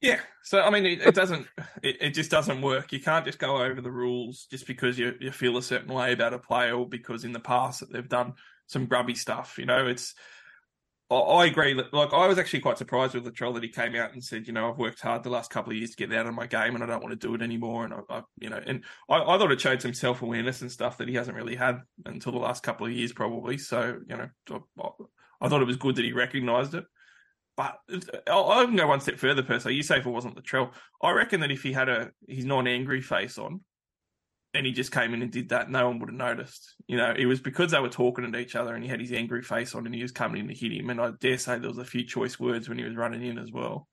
Yeah. 0.00 0.20
So 0.44 0.60
I 0.60 0.70
mean, 0.70 0.86
it, 0.86 1.02
it 1.02 1.14
doesn't. 1.14 1.46
It, 1.82 1.96
it 2.00 2.10
just 2.10 2.30
doesn't 2.30 2.62
work. 2.62 2.92
You 2.92 3.00
can't 3.00 3.24
just 3.24 3.38
go 3.38 3.62
over 3.62 3.80
the 3.80 3.90
rules 3.90 4.46
just 4.50 4.66
because 4.66 4.98
you 4.98 5.14
you 5.20 5.32
feel 5.32 5.56
a 5.56 5.62
certain 5.62 5.92
way 5.92 6.12
about 6.12 6.34
a 6.34 6.38
player, 6.38 6.74
or 6.74 6.88
because 6.88 7.24
in 7.24 7.32
the 7.32 7.40
past 7.40 7.80
that 7.80 7.92
they've 7.92 8.08
done 8.08 8.34
some 8.66 8.86
grubby 8.86 9.14
stuff. 9.14 9.58
You 9.58 9.66
know, 9.66 9.86
it's 9.86 10.14
I, 11.10 11.46
agree. 11.46 11.74
Like 11.74 12.12
I 12.12 12.26
was 12.26 12.38
actually 12.38 12.60
quite 12.60 12.76
surprised 12.76 13.14
with 13.14 13.24
Latrell 13.24 13.54
that 13.54 13.62
he 13.62 13.70
came 13.70 13.94
out 13.94 14.12
and 14.12 14.22
said, 14.22 14.46
you 14.46 14.52
know, 14.52 14.70
I've 14.70 14.78
worked 14.78 15.00
hard 15.00 15.22
the 15.22 15.30
last 15.30 15.50
couple 15.50 15.72
of 15.72 15.78
years 15.78 15.90
to 15.90 15.96
get 15.96 16.16
out 16.16 16.26
of 16.26 16.34
my 16.34 16.46
game, 16.46 16.74
and 16.74 16.84
I 16.84 16.86
don't 16.86 17.02
want 17.02 17.18
to 17.18 17.26
do 17.26 17.34
it 17.34 17.40
anymore. 17.40 17.86
And 17.86 17.94
I, 17.94 18.00
I 18.10 18.22
you 18.38 18.50
know, 18.50 18.60
and 18.64 18.84
I, 19.08 19.16
I 19.16 19.38
thought 19.38 19.50
it 19.50 19.60
showed 19.60 19.80
some 19.80 19.94
self 19.94 20.20
awareness 20.20 20.60
and 20.60 20.70
stuff 20.70 20.98
that 20.98 21.08
he 21.08 21.14
hasn't 21.14 21.36
really 21.36 21.56
had 21.56 21.80
until 22.04 22.32
the 22.32 22.38
last 22.38 22.62
couple 22.62 22.86
of 22.86 22.92
years, 22.92 23.12
probably. 23.12 23.56
So 23.56 24.00
you 24.06 24.16
know, 24.16 24.28
I, 24.78 24.88
I 25.40 25.48
thought 25.48 25.62
it 25.62 25.66
was 25.66 25.76
good 25.76 25.96
that 25.96 26.04
he 26.04 26.12
recognised 26.12 26.74
it. 26.74 26.84
But 27.58 27.76
uh, 27.92 27.98
I'll, 28.28 28.44
I'll 28.44 28.66
go 28.68 28.86
one 28.86 29.00
step 29.00 29.18
further, 29.18 29.42
per 29.42 29.58
se. 29.58 29.72
You 29.72 29.82
say 29.82 29.98
if 29.98 30.06
it 30.06 30.10
wasn't 30.10 30.36
Latrell, 30.36 30.70
I 31.02 31.10
reckon 31.10 31.40
that 31.40 31.50
if 31.50 31.62
he 31.62 31.72
had 31.72 31.88
a 31.88 32.12
his 32.26 32.44
non-angry 32.46 33.02
face 33.02 33.36
on, 33.36 33.60
and 34.54 34.64
he 34.64 34.72
just 34.72 34.92
came 34.92 35.12
in 35.12 35.22
and 35.22 35.30
did 35.30 35.50
that, 35.50 35.68
no 35.68 35.88
one 35.88 35.98
would 35.98 36.08
have 36.08 36.16
noticed. 36.16 36.74
You 36.86 36.96
know, 36.96 37.12
it 37.16 37.26
was 37.26 37.40
because 37.40 37.72
they 37.72 37.80
were 37.80 37.88
talking 37.88 38.30
to 38.30 38.38
each 38.38 38.56
other 38.56 38.74
and 38.74 38.82
he 38.82 38.88
had 38.88 39.00
his 39.00 39.12
angry 39.12 39.42
face 39.42 39.74
on 39.74 39.86
and 39.86 39.94
he 39.94 40.02
was 40.02 40.12
coming 40.12 40.40
in 40.40 40.48
to 40.48 40.54
hit 40.54 40.72
him. 40.72 40.88
And 40.88 41.00
I 41.00 41.10
dare 41.20 41.36
say 41.36 41.58
there 41.58 41.68
was 41.68 41.78
a 41.78 41.84
few 41.84 42.04
choice 42.04 42.40
words 42.40 42.68
when 42.68 42.78
he 42.78 42.84
was 42.84 42.96
running 42.96 43.22
in 43.22 43.38
as 43.38 43.52
well. 43.52 43.88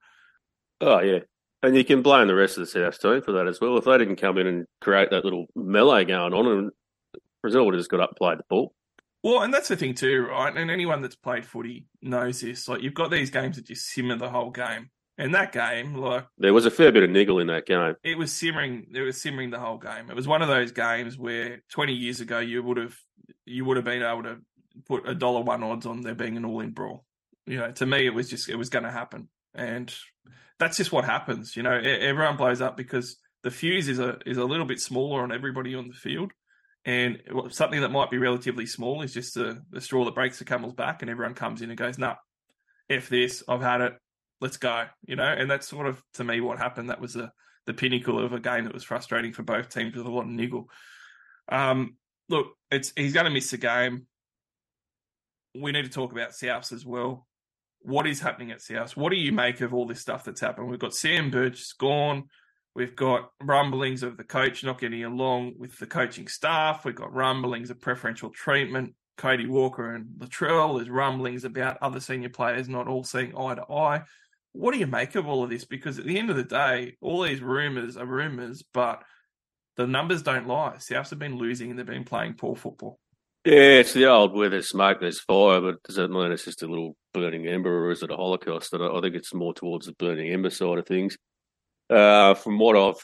Oh 0.80 1.00
yeah, 1.00 1.20
and 1.64 1.76
you 1.76 1.84
can 1.84 2.04
blame 2.04 2.28
the 2.28 2.36
rest 2.36 2.58
of 2.58 2.62
the 2.62 2.68
South 2.68 3.00
team 3.02 3.22
for 3.22 3.32
that 3.34 3.48
as 3.48 3.60
well. 3.60 3.78
If 3.78 3.86
they 3.86 3.98
didn't 3.98 4.18
come 4.18 4.38
in 4.38 4.48
and 4.48 4.66
create 4.80 5.10
that 5.10 5.26
little 5.26 5.48
melee 5.56 6.06
going 6.06 6.34
on, 6.34 6.48
and 6.48 6.72
Brazil 7.42 7.66
would 7.66 7.74
have 7.74 7.80
just 7.80 7.92
got 7.92 8.00
up 8.00 8.10
and 8.10 8.18
played 8.18 8.38
the 8.38 8.44
ball. 8.48 8.74
Well, 9.26 9.42
and 9.42 9.52
that's 9.52 9.70
the 9.70 9.76
thing 9.76 9.96
too, 9.96 10.28
right? 10.30 10.56
And 10.56 10.70
anyone 10.70 11.02
that's 11.02 11.16
played 11.16 11.48
footy 11.48 11.88
knows 12.00 12.42
this. 12.42 12.68
Like 12.68 12.84
you've 12.84 12.94
got 12.94 13.10
these 13.10 13.32
games 13.32 13.56
that 13.56 13.66
just 13.66 13.88
simmer 13.88 14.16
the 14.16 14.30
whole 14.30 14.52
game. 14.52 14.92
And 15.18 15.34
that 15.34 15.52
game, 15.52 15.96
like 15.96 16.28
There 16.38 16.54
was 16.54 16.68
a 16.68 16.72
fair 16.72 16.92
bit 16.92 17.02
of 17.02 17.10
niggle 17.10 17.40
in 17.40 17.48
that 17.48 17.66
game. 17.66 17.96
it 18.04 18.20
was 18.20 18.32
simmering 18.32 18.86
it 18.94 19.02
was 19.02 19.20
simmering 19.20 19.50
the 19.50 19.58
whole 19.58 19.80
game. 19.80 20.12
It 20.12 20.16
was 20.16 20.28
one 20.28 20.44
of 20.44 20.48
those 20.48 20.72
games 20.72 21.18
where 21.18 21.64
twenty 21.72 21.94
years 21.94 22.22
ago 22.22 22.38
you 22.38 22.62
would 22.62 22.78
have 22.78 22.96
you 23.48 23.66
would 23.66 23.78
have 23.78 23.86
been 23.86 24.04
able 24.04 24.22
to 24.22 24.38
put 24.86 25.10
a 25.10 25.16
dollar 25.16 25.42
one 25.42 25.64
odds 25.64 25.88
on 25.88 26.02
there 26.02 26.14
being 26.14 26.38
an 26.38 26.46
all 26.46 26.60
in 26.60 26.70
brawl. 26.70 27.04
You 27.48 27.58
know, 27.58 27.72
to 27.72 27.86
me 27.88 28.06
it 28.06 28.14
was 28.14 28.30
just 28.30 28.48
it 28.48 28.58
was 28.58 28.70
gonna 28.70 28.92
happen. 28.92 29.28
And 29.56 29.92
that's 30.60 30.78
just 30.78 30.92
what 30.92 31.04
happens. 31.04 31.56
You 31.56 31.64
know, 31.64 31.72
everyone 31.74 32.38
blows 32.38 32.62
up 32.62 32.78
because 32.78 33.18
the 33.42 33.50
fuse 33.50 33.90
is 33.90 33.98
a 33.98 34.20
is 34.28 34.38
a 34.38 34.46
little 34.46 34.68
bit 34.68 34.80
smaller 34.80 35.24
on 35.24 35.32
everybody 35.32 35.74
on 35.74 35.88
the 35.88 35.96
field. 35.96 36.32
And 36.86 37.20
something 37.50 37.82
that 37.82 37.90
might 37.90 38.12
be 38.12 38.20
relatively 38.20 38.68
small 38.68 39.02
is 39.02 39.14
just 39.14 39.34
the, 39.34 39.60
the 39.72 39.82
straw 39.82 40.06
that 40.06 40.14
breaks 40.14 40.38
the 40.38 40.46
camel's 40.46 40.76
back, 40.76 41.02
and 41.02 41.10
everyone 41.10 41.34
comes 41.34 41.62
in 41.62 41.72
and 41.72 41.78
goes, 41.78 41.98
"Nah, 41.98 42.16
f 42.90 43.10
this, 43.10 43.44
I've 43.48 43.62
had 43.62 43.82
it, 43.82 43.94
let's 44.40 44.58
go." 44.58 44.86
You 45.08 45.16
know, 45.16 45.24
and 45.24 45.50
that's 45.50 45.68
sort 45.68 45.88
of 45.88 46.02
to 46.14 46.24
me 46.24 46.42
what 46.42 46.60
happened. 46.60 46.92
That 46.92 47.02
was 47.02 47.14
the 47.14 47.32
the 47.66 47.74
pinnacle 47.74 48.24
of 48.24 48.34
a 48.34 48.40
game 48.40 48.66
that 48.66 48.74
was 48.74 48.84
frustrating 48.84 49.34
for 49.34 49.42
both 49.42 49.70
teams 49.70 49.96
with 49.96 50.06
a 50.06 50.12
lot 50.12 50.22
of 50.22 50.28
niggle. 50.28 50.70
Um, 51.50 51.98
look, 52.30 52.48
it's 52.70 52.94
he's 52.96 53.14
going 53.14 53.26
to 53.26 53.32
miss 53.32 53.50
the 53.50 53.58
game. 53.58 54.06
We 55.56 55.72
need 55.72 55.86
to 55.86 55.90
talk 55.90 56.12
about 56.12 56.32
Souths 56.32 56.72
as 56.72 56.86
well. 56.86 57.26
What 57.80 58.06
is 58.08 58.20
happening 58.20 58.52
at 58.52 58.60
Souths? 58.60 58.96
What 58.96 59.10
do 59.10 59.16
you 59.16 59.32
make 59.32 59.62
of 59.62 59.74
all 59.74 59.88
this 59.88 60.02
stuff 60.02 60.24
that's 60.24 60.42
happened? 60.42 60.70
We've 60.70 60.80
got 60.80 60.94
Sam 60.94 61.32
Burgess 61.32 61.74
gone. 61.74 62.26
We've 62.76 62.96
got 62.96 63.32
rumblings 63.42 64.04
of 64.04 64.18
the 64.18 64.26
coach 64.26 64.64
not 64.64 64.82
getting 64.82 65.06
along 65.06 65.54
with 65.58 65.80
the 65.80 65.86
coaching 65.86 66.28
staff. 66.28 66.84
We've 66.84 66.94
got 66.94 67.14
rumblings 67.14 67.70
of 67.70 67.80
preferential 67.80 68.30
treatment. 68.30 68.96
Cody 69.18 69.48
Walker 69.48 69.96
and 69.96 70.08
Latrell. 70.18 70.78
There's 70.78 70.90
rumblings 70.90 71.46
about 71.46 71.78
other 71.82 72.02
senior 72.02 72.28
players 72.28 72.68
not 72.68 72.90
all 72.90 73.06
seeing 73.06 73.36
eye 73.38 73.56
to 73.56 73.72
eye. 73.72 74.04
What 74.52 74.74
do 74.74 74.80
you 74.80 74.88
make 74.88 75.16
of 75.16 75.26
all 75.26 75.44
of 75.44 75.50
this? 75.50 75.64
Because 75.64 76.00
at 76.00 76.06
the 76.06 76.18
end 76.18 76.30
of 76.30 76.36
the 76.36 76.44
day, 76.44 76.98
all 77.02 77.22
these 77.22 77.42
rumours 77.42 77.96
are 77.96 78.06
rumours, 78.06 78.62
but 78.74 79.04
the 79.78 79.88
numbers 79.88 80.22
don't 80.22 80.48
lie. 80.48 80.76
Souths 80.78 81.12
have 81.12 81.20
been 81.20 81.38
losing 81.38 81.70
and 81.70 81.80
they've 81.80 81.86
been 81.86 82.04
playing 82.04 82.34
poor 82.34 82.56
football. 82.56 83.00
Yeah, 83.46 83.80
it's 83.80 83.94
the 83.94 84.08
old 84.08 84.34
where 84.34 84.50
there's 84.50 84.70
smoke, 84.70 85.00
there's 85.00 85.22
fire, 85.22 85.62
but 85.62 85.82
does 85.84 85.96
that 85.96 86.10
mean 86.10 86.32
it's 86.32 86.46
just 86.46 86.64
a 86.64 86.68
little 86.68 86.98
burning 87.14 87.48
ember 87.48 87.86
or 87.86 87.92
is 87.92 88.04
it 88.04 88.12
a 88.12 88.16
holocaust? 88.16 88.74
I 88.74 89.02
think 89.02 89.16
it's 89.16 89.34
more 89.34 89.54
towards 89.54 89.86
the 89.86 89.94
burning 89.94 90.32
ember 90.34 90.50
side 90.50 90.78
of 90.78 90.88
things. 90.88 91.18
Uh, 91.90 92.34
from 92.34 92.58
what 92.58 92.76
I've 92.76 93.04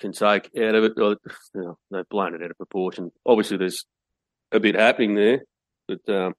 can 0.00 0.12
take 0.12 0.50
out 0.58 0.74
of 0.74 0.84
it, 0.84 0.92
you 0.96 1.16
know, 1.54 1.78
they've 1.90 2.08
blown 2.10 2.34
it 2.34 2.42
out 2.42 2.50
of 2.50 2.56
proportion. 2.56 3.10
Obviously, 3.24 3.56
there's 3.56 3.84
a 4.52 4.60
bit 4.60 4.74
happening 4.74 5.14
there, 5.14 5.40
but 5.88 6.14
um, 6.14 6.34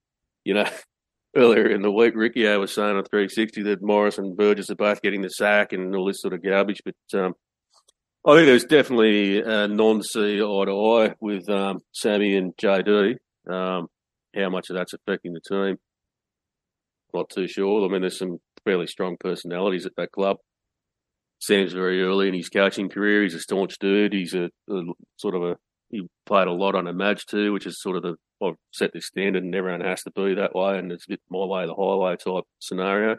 you 0.46 0.54
know, 0.54 0.66
earlier 1.36 1.68
in 1.68 1.82
the 1.82 1.92
week, 1.92 2.14
Ricky 2.16 2.46
was 2.58 2.74
saying 2.74 2.96
on 2.96 3.04
360 3.04 3.64
that 3.64 3.82
Morris 3.82 4.18
and 4.18 4.38
Burgess 4.38 4.70
are 4.70 4.76
both 4.76 5.02
getting 5.02 5.22
the 5.22 5.30
sack 5.30 5.74
and 5.74 5.96
all 5.96 6.06
this 6.06 6.22
sort 6.22 6.34
of 6.34 6.44
garbage, 6.44 6.82
but 6.86 7.20
um, 7.20 7.34
I 8.26 8.36
think 8.36 8.48
there's 8.48 8.66
definitely 8.66 9.42
a 9.42 9.68
non-see 9.68 10.42
eye 10.42 10.66
to 10.66 10.72
eye 10.72 11.16
with 11.20 11.50
um, 11.50 11.80
Sammy 11.94 12.36
and 12.36 12.56
JD. 12.58 13.16
Um, 13.50 13.88
how 14.36 14.50
much 14.50 14.70
of 14.70 14.76
that's 14.76 14.94
affecting 14.94 15.34
the 15.34 15.42
team? 15.42 15.78
Not 17.14 17.30
too 17.30 17.48
sure. 17.48 17.86
I 17.86 17.92
mean, 17.92 18.02
there's 18.02 18.20
some 18.20 18.40
fairly 18.66 18.88
strong 18.88 19.16
personalities 19.18 19.86
at 19.86 19.96
that 19.96 20.12
club. 20.12 20.38
Sam's 21.40 21.74
very 21.74 22.02
early 22.02 22.28
in 22.28 22.34
his 22.34 22.50
coaching 22.50 22.90
career. 22.90 23.24
He's 23.24 23.36
a 23.36 23.40
staunch 23.40 23.78
dude. 23.80 24.14
He's 24.14 24.34
a, 24.34 24.50
a 24.70 24.82
sort 25.18 25.36
of 25.36 25.44
a 25.44 25.56
he 25.90 26.08
played 26.26 26.48
a 26.48 26.54
lot 26.54 26.76
on 26.76 26.88
a 26.88 26.94
match 26.94 27.26
too, 27.26 27.54
which 27.54 27.66
is 27.66 27.82
sort 27.82 27.96
of 27.96 28.04
the 28.04 28.16
I've 28.44 28.56
set 28.72 28.94
the 28.94 29.02
standard, 29.02 29.44
and 29.44 29.56
everyone 29.56 29.82
has 29.82 30.04
to 30.04 30.12
be 30.12 30.36
that 30.36 30.54
way, 30.54 30.78
and 30.78 30.92
it's 30.92 31.06
a 31.06 31.12
bit 31.12 31.22
my 31.30 31.46
way 31.46 31.66
the 31.66 31.74
highway 31.74 32.16
type 32.18 32.44
scenario. 32.60 33.18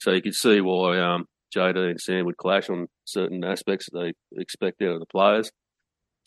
So 0.00 0.12
you 0.12 0.22
can 0.22 0.32
see 0.32 0.60
why 0.60 0.98
um, 0.98 1.26
JD 1.54 1.90
and 1.90 2.00
Sam 2.00 2.24
would 2.26 2.36
clash 2.36 2.68
on 2.68 2.88
certain 3.04 3.44
aspects 3.44 3.88
that 3.90 3.98
they 4.32 4.40
expect 4.40 4.82
out 4.82 4.94
of 4.94 5.00
the 5.00 5.06
players. 5.06 5.50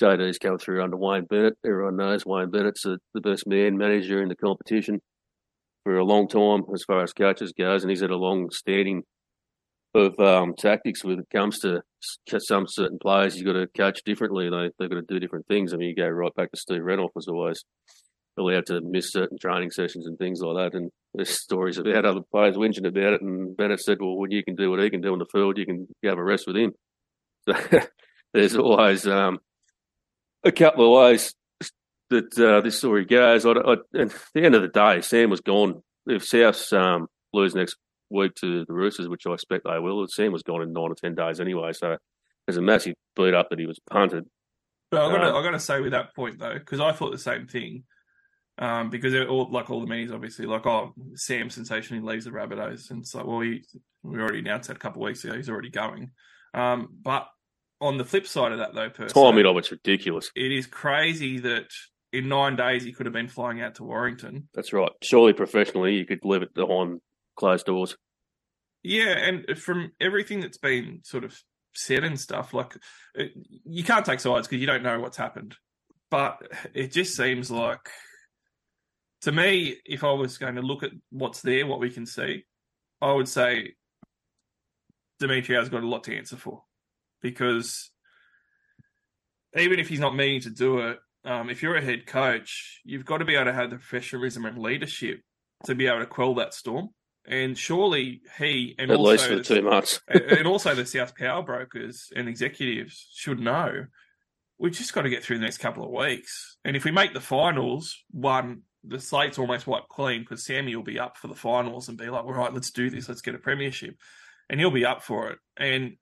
JD's 0.02 0.38
come 0.38 0.58
through 0.58 0.82
under 0.82 0.96
Wayne 0.96 1.26
Bennett. 1.26 1.58
Everyone 1.66 1.98
knows 1.98 2.26
Wayne 2.26 2.50
Bennett's 2.50 2.84
the, 2.84 3.00
the 3.14 3.20
best 3.20 3.46
man 3.46 3.78
manager 3.78 4.22
in 4.22 4.30
the 4.30 4.36
competition 4.36 5.02
for 5.84 5.98
a 5.98 6.06
long 6.06 6.28
time 6.28 6.64
as 6.74 6.84
far 6.84 7.04
as 7.04 7.12
coaches 7.12 7.54
goes, 7.58 7.84
and 7.84 7.90
he's 7.90 8.02
had 8.02 8.10
a 8.10 8.16
long 8.16 8.50
standing 8.52 9.04
of 9.96 10.20
um, 10.20 10.54
tactics 10.56 11.04
when 11.04 11.20
it 11.20 11.30
comes 11.32 11.60
to 11.60 11.82
some 12.40 12.66
certain 12.68 13.00
players. 13.00 13.36
You've 13.36 13.48
got 13.48 13.54
to 13.54 13.68
coach 13.68 14.02
differently. 14.06 14.50
They, 14.50 14.70
they've 14.78 14.90
got 14.90 14.96
to 14.96 15.02
do 15.02 15.20
different 15.20 15.48
things. 15.48 15.74
I 15.74 15.78
mean, 15.78 15.90
you 15.90 15.96
go 15.96 16.08
right 16.08 16.34
back 16.36 16.52
to 16.52 16.58
Steve 16.58 16.82
Renouf 16.82 17.10
was 17.16 17.28
always 17.28 17.64
allowed 18.38 18.68
to 18.68 18.82
miss 18.82 19.12
certain 19.12 19.38
training 19.38 19.72
sessions 19.72 20.06
and 20.06 20.18
things 20.18 20.42
like 20.42 20.72
that. 20.72 20.78
And 20.78 20.92
there's 21.14 21.30
stories 21.44 21.78
about 21.78 22.06
other 22.06 22.22
players 22.32 22.56
whinging 22.56 22.88
about 22.88 23.14
it. 23.14 23.22
And 23.22 23.56
Bennett 23.58 23.82
said, 23.82 23.98
well, 24.00 24.18
when 24.18 24.32
you 24.32 24.44
can 24.44 24.56
do 24.56 24.70
what 24.70 24.80
he 24.80 24.90
can 24.90 25.02
do 25.02 25.14
on 25.14 25.20
the 25.20 25.26
field, 25.26 25.58
you 25.58 25.66
can 25.66 25.88
have 26.04 26.18
a 26.18 26.24
rest 26.24 26.46
with 26.48 26.56
him. 26.56 26.74
So 27.48 27.54
there's 28.34 28.56
always 28.56 29.08
um, 29.08 29.40
a 30.44 30.52
couple 30.52 30.86
of 30.86 31.04
ways 31.04 31.34
that 32.10 32.40
uh, 32.40 32.62
this 32.62 32.78
story 32.78 33.06
goes. 33.06 33.46
I, 33.46 33.52
I, 33.52 33.76
and 33.94 34.12
at 34.12 34.22
the 34.34 34.44
end 34.44 34.56
of 34.56 34.62
the 34.62 34.68
day, 34.68 35.02
Sam 35.02 35.30
was 35.30 35.42
gone. 35.42 35.82
If 36.08 36.24
Souths 36.24 36.74
um, 36.74 37.08
lose 37.34 37.54
next 37.54 37.76
week 38.10 38.36
to 38.36 38.66
the 38.66 38.74
Roosters, 38.74 39.08
which 39.08 39.26
I 39.28 39.34
expect 39.34 39.66
they 39.66 39.80
will, 39.80 40.08
Sam 40.08 40.32
was 40.32 40.44
gone 40.44 40.62
in 40.62 40.74
nine 40.74 40.92
or 40.92 40.96
ten 40.96 41.16
days 41.16 41.40
anyway. 41.40 41.74
So 41.74 41.98
there's 42.46 42.58
a 42.58 42.62
massive 42.62 42.96
beat 43.16 43.34
up 43.34 43.50
that 43.50 43.60
he 43.60 43.66
was 43.66 43.80
punted. 43.90 44.26
But 44.92 45.02
I 45.02 45.12
got 45.12 45.18
to 45.20 45.30
Um, 45.30 45.36
I 45.36 45.44
got 45.44 45.52
to 45.52 45.60
say 45.60 45.82
with 45.82 45.92
that 45.92 46.16
point 46.16 46.40
though, 46.40 46.56
because 46.56 46.80
I 46.80 46.92
thought 46.92 47.12
the 47.12 47.18
same 47.18 47.48
thing. 47.48 47.84
Um, 48.58 48.90
because 48.90 49.14
it 49.14 49.28
all 49.28 49.50
like 49.50 49.70
all 49.70 49.80
the 49.80 49.88
meetings, 49.88 50.12
obviously, 50.12 50.46
like 50.46 50.66
oh, 50.66 50.94
Sam 51.16 51.50
sensationally 51.50 52.04
leaves 52.04 52.26
the 52.26 52.32
Rabbitohs, 52.32 52.92
and 52.92 53.08
so 53.08 53.24
well, 53.26 53.40
he, 53.40 53.64
we 54.04 54.20
already 54.20 54.40
announced 54.40 54.68
that 54.68 54.76
a 54.76 54.80
couple 54.80 55.02
of 55.02 55.08
weeks 55.08 55.24
ago. 55.24 55.36
He's 55.36 55.50
already 55.50 55.70
going. 55.70 56.12
Um, 56.54 56.90
but 57.02 57.28
on 57.80 57.98
the 57.98 58.04
flip 58.04 58.28
side 58.28 58.52
of 58.52 58.58
that, 58.58 58.74
though, 58.74 58.90
per 58.90 59.08
Timing 59.08 59.46
of 59.46 59.56
it's 59.58 59.72
ridiculous. 59.72 60.30
it 60.36 60.52
is 60.52 60.68
crazy 60.68 61.40
that 61.40 61.68
in 62.12 62.28
nine 62.28 62.56
days 62.56 62.84
he 62.84 62.92
could 62.92 63.06
have 63.06 63.14
been 63.14 63.28
flying 63.28 63.62
out 63.62 63.76
to 63.76 63.84
Warrington. 63.84 64.50
That's 64.54 64.74
right. 64.74 64.92
Surely 65.02 65.34
professionally, 65.34 65.96
you 65.96 66.06
could 66.06 66.20
leave 66.24 66.42
it 66.42 66.54
behind 66.54 67.00
closed 67.40 67.66
doors. 67.66 67.98
Yeah, 68.84 69.10
and 69.10 69.58
from 69.58 69.92
everything 70.00 70.42
that's 70.42 70.58
been 70.58 71.00
sort 71.04 71.24
of 71.24 71.42
said 71.74 72.04
and 72.04 72.20
stuff, 72.20 72.54
like 72.54 72.78
you 73.66 73.84
can't 73.84 74.06
take 74.06 74.20
sides 74.20 74.48
because 74.48 74.62
you 74.62 74.68
don't 74.68 74.84
know 74.84 75.00
what's 75.00 75.18
happened. 75.18 75.56
But 76.12 76.42
it 76.74 76.92
just 76.92 77.16
seems 77.16 77.52
like, 77.52 77.90
to 79.22 79.32
me, 79.32 79.78
if 79.86 80.04
I 80.04 80.12
was 80.12 80.38
going 80.38 80.56
to 80.56 80.62
look 80.62 80.84
at 80.84 80.92
what's 81.12 81.42
there, 81.42 81.68
what 81.68 81.80
we 81.80 81.90
can 81.90 82.06
see, 82.06 82.46
I 83.02 83.12
would 83.12 83.28
say 83.28 83.74
Dimitri's 85.20 85.70
got 85.70 85.84
a 85.84 85.88
lot 85.88 86.04
to 86.06 86.18
answer 86.18 86.38
for 86.38 86.64
because 87.22 87.92
even 89.56 89.80
if 89.80 89.88
he's 89.88 90.00
not 90.00 90.16
meaning 90.16 90.42
to 90.42 90.50
do 90.50 90.80
it, 90.80 91.00
um, 91.26 91.50
if 91.50 91.62
you're 91.62 91.76
a 91.76 91.82
head 91.82 92.06
coach, 92.06 92.82
you've 92.86 93.06
got 93.06 93.18
to 93.18 93.26
be 93.26 93.36
able 93.36 93.46
to 93.46 93.54
have 93.54 93.70
the 93.70 93.76
professionalism 93.76 94.46
and 94.46 94.58
leadership 94.58 95.22
to 95.66 95.76
be 95.76 95.88
able 95.88 96.00
to 96.00 96.06
quell 96.06 96.36
that 96.36 96.54
storm. 96.54 96.90
And 97.30 97.58
surely 97.58 98.22
he 98.40 98.76
and 98.80 98.90
at 98.92 98.98
also 98.98 99.12
least 99.12 99.28
for 99.28 99.36
the 99.36 99.44
two 99.44 99.62
months. 99.62 100.02
and 100.08 100.22
and 100.22 100.48
also 100.48 100.74
the 100.74 100.86
South 100.86 101.16
power 101.16 101.44
brokers 101.44 102.12
and 102.16 102.28
executives 102.28 103.08
should 103.14 103.40
know 103.40 103.86
we've 104.60 104.74
just 104.74 104.94
got 104.94 105.04
to 105.04 105.10
get 105.10 105.24
through 105.24 105.38
the 105.38 105.44
next 105.44 105.58
couple 105.58 105.84
of 105.84 105.90
weeks. 105.90 106.58
And 106.64 106.76
if 106.76 106.84
we 106.84 106.92
make 106.92 107.14
the 107.14 107.22
finals, 107.22 108.04
one, 108.12 108.64
the 108.84 109.00
slate's 109.00 109.40
almost 109.40 109.66
wiped 109.66 109.90
clean 109.90 110.22
because 110.22 110.46
Sammy 110.46 110.76
will 110.76 110.84
be 110.84 111.00
up 111.00 111.18
for 111.18 111.28
the 111.28 111.36
finals 111.36 111.88
and 111.88 111.98
be 111.98 112.10
like, 112.10 112.26
all 112.26 112.34
right, 112.34 112.54
let's 112.54 112.72
do 112.72 112.90
this, 112.90 113.08
let's 113.08 113.22
get 113.22 113.36
a 113.36 113.40
premiership. 113.40 113.96
And 114.50 114.60
he'll 114.60 114.72
be 114.72 114.86
up 114.86 115.02
for 115.02 115.30
it. 115.32 115.40
And 115.58 115.94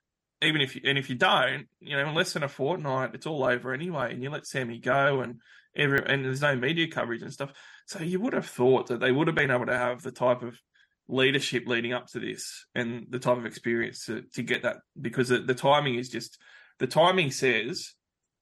even 0.41 0.61
if 0.61 0.75
you, 0.75 0.81
and 0.85 0.97
if 0.97 1.09
you 1.09 1.15
don't, 1.15 1.67
you 1.79 1.95
know, 1.95 2.07
in 2.07 2.15
less 2.15 2.33
than 2.33 2.43
a 2.43 2.47
fortnight, 2.47 3.11
it's 3.13 3.27
all 3.27 3.43
over 3.43 3.73
anyway. 3.73 4.11
And 4.11 4.23
you 4.23 4.29
let 4.29 4.47
Sammy 4.47 4.79
go 4.79 5.21
and 5.21 5.39
every, 5.75 6.03
and 6.05 6.25
there's 6.25 6.41
no 6.41 6.55
media 6.55 6.87
coverage 6.87 7.21
and 7.21 7.33
stuff. 7.33 7.51
So 7.85 7.99
you 7.99 8.19
would 8.19 8.33
have 8.33 8.47
thought 8.47 8.87
that 8.87 8.99
they 8.99 9.11
would 9.11 9.27
have 9.27 9.35
been 9.35 9.51
able 9.51 9.65
to 9.67 9.77
have 9.77 10.01
the 10.01 10.11
type 10.11 10.41
of 10.41 10.59
leadership 11.07 11.63
leading 11.67 11.93
up 11.93 12.07
to 12.07 12.19
this 12.19 12.65
and 12.75 13.07
the 13.09 13.19
type 13.19 13.37
of 13.37 13.45
experience 13.45 14.05
to, 14.05 14.23
to 14.33 14.43
get 14.43 14.63
that 14.63 14.77
because 14.99 15.29
the, 15.29 15.39
the 15.39 15.55
timing 15.55 15.95
is 15.95 16.09
just 16.09 16.37
the 16.79 16.87
timing 16.87 17.31
says 17.31 17.93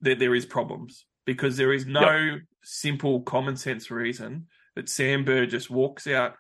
that 0.01 0.19
there 0.19 0.33
is 0.33 0.45
problems 0.45 1.05
because 1.25 1.57
there 1.57 1.73
is 1.73 1.85
no 1.85 2.37
simple 2.63 3.21
common 3.21 3.55
sense 3.55 3.91
reason 3.91 4.47
that 4.75 4.89
Sam 4.89 5.23
Burgess 5.23 5.69
walks 5.69 6.07
out 6.07 6.35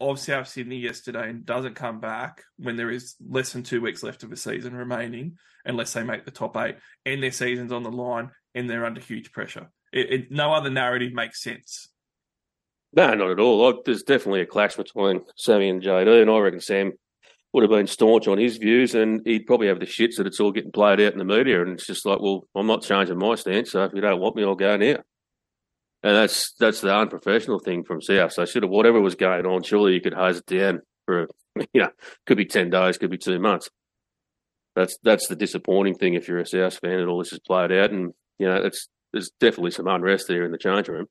of 0.00 0.18
South 0.18 0.48
Sydney 0.48 0.78
yesterday 0.78 1.30
and 1.30 1.46
doesn't 1.46 1.74
come 1.74 2.00
back 2.00 2.42
when 2.56 2.76
there 2.76 2.90
is 2.90 3.14
less 3.26 3.52
than 3.52 3.62
two 3.62 3.80
weeks 3.80 4.02
left 4.02 4.22
of 4.22 4.30
the 4.30 4.36
season 4.36 4.74
remaining, 4.74 5.36
unless 5.64 5.92
they 5.92 6.02
make 6.02 6.24
the 6.24 6.30
top 6.30 6.56
eight 6.56 6.76
and 7.06 7.22
their 7.22 7.30
season's 7.30 7.72
on 7.72 7.82
the 7.82 7.90
line 7.90 8.30
and 8.54 8.68
they're 8.68 8.84
under 8.84 9.00
huge 9.00 9.32
pressure. 9.32 9.70
It, 9.92 10.12
it, 10.12 10.30
no 10.30 10.52
other 10.52 10.70
narrative 10.70 11.12
makes 11.12 11.42
sense. 11.42 11.88
No, 12.94 13.14
not 13.14 13.30
at 13.30 13.40
all. 13.40 13.82
There's 13.84 14.02
definitely 14.02 14.42
a 14.42 14.46
clash 14.46 14.76
between 14.76 15.22
Sammy 15.36 15.68
and 15.68 15.82
JD, 15.82 16.22
and 16.22 16.30
I 16.30 16.38
reckon 16.38 16.60
Sam 16.60 16.92
would 17.52 17.62
have 17.62 17.70
been 17.70 17.86
staunch 17.86 18.28
on 18.28 18.38
his 18.38 18.56
views, 18.56 18.94
and 18.94 19.20
he'd 19.24 19.46
probably 19.46 19.68
have 19.68 19.80
the 19.80 19.86
shits 19.86 20.16
that 20.16 20.26
it's 20.26 20.40
all 20.40 20.52
getting 20.52 20.72
played 20.72 21.00
out 21.00 21.12
in 21.12 21.18
the 21.18 21.24
media, 21.24 21.62
and 21.62 21.72
it's 21.72 21.86
just 21.86 22.06
like, 22.06 22.20
well, 22.20 22.46
I'm 22.54 22.66
not 22.66 22.82
changing 22.82 23.18
my 23.18 23.34
stance, 23.34 23.72
so 23.72 23.84
if 23.84 23.92
you 23.94 24.00
don't 24.00 24.20
want 24.20 24.36
me, 24.36 24.44
I'll 24.44 24.54
go 24.54 24.76
now. 24.76 24.96
And 26.04 26.16
that's 26.16 26.52
that's 26.58 26.80
the 26.80 26.94
unprofessional 26.94 27.60
thing 27.60 27.84
from 27.84 28.02
South. 28.02 28.32
So 28.32 28.44
should 28.44 28.64
have 28.64 28.70
whatever 28.70 29.00
was 29.00 29.14
going 29.14 29.46
on, 29.46 29.62
surely 29.62 29.94
you 29.94 30.00
could 30.00 30.14
hose 30.14 30.38
it 30.38 30.46
down 30.46 30.80
for 31.06 31.28
you 31.72 31.82
know, 31.82 31.90
could 32.26 32.36
be 32.36 32.44
ten 32.44 32.70
days, 32.70 32.98
could 32.98 33.10
be 33.10 33.18
two 33.18 33.38
months. 33.38 33.68
That's 34.74 34.96
that's 35.02 35.28
the 35.28 35.36
disappointing 35.36 35.94
thing 35.94 36.14
if 36.14 36.26
you're 36.26 36.38
a 36.38 36.46
South 36.46 36.78
fan 36.78 36.98
and 36.98 37.08
all 37.08 37.18
this 37.18 37.32
is 37.32 37.38
played 37.38 37.70
out, 37.70 37.90
and 37.90 38.12
you 38.38 38.48
know, 38.48 38.56
it's 38.56 38.88
there's 39.12 39.30
definitely 39.38 39.70
some 39.70 39.86
unrest 39.86 40.26
there 40.26 40.44
in 40.44 40.52
the 40.52 40.58
change 40.58 40.88
room. 40.88 41.06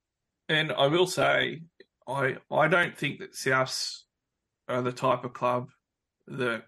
And 0.49 0.71
I 0.73 0.87
will 0.87 1.07
say, 1.07 1.61
I 2.11 2.37
I 2.51 2.67
don't 2.67 2.97
think 2.97 3.19
that 3.19 3.33
Souths 3.33 4.01
are 4.67 4.81
the 4.81 4.91
type 4.91 5.23
of 5.23 5.33
club 5.33 5.69
that, 6.27 6.63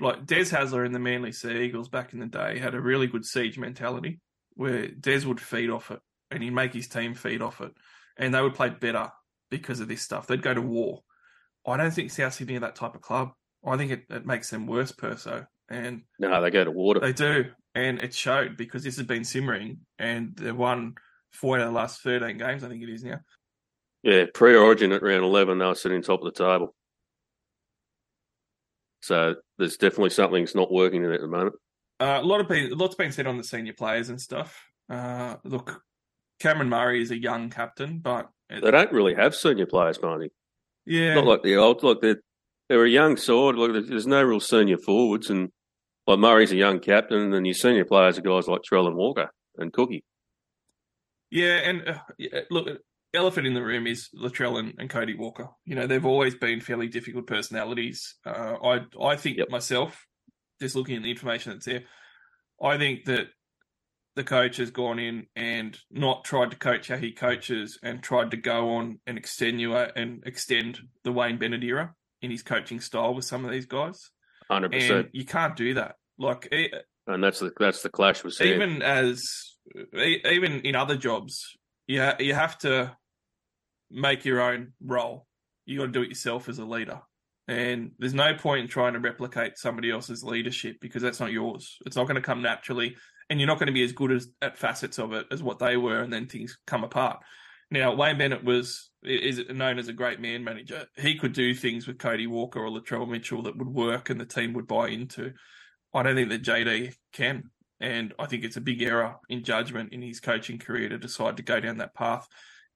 like 0.00 0.26
Des 0.26 0.44
Hasler 0.44 0.86
in 0.86 0.92
the 0.92 0.98
Manly 0.98 1.32
Sea 1.32 1.62
Eagles 1.62 1.88
back 1.88 2.12
in 2.12 2.20
the 2.20 2.26
day, 2.26 2.58
had 2.58 2.74
a 2.74 2.80
really 2.80 3.06
good 3.06 3.24
siege 3.24 3.58
mentality 3.58 4.20
where 4.54 4.88
Des 4.88 5.26
would 5.26 5.40
feed 5.40 5.70
off 5.70 5.90
it 5.90 6.00
and 6.30 6.42
he'd 6.42 6.50
make 6.50 6.74
his 6.74 6.88
team 6.88 7.14
feed 7.14 7.42
off 7.42 7.60
it, 7.60 7.72
and 8.16 8.34
they 8.34 8.42
would 8.42 8.54
play 8.54 8.68
better 8.68 9.10
because 9.50 9.80
of 9.80 9.88
this 9.88 10.02
stuff. 10.02 10.26
They'd 10.26 10.42
go 10.42 10.54
to 10.54 10.60
war. 10.60 11.02
I 11.66 11.76
don't 11.76 11.90
think 11.90 12.10
South 12.10 12.34
Sydney 12.34 12.56
are 12.56 12.60
that 12.60 12.76
type 12.76 12.94
of 12.94 13.00
club. 13.00 13.30
I 13.66 13.76
think 13.76 13.90
it, 13.90 14.04
it 14.10 14.26
makes 14.26 14.50
them 14.50 14.66
worse, 14.66 14.92
per 14.92 15.10
Perso. 15.10 15.46
And 15.68 16.02
no, 16.18 16.40
they 16.40 16.50
go 16.50 16.64
to 16.64 16.70
water. 16.70 17.00
They 17.00 17.12
do, 17.12 17.46
and 17.74 18.02
it 18.02 18.14
showed 18.14 18.56
because 18.56 18.84
this 18.84 18.96
has 18.96 19.06
been 19.06 19.24
simmering, 19.24 19.80
and 19.98 20.34
they 20.36 20.52
won 20.52 20.94
four 21.30 21.56
out 21.56 21.66
of 21.66 21.72
the 21.72 21.78
last 21.78 22.00
thirteen 22.00 22.38
games. 22.38 22.64
I 22.64 22.68
think 22.68 22.82
it 22.82 22.88
is 22.88 23.04
now. 23.04 23.20
Yeah, 24.02 24.24
pre-Origin 24.32 24.92
at 24.92 25.02
round 25.02 25.24
eleven, 25.24 25.58
they 25.58 25.66
were 25.66 25.74
sitting 25.74 26.02
top 26.02 26.22
of 26.22 26.32
the 26.32 26.44
table. 26.44 26.74
So 29.02 29.36
there's 29.58 29.76
definitely 29.76 30.10
something's 30.10 30.54
not 30.54 30.72
working 30.72 31.04
in 31.04 31.10
it 31.10 31.16
at 31.16 31.20
the 31.20 31.28
moment. 31.28 31.56
Uh, 32.00 32.18
a 32.20 32.24
lot 32.24 32.40
of 32.40 32.48
people, 32.48 32.76
lots 32.76 32.94
been 32.94 33.12
said 33.12 33.26
on 33.26 33.36
the 33.36 33.44
senior 33.44 33.72
players 33.72 34.08
and 34.08 34.20
stuff. 34.20 34.64
Uh, 34.88 35.36
look, 35.44 35.82
Cameron 36.38 36.68
Murray 36.68 37.02
is 37.02 37.10
a 37.10 37.20
young 37.20 37.50
captain, 37.50 37.98
but 37.98 38.28
it, 38.48 38.62
they 38.62 38.70
don't 38.70 38.92
really 38.92 39.14
have 39.14 39.34
senior 39.34 39.66
players, 39.66 40.00
Marty. 40.00 40.30
Yeah, 40.86 41.14
not 41.14 41.26
like 41.26 41.42
the 41.42 41.56
old. 41.56 41.82
Like 41.82 42.00
they're 42.00 42.20
they're 42.68 42.84
a 42.84 42.88
young 42.88 43.16
side. 43.16 43.56
Like 43.56 43.86
there's 43.86 44.06
no 44.06 44.22
real 44.22 44.40
senior 44.40 44.78
forwards, 44.78 45.28
and 45.28 45.50
like 46.06 46.18
Murray's 46.20 46.52
a 46.52 46.56
young 46.56 46.78
captain, 46.78 47.20
and 47.20 47.34
then 47.34 47.44
your 47.44 47.54
senior 47.54 47.84
players 47.84 48.18
are 48.18 48.22
guys 48.22 48.46
like 48.46 48.62
Trell 48.62 48.86
and 48.86 48.96
Walker 48.96 49.30
and 49.58 49.72
Cookie. 49.72 50.04
Yeah, 51.30 51.56
and 51.56 51.88
uh, 51.88 51.98
yeah, 52.16 52.40
look, 52.50 52.68
elephant 53.14 53.46
in 53.46 53.54
the 53.54 53.62
room 53.62 53.86
is 53.86 54.08
Latrell 54.14 54.58
and, 54.58 54.74
and, 54.78 54.90
Cody 54.90 55.14
Walker. 55.14 55.48
You 55.64 55.74
know, 55.74 55.86
they've 55.86 56.04
always 56.04 56.34
been 56.34 56.60
fairly 56.60 56.88
difficult 56.88 57.26
personalities. 57.26 58.16
Uh, 58.24 58.56
I 58.62 58.80
I 59.02 59.16
think 59.16 59.38
yep. 59.38 59.50
myself, 59.50 60.06
just 60.60 60.76
looking 60.76 60.96
at 60.96 61.02
the 61.02 61.10
information 61.10 61.52
that's 61.52 61.66
there, 61.66 61.84
I 62.62 62.76
think 62.76 63.04
that 63.06 63.28
the 64.16 64.24
coach 64.24 64.56
has 64.56 64.70
gone 64.70 64.98
in 64.98 65.26
and 65.36 65.78
not 65.90 66.24
tried 66.24 66.50
to 66.50 66.56
coach 66.56 66.88
how 66.88 66.96
he 66.96 67.12
coaches 67.12 67.78
and 67.82 68.02
tried 68.02 68.32
to 68.32 68.36
go 68.36 68.70
on 68.70 68.98
and 69.06 69.16
extenuate 69.16 69.92
and 69.94 70.24
extend 70.26 70.80
the 71.04 71.12
Wayne 71.12 71.38
Bennett 71.38 71.62
era 71.62 71.94
in 72.20 72.30
his 72.30 72.42
coaching 72.42 72.80
style 72.80 73.14
with 73.14 73.24
some 73.24 73.44
of 73.44 73.50
these 73.50 73.66
guys. 73.66 74.10
Hundred 74.50 74.72
percent. 74.72 75.08
You 75.12 75.24
can't 75.24 75.56
do 75.56 75.74
that. 75.74 75.94
Like, 76.18 76.52
and 77.06 77.22
that's 77.22 77.38
the 77.38 77.52
that's 77.58 77.82
the 77.82 77.90
clash 77.90 78.24
with 78.24 78.40
even 78.40 78.82
as 78.82 79.22
even 79.94 80.60
in 80.60 80.74
other 80.74 80.96
jobs, 80.96 81.56
you 81.88 82.08
you 82.20 82.34
have 82.34 82.56
to 82.58 82.96
make 83.90 84.24
your 84.24 84.40
own 84.40 84.72
role. 84.80 85.26
You 85.66 85.80
got 85.80 85.86
to 85.86 85.92
do 85.92 86.02
it 86.02 86.08
yourself 86.08 86.48
as 86.48 86.58
a 86.58 86.64
leader. 86.64 87.00
And 87.48 87.92
there's 87.98 88.14
no 88.14 88.34
point 88.34 88.60
in 88.60 88.68
trying 88.68 88.92
to 88.92 89.00
replicate 89.00 89.56
somebody 89.56 89.90
else's 89.90 90.22
leadership 90.22 90.76
because 90.80 91.02
that's 91.02 91.18
not 91.18 91.32
yours. 91.32 91.78
It's 91.86 91.96
not 91.96 92.06
going 92.06 92.16
to 92.16 92.22
come 92.22 92.42
naturally, 92.42 92.94
and 93.30 93.40
you're 93.40 93.46
not 93.46 93.58
going 93.58 93.68
to 93.68 93.72
be 93.72 93.82
as 93.82 93.92
good 93.92 94.12
as 94.12 94.28
at 94.42 94.58
facets 94.58 94.98
of 94.98 95.14
it 95.14 95.26
as 95.32 95.42
what 95.42 95.58
they 95.58 95.76
were, 95.78 96.02
and 96.02 96.12
then 96.12 96.26
things 96.26 96.58
come 96.66 96.84
apart. 96.84 97.20
Now, 97.70 97.94
Wayne 97.94 98.18
Bennett 98.18 98.44
was 98.44 98.90
is 99.02 99.40
known 99.48 99.78
as 99.78 99.88
a 99.88 99.92
great 99.94 100.20
man 100.20 100.44
manager. 100.44 100.86
He 100.96 101.14
could 101.14 101.32
do 101.32 101.54
things 101.54 101.86
with 101.86 101.98
Cody 101.98 102.26
Walker 102.26 102.60
or 102.60 102.70
Latrell 102.70 103.08
Mitchell 103.08 103.42
that 103.42 103.56
would 103.56 103.68
work, 103.68 104.10
and 104.10 104.20
the 104.20 104.26
team 104.26 104.52
would 104.52 104.66
buy 104.66 104.88
into. 104.88 105.32
I 105.94 106.02
don't 106.02 106.16
think 106.16 106.28
that 106.28 106.42
JD 106.42 106.94
can, 107.14 107.44
and 107.80 108.12
I 108.18 108.26
think 108.26 108.44
it's 108.44 108.56
a 108.56 108.62
big 108.62 108.82
error 108.82 109.16
in 109.28 109.44
judgment 109.44 109.92
in 109.92 110.02
his 110.02 110.20
coaching 110.20 110.58
career 110.58 110.88
to 110.88 110.98
decide 110.98 111.36
to 111.36 111.42
go 111.42 111.60
down 111.60 111.78
that 111.78 111.94
path. 111.94 112.26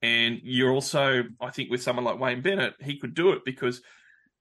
And 0.01 0.39
you're 0.43 0.71
also, 0.71 1.23
I 1.39 1.49
think, 1.51 1.69
with 1.69 1.81
someone 1.81 2.05
like 2.05 2.19
Wayne 2.19 2.41
Bennett, 2.41 2.75
he 2.81 2.97
could 2.97 3.13
do 3.13 3.31
it 3.31 3.45
because 3.45 3.81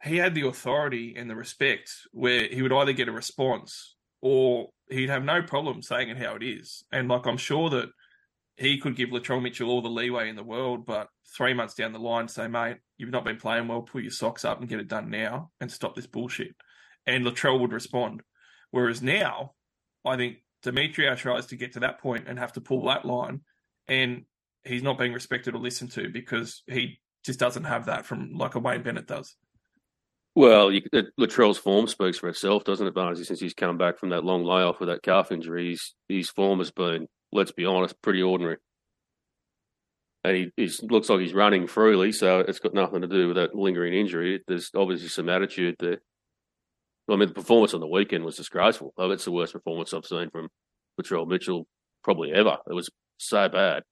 he 0.03 0.17
had 0.17 0.35
the 0.35 0.47
authority 0.47 1.15
and 1.17 1.31
the 1.31 1.37
respect 1.37 1.91
where 2.11 2.49
he 2.49 2.63
would 2.63 2.73
either 2.73 2.93
get 2.93 3.09
a 3.09 3.13
response 3.13 3.97
or 4.21 4.71
he'd 4.91 5.11
have 5.11 5.25
no 5.25 5.43
problem 5.43 5.83
saying 5.83 6.09
it 6.09 6.19
how 6.19 6.35
it 6.35 6.43
is. 6.43 6.85
And 6.91 7.09
like 7.09 7.27
I'm 7.27 7.37
sure 7.37 7.71
that 7.71 7.91
he 8.57 8.79
could 8.79 8.97
give 8.97 9.11
Latrell 9.11 9.43
Mitchell 9.43 9.71
all 9.71 9.83
the 9.83 9.89
leeway 9.89 10.29
in 10.29 10.37
the 10.37 10.43
world, 10.43 10.85
but 10.85 11.09
three 11.37 11.55
months 11.55 11.75
down 11.75 11.93
the 11.93 11.99
line, 11.99 12.29
say, 12.29 12.49
mate, 12.49 12.79
you've 12.99 13.11
not 13.11 13.25
been 13.25 13.37
playing 13.37 13.69
well, 13.69 13.83
pull 13.83 14.01
your 14.01 14.11
socks 14.11 14.45
up 14.45 14.61
and 14.61 14.69
get 14.69 14.81
it 14.81 14.89
done 14.89 15.11
now 15.11 15.51
and 15.61 15.71
stop 15.71 15.95
this 15.95 16.07
bullshit. 16.07 16.55
And 17.07 17.25
Latrell 17.25 17.61
would 17.61 17.73
respond. 17.73 18.23
Whereas 18.71 19.03
now, 19.03 19.53
I 20.05 20.17
think 20.17 20.39
Demetriou 20.65 21.17
tries 21.17 21.47
to 21.47 21.57
get 21.57 21.73
to 21.73 21.81
that 21.81 22.01
point 22.01 22.29
and 22.29 22.39
have 22.39 22.53
to 22.55 22.61
pull 22.61 22.87
that 22.87 23.05
line, 23.05 23.41
and 23.89 24.25
he's 24.65 24.83
not 24.83 24.99
being 24.99 25.13
respected 25.13 25.55
or 25.55 25.59
listened 25.59 25.93
to 25.93 26.09
because 26.09 26.63
he 26.67 27.01
just 27.25 27.39
doesn't 27.39 27.65
have 27.65 27.87
that 27.87 28.07
from 28.07 28.33
like 28.35 28.55
a 28.55 28.59
Wayne 28.59 28.83
Bennett 28.83 29.07
does. 29.07 29.37
Well, 30.35 30.73
you, 30.73 30.83
uh, 30.95 31.03
Latrell's 31.21 31.59
form 31.59 31.87
speaks 31.87 32.19
for 32.19 32.29
itself, 32.29 32.65
doesn't 32.65 32.87
it, 32.87 32.95
Barnesy? 32.95 33.27
Since 33.27 33.41
he's 33.41 33.55
come 33.55 33.77
back 33.77 33.99
from 33.99 34.11
that 34.11 34.25
long 34.25 34.45
layoff 34.45 34.81
with 34.81 34.89
that 34.89 35.03
calf 35.03 35.31
injury, 35.31 35.71
his, 35.71 35.95
his 36.09 36.31
form 36.31 36.59
has 36.61 36.71
been, 36.71 37.07
let's 37.33 37.53
be 37.53 37.67
honest, 37.67 38.01
pretty 38.01 38.23
ordinary. 38.23 38.57
And 40.25 40.51
he 40.57 40.71
looks 40.83 41.11
like 41.11 41.21
he's 41.21 41.35
running 41.35 41.67
freely, 41.67 42.13
so 42.13 42.41
it's 42.41 42.61
got 42.61 42.73
nothing 42.73 43.03
to 43.03 43.09
do 43.09 43.27
with 43.27 43.37
that 43.37 43.55
lingering 43.55 43.93
injury. 43.93 44.43
There's 44.47 44.71
obviously 44.75 45.09
some 45.09 45.29
attitude 45.29 45.77
there. 45.81 46.01
I 47.09 47.17
mean, 47.17 47.29
the 47.29 47.35
performance 47.35 47.75
on 47.75 47.81
the 47.81 47.87
weekend 47.87 48.25
was 48.25 48.37
disgraceful. 48.37 48.95
Oh, 48.97 49.11
it's 49.11 49.25
the 49.25 49.33
worst 49.33 49.53
performance 49.53 49.93
I've 49.93 50.07
seen 50.07 50.31
from 50.31 50.49
Latrell 51.01 51.27
Mitchell 51.27 51.67
probably 52.05 52.33
ever. 52.33 52.59
It 52.69 52.75
was 52.75 52.91
so 53.19 53.49
bad. 53.49 53.83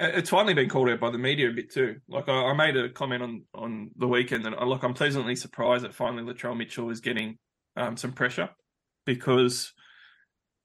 It's 0.00 0.30
finally 0.30 0.54
been 0.54 0.68
called 0.68 0.88
out 0.88 1.00
by 1.00 1.10
the 1.10 1.18
media 1.18 1.48
a 1.48 1.52
bit 1.52 1.72
too. 1.72 1.96
Like 2.08 2.28
I, 2.28 2.32
I 2.32 2.52
made 2.54 2.76
a 2.76 2.88
comment 2.88 3.22
on 3.22 3.42
on 3.54 3.90
the 3.96 4.06
weekend 4.06 4.44
that 4.44 4.60
look, 4.66 4.84
I'm 4.84 4.94
pleasantly 4.94 5.34
surprised 5.34 5.84
that 5.84 5.94
finally 5.94 6.22
Latrell 6.22 6.56
Mitchell 6.56 6.90
is 6.90 7.00
getting 7.00 7.36
um, 7.76 7.96
some 7.96 8.12
pressure 8.12 8.50
because 9.06 9.72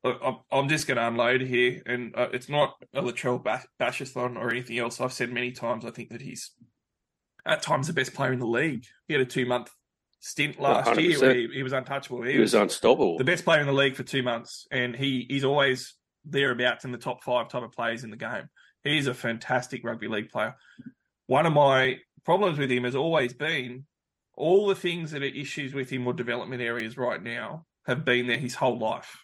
I'm 0.03 0.67
just 0.67 0.85
going 0.85 0.97
to 0.97 1.07
unload 1.07 1.41
here, 1.41 1.81
and 1.85 2.13
uh, 2.15 2.27
it's 2.33 2.49
not 2.49 2.73
a 2.93 3.01
Latrell 3.01 3.41
bashathon 3.79 4.37
or 4.37 4.51
anything 4.51 4.77
else. 4.77 4.99
I've 4.99 5.13
said 5.13 5.31
many 5.31 5.51
times 5.51 5.85
I 5.85 5.91
think 5.91 6.09
that 6.09 6.21
he's 6.21 6.51
at 7.45 7.61
times 7.61 7.87
the 7.87 7.93
best 7.93 8.13
player 8.13 8.33
in 8.33 8.39
the 8.39 8.45
league. 8.45 8.85
He 9.07 9.13
had 9.13 9.21
a 9.21 9.25
two 9.25 9.45
month 9.45 9.71
stint 10.23 10.57
last 10.57 10.89
100%. 10.89 11.01
year 11.03 11.19
where 11.19 11.35
he, 11.35 11.47
he, 11.53 11.63
was 11.63 11.73
untouchable. 11.73 12.21
He, 12.23 12.31
he 12.31 12.39
was, 12.39 12.53
was, 12.53 12.61
unstoppable. 12.61 13.17
The 13.17 13.25
best 13.25 13.43
player 13.43 13.59
in 13.59 13.67
the 13.67 13.73
league 13.73 13.95
for 13.95 14.03
two 14.03 14.23
months, 14.23 14.65
and 14.71 14.95
he 14.95 15.25
he's 15.29 15.43
always 15.43 15.95
thereabouts 16.23 16.85
in 16.85 16.93
the 16.93 16.97
top 16.97 17.23
five 17.23 17.49
type 17.49 17.63
of 17.63 17.73
players 17.73 18.05
in 18.05 18.09
the 18.09 18.15
game. 18.15 18.49
He's 18.85 19.07
a 19.07 19.13
fantastic 19.13 19.83
rugby 19.83 20.07
league 20.07 20.29
player. 20.29 20.55
One 21.27 21.45
of 21.45 21.51
my 21.51 21.97
problems 22.23 22.57
with 22.57 22.71
him 22.71 22.85
has 22.85 22.95
always 22.95 23.33
been 23.33 23.85
all 24.35 24.67
the 24.67 24.75
things 24.75 25.11
that 25.11 25.21
are 25.21 25.25
issues 25.25 25.73
with 25.73 25.89
him 25.89 26.07
or 26.07 26.13
development 26.13 26.61
areas 26.61 26.97
right 26.97 27.21
now 27.21 27.65
have 27.85 28.05
been 28.05 28.27
there 28.27 28.37
his 28.37 28.55
whole 28.55 28.79
life. 28.79 29.17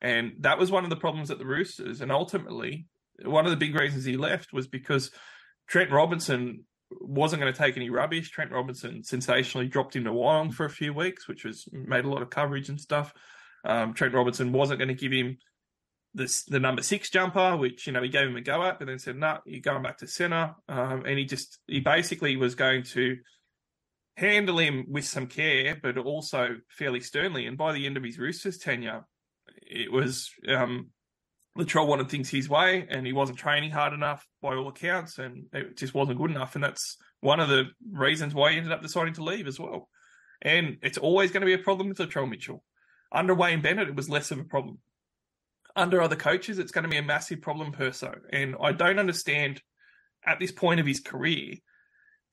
And 0.00 0.34
that 0.40 0.58
was 0.58 0.70
one 0.70 0.84
of 0.84 0.90
the 0.90 0.96
problems 0.96 1.32
at 1.32 1.38
the 1.38 1.46
Roosters. 1.46 2.00
And 2.00 2.12
ultimately, 2.12 2.86
one 3.24 3.44
of 3.44 3.50
the 3.50 3.56
big 3.56 3.74
reasons 3.74 4.04
he 4.04 4.16
left 4.16 4.52
was 4.52 4.68
because 4.68 5.10
Trent 5.66 5.90
Robinson 5.90 6.64
wasn't 6.90 7.40
going 7.40 7.52
to 7.52 7.58
take 7.58 7.76
any 7.76 7.90
rubbish. 7.90 8.30
Trent 8.30 8.52
Robinson 8.52 9.02
sensationally 9.02 9.68
dropped 9.68 9.96
him 9.96 10.04
to 10.04 10.10
Wyong 10.10 10.52
for 10.52 10.64
a 10.64 10.70
few 10.70 10.92
weeks, 10.94 11.28
which 11.28 11.44
was 11.44 11.68
made 11.72 12.04
a 12.04 12.08
lot 12.08 12.22
of 12.22 12.30
coverage 12.30 12.68
and 12.68 12.80
stuff. 12.80 13.12
Um, 13.64 13.94
Trent 13.94 14.14
Robinson 14.14 14.52
wasn't 14.52 14.78
going 14.78 14.88
to 14.88 14.94
give 14.94 15.12
him 15.12 15.38
this 16.14 16.44
the 16.44 16.60
number 16.60 16.82
six 16.82 17.10
jumper, 17.10 17.56
which 17.56 17.86
you 17.86 17.92
know 17.92 18.02
he 18.02 18.08
gave 18.08 18.28
him 18.28 18.36
a 18.36 18.40
go 18.40 18.62
at, 18.64 18.78
but 18.78 18.86
then 18.86 18.98
said, 18.98 19.16
"No, 19.16 19.34
nah, 19.34 19.38
you're 19.44 19.60
going 19.60 19.82
back 19.82 19.98
to 19.98 20.06
center." 20.06 20.54
Um, 20.68 21.04
and 21.06 21.18
he 21.18 21.24
just 21.24 21.58
he 21.66 21.80
basically 21.80 22.36
was 22.36 22.54
going 22.54 22.84
to 22.84 23.16
handle 24.16 24.58
him 24.58 24.86
with 24.88 25.04
some 25.04 25.26
care, 25.26 25.78
but 25.80 25.96
also 25.98 26.56
fairly 26.70 27.00
sternly. 27.00 27.46
And 27.46 27.56
by 27.56 27.72
the 27.72 27.86
end 27.86 27.96
of 27.96 28.02
his 28.02 28.18
Roosters 28.18 28.58
tenure, 28.58 29.06
it 29.62 29.92
was 29.92 30.30
um, 30.48 30.88
Latrell 31.58 31.88
wanted 31.88 32.08
things 32.08 32.30
his 32.30 32.48
way, 32.48 32.86
and 32.88 33.04
he 33.04 33.12
wasn't 33.12 33.38
training 33.38 33.72
hard 33.72 33.92
enough 33.92 34.26
by 34.40 34.54
all 34.54 34.68
accounts, 34.68 35.18
and 35.18 35.46
it 35.52 35.76
just 35.76 35.92
wasn't 35.92 36.18
good 36.18 36.30
enough. 36.30 36.54
And 36.54 36.62
that's 36.62 36.96
one 37.20 37.40
of 37.40 37.48
the 37.48 37.64
reasons 37.90 38.34
why 38.34 38.52
he 38.52 38.58
ended 38.58 38.72
up 38.72 38.80
deciding 38.80 39.14
to 39.14 39.24
leave 39.24 39.48
as 39.48 39.58
well. 39.58 39.88
And 40.40 40.78
it's 40.82 40.98
always 40.98 41.32
going 41.32 41.40
to 41.40 41.46
be 41.46 41.54
a 41.54 41.58
problem 41.58 41.88
with 41.88 41.98
Latrell 41.98 42.30
Mitchell. 42.30 42.62
Under 43.10 43.34
Wayne 43.34 43.60
Bennett, 43.60 43.88
it 43.88 43.96
was 43.96 44.08
less 44.08 44.30
of 44.30 44.38
a 44.38 44.44
problem. 44.44 44.78
Under 45.74 46.00
other 46.00 46.16
coaches, 46.16 46.58
it's 46.58 46.72
going 46.72 46.84
to 46.84 46.90
be 46.90 46.96
a 46.96 47.02
massive 47.02 47.40
problem 47.40 47.72
Perso. 47.72 48.14
And 48.32 48.54
I 48.62 48.72
don't 48.72 48.98
understand 49.00 49.60
at 50.24 50.38
this 50.38 50.52
point 50.52 50.78
of 50.78 50.86
his 50.86 51.00
career 51.00 51.54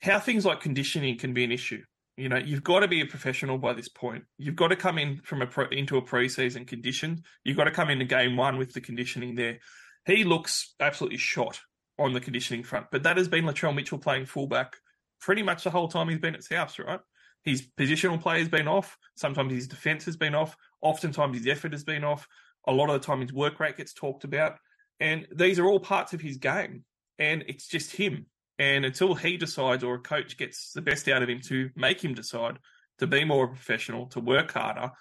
how 0.01 0.19
things 0.19 0.45
like 0.45 0.59
conditioning 0.59 1.17
can 1.17 1.33
be 1.33 1.43
an 1.43 1.51
issue. 1.51 1.81
You 2.17 2.29
know, 2.29 2.37
you've 2.37 2.63
got 2.63 2.79
to 2.79 2.87
be 2.87 3.01
a 3.01 3.05
professional 3.05 3.57
by 3.57 3.73
this 3.73 3.89
point. 3.89 4.23
You've 4.37 4.55
got 4.55 4.69
to 4.69 4.75
come 4.75 4.97
in 4.97 5.17
from 5.17 5.41
a 5.41 5.47
pro, 5.47 5.67
into 5.67 5.97
a 5.97 6.01
preseason 6.01 6.65
condition. 6.65 7.23
You've 7.43 7.57
got 7.57 7.65
to 7.65 7.71
come 7.71 7.89
into 7.89 8.05
game 8.05 8.37
one 8.37 8.57
with 8.57 8.73
the 8.73 8.81
conditioning 8.81 9.35
there. 9.35 9.59
He 10.05 10.23
looks 10.23 10.75
absolutely 10.79 11.17
shot 11.17 11.59
on 11.99 12.13
the 12.13 12.21
conditioning 12.21 12.63
front, 12.63 12.87
but 12.91 13.03
that 13.03 13.17
has 13.17 13.27
been 13.27 13.45
Latrell 13.45 13.75
Mitchell 13.75 13.97
playing 13.97 14.25
fullback 14.25 14.75
pretty 15.19 15.43
much 15.43 15.63
the 15.63 15.69
whole 15.69 15.87
time 15.87 16.09
he's 16.09 16.19
been 16.19 16.35
at 16.35 16.43
South, 16.43 16.77
right? 16.79 16.99
His 17.43 17.67
positional 17.77 18.21
play 18.21 18.39
has 18.39 18.49
been 18.49 18.67
off. 18.67 18.97
Sometimes 19.15 19.53
his 19.53 19.67
defense 19.67 20.05
has 20.05 20.17
been 20.17 20.35
off. 20.35 20.55
Oftentimes 20.81 21.37
his 21.37 21.47
effort 21.47 21.71
has 21.71 21.83
been 21.83 22.03
off. 22.03 22.27
A 22.67 22.71
lot 22.71 22.89
of 22.89 22.99
the 22.99 23.05
time 23.05 23.21
his 23.21 23.33
work 23.33 23.59
rate 23.59 23.77
gets 23.77 23.93
talked 23.93 24.23
about. 24.23 24.57
And 24.99 25.27
these 25.33 25.59
are 25.59 25.65
all 25.65 25.79
parts 25.79 26.13
of 26.13 26.21
his 26.21 26.37
game. 26.37 26.85
And 27.19 27.43
it's 27.47 27.67
just 27.67 27.95
him. 27.95 28.25
And 28.57 28.85
until 28.85 29.15
he 29.15 29.37
decides 29.37 29.83
or 29.83 29.95
a 29.95 29.99
coach 29.99 30.37
gets 30.37 30.71
the 30.73 30.81
best 30.81 31.07
out 31.07 31.21
of 31.21 31.29
him 31.29 31.41
to 31.47 31.69
make 31.75 32.03
him 32.03 32.13
decide 32.13 32.57
to 32.99 33.07
be 33.07 33.25
more 33.25 33.47
professional, 33.47 34.07
to 34.07 34.19
work 34.21 34.53
harder, 34.53 34.91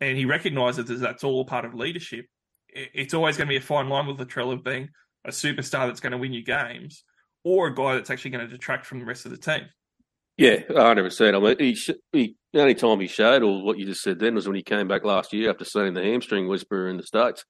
and 0.00 0.16
he 0.16 0.26
recognises 0.26 0.86
that 0.86 1.00
that's 1.00 1.24
all 1.24 1.44
part 1.44 1.64
of 1.64 1.74
leadership, 1.74 2.26
it's 2.68 3.14
always 3.14 3.36
going 3.36 3.48
to 3.48 3.52
be 3.52 3.56
a 3.56 3.60
fine 3.60 3.88
line 3.88 4.06
with 4.06 4.18
Latrell 4.18 4.52
of 4.52 4.62
being 4.62 4.90
a 5.24 5.30
superstar 5.30 5.86
that's 5.86 6.00
going 6.00 6.12
to 6.12 6.18
win 6.18 6.32
you 6.32 6.44
games 6.44 7.04
or 7.44 7.68
a 7.68 7.74
guy 7.74 7.94
that's 7.94 8.10
actually 8.10 8.30
going 8.30 8.46
to 8.46 8.52
detract 8.52 8.86
from 8.86 8.98
the 8.98 9.06
rest 9.06 9.24
of 9.24 9.30
the 9.30 9.38
team. 9.38 9.62
Yeah, 10.36 10.58
hundred 10.70 11.02
percent. 11.02 11.34
I 11.34 11.40
mean, 11.40 11.56
he, 11.58 11.76
he, 12.12 12.36
the 12.52 12.60
only 12.60 12.74
time 12.74 13.00
he 13.00 13.08
showed, 13.08 13.42
or 13.42 13.64
what 13.64 13.78
you 13.78 13.86
just 13.86 14.02
said 14.02 14.20
then, 14.20 14.36
was 14.36 14.46
when 14.46 14.54
he 14.54 14.62
came 14.62 14.86
back 14.86 15.04
last 15.04 15.32
year 15.32 15.50
after 15.50 15.64
seeing 15.64 15.94
the 15.94 16.04
hamstring 16.04 16.46
whisperer 16.46 16.88
in 16.88 16.96
the 16.96 17.02
states. 17.02 17.44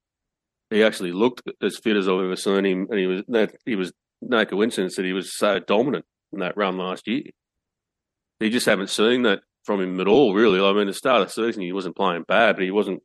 He 0.71 0.83
actually 0.83 1.11
looked 1.11 1.43
as 1.61 1.77
fit 1.77 1.97
as 1.97 2.07
I've 2.07 2.19
ever 2.19 2.35
seen 2.35 2.65
him, 2.65 2.87
and 2.89 2.99
he 2.99 3.05
was 3.05 3.23
that 3.27 3.55
he 3.65 3.75
was 3.75 3.93
no 4.21 4.45
coincidence 4.45 4.95
that 4.95 5.05
he 5.05 5.13
was 5.13 5.35
so 5.35 5.59
dominant 5.59 6.05
in 6.33 6.39
that 6.39 6.57
run 6.57 6.77
last 6.77 7.07
year. 7.07 7.23
You 8.39 8.49
just 8.49 8.65
haven't 8.65 8.89
seen 8.89 9.23
that 9.23 9.39
from 9.65 9.81
him 9.81 9.99
at 9.99 10.07
all, 10.07 10.33
really. 10.33 10.59
I 10.59 10.73
mean, 10.73 10.87
the 10.87 10.93
start 10.93 11.21
of 11.21 11.27
the 11.27 11.33
season, 11.33 11.63
he 11.63 11.73
wasn't 11.73 11.95
playing 11.95 12.23
bad, 12.27 12.55
but 12.55 12.63
he 12.63 12.71
wasn't 12.71 13.01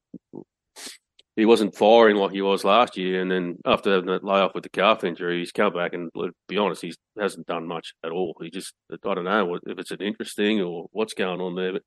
he 1.36 1.44
wasn't 1.44 1.74
firing 1.74 2.16
like 2.16 2.30
he 2.30 2.42
was 2.42 2.64
last 2.64 2.96
year. 2.96 3.20
And 3.20 3.30
then 3.30 3.56
after 3.66 3.92
having 3.92 4.06
that 4.06 4.24
layoff 4.24 4.54
with 4.54 4.62
the 4.62 4.68
calf 4.68 5.02
injury, 5.02 5.40
he's 5.40 5.50
come 5.50 5.72
back 5.72 5.92
and, 5.92 6.10
to 6.14 6.30
be 6.46 6.58
honest, 6.58 6.82
he 6.82 6.94
hasn't 7.18 7.46
done 7.46 7.66
much 7.66 7.92
at 8.04 8.12
all. 8.12 8.36
He 8.40 8.50
just, 8.50 8.72
I 8.92 9.14
don't 9.14 9.24
know 9.24 9.58
if 9.66 9.78
it's 9.78 9.90
an 9.90 10.00
interesting 10.00 10.60
or 10.60 10.86
what's 10.92 11.14
going 11.14 11.40
on 11.40 11.56
there. 11.56 11.72
But 11.72 11.82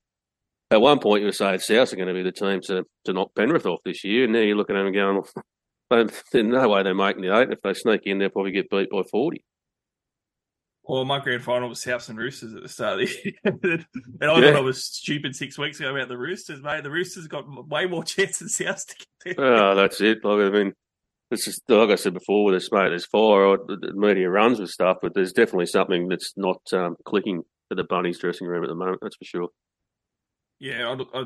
at 0.70 0.82
one 0.82 1.00
point, 1.00 1.22
you 1.22 1.28
were 1.28 1.32
saying 1.32 1.60
South 1.60 1.94
are 1.94 1.96
going 1.96 2.10
to 2.10 2.14
be 2.14 2.24
the 2.24 2.32
team 2.34 2.60
to, 2.64 2.84
to 3.06 3.14
knock 3.14 3.34
Penrith 3.36 3.66
off 3.66 3.80
this 3.86 4.04
year. 4.04 4.26
And 4.26 4.34
now 4.34 4.40
you're 4.40 4.58
looking 4.58 4.76
at 4.76 4.84
them 4.84 4.94
going, 4.94 5.22
there's 5.90 6.24
no 6.34 6.70
way 6.70 6.84
they're 6.84 6.94
making 6.94 7.22
the 7.22 7.38
eight. 7.38 7.52
If 7.52 7.62
they 7.62 7.74
sneak 7.74 8.02
in, 8.06 8.20
they'll 8.20 8.30
probably 8.30 8.52
get 8.52 8.70
beat 8.70 8.90
by 8.90 9.04
40. 9.04 9.44
Well, 10.84 11.04
my 11.04 11.20
grand 11.20 11.44
final 11.44 11.68
was 11.68 11.84
Souths 11.84 12.08
and 12.08 12.18
Roosters 12.18 12.54
at 12.54 12.64
the 12.64 12.70
start 12.70 13.02
of 13.02 13.08
the 13.08 13.24
year. 13.24 13.34
and 14.22 14.32
I 14.32 14.40
yeah. 14.40 14.42
thought 14.42 14.56
I 14.56 14.62
was 14.62 14.86
stupid 14.86 15.36
six 15.36 15.58
weeks 15.58 15.80
ago 15.80 15.94
about 15.94 16.08
the 16.08 16.18
Roosters, 16.18 16.62
mate. 16.62 16.84
The 16.84 16.92
Roosters 16.92 17.28
got 17.28 17.46
way 17.68 17.86
more 17.86 18.04
chance 18.06 18.40
than 18.40 18.48
Souths 18.48 18.88
to 18.88 18.96
get 18.96 19.38
there. 19.38 19.46
Oh, 19.46 19.76
that's 19.76 20.00
it. 20.00 20.24
Like, 20.24 20.40
I 20.40 20.50
mean, 20.50 20.74
it's 21.30 21.44
just, 21.44 21.70
like 21.70 21.90
I 21.90 21.96
said 21.96 22.14
before 22.14 22.46
with 22.46 22.56
this, 22.56 22.72
mate, 22.72 22.90
there's 22.90 23.06
fire. 23.06 23.58
The 23.58 23.92
media 23.96 24.30
runs 24.30 24.60
with 24.60 24.70
stuff, 24.70 24.98
but 25.02 25.14
there's 25.14 25.34
definitely 25.34 25.66
something 25.66 26.08
that's 26.08 26.34
not 26.38 26.62
um, 26.72 26.96
clicking 27.06 27.44
for 27.68 27.76
the 27.76 27.84
Bunnies 27.84 28.20
dressing 28.20 28.48
room 28.48 28.64
at 28.64 28.70
the 28.70 28.76
moment, 28.76 29.00
that's 29.02 29.18
for 29.18 29.26
sure. 29.26 29.50
Yeah, 30.60 30.96
I, 31.14 31.20
I, 31.20 31.24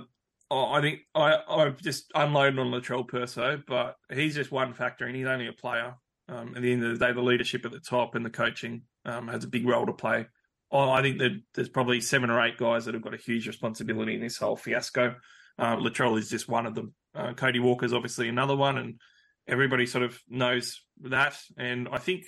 I 0.52 0.82
think 0.82 1.00
I, 1.16 1.38
I've 1.50 1.82
just 1.82 2.12
unloaded 2.14 2.60
on 2.60 2.72
Latrell 2.72 3.08
Perso, 3.08 3.62
but 3.68 3.96
he's 4.14 4.36
just 4.36 4.52
one 4.52 4.74
factor 4.74 5.06
and 5.06 5.16
he's 5.16 5.28
only 5.28 5.48
a 5.48 5.54
player. 5.54 5.96
Um, 6.28 6.54
at 6.56 6.62
the 6.62 6.72
end 6.72 6.84
of 6.84 6.98
the 6.98 7.06
day, 7.06 7.14
the 7.14 7.22
leadership 7.22 7.66
at 7.66 7.72
the 7.72 7.80
top 7.80 8.16
and 8.16 8.26
the 8.26 8.30
coaching 8.30 8.84
um, 9.06 9.28
has 9.28 9.44
a 9.44 9.50
big 9.50 9.68
role 9.68 9.86
to 9.86 9.94
play. 9.94 10.28
Oh, 10.72 10.90
I 10.90 11.02
think 11.02 11.20
that 11.20 11.42
there's 11.54 11.70
probably 11.70 12.00
seven 12.00 12.30
or 12.30 12.42
eight 12.42 12.58
guys 12.58 12.86
that 12.86 12.94
have 12.94 13.04
got 13.04 13.14
a 13.14 13.18
huge 13.18 13.48
responsibility 13.48 14.16
in 14.16 14.22
this 14.22 14.38
whole 14.38 14.56
fiasco. 14.56 15.16
Uh, 15.60 15.76
Latrell 15.76 16.18
is 16.18 16.30
just 16.30 16.48
one 16.48 16.66
of 16.66 16.76
them. 16.76 16.94
Uh, 17.14 17.34
Cody 17.34 17.60
Walker's 17.60 17.94
obviously 17.94 18.30
another 18.30 18.56
one, 18.56 18.78
and 18.78 19.00
everybody 19.48 19.86
sort 19.86 20.04
of 20.04 20.18
knows 20.30 20.82
that. 21.04 21.38
And 21.58 21.90
I 21.92 21.98
think 21.98 22.24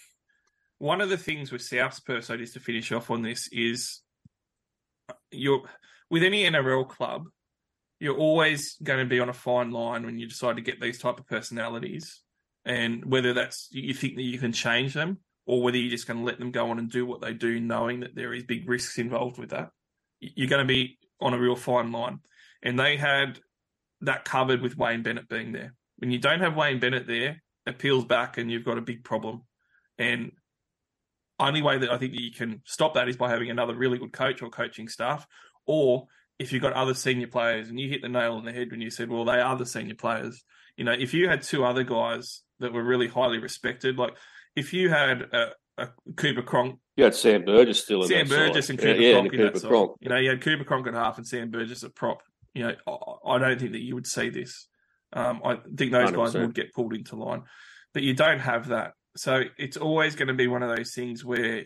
one 0.77 0.99
of 0.99 1.09
the 1.09 1.17
things 1.17 1.51
with 1.51 1.61
South's 1.61 2.01
Perso, 2.01 2.35
just 2.35 2.53
to 2.53 2.59
finish 2.59 2.91
off 2.91 3.09
on 3.09 3.21
this, 3.21 3.47
is 3.51 4.01
you're 5.31 5.61
with 6.09 6.23
any 6.23 6.43
NRL 6.43 6.87
club, 6.87 7.27
you're 8.03 8.17
always 8.17 8.75
going 8.83 8.99
to 8.99 9.05
be 9.05 9.21
on 9.21 9.29
a 9.29 9.33
fine 9.33 9.71
line 9.71 10.05
when 10.05 10.19
you 10.19 10.27
decide 10.27 10.57
to 10.57 10.61
get 10.61 10.81
these 10.81 10.99
type 10.99 11.21
of 11.21 11.25
personalities 11.25 12.19
and 12.65 13.05
whether 13.05 13.33
that's 13.33 13.69
you 13.71 13.93
think 13.93 14.17
that 14.17 14.23
you 14.23 14.37
can 14.37 14.51
change 14.51 14.93
them 14.93 15.19
or 15.45 15.63
whether 15.63 15.77
you're 15.77 15.89
just 15.89 16.05
going 16.05 16.19
to 16.19 16.25
let 16.25 16.37
them 16.37 16.51
go 16.51 16.69
on 16.69 16.79
and 16.79 16.91
do 16.91 17.05
what 17.05 17.21
they 17.21 17.31
do, 17.31 17.61
knowing 17.61 18.01
that 18.01 18.13
there 18.13 18.33
is 18.33 18.43
big 18.43 18.67
risks 18.67 18.97
involved 18.97 19.37
with 19.37 19.51
that. 19.51 19.69
You're 20.19 20.49
going 20.49 20.67
to 20.67 20.73
be 20.73 20.97
on 21.21 21.33
a 21.33 21.39
real 21.39 21.55
fine 21.55 21.93
line. 21.93 22.19
And 22.61 22.77
they 22.77 22.97
had 22.97 23.39
that 24.01 24.25
covered 24.25 24.59
with 24.59 24.77
Wayne 24.77 25.01
Bennett 25.01 25.29
being 25.29 25.53
there. 25.53 25.73
When 25.99 26.11
you 26.11 26.19
don't 26.19 26.41
have 26.41 26.57
Wayne 26.57 26.81
Bennett 26.81 27.07
there, 27.07 27.41
it 27.65 27.79
peels 27.79 28.03
back 28.03 28.37
and 28.37 28.51
you've 28.51 28.65
got 28.65 28.77
a 28.77 28.81
big 28.81 29.05
problem. 29.05 29.43
And 29.97 30.33
only 31.39 31.61
way 31.61 31.77
that 31.77 31.89
I 31.89 31.97
think 31.97 32.11
that 32.11 32.21
you 32.21 32.33
can 32.33 32.63
stop 32.65 32.95
that 32.95 33.07
is 33.07 33.15
by 33.15 33.29
having 33.29 33.49
another 33.49 33.75
really 33.75 33.97
good 33.97 34.11
coach 34.11 34.41
or 34.41 34.49
coaching 34.49 34.89
staff, 34.89 35.25
or 35.65 36.07
if 36.39 36.51
you've 36.51 36.61
got 36.61 36.73
other 36.73 36.93
senior 36.93 37.27
players. 37.27 37.69
And 37.69 37.79
you 37.79 37.89
hit 37.89 38.01
the 38.01 38.09
nail 38.09 38.33
on 38.33 38.45
the 38.45 38.51
head 38.51 38.71
when 38.71 38.81
you 38.81 38.89
said, 38.89 39.09
well, 39.09 39.25
they 39.25 39.39
are 39.39 39.55
the 39.57 39.65
senior 39.65 39.95
players. 39.95 40.43
You 40.77 40.85
know, 40.85 40.91
if 40.91 41.13
you 41.13 41.29
had 41.29 41.43
two 41.43 41.63
other 41.63 41.83
guys 41.83 42.43
that 42.63 42.73
were 42.73 42.83
really 42.83 43.07
highly 43.07 43.37
respected. 43.37 43.97
Like 43.97 44.15
if 44.55 44.73
you 44.73 44.89
had 44.89 45.21
a, 45.21 45.49
a 45.77 45.89
Cooper 46.15 46.41
Cronk, 46.41 46.79
you 46.95 47.03
had 47.03 47.13
Sam 47.13 47.45
Burgess 47.45 47.83
still. 47.83 48.03
Sam 48.03 48.27
Burgess 48.27 48.67
side. 48.67 48.71
and 48.71 48.79
Cooper 48.79 49.01
yeah, 49.01 49.11
Cronk 49.13 49.33
yeah, 49.33 49.39
in 49.39 49.45
Cooper 49.45 49.59
that 49.59 49.67
Cronk. 49.67 49.91
side. 49.91 49.97
You 50.01 50.09
know, 50.09 50.17
you 50.17 50.29
had 50.29 50.41
Cooper 50.41 50.63
Cronk 50.63 50.87
at 50.87 50.93
half 50.93 51.17
and 51.17 51.27
Sam 51.27 51.51
Burgess 51.51 51.83
at 51.83 51.93
prop. 51.93 52.21
You 52.53 52.67
know, 52.67 52.75
I, 52.87 53.31
I 53.31 53.37
don't 53.37 53.59
think 53.59 53.73
that 53.73 53.81
you 53.81 53.95
would 53.95 54.07
see 54.07 54.29
this. 54.29 54.67
Um, 55.11 55.41
I 55.45 55.55
think 55.75 55.91
those 55.91 56.09
100%. 56.09 56.15
guys 56.15 56.33
would 56.33 56.55
get 56.55 56.73
pulled 56.73 56.93
into 56.95 57.15
line, 57.15 57.43
but 57.93 58.01
you 58.01 58.13
don't 58.13 58.39
have 58.39 58.69
that. 58.69 58.93
So 59.15 59.43
it's 59.59 59.77
always 59.77 60.15
going 60.15 60.29
to 60.29 60.33
be 60.33 60.47
one 60.47 60.63
of 60.63 60.75
those 60.75 60.93
things 60.93 61.23
where 61.23 61.65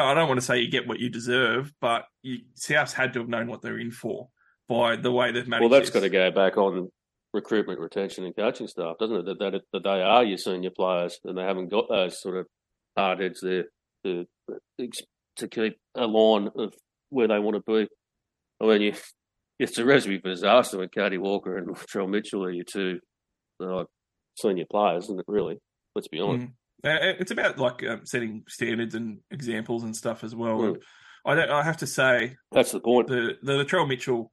I 0.00 0.14
don't 0.14 0.28
want 0.28 0.40
to 0.40 0.46
say 0.46 0.58
you 0.58 0.70
get 0.70 0.86
what 0.86 1.00
you 1.00 1.08
deserve, 1.10 1.72
but 1.80 2.04
you, 2.22 2.38
Souths 2.56 2.92
had 2.92 3.12
to 3.14 3.20
have 3.20 3.28
known 3.28 3.48
what 3.48 3.62
they're 3.62 3.78
in 3.78 3.90
for 3.90 4.28
by 4.68 4.96
the 4.96 5.12
way 5.12 5.32
they've 5.32 5.46
managed. 5.46 5.70
Well, 5.70 5.78
that's 5.78 5.90
this. 5.90 5.94
got 5.94 6.06
to 6.06 6.10
go 6.10 6.30
back 6.30 6.56
on 6.56 6.90
recruitment, 7.32 7.80
retention, 7.80 8.24
and 8.24 8.34
coaching 8.34 8.68
staff, 8.68 8.96
doesn't 8.98 9.16
it? 9.16 9.24
That, 9.26 9.38
that, 9.38 9.62
that 9.72 9.82
they 9.82 10.02
are 10.02 10.24
your 10.24 10.38
senior 10.38 10.70
players 10.70 11.18
and 11.24 11.36
they 11.36 11.42
haven't 11.42 11.70
got 11.70 11.88
those 11.88 12.20
sort 12.20 12.36
of 12.36 12.46
hard 12.96 13.20
heads 13.20 13.40
there 13.40 13.64
to 14.04 14.26
to 15.36 15.48
keep 15.48 15.76
a 15.96 16.06
line 16.06 16.48
of 16.56 16.74
where 17.10 17.28
they 17.28 17.38
want 17.38 17.56
to 17.56 17.72
be. 17.72 17.88
I 18.60 18.66
mean, 18.66 18.82
you, 18.82 18.94
it's 19.58 19.78
a 19.78 19.84
recipe 19.84 20.20
for 20.20 20.28
disaster 20.28 20.78
when 20.78 20.88
Cody 20.88 21.18
Walker 21.18 21.56
and 21.58 21.68
Trell 21.76 22.08
Mitchell 22.08 22.44
are 22.44 22.50
your 22.50 22.64
two 22.64 23.00
uh, 23.60 23.84
senior 24.38 24.66
players, 24.70 25.04
isn't 25.04 25.20
it? 25.20 25.26
Really, 25.28 25.58
let's 25.94 26.08
be 26.08 26.20
honest. 26.20 26.46
Mm. 26.46 26.52
It's 26.84 27.30
about 27.30 27.58
like 27.58 27.82
um, 27.84 28.04
setting 28.04 28.44
standards 28.48 28.94
and 28.94 29.18
examples 29.30 29.84
and 29.84 29.96
stuff 29.96 30.22
as 30.24 30.34
well. 30.34 30.58
Mm. 30.58 30.82
I 31.24 31.34
don't. 31.34 31.50
I 31.50 31.62
have 31.62 31.78
to 31.78 31.86
say 31.86 32.36
that's 32.52 32.72
the 32.72 32.80
point. 32.80 33.08
The 33.08 33.36
the 33.42 33.52
Latrell 33.52 33.88
Mitchell 33.88 34.30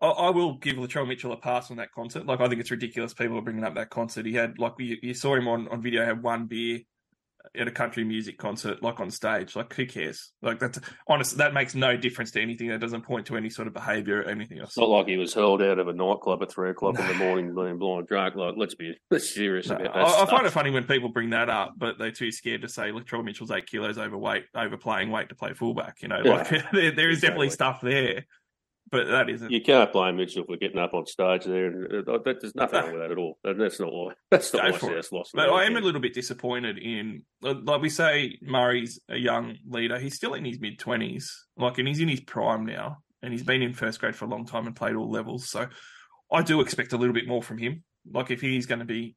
I, 0.00 0.08
I 0.08 0.30
will 0.30 0.54
give 0.54 0.76
Latrell 0.76 1.06
Mitchell 1.06 1.32
a 1.32 1.36
pass 1.36 1.70
on 1.70 1.76
that 1.76 1.92
concert. 1.92 2.26
Like 2.26 2.40
I 2.40 2.48
think 2.48 2.60
it's 2.60 2.70
ridiculous 2.70 3.14
people 3.14 3.38
are 3.38 3.42
bringing 3.42 3.64
up 3.64 3.74
that 3.74 3.90
concert. 3.90 4.26
He 4.26 4.32
had 4.32 4.58
like 4.58 4.72
you, 4.78 4.96
you 5.02 5.14
saw 5.14 5.34
him 5.34 5.48
on 5.48 5.68
on 5.68 5.82
video 5.82 6.04
had 6.04 6.22
one 6.22 6.46
beer 6.46 6.80
at 7.54 7.66
a 7.66 7.70
country 7.70 8.04
music 8.04 8.38
concert, 8.38 8.82
like 8.82 9.00
on 9.00 9.10
stage. 9.10 9.56
Like 9.56 9.72
who 9.74 9.86
cares? 9.86 10.32
Like 10.42 10.58
that's 10.58 10.78
honestly 11.06 11.38
that 11.38 11.54
makes 11.54 11.74
no 11.74 11.96
difference 11.96 12.30
to 12.32 12.40
anything. 12.40 12.68
That 12.68 12.80
doesn't 12.80 13.02
point 13.02 13.26
to 13.26 13.36
any 13.36 13.50
sort 13.50 13.68
of 13.68 13.74
behaviour 13.74 14.20
or 14.20 14.24
anything 14.24 14.58
else. 14.58 14.70
It's 14.70 14.78
not 14.78 14.88
like 14.88 15.06
he 15.06 15.16
was 15.16 15.34
hurled 15.34 15.62
out 15.62 15.78
of 15.78 15.88
a 15.88 15.92
nightclub 15.92 16.42
at 16.42 16.50
three 16.50 16.70
o'clock 16.70 16.94
no. 16.94 17.02
in 17.02 17.08
the 17.08 17.14
morning 17.24 17.54
being 17.54 17.78
blind 17.78 18.06
drunk. 18.06 18.36
Like 18.36 18.54
let's 18.56 18.74
be 18.74 18.94
let's 19.10 19.30
serious 19.34 19.68
no, 19.68 19.76
about 19.76 19.94
that. 19.94 20.04
I, 20.04 20.22
I, 20.22 20.26
find 20.26 20.46
it 20.46 20.50
funny 20.50 20.70
when 20.70 20.84
people 20.84 21.08
bring 21.08 21.30
that 21.30 21.48
up, 21.48 21.74
but 21.76 21.98
they're 21.98 22.10
too 22.10 22.32
scared 22.32 22.62
to 22.62 22.68
say 22.68 22.90
Latrell 22.90 23.24
Mitchell's 23.24 23.50
eight 23.50 23.66
kilos 23.66 23.98
overweight, 23.98 24.44
overplaying 24.54 25.10
weight 25.10 25.28
to 25.30 25.34
play 25.34 25.52
fullback. 25.52 26.02
You 26.02 26.08
know, 26.08 26.20
like 26.20 26.48
there, 26.72 26.92
there 26.92 27.10
is 27.10 27.18
exactly. 27.18 27.20
definitely 27.20 27.50
stuff 27.50 27.80
there 27.80 28.24
but 28.90 29.06
that 29.08 29.30
isn't. 29.30 29.50
You 29.50 29.60
can't 29.60 29.92
blame 29.92 30.16
Mitchell 30.16 30.44
for 30.44 30.56
getting 30.56 30.78
up 30.78 30.94
on 30.94 31.06
stage 31.06 31.44
there. 31.44 31.66
And 31.66 32.08
uh, 32.08 32.18
that, 32.24 32.40
there's 32.40 32.54
nothing 32.54 32.80
wrong 32.80 32.92
with 32.92 33.00
that 33.02 33.10
at 33.12 33.18
all. 33.18 33.38
That- 33.44 33.58
That's 33.58 33.78
not 33.80 33.92
why. 33.92 34.12
That's 34.30 34.52
not 34.52 34.62
Go 34.80 34.88
why. 34.88 34.94
South 34.94 35.12
lost. 35.12 35.30
But 35.34 35.48
I 35.50 35.64
am 35.64 35.76
a 35.76 35.80
little 35.80 36.00
bit 36.00 36.14
disappointed 36.14 36.78
in, 36.78 37.22
like 37.42 37.80
we 37.80 37.88
say, 37.88 38.38
Murray's 38.42 39.00
a 39.08 39.16
young 39.16 39.56
leader. 39.66 39.98
He's 39.98 40.16
still 40.16 40.34
in 40.34 40.44
his 40.44 40.60
mid 40.60 40.78
twenties, 40.78 41.46
like, 41.56 41.78
and 41.78 41.86
he's 41.88 42.00
in 42.00 42.08
his 42.08 42.20
prime 42.20 42.66
now, 42.66 42.98
and 43.22 43.32
he's 43.32 43.42
been 43.44 43.62
in 43.62 43.74
first 43.74 44.00
grade 44.00 44.16
for 44.16 44.24
a 44.24 44.28
long 44.28 44.46
time 44.46 44.66
and 44.66 44.74
played 44.76 44.96
all 44.96 45.10
levels. 45.10 45.48
So, 45.48 45.66
I 46.32 46.42
do 46.42 46.60
expect 46.60 46.92
a 46.92 46.96
little 46.96 47.14
bit 47.14 47.26
more 47.28 47.42
from 47.42 47.58
him. 47.58 47.82
Like, 48.10 48.30
if 48.30 48.40
he's 48.40 48.66
going 48.66 48.78
to 48.78 48.84
be 48.84 49.16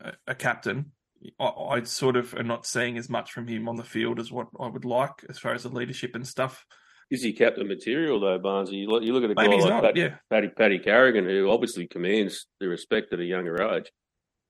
a, 0.00 0.12
a 0.28 0.34
captain, 0.34 0.92
I, 1.38 1.44
I 1.46 1.82
sort 1.82 2.16
of 2.16 2.34
am 2.34 2.46
not 2.46 2.66
seeing 2.66 2.96
as 2.96 3.08
much 3.10 3.32
from 3.32 3.46
him 3.48 3.68
on 3.68 3.76
the 3.76 3.84
field 3.84 4.18
as 4.20 4.30
what 4.32 4.48
I 4.58 4.68
would 4.68 4.84
like, 4.84 5.24
as 5.28 5.38
far 5.38 5.52
as 5.52 5.62
the 5.64 5.68
leadership 5.68 6.14
and 6.14 6.26
stuff. 6.26 6.64
Is 7.10 7.22
he 7.22 7.32
captain 7.32 7.66
material 7.66 8.20
though, 8.20 8.38
Barnes? 8.38 8.70
You 8.70 8.88
look, 8.88 9.02
you 9.02 9.12
look 9.12 9.24
at 9.24 9.30
a 9.30 9.34
Maybe 9.34 9.58
guy 9.58 9.62
like 9.62 9.70
not. 9.70 9.82
Pat, 9.82 9.96
Yeah, 9.96 10.14
Paddy, 10.30 10.48
Paddy 10.48 10.78
Carrigan, 10.78 11.24
who 11.24 11.50
obviously 11.50 11.86
commands 11.86 12.46
the 12.60 12.68
respect 12.68 13.12
at 13.12 13.18
a 13.18 13.24
younger 13.24 13.60
age. 13.62 13.90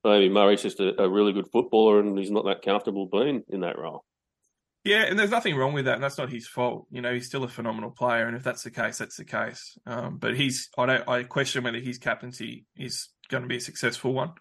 Maybe 0.04 0.28
Murray's 0.28 0.62
just 0.62 0.80
a, 0.80 1.02
a 1.02 1.08
really 1.08 1.32
good 1.32 1.48
footballer 1.50 2.00
and 2.00 2.18
he's 2.18 2.30
not 2.30 2.44
that 2.44 2.62
comfortable 2.62 3.06
being 3.06 3.42
in 3.48 3.60
that 3.60 3.78
role. 3.78 4.04
Yeah, 4.84 5.02
and 5.02 5.18
there's 5.18 5.30
nothing 5.30 5.56
wrong 5.56 5.74
with 5.74 5.84
that, 5.84 5.96
and 5.96 6.02
that's 6.02 6.16
not 6.16 6.30
his 6.30 6.46
fault. 6.46 6.86
You 6.90 7.02
know, 7.02 7.12
he's 7.12 7.26
still 7.26 7.44
a 7.44 7.48
phenomenal 7.48 7.90
player, 7.90 8.26
and 8.26 8.34
if 8.34 8.42
that's 8.42 8.62
the 8.62 8.70
case, 8.70 8.96
that's 8.96 9.16
the 9.16 9.26
case. 9.26 9.76
Um, 9.84 10.16
but 10.16 10.36
he's, 10.36 10.70
I 10.78 10.86
don't, 10.86 11.08
I 11.08 11.22
question 11.24 11.64
whether 11.64 11.78
his 11.78 11.98
captaincy 11.98 12.64
is 12.76 13.08
going 13.28 13.42
to 13.42 13.48
be 13.48 13.56
a 13.56 13.60
successful 13.60 14.14
one 14.14 14.32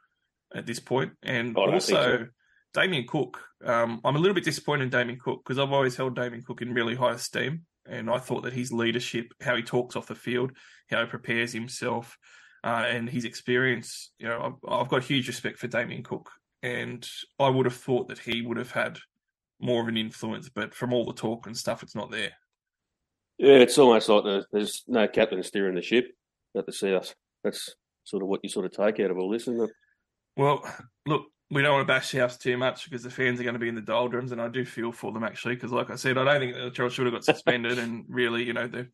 at 0.55 0.65
this 0.65 0.79
point. 0.79 1.11
And 1.23 1.57
I 1.57 1.61
also, 1.61 1.93
so. 1.93 2.25
Damien 2.73 3.05
Cook, 3.05 3.41
um, 3.65 3.99
I'm 4.05 4.15
a 4.15 4.19
little 4.19 4.33
bit 4.33 4.45
disappointed 4.45 4.83
in 4.83 4.89
Damien 4.89 5.19
Cook 5.19 5.43
because 5.43 5.59
I've 5.59 5.73
always 5.73 5.97
held 5.97 6.15
Damien 6.15 6.43
Cook 6.43 6.61
in 6.61 6.73
really 6.73 6.95
high 6.95 7.13
esteem, 7.13 7.65
and 7.89 8.09
I 8.09 8.19
thought 8.19 8.43
that 8.43 8.53
his 8.53 8.71
leadership, 8.71 9.33
how 9.41 9.55
he 9.55 9.63
talks 9.63 9.95
off 9.95 10.07
the 10.07 10.15
field, 10.15 10.51
how 10.89 11.01
he 11.01 11.07
prepares 11.07 11.53
himself, 11.53 12.17
uh, 12.63 12.85
and 12.87 13.09
his 13.09 13.25
experience, 13.25 14.11
you 14.19 14.27
know, 14.27 14.57
I've, 14.67 14.71
I've 14.71 14.89
got 14.89 15.03
huge 15.03 15.27
respect 15.27 15.57
for 15.57 15.67
Damien 15.67 16.03
Cook, 16.03 16.29
and 16.61 17.07
I 17.39 17.49
would 17.49 17.65
have 17.65 17.75
thought 17.75 18.07
that 18.09 18.19
he 18.19 18.41
would 18.41 18.57
have 18.57 18.71
had 18.71 18.97
more 19.59 19.81
of 19.81 19.87
an 19.87 19.97
influence, 19.97 20.49
but 20.49 20.73
from 20.73 20.93
all 20.93 21.05
the 21.05 21.13
talk 21.13 21.47
and 21.47 21.57
stuff, 21.57 21.83
it's 21.83 21.95
not 21.95 22.11
there. 22.11 22.31
Yeah, 23.37 23.55
it's 23.55 23.77
almost 23.77 24.09
like 24.09 24.23
the, 24.23 24.45
there's 24.51 24.83
no 24.87 25.07
captain 25.07 25.41
steering 25.43 25.75
the 25.75 25.81
ship 25.81 26.07
at 26.57 26.65
the 26.65 26.73
South. 26.73 27.13
That's 27.43 27.73
sort 28.03 28.23
of 28.23 28.29
what 28.29 28.41
you 28.43 28.49
sort 28.49 28.65
of 28.65 28.71
take 28.71 28.99
out 28.99 29.11
of 29.11 29.17
all 29.17 29.29
this, 29.29 29.43
isn't 29.43 29.61
it? 29.61 29.71
Well, 30.35 30.61
look, 31.05 31.23
we 31.51 31.61
don't 31.61 31.73
want 31.73 31.87
to 31.87 31.91
bash 31.93 32.11
the 32.11 32.19
house 32.19 32.37
too 32.37 32.57
much 32.57 32.85
because 32.85 33.03
the 33.03 33.09
fans 33.09 33.39
are 33.39 33.43
going 33.43 33.53
to 33.53 33.59
be 33.59 33.69
in 33.69 33.75
the 33.75 33.81
doldrums, 33.81 34.31
and 34.31 34.39
I 34.41 34.47
do 34.49 34.63
feel 34.65 34.91
for 34.91 35.11
them 35.11 35.23
actually 35.23 35.55
because, 35.55 35.71
like 35.71 35.89
I 35.89 35.95
said, 35.95 36.17
I 36.17 36.23
don't 36.23 36.39
think 36.39 36.55
Latrell 36.55 36.91
should 36.91 37.05
have 37.05 37.13
got 37.13 37.23
suspended, 37.25 37.79
and 37.79 38.05
really, 38.07 38.43
you 38.43 38.53
know, 38.53 38.67
they're 38.67 38.89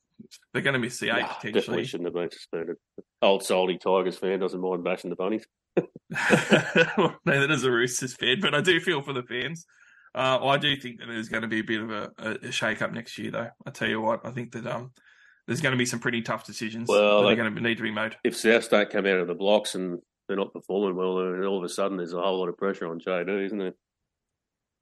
they're 0.53 0.61
going 0.61 0.73
to 0.76 0.80
miss 0.80 0.99
the 0.99 1.10
eight 1.10 1.22
Nah, 1.22 1.27
potentially. 1.27 1.52
definitely 1.52 1.86
shouldn't 1.86 2.07
have 2.07 2.14
been 2.14 2.32
suspended. 2.32 2.77
Old 3.22 3.44
salty 3.44 3.77
Tigers 3.77 4.18
fan 4.18 4.40
doesn't 4.40 4.61
mind 4.61 4.84
bashing 4.84 5.10
the 5.10 5.15
bunnies. 5.18 5.45
well, 6.98 7.15
neither 7.26 7.48
does 7.48 7.64
a 7.64 7.72
Roosters 7.72 8.14
fan, 8.14 8.40
but 8.41 8.56
I 8.56 8.61
do 8.61 8.80
feel 8.80 9.02
for 9.02 9.14
the 9.14 9.23
fans. 9.23 9.65
Uh, 10.14 10.40
I 10.45 10.57
do 10.57 10.76
think 10.77 10.99
that 10.99 11.07
there's 11.07 11.27
going 11.27 11.41
to 11.41 11.48
be 11.49 11.60
a 11.60 11.64
bit 11.64 11.82
of 11.82 11.91
a, 11.91 12.11
a, 12.18 12.48
a 12.48 12.52
shake 12.52 12.82
up 12.82 12.94
next 12.94 13.18
year, 13.18 13.32
though. 13.32 13.49
I 13.65 13.72
tell 13.72 13.90
you 13.90 13.99
what, 13.99 14.26
I 14.26 14.32
think 14.32 14.53
that 14.53 14.65
um, 14.65 14.91
there's 15.45 15.60
going 15.60 15.73
to 15.73 15.77
be 15.77 15.86
some 15.86 15.99
pretty 15.99 16.22
tough 16.22 16.45
decisions 16.45 16.88
Well, 16.88 17.19
that 17.19 17.26
like- 17.26 17.38
are 17.38 17.41
going 17.44 17.56
to 17.56 17.61
need 17.61 17.76
to 17.77 17.84
be 17.84 17.91
made. 17.91 18.15
If 18.23 18.38
South 18.38 18.69
don't 18.69 18.90
come 18.90 19.06
out 19.06 19.19
of 19.19 19.27
the 19.27 19.34
blocks 19.36 19.76
and 19.76 19.99
they're 20.28 20.38
not 20.38 20.54
performing 20.54 20.96
well, 20.96 21.20
and 21.20 21.44
all 21.46 21.58
of 21.58 21.64
a 21.64 21.70
sudden 21.70 21.98
there's 21.98 22.14
a 22.14 22.22
whole 22.22 22.40
lot 22.40 22.50
of 22.50 22.58
pressure 22.58 22.88
on 22.88 23.00
JD, 23.00 23.46
isn't 23.46 23.58
there? 23.58 23.74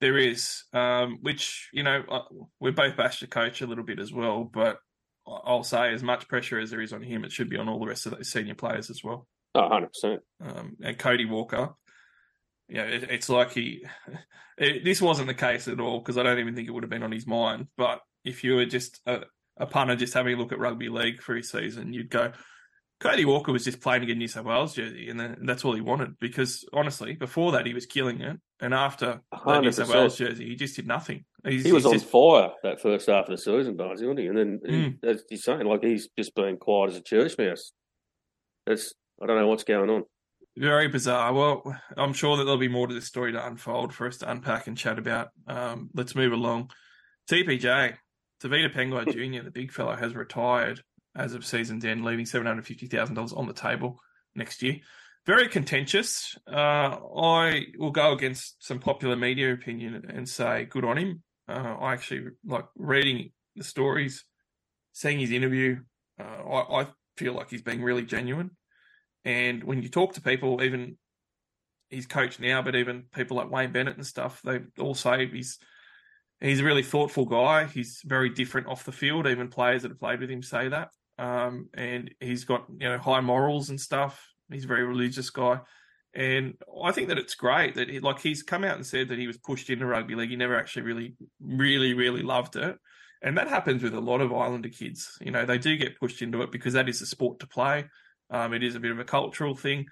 There 0.02 0.18
is, 0.18 0.64
um, 0.74 1.20
which 1.22 1.70
you 1.72 1.84
know, 1.84 2.04
uh, 2.10 2.24
we 2.60 2.72
both 2.72 2.98
bashed 2.98 3.22
the 3.22 3.28
coach 3.28 3.62
a 3.62 3.68
little 3.68 3.84
bit 3.84 4.00
as 4.00 4.12
well, 4.12 4.44
but 4.44 4.78
I'll 5.26 5.64
say 5.64 5.94
as 5.94 6.04
much 6.04 6.28
pressure 6.28 6.60
as 6.60 6.72
there 6.72 6.82
is 6.82 6.94
on 6.94 7.02
him, 7.02 7.24
it 7.24 7.32
should 7.32 7.50
be 7.50 7.58
on 7.58 7.70
all 7.70 7.80
the 7.80 7.88
rest 7.88 8.06
of 8.06 8.16
those 8.16 8.30
senior 8.30 8.56
players 8.56 8.90
as 8.90 9.02
well. 9.04 9.28
Oh, 9.56 9.70
100%. 9.70 10.20
Um, 10.42 10.76
and 10.84 10.98
Cody 10.98 11.26
Walker, 11.26 11.70
yeah, 12.68 12.84
it, 12.84 13.04
it's 13.10 13.30
like 13.30 13.52
he. 13.52 13.86
It, 14.56 14.86
this 14.86 15.02
wasn't 15.02 15.30
the 15.30 15.34
case 15.34 15.68
at 15.68 15.80
all 15.80 15.98
because 15.98 16.16
I 16.16 16.22
don't 16.22 16.38
even 16.38 16.54
think 16.54 16.68
it 16.68 16.72
would 16.72 16.84
have 16.84 16.90
been 16.92 17.02
on 17.02 17.12
his 17.12 17.26
mind. 17.26 17.70
But 17.76 18.02
if 18.24 18.44
you 18.44 18.54
were 18.54 18.68
just 18.68 19.02
a, 19.08 19.22
a 19.58 19.66
punter, 19.66 19.96
just 19.96 20.14
having 20.14 20.36
a 20.36 20.38
look 20.38 20.52
at 20.52 20.60
rugby 20.60 20.90
league 20.90 21.24
for 21.24 21.36
his 21.36 21.50
season, 21.50 21.92
you'd 21.92 22.12
go, 22.12 22.34
Cody 23.00 23.26
Walker 23.26 23.52
was 23.52 23.66
just 23.66 23.82
playing 23.82 24.08
in 24.08 24.18
New 24.18 24.28
South 24.28 24.46
Wales 24.46 24.74
jersey, 24.74 25.10
and 25.10 25.20
that's 25.48 25.66
all 25.66 25.74
he 25.74 25.82
wanted. 25.82 26.18
Because 26.20 26.64
honestly, 26.72 27.14
before 27.16 27.52
that, 27.52 27.66
he 27.66 27.74
was 27.74 27.86
killing 27.86 28.22
it, 28.22 28.38
and 28.62 28.74
after 28.74 29.22
that 29.46 29.62
New 29.62 29.72
South 29.72 29.90
Wales 29.90 30.18
jersey, 30.18 30.48
he 30.48 30.56
just 30.56 30.76
did 30.76 30.88
nothing. 30.88 31.26
He's, 31.46 31.66
He 31.66 31.74
was 31.74 31.86
on 31.86 31.94
just 31.94 32.06
fire 32.06 32.52
that 32.64 32.82
first 32.82 33.08
half 33.08 33.26
of 33.26 33.32
the 33.32 33.38
season, 33.38 33.76
Barnes, 33.76 34.02
wasn't 34.02 34.20
he? 34.20 34.28
And 34.28 34.38
then, 34.38 34.60
Mm. 34.66 34.98
he, 35.02 35.08
as 35.10 35.24
he's 35.30 35.44
saying, 35.44 35.66
like 35.66 35.84
he's 35.84 36.08
just 36.18 36.34
been 36.36 36.56
quiet 36.58 36.92
as 36.92 36.98
a 36.98 37.02
church 37.02 37.38
mouse. 37.38 37.74
That's 38.66 38.94
I 39.22 39.26
don't 39.28 39.38
know 39.38 39.48
what's 39.48 39.64
going 39.66 39.90
on. 39.90 40.04
Very 40.56 40.88
bizarre. 40.88 41.34
Well, 41.34 41.76
I'm 41.98 42.14
sure 42.14 42.38
that 42.38 42.44
there'll 42.44 42.60
be 42.60 42.68
more 42.68 42.88
to 42.88 42.94
this 42.94 43.08
story 43.08 43.32
to 43.34 43.46
unfold 43.46 43.94
for 43.94 44.08
us 44.08 44.20
to 44.20 44.30
unpack 44.32 44.68
and 44.68 44.78
chat 44.78 44.98
about. 45.00 45.30
Um, 45.48 45.90
let's 45.94 46.16
move 46.16 46.32
along. 46.32 46.72
TPJ, 47.30 47.96
Tevita 48.42 48.74
Pangai 48.74 49.06
Jr., 49.12 49.44
the 49.44 49.52
big 49.52 49.72
fellow, 49.72 49.96
has 49.96 50.14
retired 50.16 50.82
as 51.16 51.34
of 51.34 51.46
season's 51.46 51.86
end, 51.86 52.04
leaving 52.04 52.26
$750,000 52.26 53.38
on 53.38 53.48
the 53.48 53.54
table 53.54 54.00
next 54.36 54.62
year. 54.62 54.78
Very 55.26 55.48
contentious. 55.48 56.38
Uh, 56.48 56.98
I 57.18 57.68
will 57.78 57.92
go 57.92 58.12
against 58.12 58.66
some 58.66 58.80
popular 58.80 59.16
media 59.16 59.54
opinion 59.54 60.06
and 60.10 60.28
say 60.28 60.66
good 60.66 60.84
on 60.84 60.98
him. 60.98 61.24
Uh, 61.48 61.76
I 61.80 61.94
actually 61.94 62.32
like 62.46 62.66
reading 62.76 63.32
the 63.56 63.64
stories, 63.64 64.26
seeing 64.92 65.20
his 65.20 65.32
interview. 65.32 65.80
Uh, 66.20 66.24
I, 66.24 66.82
I 66.82 66.88
feel 67.18 67.34
like 67.34 67.50
he's 67.50 67.62
being 67.62 67.82
really 67.82 68.04
genuine. 68.04 68.52
And 69.24 69.64
when 69.64 69.82
you 69.82 69.90
talk 69.90 70.14
to 70.14 70.22
people, 70.22 70.62
even 70.62 70.98
he's 71.90 72.06
coach 72.06 72.40
now, 72.40 72.62
but 72.62 72.76
even 72.76 73.06
people 73.14 73.38
like 73.38 73.52
Wayne 73.52 73.72
Bennett 73.72 73.96
and 73.96 74.06
stuff, 74.06 74.42
they 74.44 74.60
all 74.78 74.96
say 74.96 75.28
he's 75.28 75.58
he's 76.42 76.60
a 76.60 76.66
really 76.66 76.84
thoughtful 76.84 77.26
guy. 77.26 77.66
He's 77.66 78.02
very 78.04 78.30
different 78.30 78.68
off 78.68 78.84
the 78.84 78.92
field. 78.92 79.28
Even 79.28 79.48
players 79.48 79.84
that 79.84 79.92
have 79.92 80.00
played 80.00 80.20
with 80.20 80.30
him 80.30 80.44
say 80.44 80.68
that. 80.68 80.90
Um, 81.18 81.70
and 81.74 82.12
he's 82.20 82.46
got 82.46 82.66
you 82.70 82.90
know 82.90 82.98
high 82.98 83.22
morals 83.22 83.70
and 83.70 83.80
stuff. 83.80 84.22
He's 84.52 84.66
a 84.66 84.68
very 84.68 84.84
religious 84.84 85.30
guy, 85.30 85.60
and 86.14 86.56
I 86.84 86.92
think 86.92 87.10
that 87.10 87.18
it's 87.18 87.36
great 87.36 87.76
that 87.76 87.90
he, 87.90 88.00
like 88.00 88.20
he's 88.20 88.44
come 88.44 88.64
out 88.64 88.76
and 88.76 88.86
said 88.86 89.10
that 89.10 89.20
he 89.20 89.28
was 89.28 89.38
pushed 89.38 89.70
into 89.70 89.86
rugby 89.86 90.16
league. 90.16 90.30
He 90.30 90.36
never 90.36 90.58
actually 90.58 90.84
really, 90.84 91.16
really, 91.40 91.94
really 91.94 92.22
loved 92.24 92.56
it. 92.56 92.78
And 93.22 93.38
that 93.38 93.48
happens 93.48 93.82
with 93.82 93.94
a 93.94 94.02
lot 94.02 94.22
of 94.22 94.34
Islander 94.34 94.70
kids. 94.70 95.18
You 95.22 95.32
know, 95.32 95.46
they 95.46 95.58
do 95.58 95.78
get 95.78 96.00
pushed 96.00 96.22
into 96.22 96.42
it 96.42 96.52
because 96.52 96.74
that 96.74 96.90
is 96.90 97.02
a 97.02 97.06
sport 97.06 97.40
to 97.40 97.48
play. 97.48 97.86
Um, 98.30 98.54
it 98.54 98.64
is 98.64 98.76
a 98.76 98.80
bit 98.80 98.92
of 98.92 99.00
a 99.00 99.06
cultural 99.06 99.56
thing. 99.56 99.86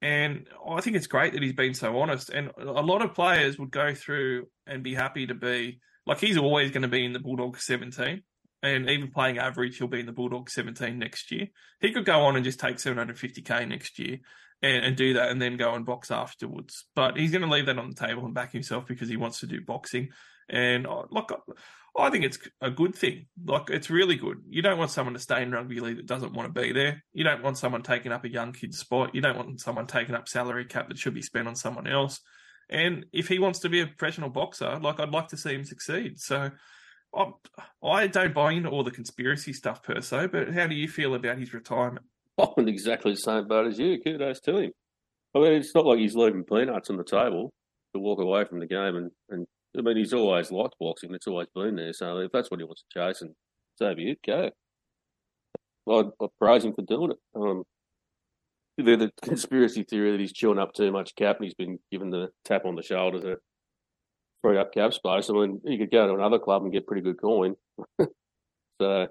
And 0.00 0.48
I 0.66 0.80
think 0.80 0.96
it's 0.96 1.06
great 1.06 1.34
that 1.34 1.42
he's 1.42 1.52
been 1.52 1.74
so 1.74 2.00
honest. 2.00 2.30
And 2.30 2.50
a 2.58 2.64
lot 2.64 3.02
of 3.02 3.14
players 3.14 3.58
would 3.58 3.70
go 3.70 3.94
through 3.94 4.46
and 4.66 4.82
be 4.82 4.94
happy 4.94 5.26
to 5.26 5.34
be 5.34 5.80
like 6.06 6.20
he's 6.20 6.38
always 6.38 6.70
going 6.70 6.82
to 6.82 6.88
be 6.88 7.04
in 7.04 7.12
the 7.12 7.18
Bulldog 7.18 7.58
17. 7.58 8.22
And 8.62 8.90
even 8.90 9.10
playing 9.10 9.38
average, 9.38 9.78
he'll 9.78 9.88
be 9.88 10.00
in 10.00 10.06
the 10.06 10.12
Bulldogs 10.12 10.52
17 10.52 10.98
next 10.98 11.30
year. 11.30 11.48
He 11.80 11.92
could 11.92 12.04
go 12.04 12.20
on 12.20 12.36
and 12.36 12.44
just 12.44 12.60
take 12.60 12.76
750k 12.76 13.66
next 13.66 13.98
year 13.98 14.18
and, 14.62 14.84
and 14.84 14.96
do 14.96 15.14
that 15.14 15.30
and 15.30 15.40
then 15.40 15.56
go 15.56 15.74
and 15.74 15.86
box 15.86 16.10
afterwards. 16.10 16.84
But 16.94 17.16
he's 17.16 17.30
going 17.30 17.42
to 17.42 17.50
leave 17.50 17.66
that 17.66 17.78
on 17.78 17.90
the 17.90 17.94
table 17.94 18.24
and 18.24 18.34
back 18.34 18.52
himself 18.52 18.86
because 18.86 19.08
he 19.08 19.16
wants 19.16 19.40
to 19.40 19.46
do 19.46 19.62
boxing. 19.62 20.10
And 20.48 20.86
uh, 20.86 21.04
look, 21.10 21.32
I 21.96 22.10
think 22.10 22.24
it's 22.24 22.38
a 22.60 22.70
good 22.70 22.94
thing. 22.94 23.26
Like 23.44 23.70
it's 23.70 23.90
really 23.90 24.16
good. 24.16 24.42
You 24.48 24.62
don't 24.62 24.78
want 24.78 24.90
someone 24.90 25.14
to 25.14 25.20
stay 25.20 25.42
in 25.42 25.52
rugby 25.52 25.80
league 25.80 25.96
that 25.96 26.06
doesn't 26.06 26.32
want 26.32 26.52
to 26.52 26.60
be 26.60 26.72
there. 26.72 27.02
You 27.12 27.24
don't 27.24 27.42
want 27.42 27.58
someone 27.58 27.82
taking 27.82 28.12
up 28.12 28.24
a 28.24 28.30
young 28.30 28.52
kid's 28.52 28.78
spot. 28.78 29.14
You 29.14 29.20
don't 29.20 29.36
want 29.36 29.60
someone 29.60 29.86
taking 29.86 30.14
up 30.14 30.28
salary 30.28 30.66
cap 30.66 30.88
that 30.88 30.98
should 30.98 31.14
be 31.14 31.22
spent 31.22 31.48
on 31.48 31.56
someone 31.56 31.86
else. 31.86 32.20
And 32.68 33.06
if 33.12 33.26
he 33.26 33.38
wants 33.38 33.60
to 33.60 33.68
be 33.68 33.80
a 33.80 33.86
professional 33.86 34.30
boxer, 34.30 34.78
like 34.80 35.00
I'd 35.00 35.10
like 35.10 35.28
to 35.28 35.36
see 35.36 35.54
him 35.54 35.64
succeed. 35.64 36.20
So 36.20 36.50
I, 37.14 37.32
I 37.82 38.06
don't 38.06 38.34
buy 38.34 38.52
into 38.52 38.68
all 38.68 38.84
the 38.84 38.90
conspiracy 38.90 39.52
stuff 39.52 39.82
Perso, 39.82 40.28
but 40.28 40.52
how 40.52 40.66
do 40.66 40.74
you 40.74 40.88
feel 40.88 41.14
about 41.14 41.38
his 41.38 41.52
retirement? 41.52 42.06
I'm 42.38 42.48
in 42.58 42.68
exactly 42.68 43.12
the 43.12 43.18
same 43.18 43.48
boat 43.48 43.66
as 43.66 43.78
you. 43.78 44.00
Kudos 44.00 44.40
to 44.40 44.58
him. 44.58 44.72
I 45.34 45.38
mean, 45.38 45.52
it's 45.52 45.74
not 45.74 45.86
like 45.86 45.98
he's 45.98 46.14
leaving 46.14 46.44
peanuts 46.44 46.90
on 46.90 46.96
the 46.96 47.04
table 47.04 47.52
to 47.94 48.00
walk 48.00 48.20
away 48.20 48.44
from 48.44 48.60
the 48.60 48.66
game. 48.66 48.96
And, 48.96 49.10
and 49.28 49.46
I 49.76 49.82
mean, 49.82 49.96
he's 49.96 50.12
always 50.12 50.50
liked 50.50 50.74
boxing. 50.80 51.14
It's 51.14 51.26
always 51.26 51.48
been 51.54 51.76
there. 51.76 51.92
So 51.92 52.18
if 52.18 52.32
that's 52.32 52.50
what 52.50 52.60
he 52.60 52.64
wants 52.64 52.82
to 52.82 52.98
chase, 52.98 53.22
and 53.22 53.34
so 53.76 53.94
be 53.94 54.12
it, 54.12 54.18
go. 54.26 54.50
I, 55.88 56.24
I 56.24 56.26
praise 56.38 56.64
him 56.64 56.74
for 56.74 56.82
doing 56.82 57.12
it. 57.12 57.18
Um, 57.34 57.64
the, 58.78 58.96
the 58.96 59.10
conspiracy 59.22 59.82
theory 59.82 60.12
that 60.12 60.20
he's 60.20 60.32
chewing 60.32 60.58
up 60.58 60.72
too 60.72 60.90
much 60.90 61.14
cap 61.14 61.36
and 61.36 61.44
he's 61.44 61.54
been 61.54 61.78
given 61.90 62.10
the 62.10 62.28
tap 62.44 62.64
on 62.64 62.76
the 62.76 62.82
shoulder 62.82 63.20
to 63.20 63.36
free 64.42 64.58
up 64.58 64.72
cap 64.72 64.92
space. 64.92 65.30
I 65.30 65.32
mean, 65.32 65.60
you 65.64 65.78
could 65.78 65.90
go 65.90 66.06
to 66.06 66.14
another 66.14 66.38
club 66.38 66.62
and 66.62 66.72
get 66.72 66.86
pretty 66.86 67.02
good 67.02 67.20
coin. 67.20 67.56
so, 68.80 69.08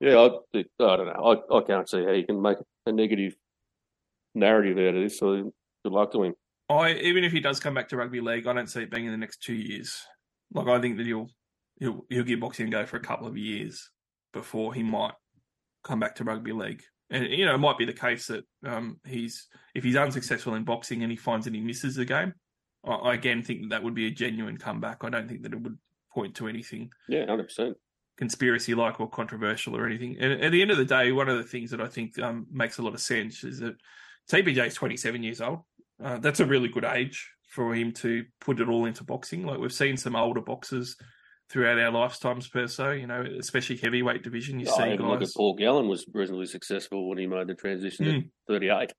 yeah, 0.00 0.16
I, 0.18 0.58
I 0.58 0.96
don't 0.96 1.06
know. 1.06 1.44
I, 1.50 1.56
I 1.56 1.62
can't 1.62 1.88
see 1.88 2.04
how 2.04 2.12
you 2.12 2.26
can 2.26 2.40
make 2.40 2.58
a 2.86 2.92
negative 2.92 3.34
narrative 4.34 4.78
out 4.78 4.96
of 4.96 5.02
this. 5.02 5.18
So 5.18 5.52
good 5.84 5.92
luck 5.92 6.12
to 6.12 6.24
him. 6.24 6.34
I 6.68 6.94
even 6.94 7.24
if 7.24 7.32
he 7.32 7.40
does 7.40 7.60
come 7.60 7.74
back 7.74 7.88
to 7.88 7.96
rugby 7.96 8.20
league, 8.20 8.46
I 8.46 8.52
don't 8.52 8.68
see 8.68 8.82
it 8.82 8.90
being 8.90 9.06
in 9.06 9.12
the 9.12 9.18
next 9.18 9.42
two 9.42 9.54
years. 9.54 10.02
Like 10.52 10.66
I 10.66 10.80
think 10.80 10.96
that 10.96 11.06
he'll 11.06 11.28
he'll 11.78 12.04
he'll 12.08 12.24
give 12.24 12.40
boxing 12.40 12.68
a 12.68 12.70
go 12.70 12.86
for 12.86 12.96
a 12.96 13.00
couple 13.00 13.26
of 13.26 13.36
years 13.36 13.90
before 14.32 14.74
he 14.74 14.82
might 14.82 15.12
come 15.82 16.00
back 16.00 16.14
to 16.16 16.24
rugby 16.24 16.52
league. 16.52 16.82
And 17.10 17.26
you 17.26 17.44
know, 17.44 17.54
it 17.54 17.58
might 17.58 17.78
be 17.78 17.84
the 17.84 17.92
case 17.92 18.26
that 18.28 18.44
um, 18.66 18.98
he's 19.06 19.46
if 19.74 19.84
he's 19.84 19.96
unsuccessful 19.96 20.54
in 20.54 20.64
boxing 20.64 21.02
and 21.02 21.12
he 21.12 21.16
finds 21.16 21.44
that 21.44 21.54
he 21.54 21.60
misses 21.60 21.96
the 21.96 22.04
game. 22.04 22.32
I, 22.86 22.92
I 22.92 23.14
again 23.14 23.42
think 23.42 23.62
that, 23.62 23.68
that 23.70 23.82
would 23.82 23.94
be 23.94 24.06
a 24.06 24.10
genuine 24.10 24.56
comeback. 24.56 25.04
I 25.04 25.10
don't 25.10 25.28
think 25.28 25.42
that 25.42 25.52
it 25.52 25.60
would 25.60 25.78
point 26.12 26.34
to 26.36 26.48
anything 26.48 26.90
Yeah, 27.08 27.26
hundred 27.26 27.44
percent. 27.44 27.76
conspiracy 28.18 28.74
like 28.74 29.00
or 29.00 29.08
controversial 29.08 29.76
or 29.76 29.86
anything. 29.86 30.16
And 30.20 30.40
at 30.42 30.52
the 30.52 30.62
end 30.62 30.70
of 30.70 30.76
the 30.76 30.84
day, 30.84 31.10
one 31.12 31.28
of 31.28 31.36
the 31.36 31.42
things 31.44 31.70
that 31.72 31.80
I 31.80 31.86
think 31.88 32.18
um, 32.20 32.46
makes 32.52 32.78
a 32.78 32.82
lot 32.82 32.94
of 32.94 33.00
sense 33.00 33.42
is 33.44 33.58
that 33.60 33.74
TPJ 34.30 34.66
is 34.68 34.74
27 34.74 35.22
years 35.22 35.40
old. 35.40 35.60
Uh, 36.02 36.18
that's 36.18 36.40
a 36.40 36.46
really 36.46 36.68
good 36.68 36.84
age 36.84 37.28
for 37.50 37.74
him 37.74 37.92
to 37.92 38.24
put 38.40 38.60
it 38.60 38.68
all 38.68 38.84
into 38.84 39.04
boxing. 39.04 39.44
Like 39.44 39.58
we've 39.58 39.72
seen 39.72 39.96
some 39.96 40.16
older 40.16 40.40
boxers 40.40 40.96
throughout 41.50 41.78
our 41.78 41.90
lifetimes 41.92 42.48
per 42.48 42.66
se, 42.66 43.00
you 43.00 43.06
know, 43.06 43.22
especially 43.38 43.76
heavyweight 43.76 44.22
division. 44.22 44.58
You 44.58 44.66
Oh, 44.70 44.76
see 44.78 44.92
even 44.92 45.08
look 45.08 45.22
at 45.22 45.28
Paul 45.36 45.54
Gallen 45.54 45.88
was 45.88 46.06
reasonably 46.12 46.46
successful 46.46 47.08
when 47.08 47.18
he 47.18 47.26
made 47.26 47.46
the 47.48 47.54
transition 47.54 48.06
Mm. 48.06 48.18
at 48.18 48.24
thirty 48.48 48.68
eight. 48.70 48.92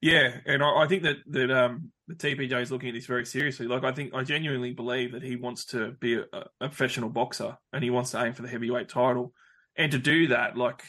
Yeah, 0.00 0.38
and 0.46 0.62
I, 0.62 0.82
I 0.82 0.86
think 0.86 1.02
that 1.02 1.16
that 1.28 1.50
um, 1.50 1.90
the 2.08 2.14
TPJ 2.14 2.62
is 2.62 2.72
looking 2.72 2.88
at 2.88 2.94
this 2.94 3.06
very 3.06 3.26
seriously. 3.26 3.66
Like, 3.66 3.84
I 3.84 3.92
think 3.92 4.14
I 4.14 4.22
genuinely 4.22 4.72
believe 4.72 5.12
that 5.12 5.22
he 5.22 5.36
wants 5.36 5.66
to 5.66 5.92
be 6.00 6.14
a, 6.14 6.24
a 6.32 6.68
professional 6.68 7.10
boxer 7.10 7.56
and 7.72 7.84
he 7.84 7.90
wants 7.90 8.12
to 8.12 8.24
aim 8.24 8.32
for 8.32 8.42
the 8.42 8.48
heavyweight 8.48 8.88
title. 8.88 9.32
And 9.76 9.92
to 9.92 9.98
do 9.98 10.28
that, 10.28 10.56
like, 10.56 10.82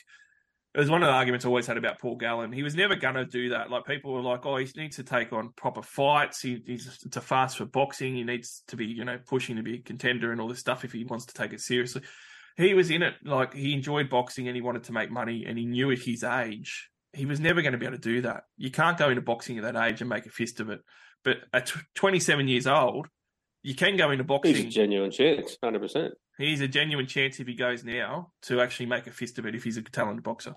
it 0.73 0.79
was 0.79 0.89
one 0.89 1.03
of 1.03 1.07
the 1.07 1.13
arguments 1.13 1.45
I 1.45 1.49
always 1.49 1.67
had 1.67 1.77
about 1.77 1.99
Paul 1.99 2.15
Gallen. 2.15 2.53
He 2.53 2.63
was 2.63 2.75
never 2.75 2.95
going 2.95 3.15
to 3.15 3.25
do 3.25 3.49
that. 3.49 3.69
Like, 3.69 3.85
people 3.85 4.13
were 4.13 4.21
like, 4.21 4.45
"Oh, 4.45 4.55
he 4.55 4.67
needs 4.77 4.95
to 4.95 5.03
take 5.03 5.33
on 5.33 5.51
proper 5.57 5.81
fights. 5.81 6.41
He, 6.41 6.63
he's 6.65 6.97
too 6.99 7.19
fast 7.19 7.57
for 7.57 7.65
boxing. 7.65 8.15
He 8.15 8.23
needs 8.23 8.63
to 8.69 8.77
be, 8.77 8.85
you 8.85 9.03
know, 9.03 9.19
pushing 9.27 9.57
to 9.57 9.63
be 9.63 9.75
a 9.75 9.81
contender 9.81 10.31
and 10.31 10.39
all 10.39 10.47
this 10.47 10.59
stuff 10.59 10.85
if 10.85 10.93
he 10.93 11.03
wants 11.03 11.25
to 11.25 11.33
take 11.33 11.51
it 11.51 11.59
seriously." 11.59 12.01
He 12.57 12.73
was 12.73 12.89
in 12.91 13.01
it 13.01 13.15
like 13.23 13.53
he 13.53 13.73
enjoyed 13.73 14.09
boxing 14.09 14.47
and 14.47 14.55
he 14.55 14.61
wanted 14.61 14.83
to 14.83 14.91
make 14.91 15.09
money 15.09 15.45
and 15.47 15.57
he 15.57 15.65
knew 15.65 15.89
at 15.91 15.99
his 15.99 16.23
age 16.23 16.89
he 17.13 17.25
was 17.25 17.39
never 17.39 17.61
going 17.61 17.73
to 17.73 17.77
be 17.77 17.85
able 17.85 17.97
to 17.97 18.01
do 18.01 18.21
that. 18.21 18.43
You 18.57 18.71
can't 18.71 18.97
go 18.97 19.09
into 19.09 19.21
boxing 19.21 19.57
at 19.57 19.63
that 19.63 19.89
age 19.89 20.01
and 20.01 20.09
make 20.09 20.25
a 20.25 20.29
fist 20.29 20.59
of 20.59 20.69
it. 20.69 20.79
But 21.23 21.38
at 21.53 21.67
tw 21.67 21.79
27 21.95 22.47
years 22.47 22.67
old, 22.67 23.07
you 23.63 23.75
can 23.75 23.97
go 23.97 24.11
into 24.11 24.23
boxing. 24.23 24.55
He's 24.55 24.65
a 24.65 24.69
genuine 24.69 25.11
chance, 25.11 25.57
hundred 25.63 25.81
percent. 25.81 26.13
He's 26.38 26.61
a 26.61 26.67
genuine 26.67 27.05
chance 27.05 27.39
if 27.39 27.47
he 27.47 27.53
goes 27.53 27.83
now 27.83 28.31
to 28.43 28.61
actually 28.61 28.88
make 28.88 29.05
a 29.05 29.11
fist 29.11 29.38
of 29.38 29.45
it 29.45 29.55
if 29.55 29.63
he's 29.63 29.77
a 29.77 29.83
talented 29.83 30.23
boxer. 30.23 30.55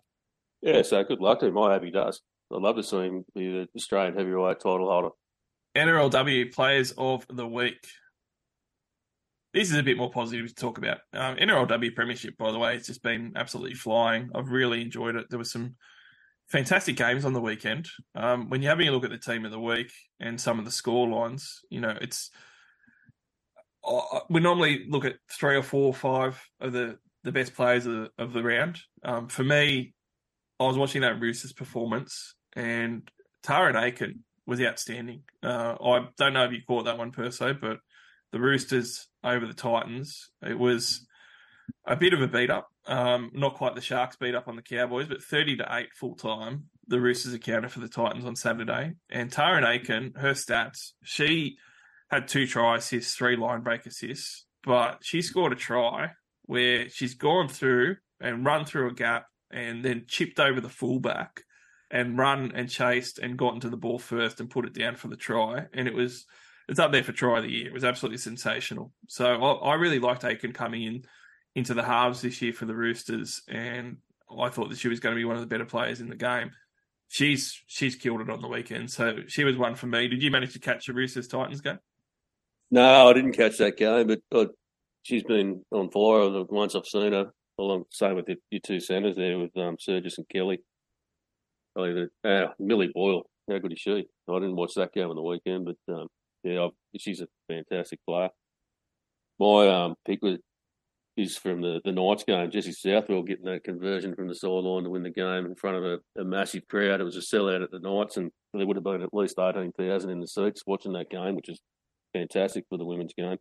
Yeah, 0.62 0.81
so 0.82 1.05
good 1.05 1.20
luck 1.20 1.40
to 1.40 1.47
him. 1.47 1.59
I 1.59 1.74
hope 1.74 1.85
he 1.85 1.90
does. 1.90 2.22
I'd 2.52 2.62
love 2.62 2.76
to 2.76 2.82
see 2.82 2.97
him 2.98 3.24
be 3.35 3.51
the 3.51 3.68
Australian 3.76 4.16
heavyweight 4.16 4.60
title 4.60 4.89
holder. 4.89 5.10
NRLW 5.76 6.55
Players 6.55 6.94
of 6.97 7.26
the 7.28 7.47
Week. 7.47 7.85
This 9.52 9.70
is 9.70 9.76
a 9.76 9.82
bit 9.82 9.97
more 9.97 10.10
positive 10.10 10.48
to 10.48 10.55
talk 10.55 10.78
about. 10.78 10.98
Um, 11.12 11.36
NRLW 11.36 11.94
Premiership, 11.94 12.36
by 12.39 12.51
the 12.52 12.59
way, 12.59 12.76
it's 12.76 12.86
just 12.86 13.02
been 13.02 13.32
absolutely 13.36 13.74
flying. 13.74 14.31
I've 14.35 14.51
really 14.51 14.81
enjoyed 14.81 15.16
it. 15.16 15.26
There 15.31 15.39
were 15.39 15.44
some 15.44 15.76
fantastic 16.49 16.97
games 16.97 17.25
on 17.25 17.33
the 17.33 17.41
weekend. 17.41 17.89
Um, 18.15 18.49
when 18.49 18.62
you're 18.62 18.71
having 18.71 18.89
a 18.89 18.93
look 18.93 19.05
at 19.05 19.11
the 19.11 19.19
team 19.19 19.45
of 19.45 19.51
the 19.51 19.61
week 19.61 19.93
and 20.21 20.41
some 20.41 20.59
of 20.59 20.65
the 20.65 20.71
score 20.71 21.09
lines, 21.09 21.61
you 21.71 21.81
know, 21.81 21.97
it's 22.01 22.31
uh, 23.87 24.21
we 24.29 24.41
normally 24.41 24.87
look 24.89 25.05
at 25.05 25.16
three 25.31 25.57
or 25.57 25.62
four 25.62 25.87
or 25.87 25.95
five 25.95 26.43
of 26.61 26.73
the, 26.73 26.99
the 27.23 27.33
best 27.33 27.55
players 27.55 27.87
of 27.87 27.93
the, 27.93 28.11
of 28.19 28.33
the 28.33 28.43
round. 28.43 28.81
Um, 29.05 29.29
for 29.29 29.45
me, 29.45 29.95
I 30.61 30.65
was 30.65 30.79
watching 30.79 31.03
that 31.03 31.21
Roosters 31.21 31.53
performance 31.53 32.35
and 32.55 33.11
Tarryn 33.45 33.81
Aiken 33.81 34.25
was 34.47 34.61
outstanding. 34.61 35.23
Uh, 35.43 35.77
I 35.83 36.07
don't 36.16 36.33
know 36.33 36.45
if 36.45 36.53
you 36.53 36.61
caught 36.66 36.85
that 36.85 36.99
one 36.99 37.11
Perso, 37.11 37.55
but 37.55 37.79
the 38.33 38.41
Roosters 38.41 39.09
over 39.23 39.47
the 39.47 39.55
Titans, 39.55 40.31
it 40.43 40.59
was 40.59 41.07
a 41.87 41.97
bit 41.97 42.12
of 42.12 42.21
a 42.21 42.29
beat 42.29 42.51
up. 42.51 42.69
Um, 42.86 43.31
not 43.32 43.55
quite 43.55 43.74
the 43.74 43.81
Sharks 43.81 44.16
beat 44.16 44.35
up 44.35 44.48
on 44.48 44.56
the 44.56 44.62
Cowboys, 44.62 45.09
but 45.09 45.23
30 45.23 45.56
to 45.59 45.66
8 45.70 45.89
full 45.94 46.15
time. 46.15 46.65
The 46.86 47.01
Roosters 47.01 47.32
accounted 47.32 47.73
for 47.73 47.81
the 47.81 47.89
Titans 47.89 48.27
on 48.27 48.36
Saturday. 48.36 48.94
And 49.11 49.31
Tarryn 49.31 49.66
Aiken, 49.66 50.15
her 50.16 50.32
stats, 50.32 50.93
she 51.02 51.56
had 52.11 52.28
two 52.28 52.47
try 52.47 52.77
assists, 52.77 53.15
three 53.15 53.36
line 53.36 53.62
break 53.62 53.86
assists, 53.86 54.44
but 54.65 54.98
she 55.02 55.23
scored 55.23 55.52
a 55.52 55.56
try 55.56 56.11
where 56.43 56.89
she's 56.90 57.15
gone 57.15 57.48
through 57.48 57.97
and 58.20 58.44
run 58.44 58.65
through 58.65 58.90
a 58.90 58.94
gap 58.94 59.27
and 59.51 59.85
then 59.85 60.05
chipped 60.06 60.39
over 60.39 60.61
the 60.61 60.69
fullback 60.69 61.43
and 61.90 62.19
run 62.19 62.52
and 62.55 62.69
chased 62.69 63.19
and 63.19 63.39
got 63.39 63.55
into 63.55 63.70
the 63.70 63.77
ball 63.77 63.98
first 63.98 64.40
and 64.40 64.51
put 64.51 64.66
it 64.66 64.74
down 64.74 64.97
for 64.97 65.09
the 65.09 65.16
try. 65.16 65.66
And 65.73 65.89
it 65.89 65.94
was 65.94 66.27
it's 66.69 66.81
up 66.81 66.93
there 66.93 67.05
for 67.05 67.12
try 67.12 67.39
of 67.39 67.44
the 67.44 67.51
year. 67.51 67.66
It 67.66 67.74
was 67.74 67.85
absolutely 67.85 68.19
sensational. 68.19 68.93
So 69.06 69.27
I, 69.27 69.70
I 69.70 69.74
really 69.74 69.98
liked 69.98 70.24
Aiken 70.24 70.52
coming 70.52 70.82
in 70.82 71.05
into 71.55 71.74
the 71.74 71.82
halves 71.82 72.22
this 72.22 72.43
year 72.43 72.52
for 72.52 72.66
the 72.66 72.74
Roosters, 72.74 73.43
and 73.48 73.98
I 74.39 74.48
thought 74.48 74.70
that 74.70 74.78
she 74.78 74.89
was 74.89 75.01
going 75.01 75.14
to 75.14 75.18
be 75.18 75.24
one 75.24 75.36
of 75.36 75.43
the 75.43 75.47
better 75.47 75.64
players 75.64 76.01
in 76.01 76.09
the 76.09 76.16
game. 76.16 76.51
She's 77.09 77.62
she's 77.66 77.94
killed 77.94 78.20
it 78.20 78.31
on 78.31 78.40
the 78.40 78.48
weekend, 78.48 78.90
so 78.90 79.18
she 79.28 79.44
was 79.44 79.56
one 79.56 79.76
for 79.76 79.86
me. 79.86 80.09
Did 80.09 80.22
you 80.22 80.31
manage 80.31 80.52
to 80.55 80.59
catch 80.59 80.86
the 80.86 80.94
Roosters 80.94 81.28
Titans 81.28 81.60
game? 81.60 81.78
No, 82.70 83.09
I 83.09 83.12
didn't 83.12 83.32
catch 83.32 83.59
that 83.59 83.76
game, 83.76 84.16
but 84.31 84.51
she's 85.02 85.22
been 85.22 85.62
on 85.70 85.90
fire 85.90 86.44
once 86.48 86.74
I've 86.74 86.86
seen 86.86 87.12
her. 87.12 87.31
Along 87.56 87.85
same 87.90 88.16
with 88.16 88.26
the, 88.26 88.36
your 88.51 88.60
two 88.60 88.81
centres 88.81 89.14
there 89.14 89.39
with 89.39 89.56
um, 89.56 89.76
Sergis 89.76 90.18
and 90.18 90.28
Kelly. 90.28 90.59
Probably 91.74 92.06
uh, 92.24 92.47
Millie 92.59 92.90
Boyle. 92.93 93.22
How 93.48 93.59
good 93.59 93.72
is 93.72 93.78
she? 93.78 94.09
I 94.28 94.35
didn't 94.35 94.56
watch 94.56 94.74
that 94.74 94.93
game 94.93 95.10
on 95.10 95.14
the 95.14 95.22
weekend, 95.22 95.66
but 95.66 95.94
um, 95.94 96.09
yeah, 96.43 96.64
I've, 96.64 96.70
she's 96.98 97.20
a 97.20 97.28
fantastic 97.48 98.01
player. 98.09 98.31
My 99.39 99.68
um, 99.68 99.94
pick 100.05 100.20
was 100.22 100.39
is 101.16 101.36
from 101.36 101.61
the, 101.61 101.81
the 101.85 101.93
Knights 101.93 102.24
game. 102.24 102.51
Jesse 102.51 102.73
Southwell 102.73 103.23
getting 103.23 103.45
that 103.45 103.65
conversion 103.65 104.15
from 104.15 104.28
the 104.28 104.35
sideline 104.35 104.85
to 104.85 104.91
win 104.91 105.05
the 105.05 105.11
game 105.11 105.47
in 105.47 105.55
front 105.55 105.77
of 105.77 105.85
a, 105.85 106.20
a 106.20 106.24
massive 106.24 106.66
crowd. 106.69 107.01
It 107.01 107.05
was 107.05 107.16
a 107.16 107.20
sellout 107.20 107.62
at 107.62 107.70
the 107.70 107.78
Knights, 107.78 108.16
and 108.16 108.31
there 108.53 108.66
would 108.66 108.77
have 108.77 108.85
been 108.85 109.03
at 109.03 109.15
least 109.15 109.39
eighteen 109.39 109.73
thousand 109.78 110.11
in 110.11 110.20
the 110.20 110.27
seats 110.27 110.62
watching 110.66 110.93
that 110.95 111.11
game, 111.11 111.36
which 111.36 111.49
is 111.49 111.61
fantastic 112.12 112.65
for 112.69 112.78
the 112.78 112.85
women's 112.85 113.15
game. 113.15 113.39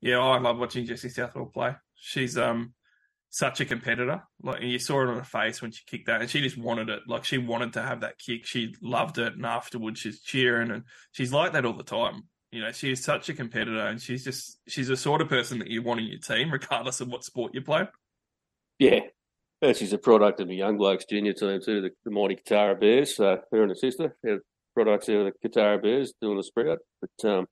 Yeah, 0.00 0.20
I 0.20 0.38
love 0.38 0.58
watching 0.58 0.86
Jesse 0.86 1.08
Southwell 1.08 1.46
play. 1.46 1.74
She's 1.94 2.38
um 2.38 2.74
such 3.28 3.60
a 3.60 3.64
competitor. 3.64 4.22
Like 4.42 4.62
you 4.62 4.78
saw 4.78 5.02
it 5.02 5.08
on 5.08 5.16
her 5.16 5.24
face 5.24 5.60
when 5.60 5.72
she 5.72 5.82
kicked 5.86 6.06
that, 6.06 6.20
and 6.22 6.30
she 6.30 6.40
just 6.40 6.56
wanted 6.56 6.88
it. 6.88 7.00
Like 7.06 7.24
she 7.24 7.38
wanted 7.38 7.74
to 7.74 7.82
have 7.82 8.00
that 8.00 8.18
kick. 8.18 8.46
She 8.46 8.74
loved 8.80 9.18
it, 9.18 9.34
and 9.34 9.44
afterwards 9.44 10.00
she's 10.00 10.22
cheering, 10.22 10.70
and 10.70 10.84
she's 11.12 11.32
like 11.32 11.52
that 11.52 11.66
all 11.66 11.76
the 11.76 11.82
time. 11.82 12.22
You 12.52 12.60
know, 12.62 12.72
she 12.72 12.90
is 12.92 13.02
such 13.02 13.28
a 13.28 13.34
competitor, 13.34 13.80
and 13.86 14.00
she's 14.00 14.24
just 14.24 14.58
she's 14.68 14.88
the 14.88 14.96
sort 14.96 15.20
of 15.20 15.28
person 15.28 15.58
that 15.58 15.68
you 15.68 15.82
want 15.82 16.00
in 16.00 16.06
your 16.06 16.18
team, 16.20 16.50
regardless 16.52 17.00
of 17.00 17.08
what 17.08 17.24
sport 17.24 17.54
you 17.54 17.60
play. 17.60 17.84
Yeah. 18.78 19.00
Yeah, 19.62 19.72
she's 19.72 19.92
a 19.94 19.98
product 19.98 20.40
of 20.40 20.48
the 20.48 20.54
Young 20.54 20.76
Blokes 20.76 21.06
junior 21.06 21.32
team 21.32 21.60
too, 21.64 21.80
the, 21.80 21.90
the 22.04 22.10
mighty 22.10 22.36
Kotara 22.36 22.78
Bears. 22.78 23.16
So 23.16 23.40
her 23.50 23.62
and 23.62 23.70
her 23.70 23.74
sister, 23.74 24.14
they're 24.22 24.40
products 24.74 25.08
out 25.08 25.26
of 25.26 25.32
the 25.42 25.48
Kotara 25.48 25.82
Bears 25.82 26.12
doing 26.20 26.36
the 26.36 26.42
sprout. 26.42 26.78
But 27.00 27.28
um, 27.30 27.46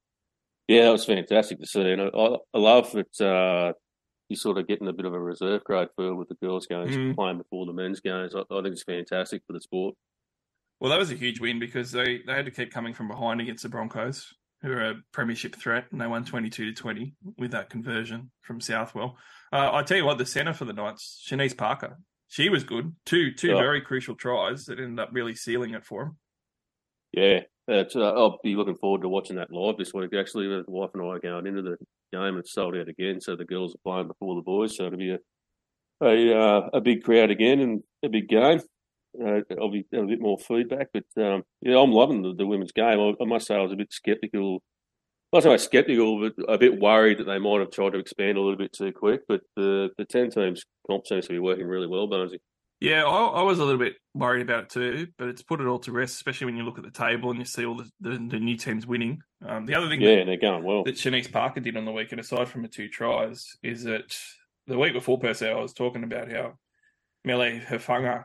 yeah, 0.68 0.82
that 0.82 0.92
was 0.92 1.06
fantastic 1.06 1.60
to 1.60 1.66
see. 1.66 1.80
And 1.80 2.02
I, 2.02 2.06
I 2.08 2.36
I 2.52 2.58
love 2.58 2.92
that 2.92 3.20
uh, 3.26 3.72
you're 4.28 4.36
sort 4.36 4.58
of 4.58 4.68
getting 4.68 4.86
a 4.86 4.92
bit 4.92 5.06
of 5.06 5.14
a 5.14 5.18
reserve 5.18 5.64
grade 5.64 5.88
feel 5.96 6.14
with 6.14 6.28
the 6.28 6.36
girls 6.42 6.66
games 6.66 6.94
Mm. 6.94 7.14
playing 7.14 7.38
before 7.38 7.64
the 7.66 7.72
men's 7.72 8.00
games. 8.00 8.34
I, 8.34 8.40
I 8.40 8.62
think 8.62 8.74
it's 8.74 8.82
fantastic 8.84 9.42
for 9.46 9.54
the 9.54 9.60
sport. 9.60 9.94
Well, 10.80 10.90
that 10.90 10.98
was 10.98 11.10
a 11.10 11.14
huge 11.16 11.40
win 11.40 11.58
because 11.58 11.90
they, 11.92 12.20
they 12.26 12.32
had 12.34 12.44
to 12.44 12.50
keep 12.50 12.70
coming 12.70 12.92
from 12.92 13.08
behind 13.08 13.40
against 13.40 13.62
the 13.62 13.70
Broncos, 13.70 14.34
who 14.64 14.72
are 14.72 14.90
a 14.90 14.94
premiership 15.12 15.54
threat, 15.54 15.84
and 15.92 16.00
they 16.00 16.06
won 16.06 16.24
22 16.24 16.66
to 16.66 16.72
20 16.72 17.14
with 17.38 17.50
that 17.50 17.68
conversion 17.68 18.30
from 18.40 18.60
Southwell. 18.60 19.16
Uh, 19.52 19.70
I 19.72 19.82
tell 19.82 19.98
you 19.98 20.06
what, 20.06 20.16
the 20.16 20.26
centre 20.26 20.54
for 20.54 20.64
the 20.64 20.72
Knights, 20.72 21.22
Shanice 21.28 21.56
Parker, 21.56 21.98
she 22.28 22.48
was 22.48 22.64
good. 22.64 22.96
Two 23.04 23.30
very 23.58 23.82
crucial 23.82 24.14
tries 24.14 24.64
that 24.64 24.80
ended 24.80 24.98
up 24.98 25.10
really 25.12 25.34
sealing 25.34 25.74
it 25.74 25.84
for 25.84 26.04
them. 26.04 26.16
Yeah, 27.12 27.40
uh, 27.70 27.84
I'll 27.94 28.40
be 28.42 28.56
looking 28.56 28.76
forward 28.76 29.02
to 29.02 29.08
watching 29.08 29.36
that 29.36 29.52
live 29.52 29.76
this 29.76 29.92
week. 29.92 30.14
Actually, 30.14 30.48
the 30.48 30.64
wife 30.66 30.90
and 30.94 31.02
I 31.02 31.06
are 31.06 31.18
going 31.20 31.46
into 31.46 31.62
the 31.62 31.76
game. 32.12 32.38
It's 32.38 32.52
sold 32.52 32.74
out 32.74 32.88
again, 32.88 33.20
so 33.20 33.36
the 33.36 33.44
girls 33.44 33.74
are 33.74 33.78
playing 33.84 34.08
before 34.08 34.34
the 34.34 34.42
boys. 34.42 34.76
So 34.76 34.86
it'll 34.86 34.98
be 34.98 35.10
a 35.10 35.18
a, 36.02 36.36
uh, 36.36 36.70
a 36.74 36.80
big 36.80 37.04
crowd 37.04 37.30
again 37.30 37.60
and 37.60 37.82
a 38.02 38.08
big 38.08 38.28
game. 38.28 38.60
Uh, 39.22 39.40
I'll 39.60 39.70
be 39.70 39.86
have 39.92 40.04
a 40.04 40.06
bit 40.06 40.20
more 40.20 40.38
feedback, 40.38 40.88
but 40.92 41.04
um, 41.22 41.42
yeah, 41.60 41.78
I'm 41.78 41.92
loving 41.92 42.22
the, 42.22 42.34
the 42.34 42.46
women's 42.46 42.72
game. 42.72 42.98
I, 42.98 43.14
I 43.20 43.26
must 43.26 43.46
say, 43.46 43.54
I 43.54 43.62
was 43.62 43.72
a 43.72 43.76
bit 43.76 43.92
sceptical. 43.92 44.62
Not 45.32 45.42
so 45.42 45.50
much 45.50 45.68
sceptical, 45.68 46.20
but 46.20 46.32
a 46.48 46.58
bit 46.58 46.80
worried 46.80 47.18
that 47.18 47.24
they 47.24 47.38
might 47.38 47.60
have 47.60 47.70
tried 47.70 47.92
to 47.92 47.98
expand 47.98 48.38
a 48.38 48.40
little 48.40 48.56
bit 48.56 48.72
too 48.72 48.92
quick. 48.92 49.22
But 49.28 49.42
the 49.56 49.90
the 49.98 50.04
ten 50.04 50.30
teams 50.30 50.64
comp 50.88 51.06
seems 51.06 51.26
to 51.26 51.32
be 51.32 51.38
working 51.38 51.66
really 51.66 51.86
well, 51.86 52.08
Barnesy. 52.08 52.38
Yeah, 52.80 53.04
I, 53.04 53.26
I 53.26 53.42
was 53.42 53.60
a 53.60 53.64
little 53.64 53.78
bit 53.78 53.94
worried 54.14 54.42
about 54.42 54.64
it 54.64 54.68
too, 54.70 55.06
but 55.16 55.28
it's 55.28 55.42
put 55.42 55.60
it 55.60 55.66
all 55.66 55.78
to 55.78 55.92
rest, 55.92 56.16
especially 56.16 56.46
when 56.46 56.56
you 56.56 56.64
look 56.64 56.76
at 56.76 56.84
the 56.84 56.90
table 56.90 57.30
and 57.30 57.38
you 57.38 57.44
see 57.46 57.64
all 57.64 57.76
the, 57.76 57.88
the, 58.00 58.10
the 58.10 58.38
new 58.38 58.56
teams 58.56 58.86
winning. 58.86 59.20
Um, 59.46 59.64
the 59.64 59.74
other 59.74 59.88
thing 59.88 60.02
Yeah, 60.02 60.16
and 60.16 60.28
they're 60.28 60.36
going 60.36 60.64
well. 60.64 60.84
that 60.84 60.96
Shanice 60.96 61.32
Parker 61.32 61.60
did 61.60 61.76
on 61.76 61.84
the 61.84 61.92
weekend, 61.92 62.20
aside 62.20 62.48
from 62.48 62.62
the 62.62 62.68
two 62.68 62.88
tries, 62.88 63.56
is 63.62 63.84
that 63.84 64.14
the 64.66 64.78
week 64.78 64.92
before 64.92 65.18
Perso, 65.18 65.56
I 65.56 65.62
was 65.62 65.72
talking 65.72 66.04
about 66.04 66.30
how 66.30 66.58
Mele 67.24 67.60
Hufanga 67.60 68.24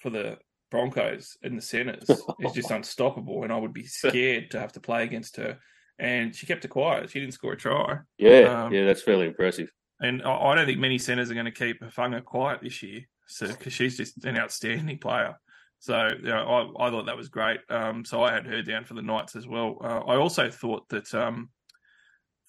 for 0.00 0.10
the 0.10 0.38
Broncos 0.70 1.36
in 1.42 1.56
the 1.56 1.62
centres 1.62 2.08
is 2.40 2.52
just 2.52 2.70
unstoppable, 2.70 3.42
and 3.42 3.52
I 3.52 3.56
would 3.56 3.72
be 3.72 3.86
scared 3.86 4.50
to 4.52 4.60
have 4.60 4.72
to 4.72 4.80
play 4.80 5.04
against 5.04 5.36
her. 5.36 5.58
And 5.98 6.34
she 6.34 6.46
kept 6.46 6.64
it 6.64 6.68
quiet. 6.68 7.10
She 7.10 7.20
didn't 7.20 7.34
score 7.34 7.52
a 7.52 7.56
try. 7.56 7.98
Yeah, 8.16 8.64
Um, 8.64 8.72
yeah, 8.72 8.86
that's 8.86 9.02
fairly 9.02 9.26
impressive. 9.26 9.70
And 10.00 10.22
I 10.22 10.30
I 10.34 10.54
don't 10.54 10.66
think 10.66 10.78
many 10.78 10.98
centres 10.98 11.30
are 11.30 11.34
going 11.34 11.46
to 11.46 11.52
keep 11.52 11.80
Hufanga 11.80 12.24
quiet 12.24 12.60
this 12.62 12.82
year. 12.82 13.02
So 13.26 13.46
because 13.46 13.72
she's 13.72 13.96
just 13.96 14.24
an 14.24 14.36
outstanding 14.36 14.98
player. 14.98 15.36
So 15.78 16.08
you 16.16 16.28
know, 16.28 16.74
I, 16.78 16.86
I 16.86 16.90
thought 16.90 17.06
that 17.06 17.16
was 17.16 17.28
great. 17.28 17.60
Um, 17.68 18.04
so 18.04 18.22
I 18.22 18.32
had 18.32 18.46
her 18.46 18.62
down 18.62 18.84
for 18.84 18.94
the 18.94 19.02
Knights 19.02 19.36
as 19.36 19.46
well. 19.46 19.78
Uh, 19.82 20.00
I 20.00 20.16
also 20.16 20.50
thought 20.50 20.88
that 20.90 21.14
um, 21.14 21.50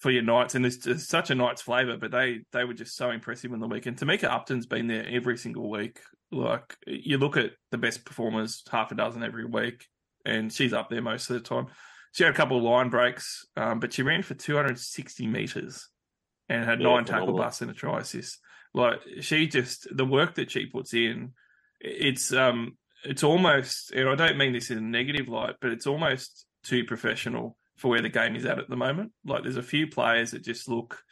for 0.00 0.10
your 0.10 0.22
Knights, 0.22 0.54
and 0.54 0.64
there's, 0.64 0.78
there's 0.78 1.08
such 1.08 1.30
a 1.30 1.34
Knights 1.34 1.62
flavour, 1.62 1.96
but 1.96 2.10
they 2.10 2.40
they 2.52 2.64
were 2.64 2.74
just 2.74 2.96
so 2.96 3.10
impressive 3.10 3.52
on 3.52 3.60
the 3.60 3.68
weekend. 3.68 3.98
Tamika 3.98 4.24
Upton's 4.24 4.66
been 4.66 4.86
there 4.86 5.06
every 5.08 5.38
single 5.38 5.70
week. 5.70 6.00
Like 6.32 6.76
you 6.86 7.18
look 7.18 7.36
at 7.36 7.52
the 7.70 7.78
best 7.78 8.04
performers, 8.04 8.62
half 8.70 8.90
a 8.90 8.94
dozen 8.94 9.22
every 9.22 9.44
week, 9.44 9.86
and 10.24 10.52
she's 10.52 10.72
up 10.72 10.90
there 10.90 11.02
most 11.02 11.30
of 11.30 11.34
the 11.34 11.48
time. 11.48 11.66
She 12.12 12.24
had 12.24 12.32
a 12.32 12.36
couple 12.36 12.58
of 12.58 12.62
line 12.64 12.90
breaks, 12.90 13.46
um, 13.56 13.80
but 13.80 13.92
she 13.92 14.02
ran 14.02 14.22
for 14.22 14.34
260 14.34 15.26
metres 15.26 15.88
and 16.48 16.64
had 16.64 16.80
Yeah, 16.80 16.88
nine 16.88 17.04
tackle 17.04 17.32
busts 17.34 17.62
and 17.62 17.70
a 17.70 17.74
try 17.74 18.00
assist. 18.00 18.38
Like 18.74 19.00
she 19.20 19.46
just 19.46 19.86
the 19.94 20.06
work 20.06 20.34
that 20.36 20.50
she 20.50 20.66
puts 20.66 20.94
in, 20.94 21.32
it's 21.80 22.32
um 22.32 22.78
it's 23.04 23.24
almost 23.24 23.92
and 23.92 24.08
I 24.08 24.14
don't 24.14 24.38
mean 24.38 24.52
this 24.52 24.70
in 24.70 24.78
a 24.78 24.82
negative 24.82 25.28
light, 25.28 25.56
but 25.60 25.72
it's 25.72 25.86
almost 25.86 26.46
too 26.64 26.84
professional 26.84 27.56
for 27.76 27.88
where 27.88 28.02
the 28.02 28.08
game 28.08 28.36
is 28.36 28.44
at 28.46 28.58
at 28.58 28.70
the 28.70 28.76
moment. 28.76 29.12
Like 29.24 29.42
there's 29.42 29.56
a 29.56 29.62
few 29.62 29.86
players 29.86 30.30
that 30.30 30.44
just 30.44 30.68
look 30.68 31.02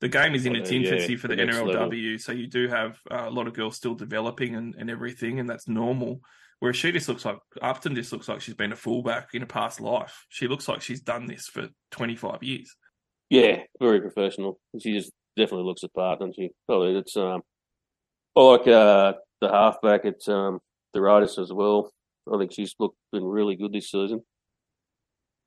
the 0.00 0.08
game 0.08 0.34
is 0.34 0.46
in 0.46 0.56
Oh, 0.56 0.60
its 0.60 0.70
yeah, 0.70 0.78
infancy 0.78 1.16
for 1.16 1.28
the 1.28 1.36
the 1.36 1.42
NRLW, 1.42 2.20
so 2.20 2.32
you 2.32 2.46
do 2.46 2.68
have 2.68 2.98
uh, 3.10 3.24
a 3.26 3.30
lot 3.30 3.46
of 3.46 3.54
girls 3.54 3.76
still 3.76 3.94
developing 3.94 4.54
and, 4.54 4.74
and 4.78 4.90
everything, 4.90 5.40
and 5.40 5.48
that's 5.48 5.68
normal. 5.68 6.20
Whereas 6.60 6.76
she 6.76 6.90
just 6.90 7.08
looks 7.08 7.24
like 7.24 7.38
Upton 7.62 7.94
just 7.94 8.12
looks 8.12 8.28
like 8.28 8.40
she's 8.40 8.54
been 8.54 8.72
a 8.72 8.76
fullback 8.76 9.28
in 9.34 9.42
a 9.42 9.46
past 9.46 9.80
life. 9.80 10.26
She 10.28 10.48
looks 10.48 10.66
like 10.66 10.82
she's 10.82 11.00
done 11.00 11.26
this 11.26 11.46
for 11.46 11.68
25 11.92 12.42
years. 12.42 12.74
Yeah, 13.30 13.62
very 13.80 14.00
professional. 14.00 14.58
She 14.80 14.92
just 14.94 15.12
definitely 15.36 15.66
looks 15.66 15.82
the 15.82 15.88
part, 15.88 16.18
doesn't 16.18 16.34
she? 16.34 16.50
Oh, 16.68 16.82
it's 16.82 17.16
um, 17.16 17.42
I 18.36 18.40
like 18.40 18.66
uh, 18.66 19.12
the 19.40 19.48
halfback 19.50 20.04
at 20.04 20.28
um, 20.28 20.58
the 20.94 21.00
Raiders 21.00 21.38
as 21.38 21.52
well. 21.52 21.92
I 22.32 22.38
think 22.38 22.52
she's 22.52 22.74
looked 22.78 22.96
been 23.12 23.24
really 23.24 23.54
good 23.56 23.72
this 23.72 23.90
season. 23.90 24.22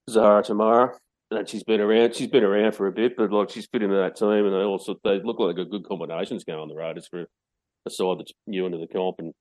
Zahara 0.10 0.44
Temara, 0.44 0.95
and 1.32 1.48
she's 1.48 1.64
been 1.64 1.82
around. 1.82 2.16
She's 2.16 2.28
been 2.28 2.44
around 2.44 2.74
for 2.74 2.88
a 2.88 2.91
bit, 2.91 3.16
but 3.16 3.32
like 3.32 3.49
she's 3.49 3.68
fit 3.68 3.82
into 3.82 3.95
that 3.95 4.16
team, 4.16 4.45
and 4.45 4.53
they 4.53 4.60
also 4.60 4.95
they 5.03 5.22
look 5.22 5.40
like 5.40 5.58
a 5.58 5.66
good 5.66 5.86
combinations 5.86 6.44
going 6.44 6.60
on 6.60 6.68
the 6.68 6.76
Raiders 6.76 7.08
for 7.08 7.26
a 7.86 7.90
side 7.90 8.20
that's 8.20 8.34
new 8.48 8.66
into 8.66 8.78
the 8.78 8.88
comp, 8.88 9.20
and 9.20 9.34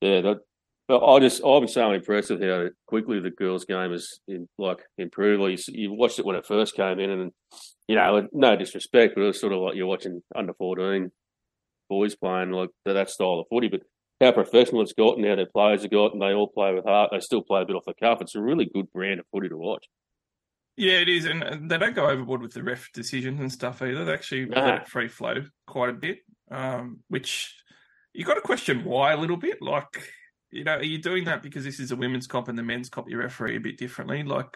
yeah, 0.00 0.20
that. 0.22 0.38
But 0.86 1.02
I 1.02 1.18
just 1.18 1.42
I'm 1.44 1.66
so 1.66 1.92
impressed 1.92 2.30
with 2.30 2.42
how 2.42 2.68
quickly 2.86 3.18
the 3.18 3.30
girls' 3.30 3.64
game 3.64 3.92
has 3.92 4.20
in, 4.28 4.48
like 4.58 4.80
improved. 4.98 5.42
Like 5.42 5.68
you, 5.68 5.74
you 5.82 5.92
watched 5.92 6.18
it 6.18 6.26
when 6.26 6.36
it 6.36 6.46
first 6.46 6.74
came 6.74 6.98
in, 6.98 7.10
and 7.10 7.32
you 7.88 7.96
know, 7.96 8.28
no 8.32 8.56
disrespect, 8.56 9.14
but 9.14 9.22
it 9.22 9.26
was 9.26 9.40
sort 9.40 9.52
of 9.52 9.60
like 9.60 9.76
you're 9.76 9.86
watching 9.86 10.22
under 10.34 10.52
14 10.54 11.10
boys 11.88 12.14
playing 12.14 12.50
like 12.50 12.70
that 12.84 13.10
style 13.10 13.40
of 13.40 13.46
footy. 13.48 13.68
But 13.68 13.82
how 14.20 14.32
professional 14.32 14.82
it's 14.82 14.92
got 14.92 15.16
and 15.16 15.26
how 15.26 15.36
their 15.36 15.46
players 15.46 15.82
have 15.82 15.90
got, 15.90 16.12
and 16.12 16.20
they 16.20 16.32
all 16.32 16.48
play 16.48 16.74
with 16.74 16.84
heart. 16.84 17.10
They 17.12 17.20
still 17.20 17.42
play 17.42 17.62
a 17.62 17.66
bit 17.66 17.76
off 17.76 17.84
the 17.86 17.94
cuff. 17.94 18.20
It's 18.20 18.34
a 18.34 18.42
really 18.42 18.68
good 18.72 18.92
brand 18.92 19.20
of 19.20 19.26
footy 19.32 19.48
to 19.48 19.56
watch. 19.56 19.86
Yeah, 20.76 20.98
it 20.98 21.08
is, 21.08 21.24
and 21.24 21.70
they 21.70 21.78
don't 21.78 21.94
go 21.94 22.08
overboard 22.08 22.42
with 22.42 22.52
the 22.52 22.62
ref 22.62 22.90
decisions 22.92 23.40
and 23.40 23.52
stuff 23.52 23.80
either. 23.80 24.04
They 24.04 24.12
actually 24.12 24.46
No. 24.46 24.60
let 24.60 24.82
it 24.82 24.88
free 24.88 25.08
flow 25.08 25.44
quite 25.66 25.90
a 25.90 25.94
bit, 25.94 26.18
um, 26.50 27.00
which 27.08 27.54
you 28.12 28.24
got 28.24 28.34
to 28.34 28.40
question 28.40 28.84
why 28.84 29.12
a 29.12 29.16
little 29.16 29.36
bit. 29.36 29.62
Like, 29.62 30.12
you 30.50 30.64
know, 30.64 30.76
are 30.76 30.82
you 30.82 30.98
doing 30.98 31.24
that 31.26 31.42
because 31.42 31.62
this 31.64 31.78
is 31.78 31.92
a 31.92 31.96
women's 31.96 32.26
comp 32.26 32.48
and 32.48 32.58
the 32.58 32.62
men's 32.62 32.88
comp 32.88 33.08
you 33.08 33.18
referee 33.18 33.56
a 33.56 33.60
bit 33.60 33.78
differently? 33.78 34.24
Like, 34.24 34.48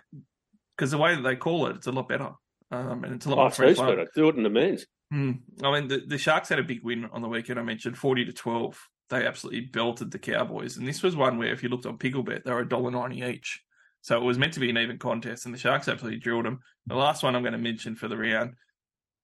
because 0.77 0.91
the 0.91 0.99
way 0.99 1.15
that 1.15 1.23
they 1.23 1.37
call 1.37 1.67
it, 1.67 1.77
it's 1.77 1.87
a 1.87 1.93
lot 1.93 2.09
better, 2.09 2.31
um, 2.73 3.05
and 3.05 3.15
it's 3.15 3.27
a 3.27 3.31
lot 3.31 3.39
Oh, 3.39 3.43
more 3.43 3.51
free 3.51 3.75
flow. 3.75 4.05
Do 4.15 4.29
it 4.29 4.37
in 4.37 4.43
the 4.43 4.51
men's. 4.51 4.87
Hmm. 5.13 5.33
I 5.63 5.73
mean, 5.73 5.89
the, 5.89 6.03
the 6.07 6.19
Sharks 6.19 6.49
had 6.51 6.59
a 6.59 6.65
big 6.65 6.83
win 6.85 7.07
on 7.13 7.23
the 7.23 7.29
weekend. 7.29 7.59
I 7.59 7.63
mentioned 7.63 7.97
forty 7.97 8.25
to 8.25 8.33
twelve. 8.33 8.79
They 9.09 9.25
absolutely 9.25 9.63
belted 9.63 10.11
the 10.11 10.19
Cowboys, 10.19 10.77
and 10.77 10.87
this 10.87 11.03
was 11.03 11.17
one 11.17 11.39
where 11.39 11.53
if 11.53 11.63
you 11.63 11.69
looked 11.69 11.87
on 11.87 11.97
Picklebet, 11.97 12.43
they 12.45 12.53
were 12.53 12.61
a 12.61 12.69
dollar 12.69 12.91
ninety 12.91 13.23
each. 13.23 13.63
So 14.09 14.17
it 14.17 14.25
was 14.25 14.39
meant 14.39 14.55
to 14.55 14.61
be 14.61 14.71
an 14.71 14.79
even 14.79 14.97
contest, 14.97 15.45
and 15.45 15.53
the 15.53 15.59
Sharks 15.59 15.87
absolutely 15.87 16.19
drilled 16.19 16.47
them. 16.47 16.61
The 16.87 16.95
last 16.95 17.23
one 17.23 17.37
I'm 17.37 17.43
going 17.43 17.53
to 17.53 17.59
mention 17.59 17.95
for 17.95 18.09
the 18.09 18.17
round, 18.17 18.55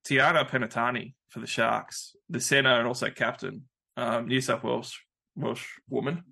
Tiana 0.06 0.46
Penitani 0.46 1.14
for 1.30 1.40
the 1.40 1.46
Sharks, 1.46 2.14
the 2.28 2.38
centre 2.38 2.68
and 2.68 2.86
also 2.86 3.08
captain, 3.08 3.62
um, 3.96 4.28
New 4.28 4.42
South 4.42 4.62
Wales 4.62 4.94
Welsh 5.36 5.64
woman, 5.88 6.24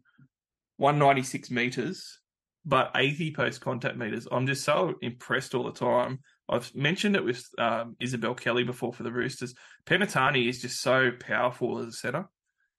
one 0.76 0.98
ninety 0.98 1.22
six 1.22 1.50
meters, 1.50 2.20
but 2.66 2.90
eighty 2.94 3.32
post 3.32 3.62
contact 3.62 3.96
meters. 3.96 4.28
I'm 4.30 4.46
just 4.46 4.64
so 4.64 4.96
impressed 5.00 5.54
all 5.54 5.64
the 5.64 5.72
time. 5.72 6.18
I've 6.46 6.74
mentioned 6.74 7.16
it 7.16 7.24
with 7.24 7.42
um, 7.56 7.96
Isabelle 8.00 8.34
Kelly 8.34 8.64
before 8.64 8.92
for 8.92 9.02
the 9.02 9.12
Roosters. 9.12 9.54
Penitani 9.86 10.46
is 10.46 10.60
just 10.60 10.82
so 10.82 11.10
powerful 11.10 11.78
as 11.78 11.86
a 11.86 11.92
centre. 11.92 12.28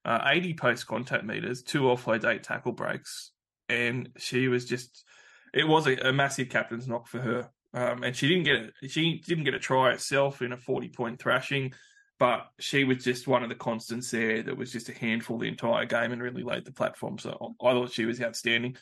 Uh, 0.06 0.20
80 0.28 0.54
post 0.54 0.86
contact 0.86 1.24
meters, 1.24 1.64
two 1.64 1.82
offload, 1.82 2.26
eight 2.26 2.44
tackle 2.44 2.74
breaks. 2.74 3.32
And 3.70 4.10
she 4.18 4.50
was 4.50 4.66
just, 4.66 5.04
it 5.54 5.68
was 5.68 5.88
a, 5.88 5.96
a 5.96 6.14
massive 6.14 6.50
captain's 6.50 6.88
knock 6.88 7.08
for 7.08 7.20
her. 7.20 7.50
Um, 7.74 8.04
and 8.04 8.16
she 8.16 8.28
didn't 8.28 8.44
get 8.44 8.56
it. 8.56 8.92
She 8.92 9.22
didn't 9.26 9.46
get 9.46 9.56
a 9.56 9.60
try 9.60 9.92
herself 9.92 10.42
in 10.42 10.52
a 10.52 10.58
40 10.58 10.90
point 10.90 11.20
thrashing, 11.20 11.74
but 12.20 12.48
she 12.60 12.84
was 12.84 13.04
just 13.04 13.28
one 13.28 13.44
of 13.44 13.50
the 13.50 13.56
constants 13.56 14.12
there 14.12 14.44
that 14.44 14.58
was 14.58 14.72
just 14.72 14.90
a 14.90 14.94
handful 14.94 15.40
the 15.40 15.48
entire 15.48 15.86
game 15.86 16.12
and 16.12 16.22
really 16.22 16.44
laid 16.44 16.66
the 16.66 16.72
platform. 16.72 17.18
So 17.18 17.56
I 17.62 17.72
thought 17.72 17.92
she 17.92 18.06
was 18.06 18.22
outstanding. 18.22 18.78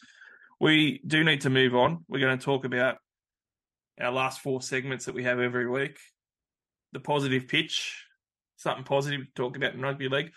We 0.60 1.02
do 1.06 1.24
need 1.24 1.42
to 1.42 1.50
move 1.50 1.76
on. 1.76 2.06
We're 2.08 2.20
going 2.20 2.38
to 2.38 2.44
talk 2.44 2.66
about 2.66 2.98
our 4.00 4.12
last 4.12 4.42
four 4.42 4.62
segments 4.62 5.06
that 5.06 5.16
we 5.16 5.24
have 5.24 5.40
every 5.40 5.70
week. 5.70 5.98
The 6.92 7.00
positive 7.00 7.48
pitch, 7.48 8.06
something 8.58 8.84
positive 8.84 9.22
to 9.22 9.32
talk 9.34 9.56
about 9.56 9.74
in 9.74 9.82
rugby 9.82 10.10
league. 10.10 10.32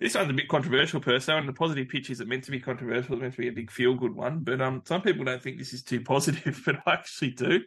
This 0.00 0.14
one's 0.16 0.30
a 0.30 0.34
bit 0.34 0.48
controversial 0.48 1.00
per 1.00 1.20
se, 1.20 1.38
and 1.38 1.48
the 1.48 1.52
positive 1.52 1.88
pitch 1.88 2.10
isn't 2.10 2.28
meant 2.28 2.44
to 2.44 2.50
be 2.50 2.60
controversial, 2.60 3.14
it's 3.14 3.22
meant 3.22 3.34
to 3.34 3.40
be 3.40 3.48
a 3.48 3.52
big 3.52 3.70
feel 3.70 3.94
good 3.94 4.14
one. 4.14 4.40
But 4.40 4.60
um 4.60 4.82
some 4.84 5.02
people 5.02 5.24
don't 5.24 5.42
think 5.42 5.58
this 5.58 5.72
is 5.72 5.82
too 5.82 6.00
positive, 6.00 6.62
but 6.66 6.76
I 6.86 6.94
actually 6.94 7.30
do. 7.30 7.60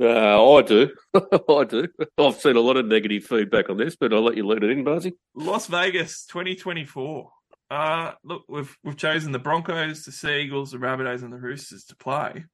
Uh, 0.00 0.54
I 0.54 0.62
do. 0.62 0.90
I 1.14 1.64
do. 1.64 1.86
I've 2.18 2.40
seen 2.40 2.56
a 2.56 2.60
lot 2.60 2.78
of 2.78 2.86
negative 2.86 3.24
feedback 3.24 3.68
on 3.68 3.76
this, 3.76 3.94
but 3.94 4.12
I'll 4.12 4.22
let 4.22 4.36
you 4.36 4.46
lead 4.46 4.64
it 4.64 4.70
in, 4.70 4.84
Buzzy. 4.84 5.12
Las 5.34 5.66
Vegas 5.66 6.26
2024. 6.26 7.30
Uh 7.70 8.12
look, 8.24 8.44
we've 8.48 8.76
we've 8.82 8.96
chosen 8.96 9.32
the 9.32 9.38
Broncos, 9.38 10.04
the 10.04 10.12
Sea 10.12 10.40
Eagles, 10.40 10.72
the 10.72 10.78
Rabbitohs, 10.78 11.22
and 11.22 11.32
the 11.32 11.38
Roosters 11.38 11.84
to 11.84 11.96
play. 11.96 12.44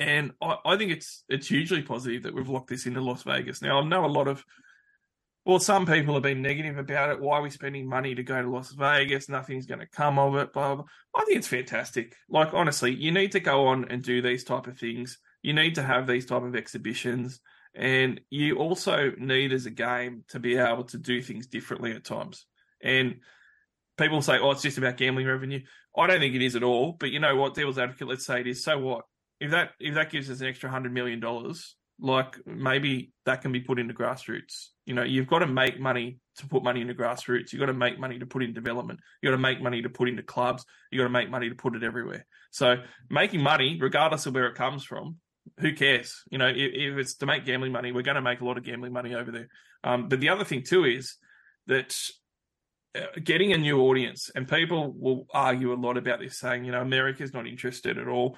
And 0.00 0.32
I, 0.40 0.56
I 0.64 0.76
think 0.76 0.92
it's 0.92 1.24
it's 1.28 1.48
hugely 1.48 1.82
positive 1.82 2.22
that 2.22 2.34
we've 2.34 2.48
locked 2.48 2.70
this 2.70 2.86
into 2.86 3.00
Las 3.00 3.24
Vegas. 3.24 3.60
Now 3.60 3.80
I 3.80 3.84
know 3.84 4.04
a 4.04 4.06
lot 4.06 4.28
of 4.28 4.44
well, 5.48 5.58
some 5.58 5.86
people 5.86 6.12
have 6.12 6.22
been 6.22 6.42
negative 6.42 6.76
about 6.76 7.08
it. 7.08 7.20
Why 7.22 7.38
are 7.38 7.42
we 7.42 7.48
spending 7.48 7.88
money 7.88 8.14
to 8.14 8.22
go 8.22 8.42
to 8.42 8.50
Las 8.50 8.72
Vegas? 8.72 9.30
Nothing's 9.30 9.64
going 9.64 9.78
to 9.78 9.86
come 9.86 10.18
of 10.18 10.36
it. 10.36 10.52
Blah, 10.52 10.74
blah. 10.74 10.84
I 11.16 11.24
think 11.24 11.38
it's 11.38 11.48
fantastic. 11.48 12.14
Like 12.28 12.52
honestly, 12.52 12.94
you 12.94 13.12
need 13.12 13.32
to 13.32 13.40
go 13.40 13.68
on 13.68 13.86
and 13.90 14.02
do 14.02 14.20
these 14.20 14.44
type 14.44 14.66
of 14.66 14.78
things. 14.78 15.16
You 15.40 15.54
need 15.54 15.76
to 15.76 15.82
have 15.82 16.06
these 16.06 16.26
type 16.26 16.42
of 16.42 16.54
exhibitions, 16.54 17.40
and 17.74 18.20
you 18.28 18.56
also 18.56 19.12
need 19.16 19.54
as 19.54 19.64
a 19.64 19.70
game 19.70 20.24
to 20.28 20.38
be 20.38 20.58
able 20.58 20.84
to 20.84 20.98
do 20.98 21.22
things 21.22 21.46
differently 21.46 21.92
at 21.92 22.04
times. 22.04 22.44
And 22.82 23.20
people 23.96 24.20
say, 24.20 24.38
"Oh, 24.38 24.50
it's 24.50 24.60
just 24.60 24.76
about 24.76 24.98
gambling 24.98 25.28
revenue." 25.28 25.62
I 25.96 26.08
don't 26.08 26.20
think 26.20 26.34
it 26.34 26.42
is 26.42 26.56
at 26.56 26.62
all. 26.62 26.92
But 26.92 27.10
you 27.10 27.20
know 27.20 27.36
what, 27.36 27.54
devil's 27.54 27.78
advocate, 27.78 28.06
let's 28.06 28.26
say 28.26 28.40
it 28.40 28.46
is. 28.46 28.62
So 28.62 28.78
what? 28.78 29.06
If 29.40 29.52
that 29.52 29.70
if 29.80 29.94
that 29.94 30.10
gives 30.10 30.28
us 30.28 30.42
an 30.42 30.48
extra 30.48 30.68
hundred 30.68 30.92
million 30.92 31.20
dollars, 31.20 31.74
like 32.00 32.36
maybe 32.46 33.12
that 33.26 33.42
can 33.42 33.52
be 33.52 33.60
put 33.60 33.78
into 33.78 33.94
grassroots. 33.94 34.68
You 34.86 34.94
know, 34.94 35.02
you've 35.02 35.26
got 35.26 35.40
to 35.40 35.46
make 35.46 35.80
money 35.80 36.20
to 36.36 36.46
put 36.46 36.62
money 36.62 36.80
into 36.80 36.94
grassroots. 36.94 37.52
You've 37.52 37.60
got 37.60 37.66
to 37.66 37.74
make 37.74 37.98
money 37.98 38.18
to 38.18 38.26
put 38.26 38.42
in 38.42 38.54
development. 38.54 39.00
You've 39.20 39.30
got 39.30 39.36
to 39.36 39.42
make 39.42 39.60
money 39.60 39.82
to 39.82 39.88
put 39.88 40.08
into 40.08 40.22
clubs. 40.22 40.64
You've 40.90 41.00
got 41.00 41.04
to 41.04 41.12
make 41.12 41.30
money 41.30 41.48
to 41.48 41.54
put 41.54 41.74
it 41.74 41.82
everywhere. 41.82 42.24
So 42.50 42.76
making 43.10 43.42
money, 43.42 43.78
regardless 43.80 44.26
of 44.26 44.34
where 44.34 44.46
it 44.46 44.54
comes 44.54 44.84
from, 44.84 45.16
who 45.60 45.72
cares? 45.72 46.22
You 46.30 46.38
know, 46.38 46.48
if, 46.48 46.56
if 46.56 46.98
it's 46.98 47.14
to 47.16 47.26
make 47.26 47.44
gambling 47.44 47.72
money, 47.72 47.92
we're 47.92 48.02
going 48.02 48.14
to 48.14 48.22
make 48.22 48.40
a 48.40 48.44
lot 48.44 48.58
of 48.58 48.64
gambling 48.64 48.92
money 48.92 49.14
over 49.14 49.30
there. 49.30 49.48
Um, 49.82 50.08
but 50.08 50.20
the 50.20 50.28
other 50.28 50.44
thing 50.44 50.62
too 50.62 50.84
is 50.84 51.16
that 51.66 51.96
uh, 52.94 53.06
getting 53.22 53.52
a 53.52 53.58
new 53.58 53.80
audience, 53.80 54.30
and 54.34 54.48
people 54.48 54.94
will 54.96 55.26
argue 55.32 55.72
a 55.72 55.74
lot 55.74 55.96
about 55.96 56.20
this, 56.20 56.38
saying, 56.38 56.64
you 56.64 56.72
know, 56.72 56.80
America's 56.80 57.34
not 57.34 57.46
interested 57.46 57.98
at 57.98 58.08
all. 58.08 58.36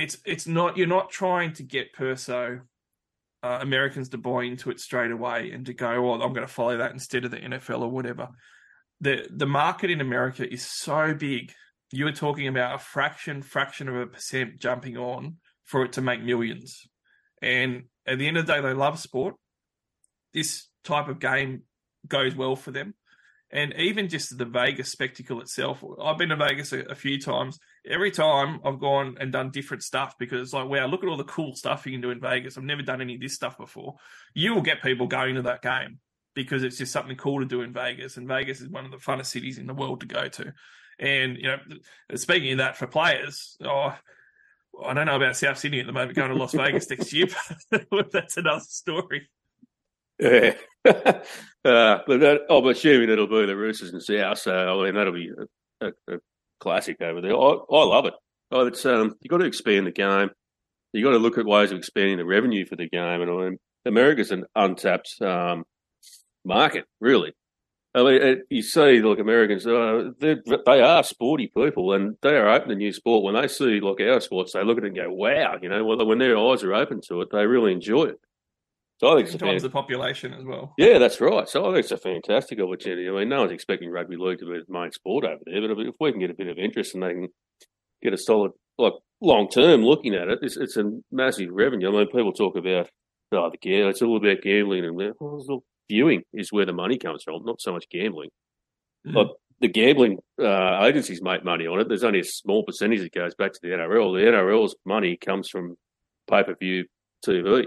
It's 0.00 0.16
it's 0.24 0.46
not. 0.46 0.76
You're 0.76 0.86
not 0.86 1.10
trying 1.10 1.52
to 1.54 1.62
get 1.62 1.92
perso 1.92 2.60
uh, 3.42 3.58
Americans 3.60 4.08
to 4.10 4.18
buy 4.18 4.44
into 4.44 4.70
it 4.70 4.80
straight 4.80 5.10
away 5.10 5.50
and 5.52 5.64
to 5.66 5.74
go, 5.74 5.88
oh, 5.88 6.12
I'm 6.14 6.32
going 6.32 6.46
to 6.46 6.52
follow 6.52 6.76
that 6.78 6.92
instead 6.92 7.24
of 7.24 7.30
the 7.30 7.38
NFL 7.38 7.82
or 7.82 7.88
whatever. 7.88 8.28
The 9.00 9.26
the 9.30 9.46
market 9.46 9.90
in 9.90 10.00
America 10.00 10.50
is 10.50 10.64
so 10.64 11.14
big. 11.14 11.52
You 11.92 12.04
were 12.04 12.12
talking 12.12 12.46
about 12.46 12.76
a 12.76 12.78
fraction, 12.78 13.42
fraction 13.42 13.88
of 13.88 13.96
a 13.96 14.06
percent 14.06 14.60
jumping 14.60 14.96
on 14.96 15.36
for 15.64 15.84
it 15.84 15.92
to 15.92 16.02
make 16.02 16.22
millions. 16.22 16.86
And 17.42 17.84
at 18.06 18.18
the 18.18 18.28
end 18.28 18.36
of 18.36 18.46
the 18.46 18.52
day, 18.52 18.60
they 18.60 18.74
love 18.74 18.98
sport. 18.98 19.34
This 20.32 20.68
type 20.84 21.08
of 21.08 21.18
game 21.18 21.62
goes 22.06 22.34
well 22.34 22.56
for 22.56 22.70
them. 22.70 22.94
And 23.50 23.74
even 23.74 24.08
just 24.08 24.36
the 24.36 24.44
Vegas 24.44 24.92
spectacle 24.92 25.40
itself, 25.40 25.82
I've 26.00 26.18
been 26.18 26.28
to 26.28 26.36
Vegas 26.36 26.72
a, 26.72 26.80
a 26.80 26.94
few 26.94 27.20
times. 27.20 27.58
Every 27.88 28.10
time 28.10 28.60
I've 28.64 28.78
gone 28.78 29.16
and 29.20 29.32
done 29.32 29.50
different 29.50 29.82
stuff 29.82 30.16
because 30.18 30.42
it's 30.42 30.52
like, 30.52 30.68
wow, 30.68 30.86
look 30.86 31.02
at 31.02 31.08
all 31.08 31.16
the 31.16 31.24
cool 31.24 31.54
stuff 31.54 31.86
you 31.86 31.92
can 31.92 32.00
do 32.00 32.10
in 32.10 32.20
Vegas. 32.20 32.58
I've 32.58 32.64
never 32.64 32.82
done 32.82 33.00
any 33.00 33.14
of 33.14 33.20
this 33.20 33.34
stuff 33.34 33.56
before. 33.56 33.96
You 34.34 34.54
will 34.54 34.62
get 34.62 34.82
people 34.82 35.06
going 35.06 35.36
to 35.36 35.42
that 35.42 35.62
game. 35.62 35.98
because 36.34 36.62
it's 36.62 36.78
just 36.78 36.92
something 36.92 37.16
cool 37.16 37.40
to 37.40 37.44
do 37.44 37.62
in 37.62 37.72
Vegas, 37.72 38.16
and 38.16 38.28
Vegas 38.28 38.60
is 38.60 38.68
one 38.68 38.84
of 38.84 38.90
the 38.90 38.96
funnest 38.98 39.26
cities 39.26 39.58
in 39.58 39.66
the 39.66 39.74
world 39.74 40.00
to 40.00 40.06
go 40.06 40.28
to. 40.28 40.52
And 40.98 41.36
you 41.36 41.44
know, 41.44 41.58
speaking 42.14 42.52
of 42.52 42.58
that 42.58 42.76
for 42.76 42.86
players, 42.86 43.56
oh, 43.64 43.96
I 44.84 44.94
don't 44.94 45.06
know 45.06 45.16
about 45.16 45.36
South 45.36 45.58
Sydney 45.58 45.80
at 45.80 45.86
the 45.86 45.92
moment 45.92 46.14
going 46.14 46.30
to 46.30 46.36
Las 46.36 46.52
Vegas 46.52 46.88
next 46.88 47.12
year, 47.12 47.26
but 47.90 48.12
that's 48.12 48.36
another 48.36 48.60
story. 48.60 49.28
Yeah, 50.18 50.54
uh, 50.84 51.22
but 51.64 52.20
that, 52.20 52.42
I'm 52.48 52.66
assuming 52.66 53.10
it'll 53.10 53.26
be 53.26 53.46
the 53.46 53.56
Roosters 53.56 53.92
and 53.92 54.02
South, 54.02 54.38
so 54.38 54.54
I 54.54 54.84
mean 54.84 54.94
that'll 54.94 55.12
be 55.12 55.30
a, 55.80 55.86
a, 55.86 56.14
a 56.14 56.18
classic 56.60 57.00
over 57.00 57.20
there. 57.20 57.34
I, 57.34 57.56
I 57.70 57.84
love 57.84 58.06
it. 58.06 58.14
Oh, 58.52 58.66
it's 58.66 58.84
um, 58.86 59.14
you 59.20 59.28
got 59.28 59.38
to 59.38 59.44
expand 59.44 59.86
the 59.86 59.92
game. 59.92 60.30
You 60.92 61.04
got 61.04 61.10
to 61.10 61.18
look 61.18 61.38
at 61.38 61.46
ways 61.46 61.70
of 61.70 61.78
expanding 61.78 62.18
the 62.18 62.24
revenue 62.24 62.66
for 62.66 62.76
the 62.76 62.88
game, 62.88 63.22
and 63.22 63.30
I 63.30 63.34
mean, 63.34 63.58
America's 63.86 64.30
an 64.30 64.44
untapped 64.56 65.16
um, 65.22 65.64
market, 66.44 66.84
really. 67.00 67.32
I 67.94 68.02
mean, 68.04 68.22
it, 68.22 68.38
you 68.50 68.62
see, 68.62 69.00
like 69.00 69.18
Americans, 69.18 69.66
uh, 69.66 70.10
they 70.20 70.80
are 70.80 71.02
sporty 71.02 71.48
people, 71.48 71.92
and 71.92 72.16
they 72.22 72.36
are 72.36 72.48
open 72.48 72.68
to 72.68 72.76
new 72.76 72.92
sport. 72.92 73.24
When 73.24 73.40
they 73.40 73.48
see 73.48 73.80
like 73.80 74.00
our 74.00 74.20
sports, 74.20 74.52
they 74.52 74.62
look 74.62 74.78
at 74.78 74.84
it 74.84 74.88
and 74.88 74.96
go, 74.96 75.12
"Wow!" 75.12 75.56
You 75.60 75.68
know, 75.68 75.84
when 75.84 76.18
their 76.18 76.38
eyes 76.38 76.62
are 76.62 76.74
open 76.74 77.00
to 77.08 77.20
it, 77.22 77.28
they 77.32 77.46
really 77.46 77.72
enjoy 77.72 78.04
it. 78.04 78.20
So 79.00 79.08
I 79.08 79.16
think 79.16 79.28
it's 79.28 79.42
times 79.42 79.62
the 79.62 79.70
population 79.70 80.34
as 80.34 80.44
well. 80.44 80.74
Yeah, 80.76 80.98
that's 80.98 81.22
right. 81.22 81.48
So 81.48 81.64
I 81.64 81.68
think 81.72 81.84
it's 81.84 81.90
a 81.90 81.96
fantastic 81.96 82.60
opportunity. 82.60 83.08
I 83.08 83.12
mean, 83.12 83.30
no 83.30 83.40
one's 83.40 83.52
expecting 83.52 83.90
rugby 83.90 84.16
league 84.18 84.40
to 84.40 84.44
be 84.44 84.60
the 84.60 84.64
main 84.70 84.92
sport 84.92 85.24
over 85.24 85.40
there, 85.46 85.60
but 85.62 85.70
if 85.70 85.94
we 85.98 86.12
can 86.12 86.20
get 86.20 86.28
a 86.28 86.34
bit 86.34 86.48
of 86.48 86.58
interest 86.58 86.92
and 86.92 87.02
they 87.02 87.14
can 87.14 87.28
get 88.02 88.12
a 88.12 88.18
solid, 88.18 88.52
like 88.76 88.92
long 89.22 89.48
term 89.48 89.82
looking 89.82 90.14
at 90.14 90.28
it, 90.28 90.40
it's, 90.42 90.58
it's 90.58 90.76
a 90.76 90.84
massive 91.10 91.48
revenue. 91.50 91.88
I 91.88 91.92
mean, 91.92 92.08
people 92.08 92.34
talk 92.34 92.58
about 92.58 92.90
oh, 93.32 93.48
the 93.50 93.56
gear, 93.56 93.88
it's 93.88 94.02
all 94.02 94.18
about 94.18 94.42
gambling 94.42 94.84
and 94.84 94.94
well, 94.94 95.64
viewing 95.88 96.22
is 96.34 96.52
where 96.52 96.66
the 96.66 96.74
money 96.74 96.98
comes 96.98 97.22
from, 97.22 97.42
not 97.46 97.62
so 97.62 97.72
much 97.72 97.86
gambling. 97.90 98.28
Mm-hmm. 99.06 99.14
But 99.14 99.28
the 99.62 99.68
gambling 99.68 100.18
uh, 100.38 100.84
agencies 100.84 101.22
make 101.22 101.42
money 101.42 101.66
on 101.66 101.80
it. 101.80 101.88
There's 101.88 102.04
only 102.04 102.20
a 102.20 102.24
small 102.24 102.64
percentage 102.64 103.00
that 103.00 103.14
goes 103.14 103.34
back 103.34 103.54
to 103.54 103.60
the 103.62 103.68
NRL. 103.68 104.12
The 104.12 104.30
NRL's 104.30 104.76
money 104.84 105.16
comes 105.16 105.48
from 105.48 105.76
pay 106.28 106.42
per 106.42 106.54
view 106.54 106.84
TV. 107.26 107.64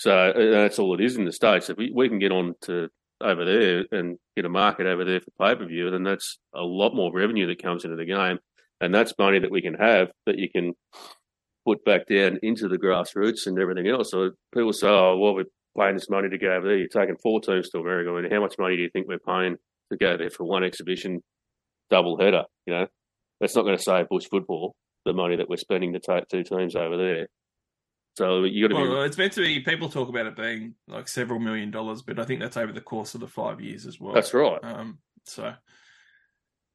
So 0.00 0.12
uh, 0.12 0.50
that's 0.50 0.78
all 0.78 0.94
it 0.94 1.04
is 1.04 1.16
in 1.16 1.26
the 1.26 1.32
states. 1.32 1.68
If 1.68 1.76
we, 1.76 1.92
we 1.94 2.08
can 2.08 2.18
get 2.18 2.32
on 2.32 2.54
to 2.62 2.88
over 3.22 3.44
there 3.44 3.84
and 3.92 4.16
get 4.34 4.46
a 4.46 4.48
market 4.48 4.86
over 4.86 5.04
there 5.04 5.20
for 5.20 5.30
pay 5.38 5.54
per 5.54 5.66
view, 5.66 5.90
then 5.90 6.04
that's 6.04 6.38
a 6.54 6.62
lot 6.62 6.94
more 6.94 7.12
revenue 7.12 7.46
that 7.48 7.62
comes 7.62 7.84
into 7.84 7.96
the 7.96 8.06
game, 8.06 8.38
and 8.80 8.94
that's 8.94 9.12
money 9.18 9.38
that 9.38 9.50
we 9.50 9.60
can 9.60 9.74
have 9.74 10.08
that 10.24 10.38
you 10.38 10.48
can 10.50 10.72
put 11.66 11.84
back 11.84 12.06
down 12.06 12.38
into 12.42 12.66
the 12.66 12.78
grassroots 12.78 13.46
and 13.46 13.58
everything 13.58 13.88
else. 13.88 14.10
So 14.10 14.30
people 14.54 14.72
say, 14.72 14.88
"Oh, 14.88 15.18
well, 15.18 15.34
we're 15.34 15.44
paying 15.76 15.96
this 15.96 16.08
money 16.08 16.30
to 16.30 16.38
go 16.38 16.50
over 16.50 16.66
there. 16.66 16.78
You're 16.78 16.88
taking 16.88 17.16
four 17.22 17.42
teams 17.42 17.68
to 17.68 17.80
America. 17.80 18.10
I 18.10 18.22
mean, 18.22 18.30
how 18.32 18.40
much 18.40 18.54
money 18.58 18.76
do 18.76 18.82
you 18.82 18.90
think 18.90 19.06
we're 19.06 19.18
paying 19.18 19.56
to 19.92 19.98
go 19.98 20.16
there 20.16 20.30
for 20.30 20.44
one 20.44 20.64
exhibition 20.64 21.22
double 21.90 22.18
header? 22.18 22.44
You 22.66 22.72
know, 22.72 22.86
that's 23.38 23.54
not 23.54 23.64
going 23.64 23.76
to 23.76 23.82
save 23.82 24.08
bush 24.08 24.28
football 24.30 24.74
the 25.04 25.12
money 25.12 25.36
that 25.36 25.50
we're 25.50 25.58
spending 25.58 25.92
to 25.92 26.00
take 26.00 26.26
two 26.28 26.42
teams 26.42 26.74
over 26.74 26.96
there. 26.96 27.28
So 28.20 28.44
you 28.44 28.68
got 28.68 28.76
to 28.76 28.82
well, 28.82 29.00
be. 29.00 29.06
It's 29.06 29.16
meant 29.16 29.32
to 29.32 29.40
be. 29.40 29.60
People 29.60 29.88
talk 29.88 30.10
about 30.10 30.26
it 30.26 30.36
being 30.36 30.74
like 30.86 31.08
several 31.08 31.40
million 31.40 31.70
dollars, 31.70 32.02
but 32.02 32.18
I 32.18 32.26
think 32.26 32.40
that's 32.40 32.58
over 32.58 32.70
the 32.70 32.82
course 32.82 33.14
of 33.14 33.22
the 33.22 33.26
five 33.26 33.62
years 33.62 33.86
as 33.86 33.98
well. 33.98 34.12
That's 34.12 34.34
right. 34.34 34.58
Um, 34.62 34.98
so, 35.24 35.54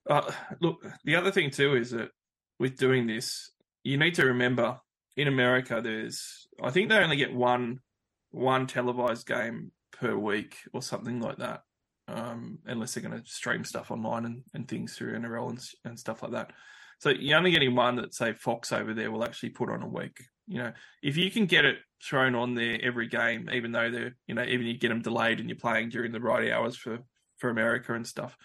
uh, 0.09 0.31
look, 0.59 0.83
the 1.03 1.15
other 1.15 1.29
thing 1.29 1.51
too 1.51 1.75
is 1.75 1.91
that 1.91 2.09
with 2.57 2.77
doing 2.77 3.05
this, 3.05 3.51
you 3.83 3.95
need 3.95 4.15
to 4.15 4.25
remember 4.25 4.79
in 5.17 5.27
America, 5.27 5.81
there's 5.83 6.47
I 6.63 6.71
think 6.71 6.89
they 6.89 6.97
only 6.97 7.15
get 7.15 7.31
one 7.31 7.81
one 8.31 8.65
televised 8.65 9.27
game 9.27 9.71
per 9.91 10.17
week 10.17 10.57
or 10.73 10.81
something 10.81 11.19
like 11.19 11.37
that, 11.37 11.61
um, 12.07 12.57
unless 12.65 12.95
they're 12.95 13.07
going 13.07 13.21
to 13.21 13.29
stream 13.29 13.63
stuff 13.63 13.91
online 13.91 14.25
and, 14.25 14.41
and 14.55 14.67
things 14.67 14.95
through 14.95 15.15
NRL 15.19 15.49
and, 15.49 15.59
and 15.83 15.99
stuff 15.99 16.23
like 16.23 16.31
that. 16.31 16.53
So 16.97 17.11
you're 17.11 17.37
only 17.37 17.51
getting 17.51 17.75
one 17.75 17.97
that 17.97 18.15
say 18.15 18.33
Fox 18.33 18.71
over 18.71 18.95
there 18.95 19.11
will 19.11 19.23
actually 19.23 19.49
put 19.49 19.69
on 19.69 19.83
a 19.83 19.87
week. 19.87 20.23
You 20.47 20.59
know, 20.59 20.73
if 21.01 21.17
you 21.17 21.31
can 21.31 21.45
get 21.45 21.65
it 21.65 21.77
thrown 22.03 22.35
on 22.35 22.53
there 22.53 22.79
every 22.81 23.07
game, 23.07 23.49
even 23.51 23.71
though 23.71 23.89
they're, 23.89 24.15
you 24.27 24.35
know, 24.35 24.43
even 24.43 24.67
you 24.67 24.77
get 24.77 24.89
them 24.89 25.01
delayed 25.01 25.39
and 25.39 25.49
you're 25.49 25.57
playing 25.57 25.89
during 25.89 26.11
the 26.11 26.19
right 26.19 26.51
hours 26.51 26.75
for 26.75 26.99
for 27.37 27.49
America 27.49 27.93
and 27.93 28.05
stuff, 28.05 28.37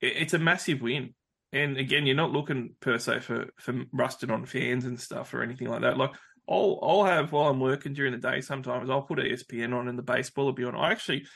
it, 0.00 0.14
it's 0.16 0.34
a 0.34 0.38
massive 0.38 0.80
win. 0.80 1.14
And 1.52 1.78
again, 1.78 2.06
you're 2.06 2.16
not 2.16 2.32
looking 2.32 2.74
per 2.80 2.98
se 2.98 3.20
for 3.20 3.46
for 3.58 3.84
rusted 3.92 4.30
on 4.30 4.44
fans 4.46 4.84
and 4.84 5.00
stuff 5.00 5.32
or 5.32 5.42
anything 5.42 5.68
like 5.68 5.82
that. 5.82 5.96
Like 5.96 6.12
I'll 6.48 6.78
I'll 6.82 7.04
have 7.04 7.32
while 7.32 7.48
I'm 7.48 7.60
working 7.60 7.94
during 7.94 8.12
the 8.12 8.18
day. 8.18 8.40
Sometimes 8.40 8.90
I'll 8.90 9.02
put 9.02 9.18
ESPN 9.18 9.74
on 9.74 9.88
and 9.88 9.98
the 9.98 10.02
baseball 10.02 10.46
will 10.46 10.52
be 10.52 10.64
on. 10.64 10.74
I 10.74 10.90
actually 10.90 11.26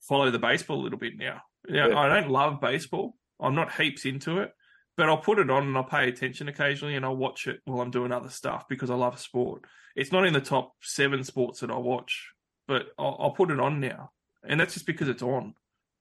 follow 0.00 0.30
the 0.30 0.38
baseball 0.38 0.80
a 0.80 0.82
little 0.82 0.98
bit 0.98 1.16
now. 1.16 1.42
Yeah, 1.68 1.88
yeah. 1.88 1.98
I 1.98 2.08
don't 2.08 2.30
love 2.30 2.60
baseball. 2.60 3.16
I'm 3.40 3.54
not 3.54 3.72
heaps 3.72 4.04
into 4.04 4.38
it, 4.38 4.52
but 4.96 5.08
I'll 5.08 5.18
put 5.18 5.38
it 5.38 5.50
on 5.50 5.64
and 5.64 5.76
I'll 5.76 5.84
pay 5.84 6.08
attention 6.08 6.48
occasionally 6.48 6.96
and 6.96 7.04
I'll 7.04 7.16
watch 7.16 7.46
it 7.46 7.60
while 7.64 7.80
I'm 7.80 7.90
doing 7.90 8.12
other 8.12 8.28
stuff 8.28 8.64
because 8.68 8.90
I 8.90 8.94
love 8.94 9.18
sport. 9.18 9.64
It's 9.96 10.12
not 10.12 10.26
in 10.26 10.32
the 10.32 10.40
top 10.40 10.72
seven 10.82 11.24
sports 11.24 11.60
that 11.60 11.70
I 11.70 11.76
watch, 11.76 12.32
but 12.66 12.88
I'll, 12.98 13.16
I'll 13.18 13.30
put 13.32 13.50
it 13.50 13.60
on 13.60 13.80
now, 13.80 14.10
and 14.46 14.58
that's 14.58 14.74
just 14.74 14.86
because 14.86 15.08
it's 15.08 15.22
on. 15.22 15.54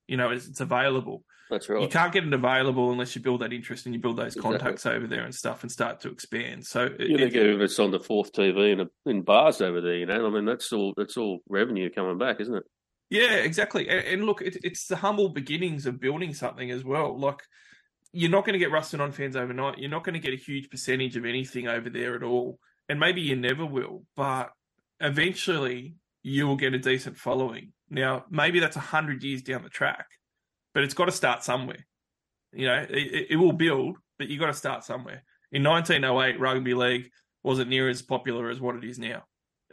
You 0.08 0.18
know, 0.18 0.32
it's, 0.32 0.48
it's, 0.48 0.60
available. 0.60 1.24
That's 1.50 1.70
right. 1.70 1.82
You 1.82 1.88
can't 1.88 2.12
get 2.12 2.26
it 2.26 2.34
available 2.34 2.92
unless 2.92 3.16
you 3.16 3.22
build 3.22 3.42
that 3.42 3.54
interest 3.54 3.86
and 3.86 3.96
you 3.96 4.02
build 4.02 4.18
those 4.18 4.36
exactly. 4.36 4.58
contacts 4.58 4.86
over 4.86 5.08
there 5.08 5.24
and 5.24 5.34
stuff 5.34 5.64
and 5.64 5.72
start 5.72 6.02
to 6.02 6.10
expand. 6.10 6.66
So 6.66 6.90
you 7.00 7.18
think 7.18 7.34
if 7.34 7.62
it's 7.62 7.80
on 7.80 7.92
the 7.92 8.00
fourth 8.00 8.34
TV 8.34 8.74
in, 8.74 8.82
a, 8.82 8.88
in 9.06 9.22
bars 9.22 9.62
over 9.62 9.80
there, 9.80 9.96
you 9.96 10.06
know, 10.06 10.26
I 10.26 10.30
mean, 10.30 10.46
that's 10.46 10.74
all 10.74 10.94
that's 10.98 11.18
all 11.18 11.40
revenue 11.48 11.90
coming 11.90 12.18
back, 12.18 12.42
isn't 12.42 12.56
it? 12.56 12.64
Yeah, 13.10 13.36
exactly. 13.36 13.90
And, 13.90 14.06
and 14.06 14.24
look, 14.26 14.42
it, 14.42 14.58
it's 14.64 14.88
the 14.88 14.96
humble 14.96 15.30
beginnings 15.30 15.86
of 15.86 16.00
building 16.00 16.34
something 16.34 16.72
as 16.72 16.84
well. 16.84 17.18
Like 17.18 17.42
you're 18.14 18.30
not 18.30 18.46
going 18.46 18.54
to 18.54 18.60
get 18.60 18.72
rusted 18.72 19.00
on 19.00 19.12
fans 19.12 19.36
overnight. 19.36 19.78
You're 19.78 19.90
not 19.90 20.04
going 20.04 20.14
to 20.14 20.20
get 20.20 20.34
a 20.34 20.44
huge 20.44 20.70
percentage 20.70 21.16
of 21.16 21.26
anything 21.26 21.68
over 21.68 21.90
there 21.90 22.16
at 22.16 22.24
all. 22.24 22.60
And 22.90 23.00
maybe 23.00 23.22
you 23.22 23.36
never 23.36 23.66
will, 23.66 24.04
but 24.16 24.50
eventually 25.00 25.96
you 26.24 26.48
will 26.48 26.58
get 26.58 26.74
a 26.74 26.80
decent 26.80 27.18
following. 27.18 27.72
Now, 27.90 28.26
maybe 28.30 28.60
that's 28.60 28.76
100 28.76 29.24
years 29.24 29.42
down 29.42 29.64
the 29.64 29.70
track, 29.70 30.06
but 30.74 30.84
it's 30.84 30.94
got 30.94 31.06
to 31.06 31.12
start 31.12 31.44
somewhere. 31.44 31.86
You 32.54 32.68
know, 32.68 32.86
it, 32.90 33.28
it 33.32 33.36
will 33.38 33.54
build, 33.54 33.98
but 34.18 34.28
you've 34.28 34.40
got 34.40 34.48
to 34.48 34.54
start 34.54 34.84
somewhere. 34.84 35.24
In 35.52 35.64
1908, 35.64 36.40
rugby 36.40 36.74
league 36.74 37.10
wasn't 37.44 37.70
near 37.70 37.90
as 37.90 38.02
popular 38.02 38.50
as 38.50 38.60
what 38.60 38.76
it 38.76 38.84
is 38.84 39.00
now, 39.00 39.24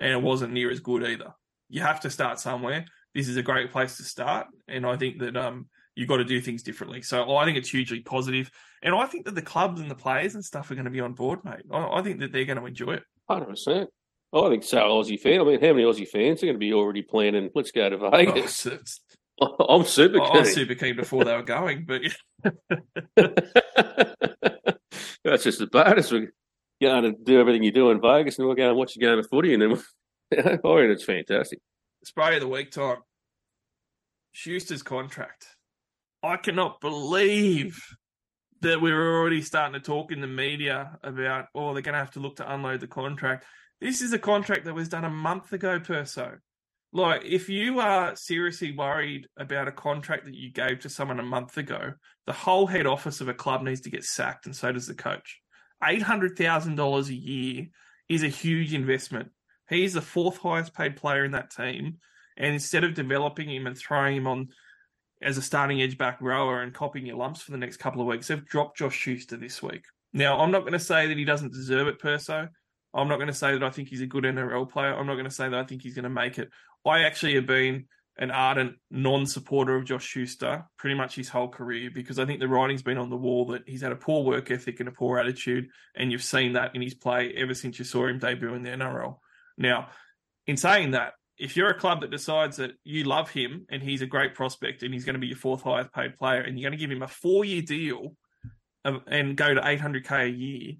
and 0.01 0.13
it 0.13 0.23
wasn't 0.23 0.53
near 0.53 0.71
as 0.71 0.81
good 0.81 1.05
either. 1.05 1.33
You 1.69 1.83
have 1.83 2.01
to 2.01 2.11
start 2.11 2.41
somewhere. 2.41 2.87
This 3.15 3.29
is 3.29 3.37
a 3.37 3.43
great 3.43 3.73
place 3.73 3.97
to 3.97 4.05
start, 4.05 4.47
and 4.69 4.87
I 4.87 4.97
think 4.97 5.19
that 5.21 5.37
um, 5.37 5.69
you've 5.99 6.09
got 6.09 6.19
to 6.19 6.25
do 6.25 6.41
things 6.41 6.63
differently. 6.63 7.03
So 7.03 7.37
I 7.37 7.45
think 7.45 7.59
it's 7.59 7.71
hugely 7.71 8.01
positive, 8.01 8.51
and 8.83 8.95
I 8.95 9.07
think 9.07 9.25
that 9.25 9.35
the 9.35 9.43
clubs 9.43 9.81
and 9.81 9.91
the 9.91 9.97
players 9.97 10.37
and 10.37 10.45
stuff 10.45 10.71
are 10.71 10.77
going 10.77 10.85
to 10.85 10.91
be 10.93 11.01
on 11.01 11.13
board, 11.13 11.45
mate. 11.45 11.63
I, 11.73 11.99
I 11.99 12.03
think 12.03 12.21
that 12.21 12.31
they're 12.33 12.45
going 12.45 12.59
to 12.59 12.67
enjoy 12.67 12.93
it. 12.93 13.03
Hundred 13.29 13.47
percent. 13.47 13.91
Oh, 14.33 14.47
I 14.47 14.51
think 14.51 14.63
so. 14.63 14.79
Aussie 14.79 15.19
fan. 15.19 15.41
I 15.41 15.45
mean, 15.45 15.61
how 15.61 15.73
many 15.73 15.83
Aussie 15.83 16.07
fans 16.07 16.43
are 16.43 16.47
going 16.47 16.55
to 16.55 16.61
be 16.61 16.73
already 16.73 17.03
planning? 17.03 17.51
Let's 17.55 17.73
go 17.73 17.91
to 17.91 17.97
oh, 17.97 18.11
Vegas. 18.11 18.69
Oh, 19.41 19.57
I'm 19.69 19.85
super 19.85 20.21
keen. 20.21 20.37
I'm 20.37 20.45
super 20.45 20.75
keen 20.75 20.97
before 20.97 21.25
they 21.25 21.35
were 21.35 21.43
going, 21.43 21.85
but 21.85 22.03
that's 25.25 25.45
just 25.45 25.61
a 25.61 25.67
bonus. 25.67 26.13
We're 26.13 26.33
going 26.81 27.03
to 27.03 27.13
do 27.21 27.41
everything 27.41 27.65
you 27.65 27.73
do 27.73 27.91
in 27.91 28.01
Vegas, 28.01 28.39
and 28.39 28.47
we're 28.47 28.55
going 28.55 28.71
to 28.71 28.75
watch 28.77 28.95
a 28.95 29.01
game 29.01 29.19
of 29.19 29.29
footy, 29.29 29.53
and 29.53 29.63
then 29.63 29.73
I 29.73 30.43
think 30.43 30.61
oh, 30.65 30.77
it's 30.77 31.05
fantastic. 31.05 31.59
Spray 32.05 32.37
of 32.37 32.43
the 32.43 32.49
week 32.49 32.71
time. 32.71 32.99
Schuster's 34.31 34.85
contract. 34.85 35.57
I 36.23 36.37
cannot 36.37 36.81
believe 36.81 37.81
that 38.61 38.81
we 38.81 38.91
are 38.91 39.19
already 39.19 39.43
starting 39.43 39.75
to 39.75 39.81
talk 39.81 40.11
in 40.11 40.21
the 40.21 40.27
media 40.27 40.99
about, 41.03 41.47
oh, 41.55 41.73
they're 41.73 41.83
going 41.83 41.93
to 41.93 41.99
have 42.01 42.11
to 42.13 42.21
look 42.21 42.37
to 42.37 42.53
unload 42.53 42.81
the 42.81 42.89
contract. 42.89 43.45
This 43.81 44.01
is 44.01 44.13
a 44.13 44.19
contract 44.19 44.65
that 44.65 44.75
was 44.75 44.89
done 44.89 45.05
a 45.05 45.11
month 45.11 45.53
ago, 45.53 45.79
Perso. 45.79 46.39
Like, 46.93 47.25
if 47.25 47.49
you 47.49 47.81
are 47.81 48.17
seriously 48.17 48.73
worried 48.73 49.29
about 49.37 49.69
a 49.69 49.73
contract 49.73 50.25
that 50.25 50.35
you 50.35 50.51
gave 50.51 50.81
to 50.81 50.89
someone 50.89 51.21
a 51.21 51.25
month 51.25 51.57
ago, 51.57 51.93
the 52.27 52.33
whole 52.33 52.67
head 52.67 52.87
office 52.87 53.21
of 53.21 53.29
a 53.29 53.35
club 53.35 53.63
needs 53.63 53.83
to 53.83 53.91
get 53.91 54.05
sacked, 54.05 54.47
and 54.47 54.57
so 54.57 54.73
does 54.73 54.87
the 54.87 54.95
coach. 54.95 55.41
$800,000 55.83 57.09
a 57.09 57.15
year 57.15 57.67
is 58.09 58.23
a 58.23 58.29
huge 58.29 58.75
investment. 58.75 59.31
He's 59.69 59.93
the 59.93 60.01
fourth 60.01 60.39
highest 60.39 60.75
paid 60.75 60.97
player 60.97 61.25
in 61.25 61.33
that 61.33 61.51
team. 61.51 61.99
And 62.37 62.55
instead 62.55 62.85
of 62.85 62.95
developing 62.95 63.51
him 63.51 63.67
and 63.67 63.77
throwing 63.77 64.17
him 64.17 64.27
on 64.27 64.49
as 65.23 65.37
a 65.39 65.43
starting 65.43 65.83
edge 65.83 65.99
back 65.99 66.21
rower 66.21 66.63
and 66.63 66.75
copying 66.75 67.07
your 67.07 67.17
lumps 67.17 67.43
for 67.43 67.53
the 67.53 67.59
next 67.59 67.79
couple 67.79 68.01
of 68.01 68.07
weeks. 68.07 68.29
They've 68.29 68.45
dropped 68.45 68.79
Josh 68.79 68.97
Schuster 68.97 69.37
this 69.37 69.63
week. 69.63 69.85
Now, 70.13 70.41
I'm 70.41 70.51
not 70.51 70.61
going 70.61 70.73
to 70.73 70.79
say 70.79 71.07
that 71.07 71.17
he 71.17 71.25
doesn't 71.25 71.53
deserve 71.53 71.89
it, 71.89 71.99
Perso. 71.99 72.49
I'm 72.95 73.09
not 73.09 73.17
going 73.17 73.29
to 73.29 73.35
say 73.35 73.53
that 73.53 73.63
I 73.63 73.71
think 73.71 73.89
he's 73.89 74.01
a 74.01 74.07
good 74.07 74.25
NRL 74.25 74.71
player. 74.71 74.95
I'm 74.95 75.07
not 75.07 75.15
going 75.15 75.27
to 75.27 75.31
say 75.31 75.49
that 75.49 75.59
I 75.59 75.65
think 75.65 75.83
he's 75.83 75.95
going 75.95 76.05
to 76.05 76.09
make 76.09 76.39
it. 76.39 76.51
I 76.87 77.03
actually 77.03 77.35
have 77.35 77.47
been 77.47 77.87
an 78.19 78.31
ardent 78.31 78.75
non-supporter 78.91 79.77
of 79.77 79.85
Josh 79.85 80.05
Schuster 80.05 80.65
pretty 80.77 80.97
much 80.97 81.15
his 81.15 81.29
whole 81.29 81.49
career 81.49 81.91
because 81.93 82.19
I 82.19 82.27
think 82.27 82.41
the 82.41 82.49
writing's 82.49 82.83
been 82.83 82.99
on 82.99 83.11
the 83.11 83.17
wall 83.17 83.47
that 83.47 83.63
he's 83.67 83.83
had 83.83 83.93
a 83.93 83.97
poor 83.97 84.25
work 84.25 84.51
ethic 84.51 84.81
and 84.81 84.89
a 84.89 84.93
poor 84.93 85.19
attitude, 85.19 85.69
and 85.95 86.11
you've 86.11 86.25
seen 86.25 86.55
that 86.55 86.75
in 86.75 86.83
his 86.83 86.95
play 86.95 87.33
ever 87.37 87.55
since 87.55 87.79
you 87.79 87.85
saw 87.85 88.07
him 88.07 88.19
debut 88.19 88.55
in 88.55 88.63
the 88.63 88.71
NRL. 88.71 89.19
Now, 89.57 89.89
in 90.47 90.57
saying 90.57 90.93
that, 90.93 91.13
if 91.39 91.57
you're 91.57 91.71
a 91.71 91.79
club 91.79 92.01
that 92.01 92.11
decides 92.11 92.57
that 92.57 92.73
you 92.85 93.05
love 93.05 93.31
him 93.31 93.67
and 93.71 93.83
he's 93.83 94.03
a 94.03 94.07
great 94.07 94.35
prospect 94.35 94.83
and 94.83 94.93
he's 94.93 95.05
going 95.05 95.15
to 95.15 95.21
be 95.21 95.29
your 95.29 95.37
fourth 95.37 95.63
highest 95.63 95.93
paid 95.93 96.17
player 96.17 96.41
and 96.41 96.59
you're 96.59 96.69
going 96.69 96.79
to 96.79 96.85
give 96.85 96.91
him 96.91 97.03
a 97.03 97.09
four 97.09 97.45
year 97.45 97.63
deal 97.63 98.15
and 98.85 99.37
go 99.37 99.55
to 99.55 99.61
800k 99.61 100.25
a 100.25 100.31
year, 100.31 100.73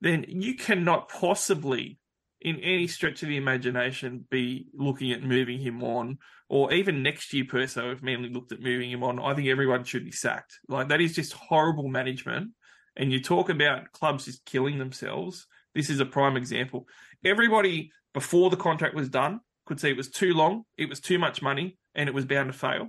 then 0.00 0.24
you 0.28 0.54
cannot 0.54 1.08
possibly, 1.08 1.98
in 2.40 2.56
any 2.60 2.86
stretch 2.86 3.22
of 3.22 3.28
the 3.28 3.36
imagination, 3.36 4.26
be 4.30 4.68
looking 4.72 5.12
at 5.12 5.22
moving 5.22 5.58
him 5.58 5.82
on. 5.82 6.18
Or 6.48 6.72
even 6.72 7.02
next 7.02 7.32
year, 7.32 7.44
Perso, 7.48 7.92
if 7.92 8.02
Manly 8.02 8.30
looked 8.30 8.52
at 8.52 8.60
moving 8.60 8.90
him 8.90 9.04
on, 9.04 9.18
I 9.18 9.34
think 9.34 9.48
everyone 9.48 9.84
should 9.84 10.04
be 10.04 10.12
sacked. 10.12 10.58
Like 10.68 10.88
that 10.88 11.00
is 11.00 11.14
just 11.14 11.32
horrible 11.32 11.88
management. 11.88 12.52
And 12.96 13.12
you 13.12 13.20
talk 13.20 13.50
about 13.50 13.92
clubs 13.92 14.24
just 14.24 14.44
killing 14.44 14.78
themselves. 14.78 15.46
This 15.74 15.90
is 15.90 16.00
a 16.00 16.06
prime 16.06 16.36
example. 16.36 16.86
Everybody 17.24 17.92
before 18.14 18.50
the 18.50 18.56
contract 18.56 18.94
was 18.94 19.08
done 19.08 19.40
could 19.70 19.80
see 19.80 19.90
it 19.90 19.96
was 19.96 20.10
too 20.10 20.34
long, 20.34 20.64
it 20.76 20.88
was 20.88 20.98
too 20.98 21.16
much 21.16 21.40
money, 21.40 21.78
and 21.94 22.08
it 22.08 22.14
was 22.14 22.26
bound 22.26 22.52
to 22.52 22.58
fail. 22.58 22.88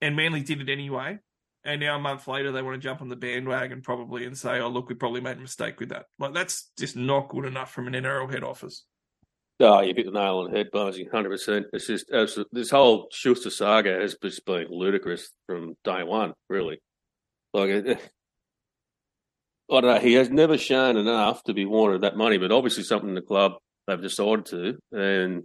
And 0.00 0.16
Manly 0.16 0.40
did 0.40 0.62
it 0.62 0.72
anyway. 0.72 1.18
And 1.62 1.80
now 1.80 1.96
a 1.96 2.00
month 2.00 2.26
later, 2.26 2.52
they 2.52 2.62
want 2.62 2.74
to 2.74 2.80
jump 2.80 3.02
on 3.02 3.08
the 3.08 3.16
bandwagon 3.16 3.82
probably 3.82 4.24
and 4.24 4.38
say, 4.38 4.60
"Oh, 4.60 4.68
look, 4.68 4.88
we 4.88 4.94
probably 4.94 5.20
made 5.20 5.36
a 5.36 5.40
mistake 5.40 5.78
with 5.78 5.90
that." 5.90 6.06
Like 6.18 6.32
that's 6.32 6.70
just 6.78 6.96
not 6.96 7.28
good 7.28 7.44
enough 7.44 7.70
from 7.70 7.86
an 7.86 7.92
NRL 7.92 8.30
head 8.30 8.44
office. 8.44 8.84
Oh, 9.60 9.80
you 9.80 9.92
hit 9.94 10.06
the 10.06 10.12
nail 10.12 10.38
on 10.38 10.50
the 10.50 10.56
head, 10.56 10.70
Barnesy, 10.72 11.10
hundred 11.10 11.30
percent. 11.30 11.66
It's 11.72 11.86
just 11.86 12.06
this 12.50 12.70
whole 12.70 13.08
Schuster 13.10 13.50
saga 13.50 14.00
has 14.00 14.16
just 14.22 14.46
been 14.46 14.68
ludicrous 14.70 15.32
from 15.46 15.74
day 15.84 16.02
one, 16.02 16.32
really. 16.48 16.78
Like, 17.52 17.70
I 17.70 17.98
don't 19.68 19.84
know. 19.84 19.98
He 19.98 20.14
has 20.14 20.30
never 20.30 20.56
shown 20.56 20.96
enough 20.96 21.42
to 21.44 21.52
be 21.52 21.66
wanted 21.66 22.02
that 22.02 22.16
money, 22.16 22.38
but 22.38 22.52
obviously 22.52 22.84
something 22.84 23.14
the 23.14 23.22
club 23.22 23.52
they've 23.86 24.00
decided 24.00 24.46
to. 24.46 24.78
And 24.92 25.44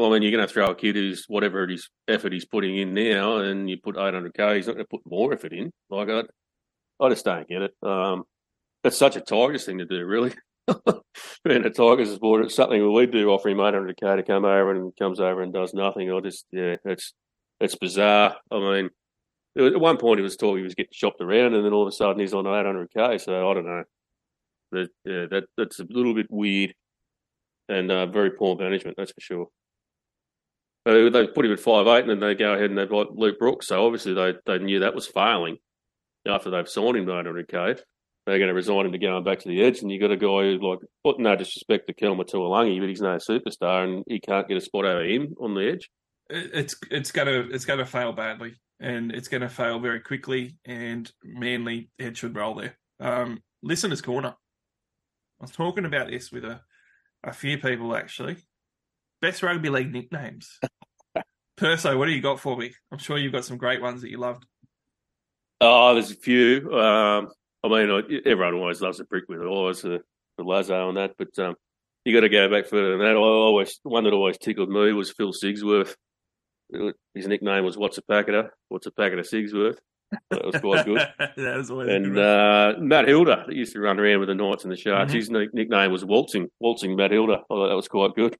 well, 0.00 0.10
I 0.10 0.14
mean, 0.14 0.22
you're 0.22 0.36
going 0.36 0.46
to 0.46 0.52
throw 0.52 0.66
a 0.66 0.74
kid 0.74 0.96
who's 0.96 1.24
whatever 1.28 1.62
it 1.64 1.70
is 1.70 1.88
effort 2.08 2.32
he's 2.32 2.46
putting 2.46 2.76
in 2.76 2.94
now, 2.94 3.38
and 3.38 3.68
you 3.68 3.76
put 3.76 3.96
800k, 3.96 4.56
he's 4.56 4.66
not 4.66 4.74
going 4.74 4.84
to 4.84 4.88
put 4.88 5.02
more 5.04 5.32
effort 5.32 5.52
in. 5.52 5.70
Like 5.90 6.08
I, 6.08 6.22
I 6.98 7.08
just 7.10 7.24
don't 7.24 7.48
get 7.48 7.62
it. 7.62 7.74
Um, 7.82 8.24
it's 8.82 8.98
such 8.98 9.16
a 9.16 9.20
Tigers 9.20 9.64
thing 9.64 9.78
to 9.78 9.84
do, 9.84 10.04
really. 10.04 10.32
Being 11.44 11.64
a 11.64 11.70
Tigers 11.70 12.12
supporter, 12.12 12.44
it's 12.44 12.54
something 12.54 12.92
we 12.92 13.06
do 13.06 13.30
offer 13.30 13.48
him 13.48 13.58
800k 13.58 14.16
to 14.16 14.22
come 14.22 14.44
over 14.44 14.70
and 14.74 14.96
comes 14.96 15.20
over 15.20 15.42
and 15.42 15.52
does 15.52 15.74
nothing. 15.74 16.12
I 16.12 16.20
just, 16.20 16.46
yeah, 16.50 16.76
it's 16.84 17.12
it's 17.60 17.74
bizarre. 17.74 18.36
I 18.50 18.58
mean, 18.58 18.90
at 19.58 19.78
one 19.80 19.98
point 19.98 20.18
he 20.18 20.22
was 20.22 20.36
talking 20.36 20.58
he 20.58 20.64
was 20.64 20.74
getting 20.74 20.92
shopped 20.92 21.20
around, 21.20 21.54
and 21.54 21.64
then 21.64 21.72
all 21.72 21.82
of 21.82 21.88
a 21.88 21.92
sudden 21.92 22.20
he's 22.20 22.34
on 22.34 22.44
800k. 22.44 23.20
So 23.20 23.50
I 23.50 23.54
don't 23.54 23.66
know. 23.66 23.84
But, 24.72 24.88
yeah, 25.04 25.26
that 25.30 25.44
that's 25.58 25.80
a 25.80 25.86
little 25.90 26.14
bit 26.14 26.28
weird 26.30 26.74
and 27.70 27.90
uh, 27.90 28.06
very 28.06 28.30
poor 28.30 28.56
management, 28.56 28.96
that's 28.96 29.12
for 29.12 29.20
sure. 29.20 29.46
Uh, 30.86 31.10
they 31.10 31.26
put 31.26 31.44
him 31.44 31.52
at 31.52 31.60
five 31.60 31.86
eight, 31.86 32.08
and 32.08 32.10
then 32.10 32.20
they 32.20 32.34
go 32.34 32.54
ahead 32.54 32.70
and 32.70 32.78
they've 32.78 32.88
got 32.88 33.14
Luke 33.14 33.38
Brooks. 33.38 33.68
So 33.68 33.84
obviously 33.84 34.14
they, 34.14 34.34
they 34.46 34.58
knew 34.58 34.80
that 34.80 34.94
was 34.94 35.06
failing 35.06 35.58
after 36.26 36.50
they've 36.50 36.68
signed 36.68 36.96
him 36.96 37.06
to 37.06 37.12
800k. 37.12 37.80
They're 38.26 38.38
going 38.38 38.48
to 38.48 38.54
resign 38.54 38.86
him 38.86 38.92
to 38.92 38.98
going 38.98 39.24
back 39.24 39.40
to 39.40 39.48
the 39.48 39.62
edge, 39.62 39.80
and 39.80 39.90
you 39.90 39.98
got 39.98 40.10
a 40.10 40.16
guy 40.16 40.26
who, 40.26 40.58
like, 40.60 40.78
well, 41.04 41.16
no 41.18 41.36
disrespect 41.36 41.86
to 41.86 41.94
Kelma 41.94 42.24
Tuilagi, 42.24 42.78
but 42.78 42.88
he's 42.88 43.00
no 43.00 43.16
superstar, 43.16 43.84
and 43.84 44.04
he 44.06 44.20
can't 44.20 44.46
get 44.46 44.58
a 44.58 44.60
spot 44.60 44.84
over 44.84 45.04
him 45.04 45.34
on 45.40 45.54
the 45.54 45.70
edge. 45.72 45.90
It's 46.28 46.76
it's 46.90 47.10
gonna 47.10 47.48
it's 47.50 47.64
gonna 47.64 47.86
fail 47.86 48.12
badly, 48.12 48.54
and 48.78 49.10
it's 49.10 49.26
gonna 49.26 49.48
fail 49.48 49.80
very 49.80 50.00
quickly. 50.00 50.56
And 50.64 51.10
Manly 51.24 51.90
head 51.98 52.16
should 52.16 52.36
roll 52.36 52.54
there. 52.54 52.78
Um, 53.00 53.42
listeners' 53.62 54.02
corner. 54.02 54.36
I 55.40 55.44
was 55.44 55.50
talking 55.50 55.86
about 55.86 56.08
this 56.08 56.30
with 56.30 56.44
a 56.44 56.60
a 57.24 57.32
few 57.32 57.58
people 57.58 57.96
actually. 57.96 58.36
Best 59.20 59.42
rugby 59.42 59.68
league 59.68 59.92
nicknames. 59.92 60.58
Perso, 61.56 61.96
what 61.98 62.06
do 62.06 62.12
you 62.12 62.22
got 62.22 62.40
for 62.40 62.56
me? 62.56 62.72
I'm 62.90 62.98
sure 62.98 63.18
you've 63.18 63.32
got 63.32 63.44
some 63.44 63.58
great 63.58 63.82
ones 63.82 64.00
that 64.02 64.10
you 64.10 64.18
loved. 64.18 64.46
Oh, 65.60 65.92
there's 65.92 66.10
a 66.10 66.16
few. 66.16 66.72
Um, 66.72 67.28
I 67.62 67.68
mean, 67.68 68.22
everyone 68.24 68.54
always 68.54 68.80
loves 68.80 68.98
a 69.00 69.04
brick 69.04 69.24
with 69.28 69.40
it, 69.42 69.46
always 69.46 69.84
a, 69.84 70.00
a 70.38 70.42
lazo 70.42 70.88
on 70.88 70.94
that. 70.94 71.12
But 71.18 71.38
um, 71.38 71.54
you 72.04 72.14
got 72.14 72.20
to 72.22 72.30
go 72.30 72.48
back 72.48 72.66
further 72.66 72.92
than 72.92 73.00
that. 73.00 73.12
I 73.12 73.18
always 73.18 73.78
one 73.82 74.04
that 74.04 74.14
always 74.14 74.38
tickled 74.38 74.70
me 74.70 74.92
was 74.94 75.12
Phil 75.12 75.32
Sigsworth. 75.32 75.94
His 77.14 77.26
nickname 77.26 77.64
was 77.64 77.76
"What's 77.76 77.98
a 77.98 78.02
Packeter?" 78.02 78.48
What's 78.70 78.86
a 78.86 78.90
packet 78.90 79.18
of 79.18 79.26
Sigsworth? 79.26 79.76
That 80.30 80.44
was 80.44 80.60
quite 80.60 80.86
good. 80.86 80.98
that 81.18 81.56
was 81.56 81.70
always 81.70 81.88
and 81.90 82.16
uh, 82.18 82.74
Matt 82.78 83.06
Hilder 83.06 83.44
that 83.46 83.54
used 83.54 83.74
to 83.74 83.80
run 83.80 84.00
around 84.00 84.20
with 84.20 84.28
the 84.28 84.34
Knights 84.34 84.64
and 84.64 84.72
the 84.72 84.76
Sharks. 84.76 85.12
Mhm. 85.12 85.14
His 85.14 85.30
nickname 85.30 85.92
was 85.92 86.04
Waltzing, 86.04 86.48
Waltzing 86.58 86.96
Matt 86.96 87.10
Hilder. 87.10 87.34
I 87.34 87.42
thought 87.48 87.68
that 87.68 87.76
was 87.76 87.88
quite 87.88 88.14
good. 88.14 88.36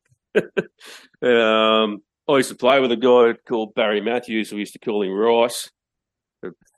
Um, 1.22 2.02
I 2.28 2.36
used 2.36 2.50
to 2.50 2.56
play 2.56 2.80
with 2.80 2.92
a 2.92 2.96
guy 2.96 3.34
called 3.46 3.74
Barry 3.74 4.00
Matthews. 4.00 4.52
We 4.52 4.60
used 4.60 4.74
to 4.74 4.78
call 4.78 5.02
him 5.02 5.12
Rice, 5.12 5.70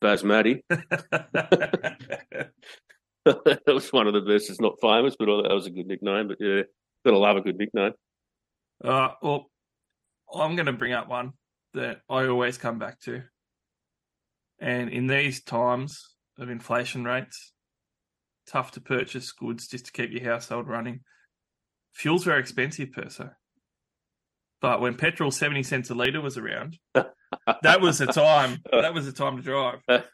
Basmati. 0.03 0.63
that 3.25 3.63
was 3.67 3.93
one 3.93 4.07
of 4.07 4.15
the 4.15 4.21
best. 4.21 4.51
It's 4.51 4.61
not 4.61 4.81
famous, 4.81 5.15
but 5.19 5.27
that 5.27 5.55
was 5.55 5.67
a 5.67 5.71
good 5.71 5.87
nickname. 5.87 6.29
But 6.29 6.39
yeah, 6.41 6.63
gotta 7.05 7.19
love 7.19 7.37
a 7.37 7.41
good 7.41 7.57
nickname. 7.57 7.93
Uh, 8.83 9.11
well, 9.23 9.51
I'm 10.35 10.57
going 10.57 10.67
to 10.67 10.73
bring 10.73 10.93
up 10.93 11.09
one 11.09 11.33
that 11.75 12.01
I 12.09 12.27
always 12.27 12.59
come 12.59 12.79
back 12.79 13.01
to. 13.03 13.23
And 14.59 14.91
in 14.91 15.07
these 15.07 15.43
times 15.43 16.15
of 16.39 16.51
inflation 16.51 17.05
rates, 17.05 17.53
tough 18.47 18.73
to 18.73 18.81
purchase 18.81 19.33
goods 19.33 19.69
just 19.69 19.87
to 19.87 19.93
keep 19.93 20.11
your 20.11 20.25
household 20.25 20.69
running. 20.69 21.01
Fuel's 21.95 22.25
very 22.25 22.41
expensive, 22.41 22.93
Perso. 22.93 23.31
But 24.63 24.81
when 24.81 24.95
petrol 24.95 25.33
70 25.33 25.65
cents 25.65 25.91
a 25.91 25.95
litre 25.95 26.21
was 26.21 26.39
around, 26.39 26.79
that 26.95 27.81
was 27.81 27.99
the 27.99 28.07
time. 28.07 28.63
That 28.71 28.95
was 28.95 29.07
the 29.07 29.13
time 29.13 29.37
to 29.37 29.43
drive. 29.43 29.81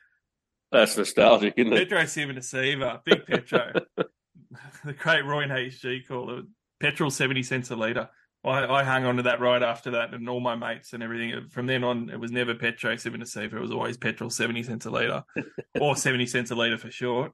That's 0.72 0.96
nostalgic, 0.96 1.54
isn't 1.56 1.72
it? 1.72 1.88
Petro 1.88 2.02
Civoniceva, 2.02 3.04
big 3.04 3.26
Petro. 3.26 3.72
the 4.84 4.92
great 4.94 5.24
Roy 5.24 5.42
and 5.42 5.52
HG 5.52 6.06
call 6.08 6.38
it 6.38 6.44
petrol 6.80 7.10
70 7.10 7.42
cents 7.42 7.70
a 7.70 7.76
litre. 7.76 8.08
I, 8.44 8.66
I 8.66 8.84
hung 8.84 9.04
on 9.04 9.16
to 9.16 9.22
that 9.24 9.40
right 9.40 9.62
after 9.62 9.92
that, 9.92 10.14
and 10.14 10.28
all 10.28 10.40
my 10.40 10.54
mates 10.54 10.92
and 10.92 11.02
everything. 11.02 11.48
From 11.50 11.66
then 11.66 11.84
on, 11.84 12.08
it 12.08 12.20
was 12.20 12.30
never 12.30 12.54
Petro 12.54 12.94
Civoniceva. 12.94 13.54
It 13.54 13.60
was 13.60 13.70
always 13.70 13.96
petrol 13.96 14.30
70 14.30 14.62
cents 14.62 14.86
a 14.86 14.90
litre, 14.90 15.24
or 15.80 15.96
70 15.96 16.26
cents 16.26 16.50
a 16.50 16.54
litre 16.54 16.78
for 16.78 16.90
short. 16.90 17.32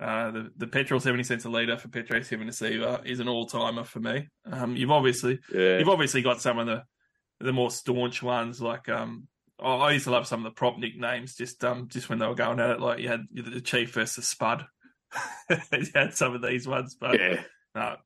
Uh, 0.00 0.30
the, 0.30 0.50
the 0.56 0.66
petrol 0.68 1.00
70 1.00 1.24
cents 1.24 1.44
a 1.44 1.48
litre 1.48 1.76
for 1.76 1.88
Petro 1.88 2.20
Civoniceva 2.20 3.04
is 3.04 3.18
an 3.18 3.28
all 3.28 3.46
timer 3.46 3.82
for 3.84 3.98
me. 3.98 4.28
Um, 4.50 4.76
you've 4.76 4.92
obviously 4.92 5.40
Yeah. 5.52 5.78
You've 5.78 5.88
obviously 5.88 6.22
got 6.22 6.40
some 6.40 6.58
of 6.58 6.66
the 6.66 6.84
the 7.40 7.52
more 7.52 7.70
staunch 7.70 8.22
ones, 8.22 8.60
like 8.60 8.88
um, 8.88 9.28
oh, 9.60 9.78
I 9.78 9.92
used 9.92 10.04
to 10.04 10.10
love 10.10 10.26
some 10.26 10.44
of 10.44 10.52
the 10.52 10.56
prop 10.56 10.78
nicknames. 10.78 11.34
Just 11.34 11.64
um, 11.64 11.88
just 11.88 12.08
when 12.08 12.18
they 12.18 12.26
were 12.26 12.34
going 12.34 12.60
at 12.60 12.70
it, 12.70 12.80
like 12.80 12.98
you 13.00 13.08
had 13.08 13.26
the 13.32 13.60
Chief 13.60 13.92
versus 13.92 14.26
Spud. 14.26 14.66
you 15.50 15.86
had 15.94 16.14
some 16.14 16.34
of 16.34 16.42
these 16.42 16.66
ones, 16.66 16.96
but 17.00 17.18
Yeah. 17.18 17.42
no. 17.74 17.96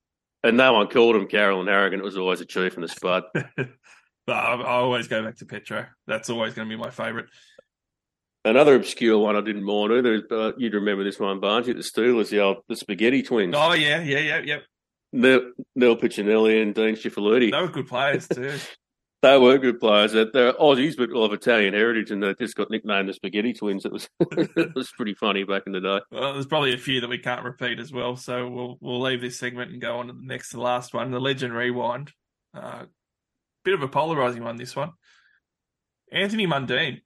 And 0.45 0.57
no 0.57 0.73
one 0.73 0.89
called 0.89 1.17
him 1.17 1.29
Carroll 1.29 1.61
and 1.61 1.69
Harragon. 1.69 2.01
It 2.01 2.05
was 2.05 2.17
always 2.17 2.41
a 2.41 2.45
chief 2.45 2.75
and 2.75 2.85
a 2.85 2.89
spud. 2.89 3.23
but 3.33 3.69
I, 4.29 4.55
I 4.55 4.75
always 4.77 5.07
go 5.07 5.23
back 5.23 5.37
to 5.37 5.47
Petro. 5.47 5.87
That's 6.07 6.31
always 6.31 6.55
going 6.55 6.69
to 6.69 6.77
be 6.77 6.81
my 6.83 6.91
favourite. 6.91 7.27
Another 8.45 8.75
obscure 8.75 9.19
one 9.19 9.37
I 9.37 9.41
didn't 9.41 9.63
mind 9.63 9.93
either. 9.93 10.23
Uh, 10.31 10.53
you'd 10.57 10.75
remember 10.75 11.05
this 11.05 11.21
one, 11.21 11.41
Barnesy, 11.41 11.75
the 11.75 11.75
Steelers, 11.75 12.31
the 12.31 12.41
old 12.41 12.59
the 12.69 12.75
spaghetti 12.75 13.23
twins. 13.23 13.55
Oh 13.57 13.73
yeah, 13.73 14.01
yeah, 14.01 14.19
yeah, 14.19 14.41
yeah. 14.45 14.59
Neil, 15.13 15.53
Neil 15.77 15.97
Piccinelli 15.97 16.61
and 16.61 16.75
Dean 16.75 16.97
Schifilliti. 16.97 17.53
They 17.53 17.61
were 17.61 17.69
good 17.69 17.89
players 17.89 18.27
too. 18.29 18.59
They 19.23 19.39
were 19.39 19.57
good 19.57 19.79
players. 19.79 20.11
They're, 20.11 20.29
they're 20.33 20.53
Aussies, 20.55 20.97
but 20.97 21.17
of 21.17 21.33
Italian 21.33 21.75
heritage, 21.75 22.11
and 22.11 22.21
they 22.21 22.35
just 22.35 22.57
got 22.57 22.73
nicknamed 22.73 23.09
the 23.09 23.13
Spaghetti 23.13 23.53
Twins. 23.53 23.85
It 23.85 23.93
was 23.93 24.09
it 24.19 24.75
was 24.75 24.91
pretty 24.97 25.15
funny 25.15 25.45
back 25.45 25.63
in 25.67 25.73
the 25.73 25.81
day. 25.81 26.01
Well, 26.11 26.33
there's 26.33 26.47
probably 26.47 26.75
a 26.75 26.79
few 26.79 27.01
that 27.01 27.09
we 27.09 27.19
can't 27.19 27.45
repeat 27.45 27.79
as 27.79 27.93
well. 27.93 28.17
So 28.17 28.49
we'll 28.49 28.79
we'll 28.81 29.01
leave 29.01 29.21
this 29.21 29.39
segment 29.39 29.71
and 29.71 29.81
go 29.81 29.99
on 29.99 30.09
to 30.09 30.13
the 30.13 30.25
next 30.25 30.51
to 30.51 30.57
the 30.57 30.63
last 30.63 30.93
one, 30.93 31.13
the 31.13 31.21
Legend 31.21 31.55
Rewind. 31.55 32.11
Uh, 32.53 32.87
bit 33.65 33.75
of 33.75 33.83
a 33.83 33.89
polarizing 33.89 34.43
one, 34.43 34.57
this 34.57 34.75
one. 34.75 34.91
Anthony 36.11 36.49
Mundine. 36.49 37.03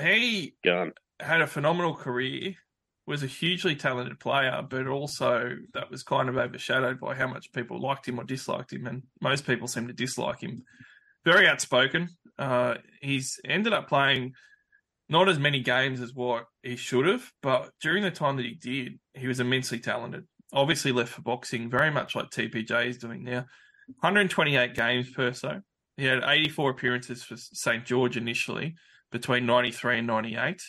He 0.00 0.54
Gun. 0.64 0.92
had 1.20 1.40
a 1.40 1.46
phenomenal 1.46 1.94
career, 1.94 2.54
was 3.06 3.22
a 3.22 3.26
hugely 3.26 3.76
talented 3.76 4.18
player, 4.18 4.62
but 4.68 4.86
also 4.86 5.56
that 5.74 5.90
was 5.90 6.02
kind 6.02 6.28
of 6.28 6.36
overshadowed 6.36 6.98
by 6.98 7.14
how 7.14 7.26
much 7.26 7.52
people 7.52 7.80
liked 7.80 8.08
him 8.08 8.18
or 8.18 8.24
disliked 8.24 8.72
him, 8.72 8.86
and 8.86 9.02
most 9.20 9.46
people 9.46 9.68
seem 9.68 9.86
to 9.86 9.92
dislike 9.92 10.40
him. 10.40 10.62
Very 11.24 11.46
outspoken. 11.46 12.08
Uh, 12.38 12.76
he's 13.00 13.38
ended 13.44 13.72
up 13.72 13.88
playing 13.88 14.32
not 15.08 15.28
as 15.28 15.38
many 15.38 15.60
games 15.60 16.00
as 16.00 16.14
what 16.14 16.46
he 16.62 16.76
should 16.76 17.06
have, 17.06 17.30
but 17.42 17.70
during 17.82 18.02
the 18.02 18.10
time 18.10 18.36
that 18.36 18.46
he 18.46 18.54
did, 18.54 18.98
he 19.12 19.26
was 19.26 19.40
immensely 19.40 19.78
talented. 19.78 20.24
Obviously 20.52 20.92
left 20.92 21.12
for 21.12 21.22
boxing, 21.22 21.68
very 21.68 21.90
much 21.90 22.14
like 22.14 22.30
TPJ 22.30 22.86
is 22.86 22.98
doing 22.98 23.22
now. 23.22 23.44
128 24.00 24.74
games 24.74 25.10
Perso. 25.10 25.60
He 25.96 26.06
had 26.06 26.24
84 26.24 26.70
appearances 26.70 27.22
for 27.22 27.36
St 27.36 27.84
George 27.84 28.16
initially 28.16 28.74
between 29.14 29.46
93 29.46 29.98
and 29.98 30.08
98. 30.08 30.60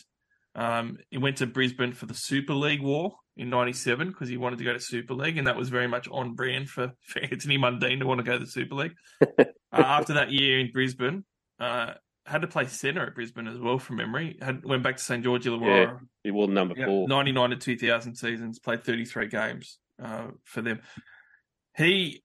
Um, 0.53 0.99
he 1.09 1.17
went 1.17 1.37
to 1.37 1.47
Brisbane 1.47 1.93
for 1.93 2.05
the 2.05 2.13
Super 2.13 2.53
League 2.53 2.81
War 2.81 3.15
in 3.35 3.49
'97 3.49 4.09
because 4.09 4.29
he 4.29 4.37
wanted 4.37 4.59
to 4.59 4.63
go 4.63 4.71
to 4.71 4.79
Super 4.79 5.15
League, 5.15 5.37
and 5.37 5.47
that 5.47 5.57
was 5.57 5.67
very 5.67 5.87
much 5.87 6.07
on 6.09 6.35
brand 6.35 6.69
for, 6.69 6.93
for 7.01 7.19
Anthony 7.19 7.57
Mundine 7.57 7.99
to 7.99 8.05
want 8.05 8.19
to 8.19 8.23
go 8.23 8.33
to 8.33 8.45
the 8.45 8.49
Super 8.49 8.75
League. 8.75 8.93
uh, 9.39 9.43
after 9.73 10.13
that 10.13 10.31
year 10.31 10.59
in 10.59 10.71
Brisbane, 10.71 11.25
uh, 11.59 11.93
had 12.25 12.41
to 12.43 12.47
play 12.47 12.67
centre 12.67 13.05
at 13.05 13.15
Brisbane 13.15 13.47
as 13.47 13.57
well 13.57 13.79
from 13.79 13.97
memory. 13.97 14.37
Had 14.39 14.63
went 14.63 14.83
back 14.83 14.97
to 14.97 15.03
St 15.03 15.23
George 15.23 15.45
Illawarra. 15.45 15.85
Yeah, 15.87 15.97
he 16.23 16.31
wore 16.31 16.47
number 16.47 16.75
Yeah, 16.77 16.85
four. 16.85 17.07
99 17.09 17.49
to 17.49 17.55
2000 17.57 18.15
seasons, 18.15 18.59
played 18.59 18.83
33 18.83 19.27
games 19.27 19.79
uh, 20.01 20.27
for 20.43 20.61
them. 20.61 20.81
He 21.75 22.23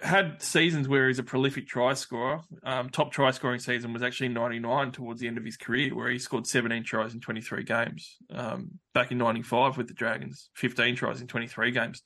had 0.00 0.40
seasons 0.42 0.88
where 0.88 1.08
he's 1.08 1.18
a 1.18 1.22
prolific 1.22 1.66
try 1.66 1.94
scorer. 1.94 2.40
Um, 2.64 2.90
top 2.90 3.12
try 3.12 3.30
scoring 3.30 3.60
season 3.60 3.92
was 3.92 4.02
actually 4.02 4.28
99 4.28 4.92
towards 4.92 5.20
the 5.20 5.28
end 5.28 5.38
of 5.38 5.44
his 5.44 5.56
career, 5.56 5.94
where 5.94 6.10
he 6.10 6.18
scored 6.18 6.46
17 6.46 6.84
tries 6.84 7.14
in 7.14 7.20
23 7.20 7.64
games. 7.64 8.16
Um, 8.30 8.78
back 8.94 9.10
in 9.10 9.18
95 9.18 9.76
with 9.76 9.88
the 9.88 9.94
Dragons, 9.94 10.50
15 10.54 10.96
tries 10.96 11.20
in 11.20 11.26
23 11.26 11.70
games. 11.70 12.02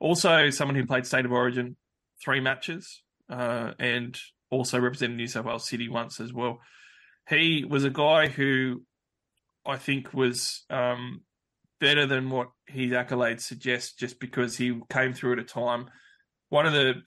Also, 0.00 0.50
someone 0.50 0.76
who 0.76 0.86
played 0.86 1.06
State 1.06 1.24
of 1.24 1.32
Origin 1.32 1.76
three 2.22 2.40
matches 2.40 3.02
uh, 3.28 3.72
and 3.78 4.18
also 4.50 4.78
represented 4.78 5.16
New 5.16 5.26
South 5.26 5.44
Wales 5.44 5.68
City 5.68 5.88
once 5.88 6.20
as 6.20 6.32
well. 6.32 6.60
He 7.28 7.64
was 7.68 7.84
a 7.84 7.90
guy 7.90 8.28
who 8.28 8.82
I 9.66 9.76
think 9.76 10.12
was 10.12 10.64
um, 10.70 11.22
better 11.80 12.06
than 12.06 12.30
what 12.30 12.48
his 12.66 12.92
accolades 12.92 13.40
suggest, 13.40 13.98
just 13.98 14.20
because 14.20 14.56
he 14.56 14.80
came 14.90 15.12
through 15.12 15.34
at 15.34 15.38
a 15.38 15.44
time. 15.44 15.88
One 16.50 16.66
of 16.66 16.72
the 16.72 17.02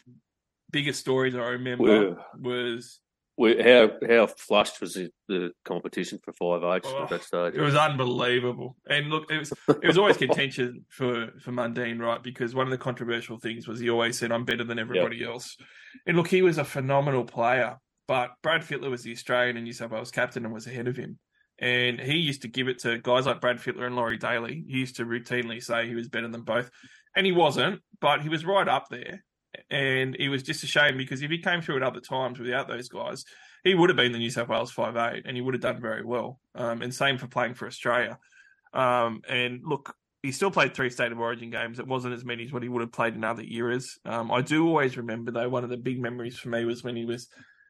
biggest 0.71 0.99
stories 0.99 1.35
I 1.35 1.39
remember 1.49 1.83
Well- 1.83 2.25
was 2.39 2.99
Where- 3.35 3.61
How 3.61 4.07
how 4.15 4.25
flushed 4.25 4.81
was 4.81 4.95
the, 4.95 5.11
the 5.27 5.51
competition 5.63 6.17
for 6.23 6.33
five 6.33 6.63
eights 6.63 6.91
Oh, 6.91 7.03
at 7.03 7.09
that 7.09 7.21
stage? 7.23 7.53
it 7.53 7.61
was 7.61 7.75
unbelievable. 7.75 8.75
And 8.89 9.11
look, 9.11 9.31
it 9.31 9.37
was 9.37 9.53
it 9.69 9.85
was 9.85 9.97
always 9.99 10.17
contention 10.17 10.85
for 10.89 11.31
for 11.39 11.51
Mundine, 11.51 11.99
right? 11.99 12.21
Because 12.23 12.55
one 12.55 12.65
of 12.65 12.71
the 12.71 12.79
controversial 12.79 13.37
things 13.37 13.67
was 13.67 13.79
he 13.79 13.91
always 13.91 14.17
said, 14.17 14.31
"I'm 14.31 14.43
better 14.43 14.63
than 14.63 14.79
everybody 14.79 15.23
else." 15.23 15.55
And 16.07 16.17
look, 16.17 16.27
he 16.29 16.41
was 16.41 16.57
a 16.57 16.63
phenomenal 16.65 17.25
player, 17.25 17.77
but 18.07 18.31
Brad 18.41 18.61
Fittler 18.61 18.89
was 18.89 19.03
the 19.03 19.11
Australian 19.11 19.55
and 19.55 19.65
New 19.65 19.73
South 19.73 19.91
Wales 19.91 20.09
captain 20.09 20.43
and 20.43 20.51
was 20.53 20.65
ahead 20.65 20.87
of 20.87 20.97
him. 20.97 21.19
And 21.59 21.99
he 21.99 22.17
used 22.17 22.41
to 22.41 22.47
give 22.47 22.67
it 22.67 22.79
to 22.79 22.97
guys 22.97 23.27
like 23.27 23.39
Brad 23.39 23.57
Fittler 23.57 23.85
and 23.85 23.95
Laurie 23.95 24.17
Daley. 24.17 24.63
He 24.67 24.79
used 24.79 24.95
to 24.95 25.05
routinely 25.05 25.61
say 25.61 25.87
he 25.87 25.93
was 25.95 26.07
better 26.09 26.27
than 26.27 26.41
both, 26.41 26.71
and 27.15 27.23
he 27.23 27.31
wasn't, 27.31 27.81
but 28.01 28.21
he 28.23 28.29
was 28.29 28.45
right 28.45 28.67
up 28.67 28.87
there. 28.89 29.23
And 29.69 30.15
it 30.17 30.29
was 30.29 30.43
just 30.43 30.63
a 30.63 30.67
shame 30.67 30.97
because 30.97 31.21
if 31.21 31.29
he 31.29 31.39
came 31.39 31.61
through 31.61 31.77
at 31.77 31.83
other 31.83 31.99
times 31.99 32.39
without 32.39 32.67
those 32.67 32.87
guys, 32.87 33.25
he 33.63 33.75
would 33.75 33.89
have 33.89 33.97
been 33.97 34.13
the 34.13 34.17
New 34.17 34.29
South 34.29 34.47
Wales 34.47 34.71
five 34.71 34.95
eight, 34.95 35.23
and 35.25 35.35
he 35.35 35.41
would 35.41 35.53
have 35.53 35.61
done 35.61 35.81
very 35.81 36.05
well. 36.05 36.39
Um, 36.55 36.81
and 36.81 36.93
same 36.93 37.17
for 37.17 37.27
playing 37.27 37.55
for 37.55 37.67
Australia. 37.67 38.17
Um, 38.73 39.21
and 39.27 39.61
look, 39.65 39.93
he 40.23 40.31
still 40.31 40.51
played 40.51 40.73
three 40.73 40.89
state 40.89 41.11
of 41.11 41.19
origin 41.19 41.49
games. 41.49 41.79
It 41.79 41.87
wasn't 41.87 42.13
as 42.13 42.25
many 42.25 42.45
as 42.45 42.51
what 42.51 42.63
he 42.63 42.69
would 42.69 42.81
have 42.81 42.91
played 42.91 43.15
in 43.15 43.23
other 43.23 43.43
eras. 43.43 43.99
Um, 44.05 44.31
I 44.31 44.41
do 44.41 44.67
always 44.67 44.97
remember 44.97 45.31
though 45.31 45.49
one 45.49 45.63
of 45.63 45.69
the 45.69 45.77
big 45.77 46.01
memories 46.01 46.37
for 46.37 46.49
me 46.49 46.65
was 46.65 46.83
when 46.83 46.95
he 46.95 47.05
was 47.05 47.27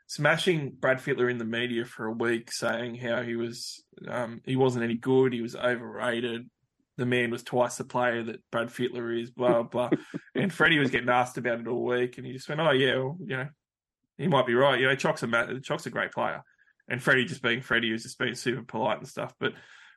smashing 0.08 0.76
Brad 0.80 1.00
Fittler 1.00 1.30
in 1.30 1.38
the 1.38 1.46
media 1.46 1.86
for 1.86 2.06
a 2.06 2.12
week, 2.12 2.52
saying 2.52 2.96
how 2.96 3.22
he 3.22 3.36
was 3.36 3.84
um, 4.08 4.42
he 4.46 4.56
wasn't 4.56 4.84
any 4.84 4.96
good, 4.96 5.34
he 5.34 5.42
was 5.42 5.56
overrated. 5.56 6.50
The 6.98 7.06
man 7.06 7.30
was 7.32 7.44
twice 7.44 7.78
the 7.78 7.84
player 7.84 8.24
that 8.24 8.42
Brad 8.52 8.68
Fittler 8.68 9.22
is, 9.22 9.30
blah 9.30 9.64
blah. 9.64 9.92
and 10.36 10.52
Freddie 10.52 10.80
was 10.80 10.92
getting 10.92 11.10
asked 11.10 11.38
about 11.38 11.60
it 11.60 11.68
all 11.68 11.84
week, 11.84 12.18
and 12.18 12.26
he 12.26 12.34
just 12.34 12.50
went, 12.50 12.62
"Oh 12.62 12.72
yeah, 12.72 12.96
well, 12.96 13.18
you 13.20 13.38
know, 13.38 13.48
he 14.18 14.28
might 14.28 14.48
be 14.48 14.56
right. 14.56 14.80
You 14.80 14.88
know, 14.88 14.96
Choc's 14.96 15.24
a 15.24 15.60
Choc's 15.62 15.86
a 15.86 15.92
great 15.92 16.12
player." 16.12 16.44
And 16.90 17.04
Freddie 17.04 17.26
just 17.26 17.42
being 17.42 17.62
Freddie 17.62 17.92
was 17.92 18.04
just 18.04 18.18
being 18.18 18.36
super 18.36 18.64
polite 18.64 19.00
and 19.00 19.08
stuff. 19.08 19.34
But 19.40 19.54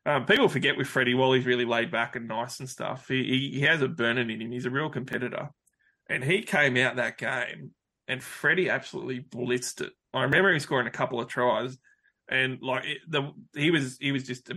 um, 0.07 0.25
people 0.25 0.49
forget 0.49 0.77
with 0.77 0.89
Freddie, 0.89 1.15
while 1.15 1.33
he's 1.33 1.47
really 1.47 1.65
laid 1.65 1.91
back 1.91 2.17
and 2.17 2.27
nice 2.27 2.61
and 2.61 2.69
stuff, 2.69 3.07
he, 3.09 3.23
he 3.25 3.59
he 3.59 3.61
has 3.63 3.83
a 3.83 3.89
burning 3.89 4.31
in 4.31 4.41
him. 4.41 4.53
He's 4.53 4.67
a 4.67 4.71
real 4.71 4.89
competitor, 4.89 5.51
and 6.09 6.25
he 6.25 6.43
came 6.43 6.77
out 6.77 6.97
that 6.97 7.19
game, 7.19 7.73
and 8.09 8.23
Freddie 8.23 8.71
absolutely 8.71 9.21
blitzed 9.21 9.83
it. 9.83 9.93
I 10.13 10.23
remember 10.23 10.51
him 10.51 10.59
scoring 10.59 10.87
a 10.87 10.91
couple 10.91 11.21
of 11.21 11.29
tries, 11.29 11.79
and 12.29 12.61
like 12.63 12.85
it, 12.87 12.99
the 13.09 13.33
he 13.55 13.71
was 13.71 13.99
he 14.01 14.13
was 14.13 14.27
just 14.27 14.51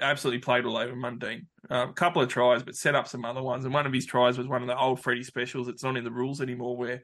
absolutely 0.00 0.40
played 0.40 0.64
all 0.64 0.76
over 0.76 0.94
Mundine. 0.94 1.46
Um, 1.70 1.90
a 1.90 1.92
couple 1.92 2.22
of 2.22 2.28
tries, 2.28 2.62
but 2.62 2.76
set 2.76 2.94
up 2.94 3.08
some 3.08 3.24
other 3.24 3.42
ones. 3.42 3.64
And 3.64 3.74
one 3.74 3.86
of 3.86 3.92
his 3.92 4.06
tries 4.06 4.38
was 4.38 4.46
one 4.46 4.62
of 4.62 4.68
the 4.68 4.78
old 4.78 5.00
Freddie 5.00 5.22
specials. 5.24 5.68
It's 5.68 5.82
not 5.82 5.96
in 5.96 6.04
the 6.04 6.10
rules 6.10 6.40
anymore, 6.40 6.76
where 6.76 7.02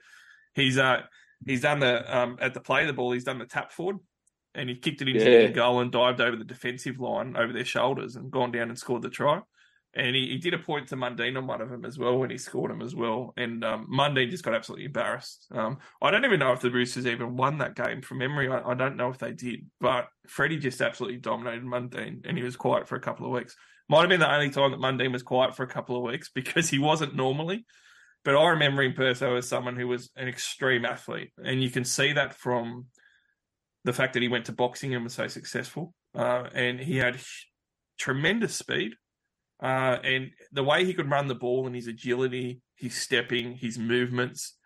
he's 0.55 0.78
uh 0.78 1.02
he's 1.47 1.62
done 1.62 1.81
the 1.81 2.16
um 2.16 2.39
at 2.40 2.55
the 2.55 2.60
play 2.60 2.82
of 2.82 2.86
the 2.86 2.93
ball, 2.93 3.12
he's 3.12 3.24
done 3.24 3.39
the 3.39 3.47
tap 3.47 3.73
forward 3.73 3.98
and 4.55 4.69
he 4.69 4.77
kicked 4.77 5.01
it 5.01 5.09
into 5.09 5.24
Yeah. 5.31 5.47
the 5.47 5.52
goal 5.52 5.81
and 5.81 5.90
dived 5.90 6.20
over 6.20 6.36
the 6.36 6.44
defensive 6.44 7.01
line 7.01 7.36
over 7.36 7.52
their 7.52 7.64
shoulders 7.64 8.16
and 8.16 8.31
gone 8.31 8.52
down 8.52 8.69
and 8.69 8.78
scored 8.78 9.02
the 9.02 9.09
try. 9.10 9.40
And 9.94 10.16
he, 10.16 10.28
he 10.28 10.39
did 10.39 10.55
a 10.55 10.59
point 10.59 10.89
to 10.89 10.97
Mundine 10.97 11.36
on 11.36 11.47
one 11.47 11.60
of 11.60 11.69
them 11.69 11.85
as 11.85 11.98
well 11.98 12.19
when 12.19 12.31
he 12.31 12.39
scored 12.39 12.70
him 12.70 12.81
as 12.81 12.94
well. 12.94 13.35
And 13.36 13.62
um, 13.62 13.89
Mundine 13.93 14.31
just 14.31 14.44
got 14.44 14.55
absolutely 14.55 14.86
embarrassed. 14.86 15.47
Um, 15.51 15.78
I 16.01 16.10
don't 16.10 16.24
even 16.24 16.40
know 16.40 16.52
if 16.52 16.60
the 16.60 16.70
Roosters 16.70 17.06
even 17.06 17.36
won 17.36 17.59
that 17.59 17.77
game 17.77 18.01
from 18.01 18.19
memory. 18.19 18.48
I, 18.48 18.70
I 18.70 18.74
don't 18.74 18.97
know 18.97 19.10
if 19.10 19.19
they 19.19 19.32
did, 19.32 19.66
but 19.81 20.09
Freddie 20.27 20.59
just 20.59 20.81
absolutely 20.81 21.19
dominated 21.19 21.64
Mundine 21.64 22.27
and 22.27 22.39
he 22.39 22.43
was 22.43 22.56
quiet 22.56 22.89
for 22.89 22.97
a 22.97 23.01
couple 23.01 23.27
of 23.27 23.32
weeks. 23.32 23.55
Might 23.89 24.01
have 24.01 24.09
been 24.09 24.20
the 24.20 24.32
only 24.32 24.48
time 24.48 24.70
that 24.70 24.81
Mundine 24.81 25.12
was 25.12 25.23
quiet 25.23 25.55
for 25.55 25.62
a 25.64 25.69
couple 25.69 25.97
of 25.97 26.02
weeks 26.02 26.31
because 26.35 26.70
he 26.70 26.78
wasn't 26.78 27.14
normally. 27.14 27.66
But 28.24 28.36
I 28.36 28.51
remember 28.51 28.82
him 28.82 28.94
Perso 28.94 29.36
as 29.36 29.48
someone 29.48 29.77
who 29.77 29.89
was 29.89 30.10
an 30.16 30.28
extreme 30.28 30.85
athlete. 30.85 31.32
And 31.44 31.62
you 31.62 31.70
can 31.70 31.85
see 31.85 32.12
that 32.12 32.35
from 32.35 32.86
the 33.85 33.93
fact 33.93 34.14
that 34.14 34.23
he 34.23 34.28
went 34.28 34.47
to 34.47 34.52
boxing 34.52 34.94
and 34.94 35.05
was 35.05 35.14
so 35.14 35.27
successful. 35.27 35.93
Uh, 36.14 36.44
and 36.55 36.78
he 36.78 36.98
had 36.98 37.19
tremendous 37.98 38.55
speed. 38.55 38.93
Uh, 39.62 39.98
and 40.02 40.30
the 40.51 40.64
way 40.64 40.84
he 40.84 40.93
could 40.93 41.10
run 41.10 41.28
the 41.28 41.34
ball 41.34 41.66
and 41.66 41.76
his 41.76 41.86
agility, 41.86 42.60
his 42.76 42.94
stepping, 42.94 43.55
his 43.55 43.78
movements, 43.78 44.56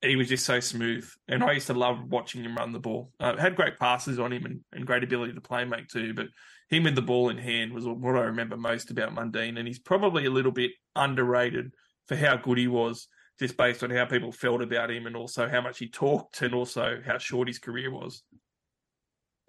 he 0.00 0.16
was 0.16 0.28
just 0.28 0.46
so 0.46 0.60
smooth. 0.60 1.06
And 1.28 1.44
I 1.44 1.52
used 1.52 1.66
to 1.66 1.74
love 1.74 1.98
watching 2.08 2.42
him 2.42 2.56
run 2.56 2.72
the 2.72 2.78
ball. 2.78 3.12
Uh, 3.20 3.36
had 3.36 3.56
great 3.56 3.78
passes 3.78 4.18
on 4.18 4.32
him 4.32 4.46
and, 4.46 4.60
and 4.72 4.86
great 4.86 5.04
ability 5.04 5.34
to 5.34 5.40
play 5.40 5.64
make 5.64 5.88
too. 5.88 6.14
But 6.14 6.28
him 6.70 6.84
with 6.84 6.94
the 6.94 7.02
ball 7.02 7.28
in 7.28 7.38
hand 7.38 7.72
was 7.72 7.86
what 7.86 8.16
I 8.16 8.24
remember 8.24 8.56
most 8.56 8.90
about 8.90 9.14
Mundine. 9.14 9.58
And 9.58 9.68
he's 9.68 9.78
probably 9.78 10.24
a 10.24 10.30
little 10.30 10.52
bit 10.52 10.72
underrated 10.94 11.72
for 12.06 12.16
how 12.16 12.36
good 12.36 12.58
he 12.58 12.68
was, 12.68 13.08
just 13.38 13.56
based 13.56 13.82
on 13.82 13.90
how 13.90 14.06
people 14.06 14.32
felt 14.32 14.62
about 14.62 14.90
him 14.90 15.06
and 15.06 15.16
also 15.16 15.48
how 15.48 15.60
much 15.60 15.78
he 15.78 15.88
talked 15.88 16.40
and 16.40 16.54
also 16.54 17.00
how 17.04 17.18
short 17.18 17.48
his 17.48 17.58
career 17.58 17.90
was. 17.90 18.22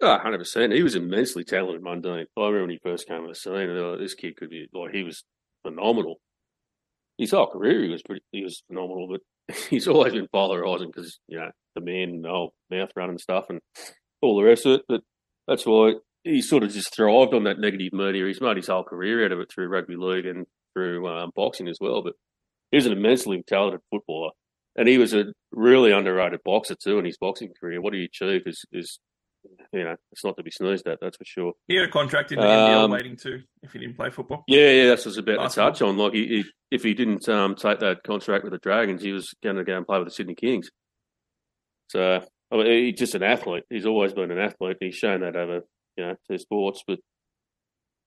Oh, 0.00 0.18
100%. 0.24 0.74
He 0.74 0.82
was 0.82 0.94
immensely 0.94 1.42
talented, 1.44 1.82
Mundine. 1.82 2.26
I 2.36 2.40
remember 2.40 2.60
when 2.62 2.70
he 2.70 2.78
first 2.82 3.08
came 3.08 3.22
on 3.22 3.28
the 3.28 3.34
scene, 3.34 3.98
this 3.98 4.14
kid 4.14 4.36
could 4.36 4.50
be, 4.50 4.68
like, 4.72 4.94
he 4.94 5.02
was 5.02 5.24
phenomenal. 5.62 6.20
His 7.16 7.32
whole 7.32 7.48
career, 7.48 7.82
he 7.82 7.90
was 7.90 8.02
pretty, 8.02 8.22
he 8.30 8.44
was 8.44 8.62
phenomenal, 8.68 9.08
but 9.08 9.56
he's 9.70 9.88
always 9.88 10.12
been 10.12 10.28
polarising 10.32 10.92
because, 10.92 11.18
you 11.26 11.38
know, 11.38 11.50
the 11.74 11.80
man, 11.80 12.10
and 12.10 12.24
the 12.24 12.48
mouth 12.70 12.90
run 12.94 13.10
and 13.10 13.20
stuff 13.20 13.46
and 13.48 13.60
all 14.22 14.36
the 14.36 14.44
rest 14.44 14.66
of 14.66 14.72
it. 14.72 14.82
But 14.88 15.00
that's 15.48 15.66
why 15.66 15.94
he 16.22 16.42
sort 16.42 16.62
of 16.62 16.70
just 16.70 16.94
thrived 16.94 17.34
on 17.34 17.44
that 17.44 17.58
negative 17.58 17.92
media. 17.92 18.26
He's 18.26 18.40
made 18.40 18.56
his 18.56 18.68
whole 18.68 18.84
career 18.84 19.24
out 19.24 19.32
of 19.32 19.40
it 19.40 19.50
through 19.52 19.68
rugby 19.68 19.96
league 19.96 20.26
and 20.26 20.46
through 20.74 21.08
um, 21.08 21.32
boxing 21.34 21.66
as 21.66 21.78
well. 21.80 22.02
But 22.02 22.14
he 22.70 22.76
was 22.76 22.86
an 22.86 22.92
immensely 22.92 23.42
talented 23.46 23.80
footballer. 23.90 24.30
And 24.76 24.86
he 24.86 24.98
was 24.98 25.12
a 25.12 25.32
really 25.50 25.90
underrated 25.90 26.40
boxer 26.44 26.76
too 26.76 27.00
in 27.00 27.04
his 27.04 27.18
boxing 27.18 27.50
career. 27.58 27.80
What 27.80 27.94
he 27.94 28.04
achieved 28.04 28.46
is, 28.46 28.64
is 28.70 29.00
you 29.72 29.84
know, 29.84 29.96
it's 30.12 30.24
not 30.24 30.36
to 30.36 30.42
be 30.42 30.50
sneezed 30.50 30.86
at, 30.88 30.98
that's 31.00 31.16
for 31.16 31.24
sure. 31.24 31.52
He 31.66 31.76
had 31.76 31.88
a 31.88 31.90
contract 31.90 32.32
in 32.32 32.40
the 32.40 32.46
NBL 32.46 32.84
Um, 32.84 32.90
waiting 32.90 33.16
too 33.16 33.42
if 33.62 33.72
he 33.72 33.78
didn't 33.78 33.96
play 33.96 34.10
football. 34.10 34.44
Yeah, 34.48 34.70
yeah, 34.70 34.86
that's 34.88 35.04
what 35.04 35.10
I 35.10 35.10
was 35.10 35.18
about 35.18 35.50
to 35.50 35.54
touch 35.54 35.82
on. 35.82 35.98
Like, 35.98 36.14
he, 36.14 36.26
he, 36.26 36.44
if 36.70 36.82
he 36.82 36.94
didn't 36.94 37.28
um, 37.28 37.54
take 37.54 37.80
that 37.80 38.02
contract 38.02 38.44
with 38.44 38.52
the 38.52 38.58
Dragons, 38.58 39.02
he 39.02 39.12
was 39.12 39.34
going 39.42 39.56
to 39.56 39.64
go 39.64 39.76
and 39.76 39.86
play 39.86 39.98
with 39.98 40.08
the 40.08 40.14
Sydney 40.14 40.34
Kings. 40.34 40.70
So, 41.88 42.24
I 42.50 42.56
mean, 42.56 42.66
he's 42.66 42.98
just 42.98 43.14
an 43.14 43.22
athlete. 43.22 43.64
He's 43.68 43.86
always 43.86 44.12
been 44.12 44.30
an 44.30 44.38
athlete. 44.38 44.78
He's 44.80 44.94
shown 44.94 45.20
that 45.20 45.36
over, 45.36 45.60
you 45.96 46.06
know, 46.06 46.16
two 46.30 46.38
sports. 46.38 46.82
But 46.86 46.98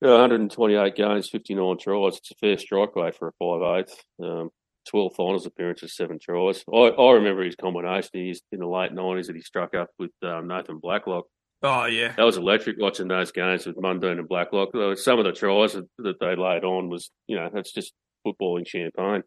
yeah, 0.00 0.10
128 0.10 0.96
games, 0.96 1.28
59 1.30 1.78
tries. 1.78 2.16
It's 2.16 2.30
a 2.32 2.34
fair 2.34 2.58
strike 2.58 2.96
rate 2.96 3.16
for 3.16 3.28
a 3.28 3.32
five 3.38 3.78
eighth. 3.78 4.02
Um, 4.20 4.50
12 4.88 5.14
finals 5.16 5.46
appearances, 5.46 5.94
seven 5.94 6.18
tries. 6.20 6.64
I, 6.72 6.76
I 6.76 7.12
remember 7.12 7.44
his 7.44 7.54
combination. 7.54 8.10
He's 8.14 8.42
in 8.50 8.58
the 8.58 8.66
late 8.66 8.92
90s 8.92 9.26
that 9.28 9.36
he 9.36 9.42
struck 9.42 9.74
up 9.76 9.90
with 9.98 10.10
um, 10.24 10.48
Nathan 10.48 10.78
Blacklock. 10.78 11.26
Oh 11.62 11.84
yeah, 11.86 12.12
That 12.16 12.24
was 12.24 12.36
electric 12.36 12.80
watching 12.80 13.08
those 13.08 13.30
games 13.30 13.66
with 13.66 13.76
Mundine 13.76 14.18
and 14.18 14.28
Blacklock. 14.28 14.70
Some 14.98 15.18
of 15.18 15.24
the 15.24 15.32
tries 15.32 15.74
that, 15.74 16.18
they 16.20 16.34
laid 16.34 16.64
on 16.64 16.88
was, 16.88 17.10
you 17.28 17.36
know, 17.36 17.48
that's 17.52 17.72
just 17.72 17.92
footballing 18.26 18.66
champagne. 18.66 19.22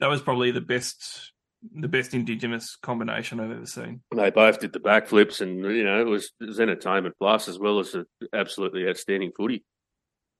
that 0.00 0.08
was 0.08 0.20
probably 0.22 0.50
the 0.50 0.60
best 0.60 1.32
the 1.72 1.88
best 1.88 2.12
Indigenous 2.12 2.76
combination 2.82 3.40
I've 3.40 3.50
ever 3.50 3.66
seen. 3.66 4.02
They 4.14 4.30
both 4.30 4.60
did 4.60 4.72
the 4.72 4.80
backflips, 4.80 5.40
and 5.40 5.64
you 5.64 5.84
know, 5.84 6.00
it 6.00 6.06
was, 6.06 6.30
it 6.40 6.46
was 6.46 6.60
entertainment 6.60 7.14
plus 7.18 7.48
as 7.48 7.58
well 7.58 7.78
as 7.78 7.94
a 7.94 8.04
absolutely 8.34 8.86
outstanding 8.86 9.32
footy. 9.34 9.64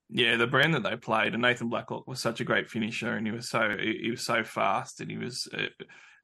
Yeah, 0.09 0.35
the 0.37 0.45
brand 0.45 0.75
that 0.75 0.83
they 0.83 0.95
played, 0.97 1.33
and 1.33 1.41
Nathan 1.41 1.69
Blacklock 1.69 2.07
was 2.07 2.21
such 2.21 2.41
a 2.41 2.43
great 2.43 2.69
finisher, 2.69 3.13
and 3.13 3.25
he 3.25 3.33
was 3.33 3.49
so 3.49 3.75
he, 3.79 3.99
he 4.03 4.11
was 4.11 4.23
so 4.23 4.43
fast, 4.43 5.01
and 5.01 5.09
he 5.09 5.17
was 5.17 5.47
uh, 5.51 5.63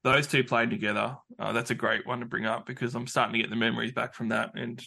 those 0.03 0.27
two 0.27 0.43
played 0.43 0.69
together. 0.69 1.17
Uh, 1.39 1.51
that's 1.51 1.71
a 1.71 1.75
great 1.75 2.05
one 2.07 2.19
to 2.19 2.25
bring 2.25 2.45
up 2.45 2.65
because 2.65 2.95
I'm 2.95 3.07
starting 3.07 3.33
to 3.33 3.39
get 3.39 3.49
the 3.49 3.55
memories 3.55 3.91
back 3.91 4.13
from 4.13 4.29
that, 4.29 4.51
and 4.55 4.79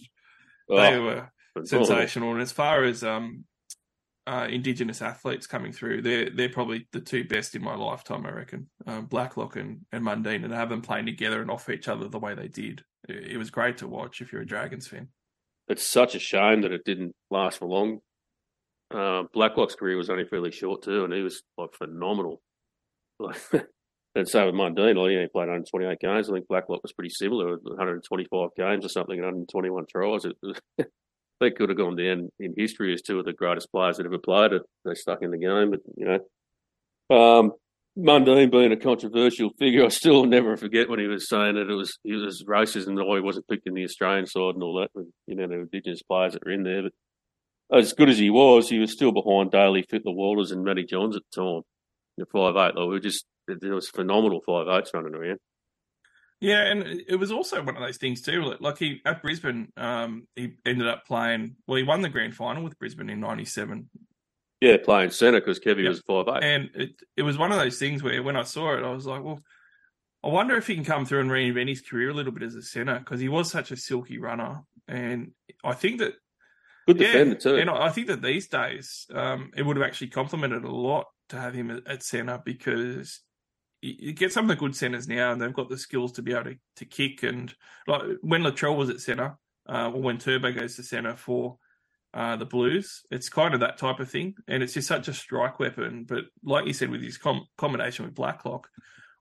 they 0.68 0.96
Oh, 0.96 1.02
were 1.02 1.30
sensational. 1.64 2.32
And 2.32 2.40
as 2.42 2.52
far 2.52 2.84
as 2.84 3.04
um, 3.04 3.44
uh, 4.26 4.46
Indigenous 4.48 5.02
athletes 5.02 5.46
coming 5.46 5.72
through. 5.72 6.02
They're 6.02 6.30
they're 6.30 6.48
probably 6.48 6.88
the 6.92 7.00
two 7.00 7.24
best 7.24 7.54
in 7.54 7.62
my 7.62 7.74
lifetime, 7.74 8.24
I 8.26 8.30
reckon. 8.30 8.68
Um, 8.86 9.06
Blacklock 9.06 9.56
and, 9.56 9.80
and 9.92 10.04
Mundine, 10.04 10.42
and 10.42 10.50
to 10.50 10.56
have 10.56 10.70
them 10.70 10.82
playing 10.82 11.06
together 11.06 11.42
and 11.42 11.50
off 11.50 11.68
each 11.68 11.88
other 11.88 12.08
the 12.08 12.18
way 12.18 12.34
they 12.34 12.48
did, 12.48 12.82
it, 13.08 13.32
it 13.32 13.36
was 13.36 13.50
great 13.50 13.78
to 13.78 13.88
watch. 13.88 14.20
If 14.20 14.32
you're 14.32 14.42
a 14.42 14.46
Dragons 14.46 14.86
fan, 14.88 15.08
It's 15.68 15.86
such 15.86 16.14
a 16.14 16.18
shame 16.18 16.62
that 16.62 16.72
it 16.72 16.84
didn't 16.84 17.14
last 17.30 17.58
for 17.58 17.66
long. 17.66 17.98
Uh, 18.90 19.24
Blacklock's 19.32 19.74
career 19.74 19.96
was 19.96 20.08
only 20.10 20.24
fairly 20.24 20.52
short 20.52 20.82
too, 20.82 21.04
and 21.04 21.12
he 21.12 21.22
was 21.22 21.42
like 21.58 21.74
phenomenal. 21.74 22.40
Like, 23.18 23.36
and 24.14 24.28
same 24.28 24.46
with 24.46 24.54
Mundine. 24.54 24.94
He 24.94 25.16
only 25.16 25.28
played 25.28 25.48
128 25.48 25.98
games. 25.98 26.28
I 26.28 26.32
think 26.32 26.48
Blacklock 26.48 26.82
was 26.82 26.92
pretty 26.92 27.10
similar, 27.10 27.56
125 27.62 28.50
games 28.56 28.84
or 28.84 28.88
something, 28.88 29.16
121 29.16 29.86
tries. 29.90 30.24
It, 30.24 30.36
they 31.40 31.50
could 31.50 31.68
have 31.68 31.78
gone 31.78 31.96
down 31.96 32.30
in 32.38 32.54
history 32.56 32.94
as 32.94 33.02
two 33.02 33.18
of 33.18 33.24
the 33.24 33.32
greatest 33.32 33.72
players 33.72 33.96
that 33.96 34.06
ever 34.06 34.18
played 34.18 34.52
it. 34.52 34.62
They 34.84 34.94
stuck 34.94 35.22
in 35.22 35.30
the 35.30 35.38
game, 35.38 35.70
but 35.70 35.80
you 35.96 36.06
know, 36.06 37.16
um, 37.16 37.52
Mundine 37.98 38.50
being 38.50 38.72
a 38.72 38.76
controversial 38.76 39.50
figure, 39.58 39.84
I 39.86 39.88
still 39.88 40.24
never 40.26 40.56
forget 40.56 40.88
when 40.88 41.00
he 41.00 41.06
was 41.06 41.28
saying 41.28 41.56
that 41.56 41.70
it 41.70 41.74
was 41.74 41.98
it 42.04 42.14
was 42.14 42.44
racism 42.44 42.96
that 42.96 43.12
he 43.14 43.20
wasn't 43.20 43.48
picked 43.48 43.66
in 43.66 43.74
the 43.74 43.84
Australian 43.84 44.26
side 44.26 44.54
and 44.54 44.62
all 44.62 44.80
that. 44.80 44.90
With, 44.94 45.06
you 45.26 45.34
know, 45.34 45.48
the 45.48 45.54
Indigenous 45.54 46.02
players 46.02 46.34
that 46.34 46.44
were 46.44 46.52
in 46.52 46.62
there, 46.62 46.82
but 46.82 46.92
as 47.76 47.92
good 47.92 48.08
as 48.08 48.18
he 48.18 48.30
was, 48.30 48.68
he 48.68 48.78
was 48.78 48.92
still 48.92 49.12
behind 49.12 49.50
Daley, 49.50 49.82
Fittler 49.82 50.14
Walters, 50.14 50.52
and 50.52 50.64
Matty 50.64 50.84
Johns 50.84 51.16
at 51.16 51.22
the 51.32 51.42
time. 51.42 51.62
The 52.16 52.26
five 52.26 52.54
eight, 52.54 52.76
like 52.76 52.86
we 52.86 52.86
were 52.86 53.00
just 53.00 53.24
it, 53.48 53.62
was 53.64 53.88
phenomenal 53.88 54.40
five 54.46 54.68
eights 54.68 54.92
running 54.94 55.14
around. 55.14 55.38
Yeah, 56.40 56.64
and 56.64 56.82
it 57.08 57.16
was 57.16 57.30
also 57.32 57.62
one 57.62 57.76
of 57.76 57.82
those 57.82 57.96
things 57.96 58.20
too. 58.20 58.54
Like 58.60 58.78
he 58.78 59.00
at 59.06 59.22
Brisbane, 59.22 59.72
um, 59.76 60.26
he 60.36 60.54
ended 60.66 60.88
up 60.88 61.06
playing. 61.06 61.56
Well, 61.66 61.76
he 61.78 61.84
won 61.84 62.02
the 62.02 62.08
grand 62.08 62.34
final 62.34 62.62
with 62.62 62.78
Brisbane 62.78 63.08
in 63.08 63.20
'97, 63.20 63.88
Yeah, 64.60 64.76
playing 64.84 65.10
centre 65.10 65.40
because 65.40 65.60
Kevy 65.60 65.84
Yep. 65.84 65.88
was 65.88 66.00
five 66.00 66.26
eight. 66.28 66.42
and 66.42 66.70
it 66.74 66.90
it 67.16 67.22
was 67.22 67.38
one 67.38 67.52
of 67.52 67.58
those 67.58 67.78
things 67.78 68.02
where 68.02 68.22
when 68.22 68.36
I 68.36 68.42
saw 68.42 68.74
it, 68.76 68.82
I 68.84 68.90
was 68.90 69.06
like, 69.06 69.22
well, 69.22 69.40
I 70.22 70.28
wonder 70.28 70.56
if 70.56 70.66
he 70.66 70.74
can 70.74 70.84
come 70.84 71.06
through 71.06 71.20
and 71.20 71.30
reinvent 71.30 71.68
his 71.68 71.80
career 71.80 72.10
a 72.10 72.14
little 72.14 72.32
bit 72.32 72.42
as 72.42 72.54
a 72.56 72.62
centre 72.62 72.98
because 72.98 73.20
he 73.20 73.28
was 73.28 73.50
such 73.50 73.70
a 73.70 73.76
silky 73.76 74.18
runner, 74.18 74.62
and 74.88 75.32
I 75.62 75.72
think 75.72 76.00
that 76.00 76.14
Good 76.86 77.00
yeah, 77.00 77.12
defender 77.12 77.36
too. 77.36 77.56
and 77.56 77.70
I 77.70 77.86
I 77.86 77.90
think 77.90 78.08
that 78.08 78.20
these 78.20 78.48
days 78.48 79.06
um, 79.14 79.50
it 79.56 79.62
would 79.62 79.76
have 79.78 79.86
actually 79.86 80.08
complemented 80.08 80.64
a 80.64 80.70
lot 80.70 81.06
to 81.30 81.40
have 81.40 81.54
him 81.54 81.70
at, 81.70 81.86
at 81.86 82.02
centre 82.02 82.42
because 82.44 83.22
you 83.84 84.12
get 84.12 84.32
some 84.32 84.44
of 84.44 84.48
the 84.48 84.56
good 84.56 84.74
centres 84.74 85.06
now, 85.06 85.32
and 85.32 85.40
they've 85.40 85.52
got 85.52 85.68
the 85.68 85.78
skills 85.78 86.12
to 86.12 86.22
be 86.22 86.32
able 86.32 86.44
to, 86.44 86.56
to 86.76 86.84
kick. 86.84 87.22
And 87.22 87.54
like 87.86 88.02
when 88.22 88.42
Latrell 88.42 88.76
was 88.76 88.90
at 88.90 89.00
centre, 89.00 89.36
uh, 89.68 89.90
or 89.90 90.00
when 90.00 90.18
Turbo 90.18 90.52
goes 90.52 90.76
to 90.76 90.82
centre 90.82 91.16
for 91.16 91.58
uh, 92.14 92.36
the 92.36 92.46
Blues, 92.46 93.02
it's 93.10 93.28
kind 93.28 93.54
of 93.54 93.60
that 93.60 93.78
type 93.78 94.00
of 94.00 94.10
thing, 94.10 94.34
and 94.48 94.62
it's 94.62 94.74
just 94.74 94.88
such 94.88 95.08
a 95.08 95.12
strike 95.12 95.58
weapon. 95.58 96.04
But 96.08 96.24
like 96.42 96.66
you 96.66 96.72
said, 96.72 96.90
with 96.90 97.02
his 97.02 97.18
com- 97.18 97.46
combination 97.58 98.04
with 98.04 98.14
Blacklock, 98.14 98.68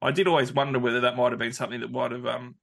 I 0.02 0.11
did 0.11 0.27
always 0.27 0.53
wonder 0.53 0.80
whether 0.80 1.02
that 1.02 1.18
might 1.18 1.31
have 1.31 1.40
been 1.40 1.53
something 1.53 1.81
that 1.81 1.91
might 1.91 2.11
have, 2.11 2.26
um, 2.26 2.56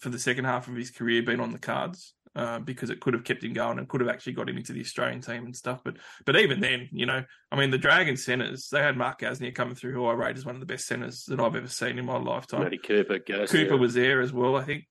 for 0.00 0.10
the 0.10 0.18
second 0.18 0.44
half 0.44 0.68
of 0.68 0.76
his 0.76 0.90
career, 0.90 1.22
been 1.22 1.40
on 1.40 1.52
the 1.52 1.58
cards. 1.58 2.14
Uh, 2.38 2.60
because 2.60 2.88
it 2.88 3.00
could 3.00 3.14
have 3.14 3.24
kept 3.24 3.42
him 3.42 3.52
going 3.52 3.80
and 3.80 3.88
could 3.88 4.00
have 4.00 4.08
actually 4.08 4.32
got 4.32 4.48
him 4.48 4.56
into 4.56 4.72
the 4.72 4.80
Australian 4.80 5.20
team 5.20 5.44
and 5.44 5.56
stuff. 5.56 5.80
But 5.84 5.96
but 6.24 6.36
even 6.36 6.60
then, 6.60 6.88
you 6.92 7.04
know, 7.04 7.24
I 7.50 7.56
mean, 7.56 7.72
the 7.72 7.78
Dragon 7.78 8.16
centres, 8.16 8.68
they 8.70 8.78
had 8.78 8.96
Mark 8.96 9.20
Gasnier 9.20 9.52
coming 9.52 9.74
through, 9.74 9.92
who 9.92 10.06
I 10.06 10.12
rate 10.12 10.36
as 10.36 10.44
one 10.44 10.54
of 10.54 10.60
the 10.60 10.66
best 10.66 10.86
centres 10.86 11.24
that 11.24 11.40
I've 11.40 11.56
ever 11.56 11.66
seen 11.66 11.98
in 11.98 12.04
my 12.04 12.16
lifetime. 12.16 12.62
Matty 12.62 12.78
Cooper, 12.78 13.18
Cooper 13.18 13.76
was 13.76 13.94
there 13.94 14.20
as 14.20 14.32
well, 14.32 14.54
I 14.54 14.62
think. 14.62 14.84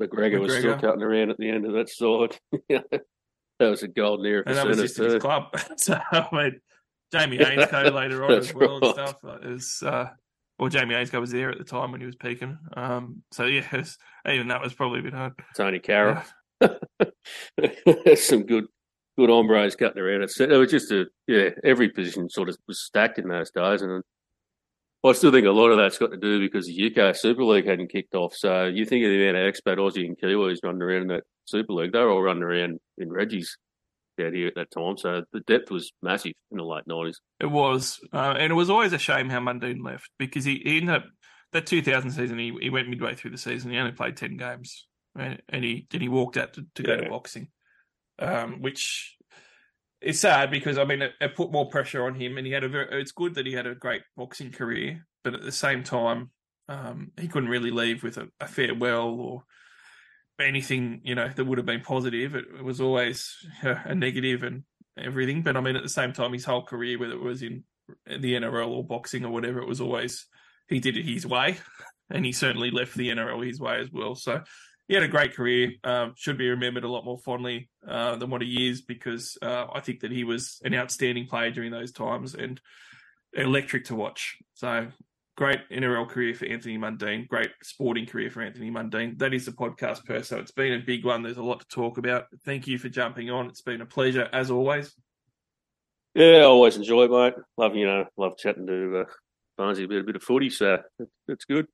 McGregor, 0.00 0.40
was 0.40 0.56
still 0.56 0.76
cutting 0.76 1.02
around 1.02 1.30
at 1.30 1.38
the 1.38 1.48
end 1.48 1.66
of 1.66 1.74
that 1.74 1.88
sword. 1.88 2.36
that 2.68 3.00
was 3.60 3.84
a 3.84 3.88
golden 3.88 4.26
era 4.26 4.42
for 4.42 4.48
And 4.48 4.58
that 4.58 4.66
was 4.66 4.78
just 4.78 4.96
his 4.96 5.22
club. 5.22 5.54
so, 5.76 6.00
I 6.10 6.26
mean, 6.32 6.60
Jamie 7.12 7.38
Ainscough 7.38 7.92
later 7.92 8.24
on 8.24 8.32
as 8.38 8.52
well 8.52 8.78
and 8.78 8.92
stuff. 8.92 9.22
Was, 9.22 9.82
uh, 9.86 10.06
well, 10.58 10.68
Jamie 10.68 10.96
Ainscough 10.96 11.20
was 11.20 11.30
there 11.30 11.50
at 11.50 11.58
the 11.58 11.64
time 11.64 11.92
when 11.92 12.00
he 12.00 12.06
was 12.06 12.16
peaking. 12.16 12.58
Um, 12.76 13.22
so, 13.30 13.44
yeah, 13.44 13.68
was, 13.72 13.96
even 14.28 14.48
that 14.48 14.62
was 14.62 14.74
probably 14.74 14.98
a 14.98 15.04
bit 15.04 15.14
hard. 15.14 15.34
Tony 15.56 15.78
Carroll. 15.78 16.22
There's 17.56 18.22
some 18.26 18.44
good 18.44 18.66
good 19.16 19.30
hombres 19.30 19.76
cutting 19.76 20.02
around. 20.02 20.22
It 20.22 20.48
was 20.56 20.70
just 20.70 20.90
a 20.90 21.06
yeah, 21.26 21.50
every 21.64 21.90
position 21.90 22.28
sort 22.30 22.48
of 22.48 22.56
was 22.66 22.80
stacked 22.80 23.18
in 23.18 23.28
those 23.28 23.50
days, 23.50 23.82
and 23.82 24.02
I 25.04 25.12
still 25.12 25.32
think 25.32 25.46
a 25.46 25.50
lot 25.50 25.70
of 25.70 25.78
that's 25.78 25.98
got 25.98 26.12
to 26.12 26.16
do 26.16 26.38
because 26.40 26.66
the 26.66 26.94
UK 26.94 27.14
Super 27.16 27.44
League 27.44 27.66
hadn't 27.66 27.90
kicked 27.90 28.14
off. 28.14 28.34
So 28.34 28.66
you 28.66 28.84
think 28.84 29.04
of 29.04 29.10
the 29.10 29.28
amount 29.28 29.44
of 29.44 29.52
expat 29.52 29.78
Aussie 29.78 30.06
and 30.06 30.18
Kiwis 30.18 30.58
running 30.62 30.82
around 30.82 31.02
in 31.02 31.08
that 31.08 31.24
Super 31.44 31.72
League, 31.72 31.92
they 31.92 31.98
were 31.98 32.10
all 32.10 32.22
running 32.22 32.44
around 32.44 32.78
in 32.98 33.10
Reggie's 33.10 33.56
out 34.20 34.32
here 34.32 34.46
at 34.46 34.54
that 34.54 34.70
time. 34.70 34.96
So 34.96 35.24
the 35.32 35.40
depth 35.40 35.70
was 35.70 35.92
massive 36.02 36.34
in 36.50 36.58
the 36.58 36.64
late 36.64 36.86
nineties. 36.86 37.20
It 37.40 37.50
was, 37.50 37.98
uh, 38.12 38.34
and 38.38 38.52
it 38.52 38.54
was 38.54 38.70
always 38.70 38.92
a 38.92 38.98
shame 38.98 39.28
how 39.28 39.40
Mundine 39.40 39.84
left 39.84 40.08
because 40.18 40.44
he, 40.44 40.62
he 40.64 40.78
ended 40.78 40.96
up 40.96 41.04
that 41.52 41.66
2000 41.66 42.10
season. 42.10 42.38
He, 42.38 42.52
he 42.60 42.70
went 42.70 42.88
midway 42.88 43.14
through 43.14 43.32
the 43.32 43.38
season. 43.38 43.70
He 43.70 43.78
only 43.78 43.92
played 43.92 44.16
10 44.16 44.36
games, 44.36 44.86
and, 45.16 45.42
and 45.48 45.64
he 45.64 45.86
then 45.90 46.00
he 46.00 46.08
walked 46.08 46.36
out 46.36 46.54
to, 46.54 46.66
to 46.74 46.82
go 46.82 46.96
to 46.96 47.08
boxing, 47.08 47.48
um, 48.18 48.62
which 48.62 49.16
is 50.00 50.20
sad 50.20 50.50
because 50.50 50.78
I 50.78 50.84
mean 50.84 51.02
it, 51.02 51.12
it 51.20 51.36
put 51.36 51.52
more 51.52 51.68
pressure 51.68 52.04
on 52.04 52.14
him, 52.14 52.38
and 52.38 52.46
he 52.46 52.52
had 52.52 52.64
a 52.64 52.68
very. 52.68 53.00
It's 53.00 53.12
good 53.12 53.34
that 53.34 53.46
he 53.46 53.52
had 53.52 53.66
a 53.66 53.74
great 53.74 54.02
boxing 54.16 54.52
career, 54.52 55.06
but 55.24 55.34
at 55.34 55.42
the 55.42 55.52
same 55.52 55.84
time, 55.84 56.30
um, 56.68 57.12
he 57.20 57.28
couldn't 57.28 57.50
really 57.50 57.70
leave 57.70 58.02
with 58.02 58.16
a, 58.16 58.28
a 58.40 58.46
farewell 58.46 59.20
or 59.20 59.44
anything 60.40 61.00
you 61.04 61.14
know 61.14 61.28
that 61.28 61.44
would 61.44 61.58
have 61.58 61.66
been 61.66 61.82
positive. 61.82 62.34
It, 62.34 62.46
it 62.58 62.64
was 62.64 62.80
always 62.80 63.34
uh, 63.64 63.74
a 63.84 63.94
negative 63.94 64.42
and 64.42 64.64
everything. 64.98 65.42
But 65.42 65.56
I 65.56 65.60
mean, 65.60 65.76
at 65.76 65.82
the 65.82 65.88
same 65.88 66.12
time, 66.12 66.32
his 66.32 66.44
whole 66.44 66.64
career, 66.64 66.98
whether 66.98 67.14
it 67.14 67.22
was 67.22 67.42
in 67.42 67.64
the 68.06 68.34
NRL 68.34 68.68
or 68.68 68.84
boxing 68.84 69.24
or 69.24 69.30
whatever, 69.30 69.60
it 69.60 69.68
was 69.68 69.80
always 69.80 70.26
he 70.68 70.80
did 70.80 70.96
it 70.96 71.04
his 71.04 71.26
way, 71.26 71.58
and 72.10 72.24
he 72.24 72.32
certainly 72.32 72.70
left 72.70 72.94
the 72.94 73.10
NRL 73.10 73.46
his 73.46 73.60
way 73.60 73.80
as 73.80 73.90
well. 73.92 74.14
So 74.14 74.42
he 74.88 74.94
had 74.94 75.02
a 75.02 75.08
great 75.08 75.34
career. 75.34 75.72
Um, 75.84 76.14
should 76.16 76.38
be 76.38 76.48
remembered 76.48 76.84
a 76.84 76.90
lot 76.90 77.04
more 77.04 77.18
fondly 77.18 77.70
uh, 77.88 78.16
than 78.16 78.30
what 78.30 78.42
he 78.42 78.68
is 78.68 78.82
because 78.82 79.38
uh, 79.42 79.66
I 79.72 79.80
think 79.80 80.00
that 80.00 80.12
he 80.12 80.24
was 80.24 80.60
an 80.64 80.74
outstanding 80.74 81.26
player 81.26 81.50
during 81.50 81.70
those 81.70 81.92
times 81.92 82.34
and 82.34 82.60
electric 83.34 83.86
to 83.86 83.94
watch. 83.94 84.36
So 84.54 84.88
great 85.36 85.60
NRL 85.70 86.08
career 86.08 86.34
for 86.34 86.46
Anthony 86.46 86.78
Mundine. 86.78 87.26
Great 87.26 87.50
sporting 87.62 88.06
career 88.06 88.30
for 88.30 88.42
Anthony 88.42 88.70
Mundine. 88.70 89.18
That 89.18 89.34
is 89.34 89.46
the 89.46 89.52
podcast 89.52 90.04
per. 90.04 90.22
So 90.22 90.38
it's 90.38 90.52
been 90.52 90.74
a 90.74 90.84
big 90.84 91.04
one. 91.04 91.22
There's 91.22 91.38
a 91.38 91.42
lot 91.42 91.60
to 91.60 91.66
talk 91.68 91.98
about. 91.98 92.26
Thank 92.44 92.66
you 92.66 92.78
for 92.78 92.88
jumping 92.88 93.30
on. 93.30 93.48
It's 93.48 93.62
been 93.62 93.80
a 93.80 93.86
pleasure 93.86 94.28
as 94.32 94.50
always. 94.50 94.94
Yeah, 96.14 96.38
I 96.38 96.42
always 96.42 96.76
enjoy 96.76 97.04
it, 97.04 97.10
mate. 97.10 97.34
Love 97.56 97.74
you 97.74 97.86
know, 97.86 98.04
love 98.18 98.36
chatting 98.36 98.66
to 98.66 98.98
uh, 98.98 99.04
about 99.58 99.78
a 99.78 99.86
bit 99.86 100.16
of 100.16 100.22
footy, 100.22 100.50
so 100.50 100.78
it's 101.28 101.46
good. 101.46 101.66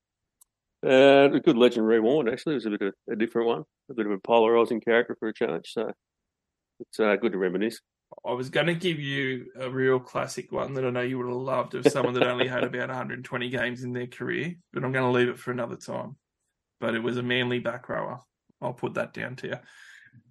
Uh, 0.85 1.29
a 1.33 1.41
good 1.41 1.57
legend 1.57 1.87
rewind 1.87 2.29
actually. 2.29 2.55
It 2.55 2.57
was 2.57 2.67
a 2.67 2.71
bit 2.71 2.83
of 2.83 2.95
a 3.11 3.17
different 3.17 3.49
one, 3.49 3.65
a 3.91 3.95
bit 3.95 4.07
of 4.07 4.13
a 4.13 4.19
polarising 4.19 4.85
character 4.85 5.17
for 5.19 5.29
a 5.29 5.35
change. 5.35 5.73
So 5.73 5.91
it's 6.81 7.01
uh, 7.01 7.17
good 7.17 7.33
to 7.33 7.39
reminisce. 7.39 7.81
I 8.25 8.33
was 8.33 8.49
going 8.49 8.69
to 8.69 8.75
give 8.75 8.99
you 8.99 9.47
a 9.59 9.69
real 9.69 10.01
classic 10.01 10.51
one 10.51 10.75
that 10.75 10.85
I 10.85 10.91
know 10.91 11.01
you 11.03 11.19
would 11.19 11.27
have 11.27 11.37
loved 11.37 11.75
of 11.75 11.87
someone 11.89 12.15
that 12.15 12.27
only 12.27 12.49
had 12.49 12.65
about 12.65 12.89
120 12.89 13.49
games 13.51 13.83
in 13.83 13.93
their 13.93 14.07
career, 14.07 14.55
but 14.73 14.83
I'm 14.85 14.93
going 14.93 15.05
to 15.05 15.11
leave 15.11 15.29
it 15.29 15.39
for 15.39 15.51
another 15.51 15.77
time. 15.77 16.17
But 16.81 16.95
it 16.95 17.03
was 17.03 17.17
a 17.19 17.23
manly 17.23 17.59
back 17.59 17.89
rower. 17.89 18.21
I'll 18.63 18.73
put 18.73 18.95
that 18.95 19.13
down 19.13 19.37
to 19.37 19.49
you. 19.49 19.57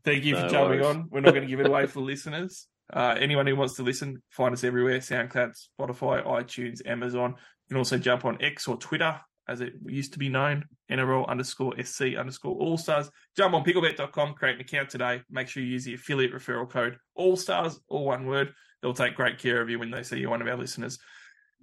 Thank 0.04 0.24
you 0.24 0.36
for 0.36 0.44
No 0.44 0.50
jumping 0.50 0.80
worries. 0.80 0.86
on. 0.86 1.08
We're 1.12 1.20
not 1.20 1.32
going 1.32 1.44
to 1.44 1.50
give 1.50 1.60
it 1.60 1.68
away 1.68 1.86
for 1.86 2.02
listeners. 2.02 2.68
Uh, 2.92 3.16
anyone 3.20 3.46
who 3.46 3.56
wants 3.56 3.76
to 3.76 3.84
listen, 3.84 4.24
find 4.32 4.54
us 4.54 4.64
everywhere 4.64 5.00
SoundCloud, 5.00 5.54
Spotify, 5.80 6.26
iTunes, 6.26 6.80
Amazon. 6.86 7.32
You 7.32 7.70
can 7.70 7.78
also 7.78 7.98
jump 7.98 8.26
on 8.26 8.42
X 8.42 8.68
or 8.68 8.78
Twitter, 8.78 9.20
as 9.48 9.62
it 9.62 9.74
used 9.86 10.14
to 10.14 10.20
be 10.20 10.30
known, 10.30 10.66
NRL 10.92 11.28
underscore 11.28 11.74
SC 11.82 12.16
underscore 12.18 12.56
All 12.56 12.78
Stars. 12.78 13.10
Jump 13.36 13.54
on 13.54 13.64
picklebet.com, 13.64 14.34
create 14.34 14.56
an 14.56 14.62
account 14.62 14.90
today. 14.90 15.22
Make 15.30 15.48
sure 15.48 15.64
you 15.64 15.70
use 15.70 15.86
the 15.86 15.94
affiliate 15.94 16.34
referral 16.34 16.70
code 16.70 16.98
All 17.16 17.36
Stars, 17.36 17.80
all 17.88 18.06
one 18.06 18.26
word. 18.26 18.54
They'll 18.82 18.94
take 18.94 19.16
great 19.16 19.40
care 19.40 19.62
of 19.62 19.70
you 19.70 19.80
when 19.80 19.92
they 19.92 20.04
see 20.04 20.20
you're 20.20 20.30
one 20.30 20.42
of 20.42 20.48
our 20.48 20.58
listeners. 20.58 21.00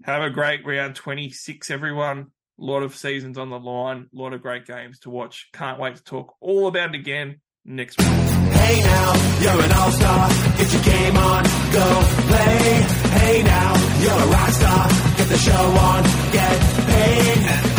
Have 0.02 0.22
a 0.22 0.30
great 0.30 0.66
round 0.66 0.96
26, 0.96 1.70
everyone. 1.70 2.26
A 2.60 2.64
lot 2.64 2.82
of 2.82 2.96
seasons 2.96 3.38
on 3.38 3.50
the 3.50 3.58
line, 3.58 4.08
a 4.14 4.20
lot 4.20 4.32
of 4.32 4.42
great 4.42 4.66
games 4.66 5.00
to 5.00 5.10
watch. 5.10 5.48
Can't 5.52 5.78
wait 5.78 5.96
to 5.96 6.04
talk 6.04 6.34
all 6.40 6.68
about 6.68 6.94
it 6.94 7.00
again 7.00 7.40
next 7.64 7.98
week. 7.98 8.06
Hey 8.06 8.80
now, 8.80 9.40
you're 9.40 9.64
an 9.64 9.72
all-star. 9.72 10.28
Get 10.58 10.72
your 10.72 10.82
game 10.82 11.16
on, 11.16 11.44
go 11.72 12.02
play. 12.28 12.82
Hey 13.18 13.42
now, 13.42 14.00
you're 14.00 14.12
a 14.12 14.26
rock 14.26 14.50
star. 14.50 14.88
Get 15.16 15.28
the 15.28 15.38
show 15.38 15.52
on, 15.52 16.02
get 16.32 16.60
paid. 16.86 17.73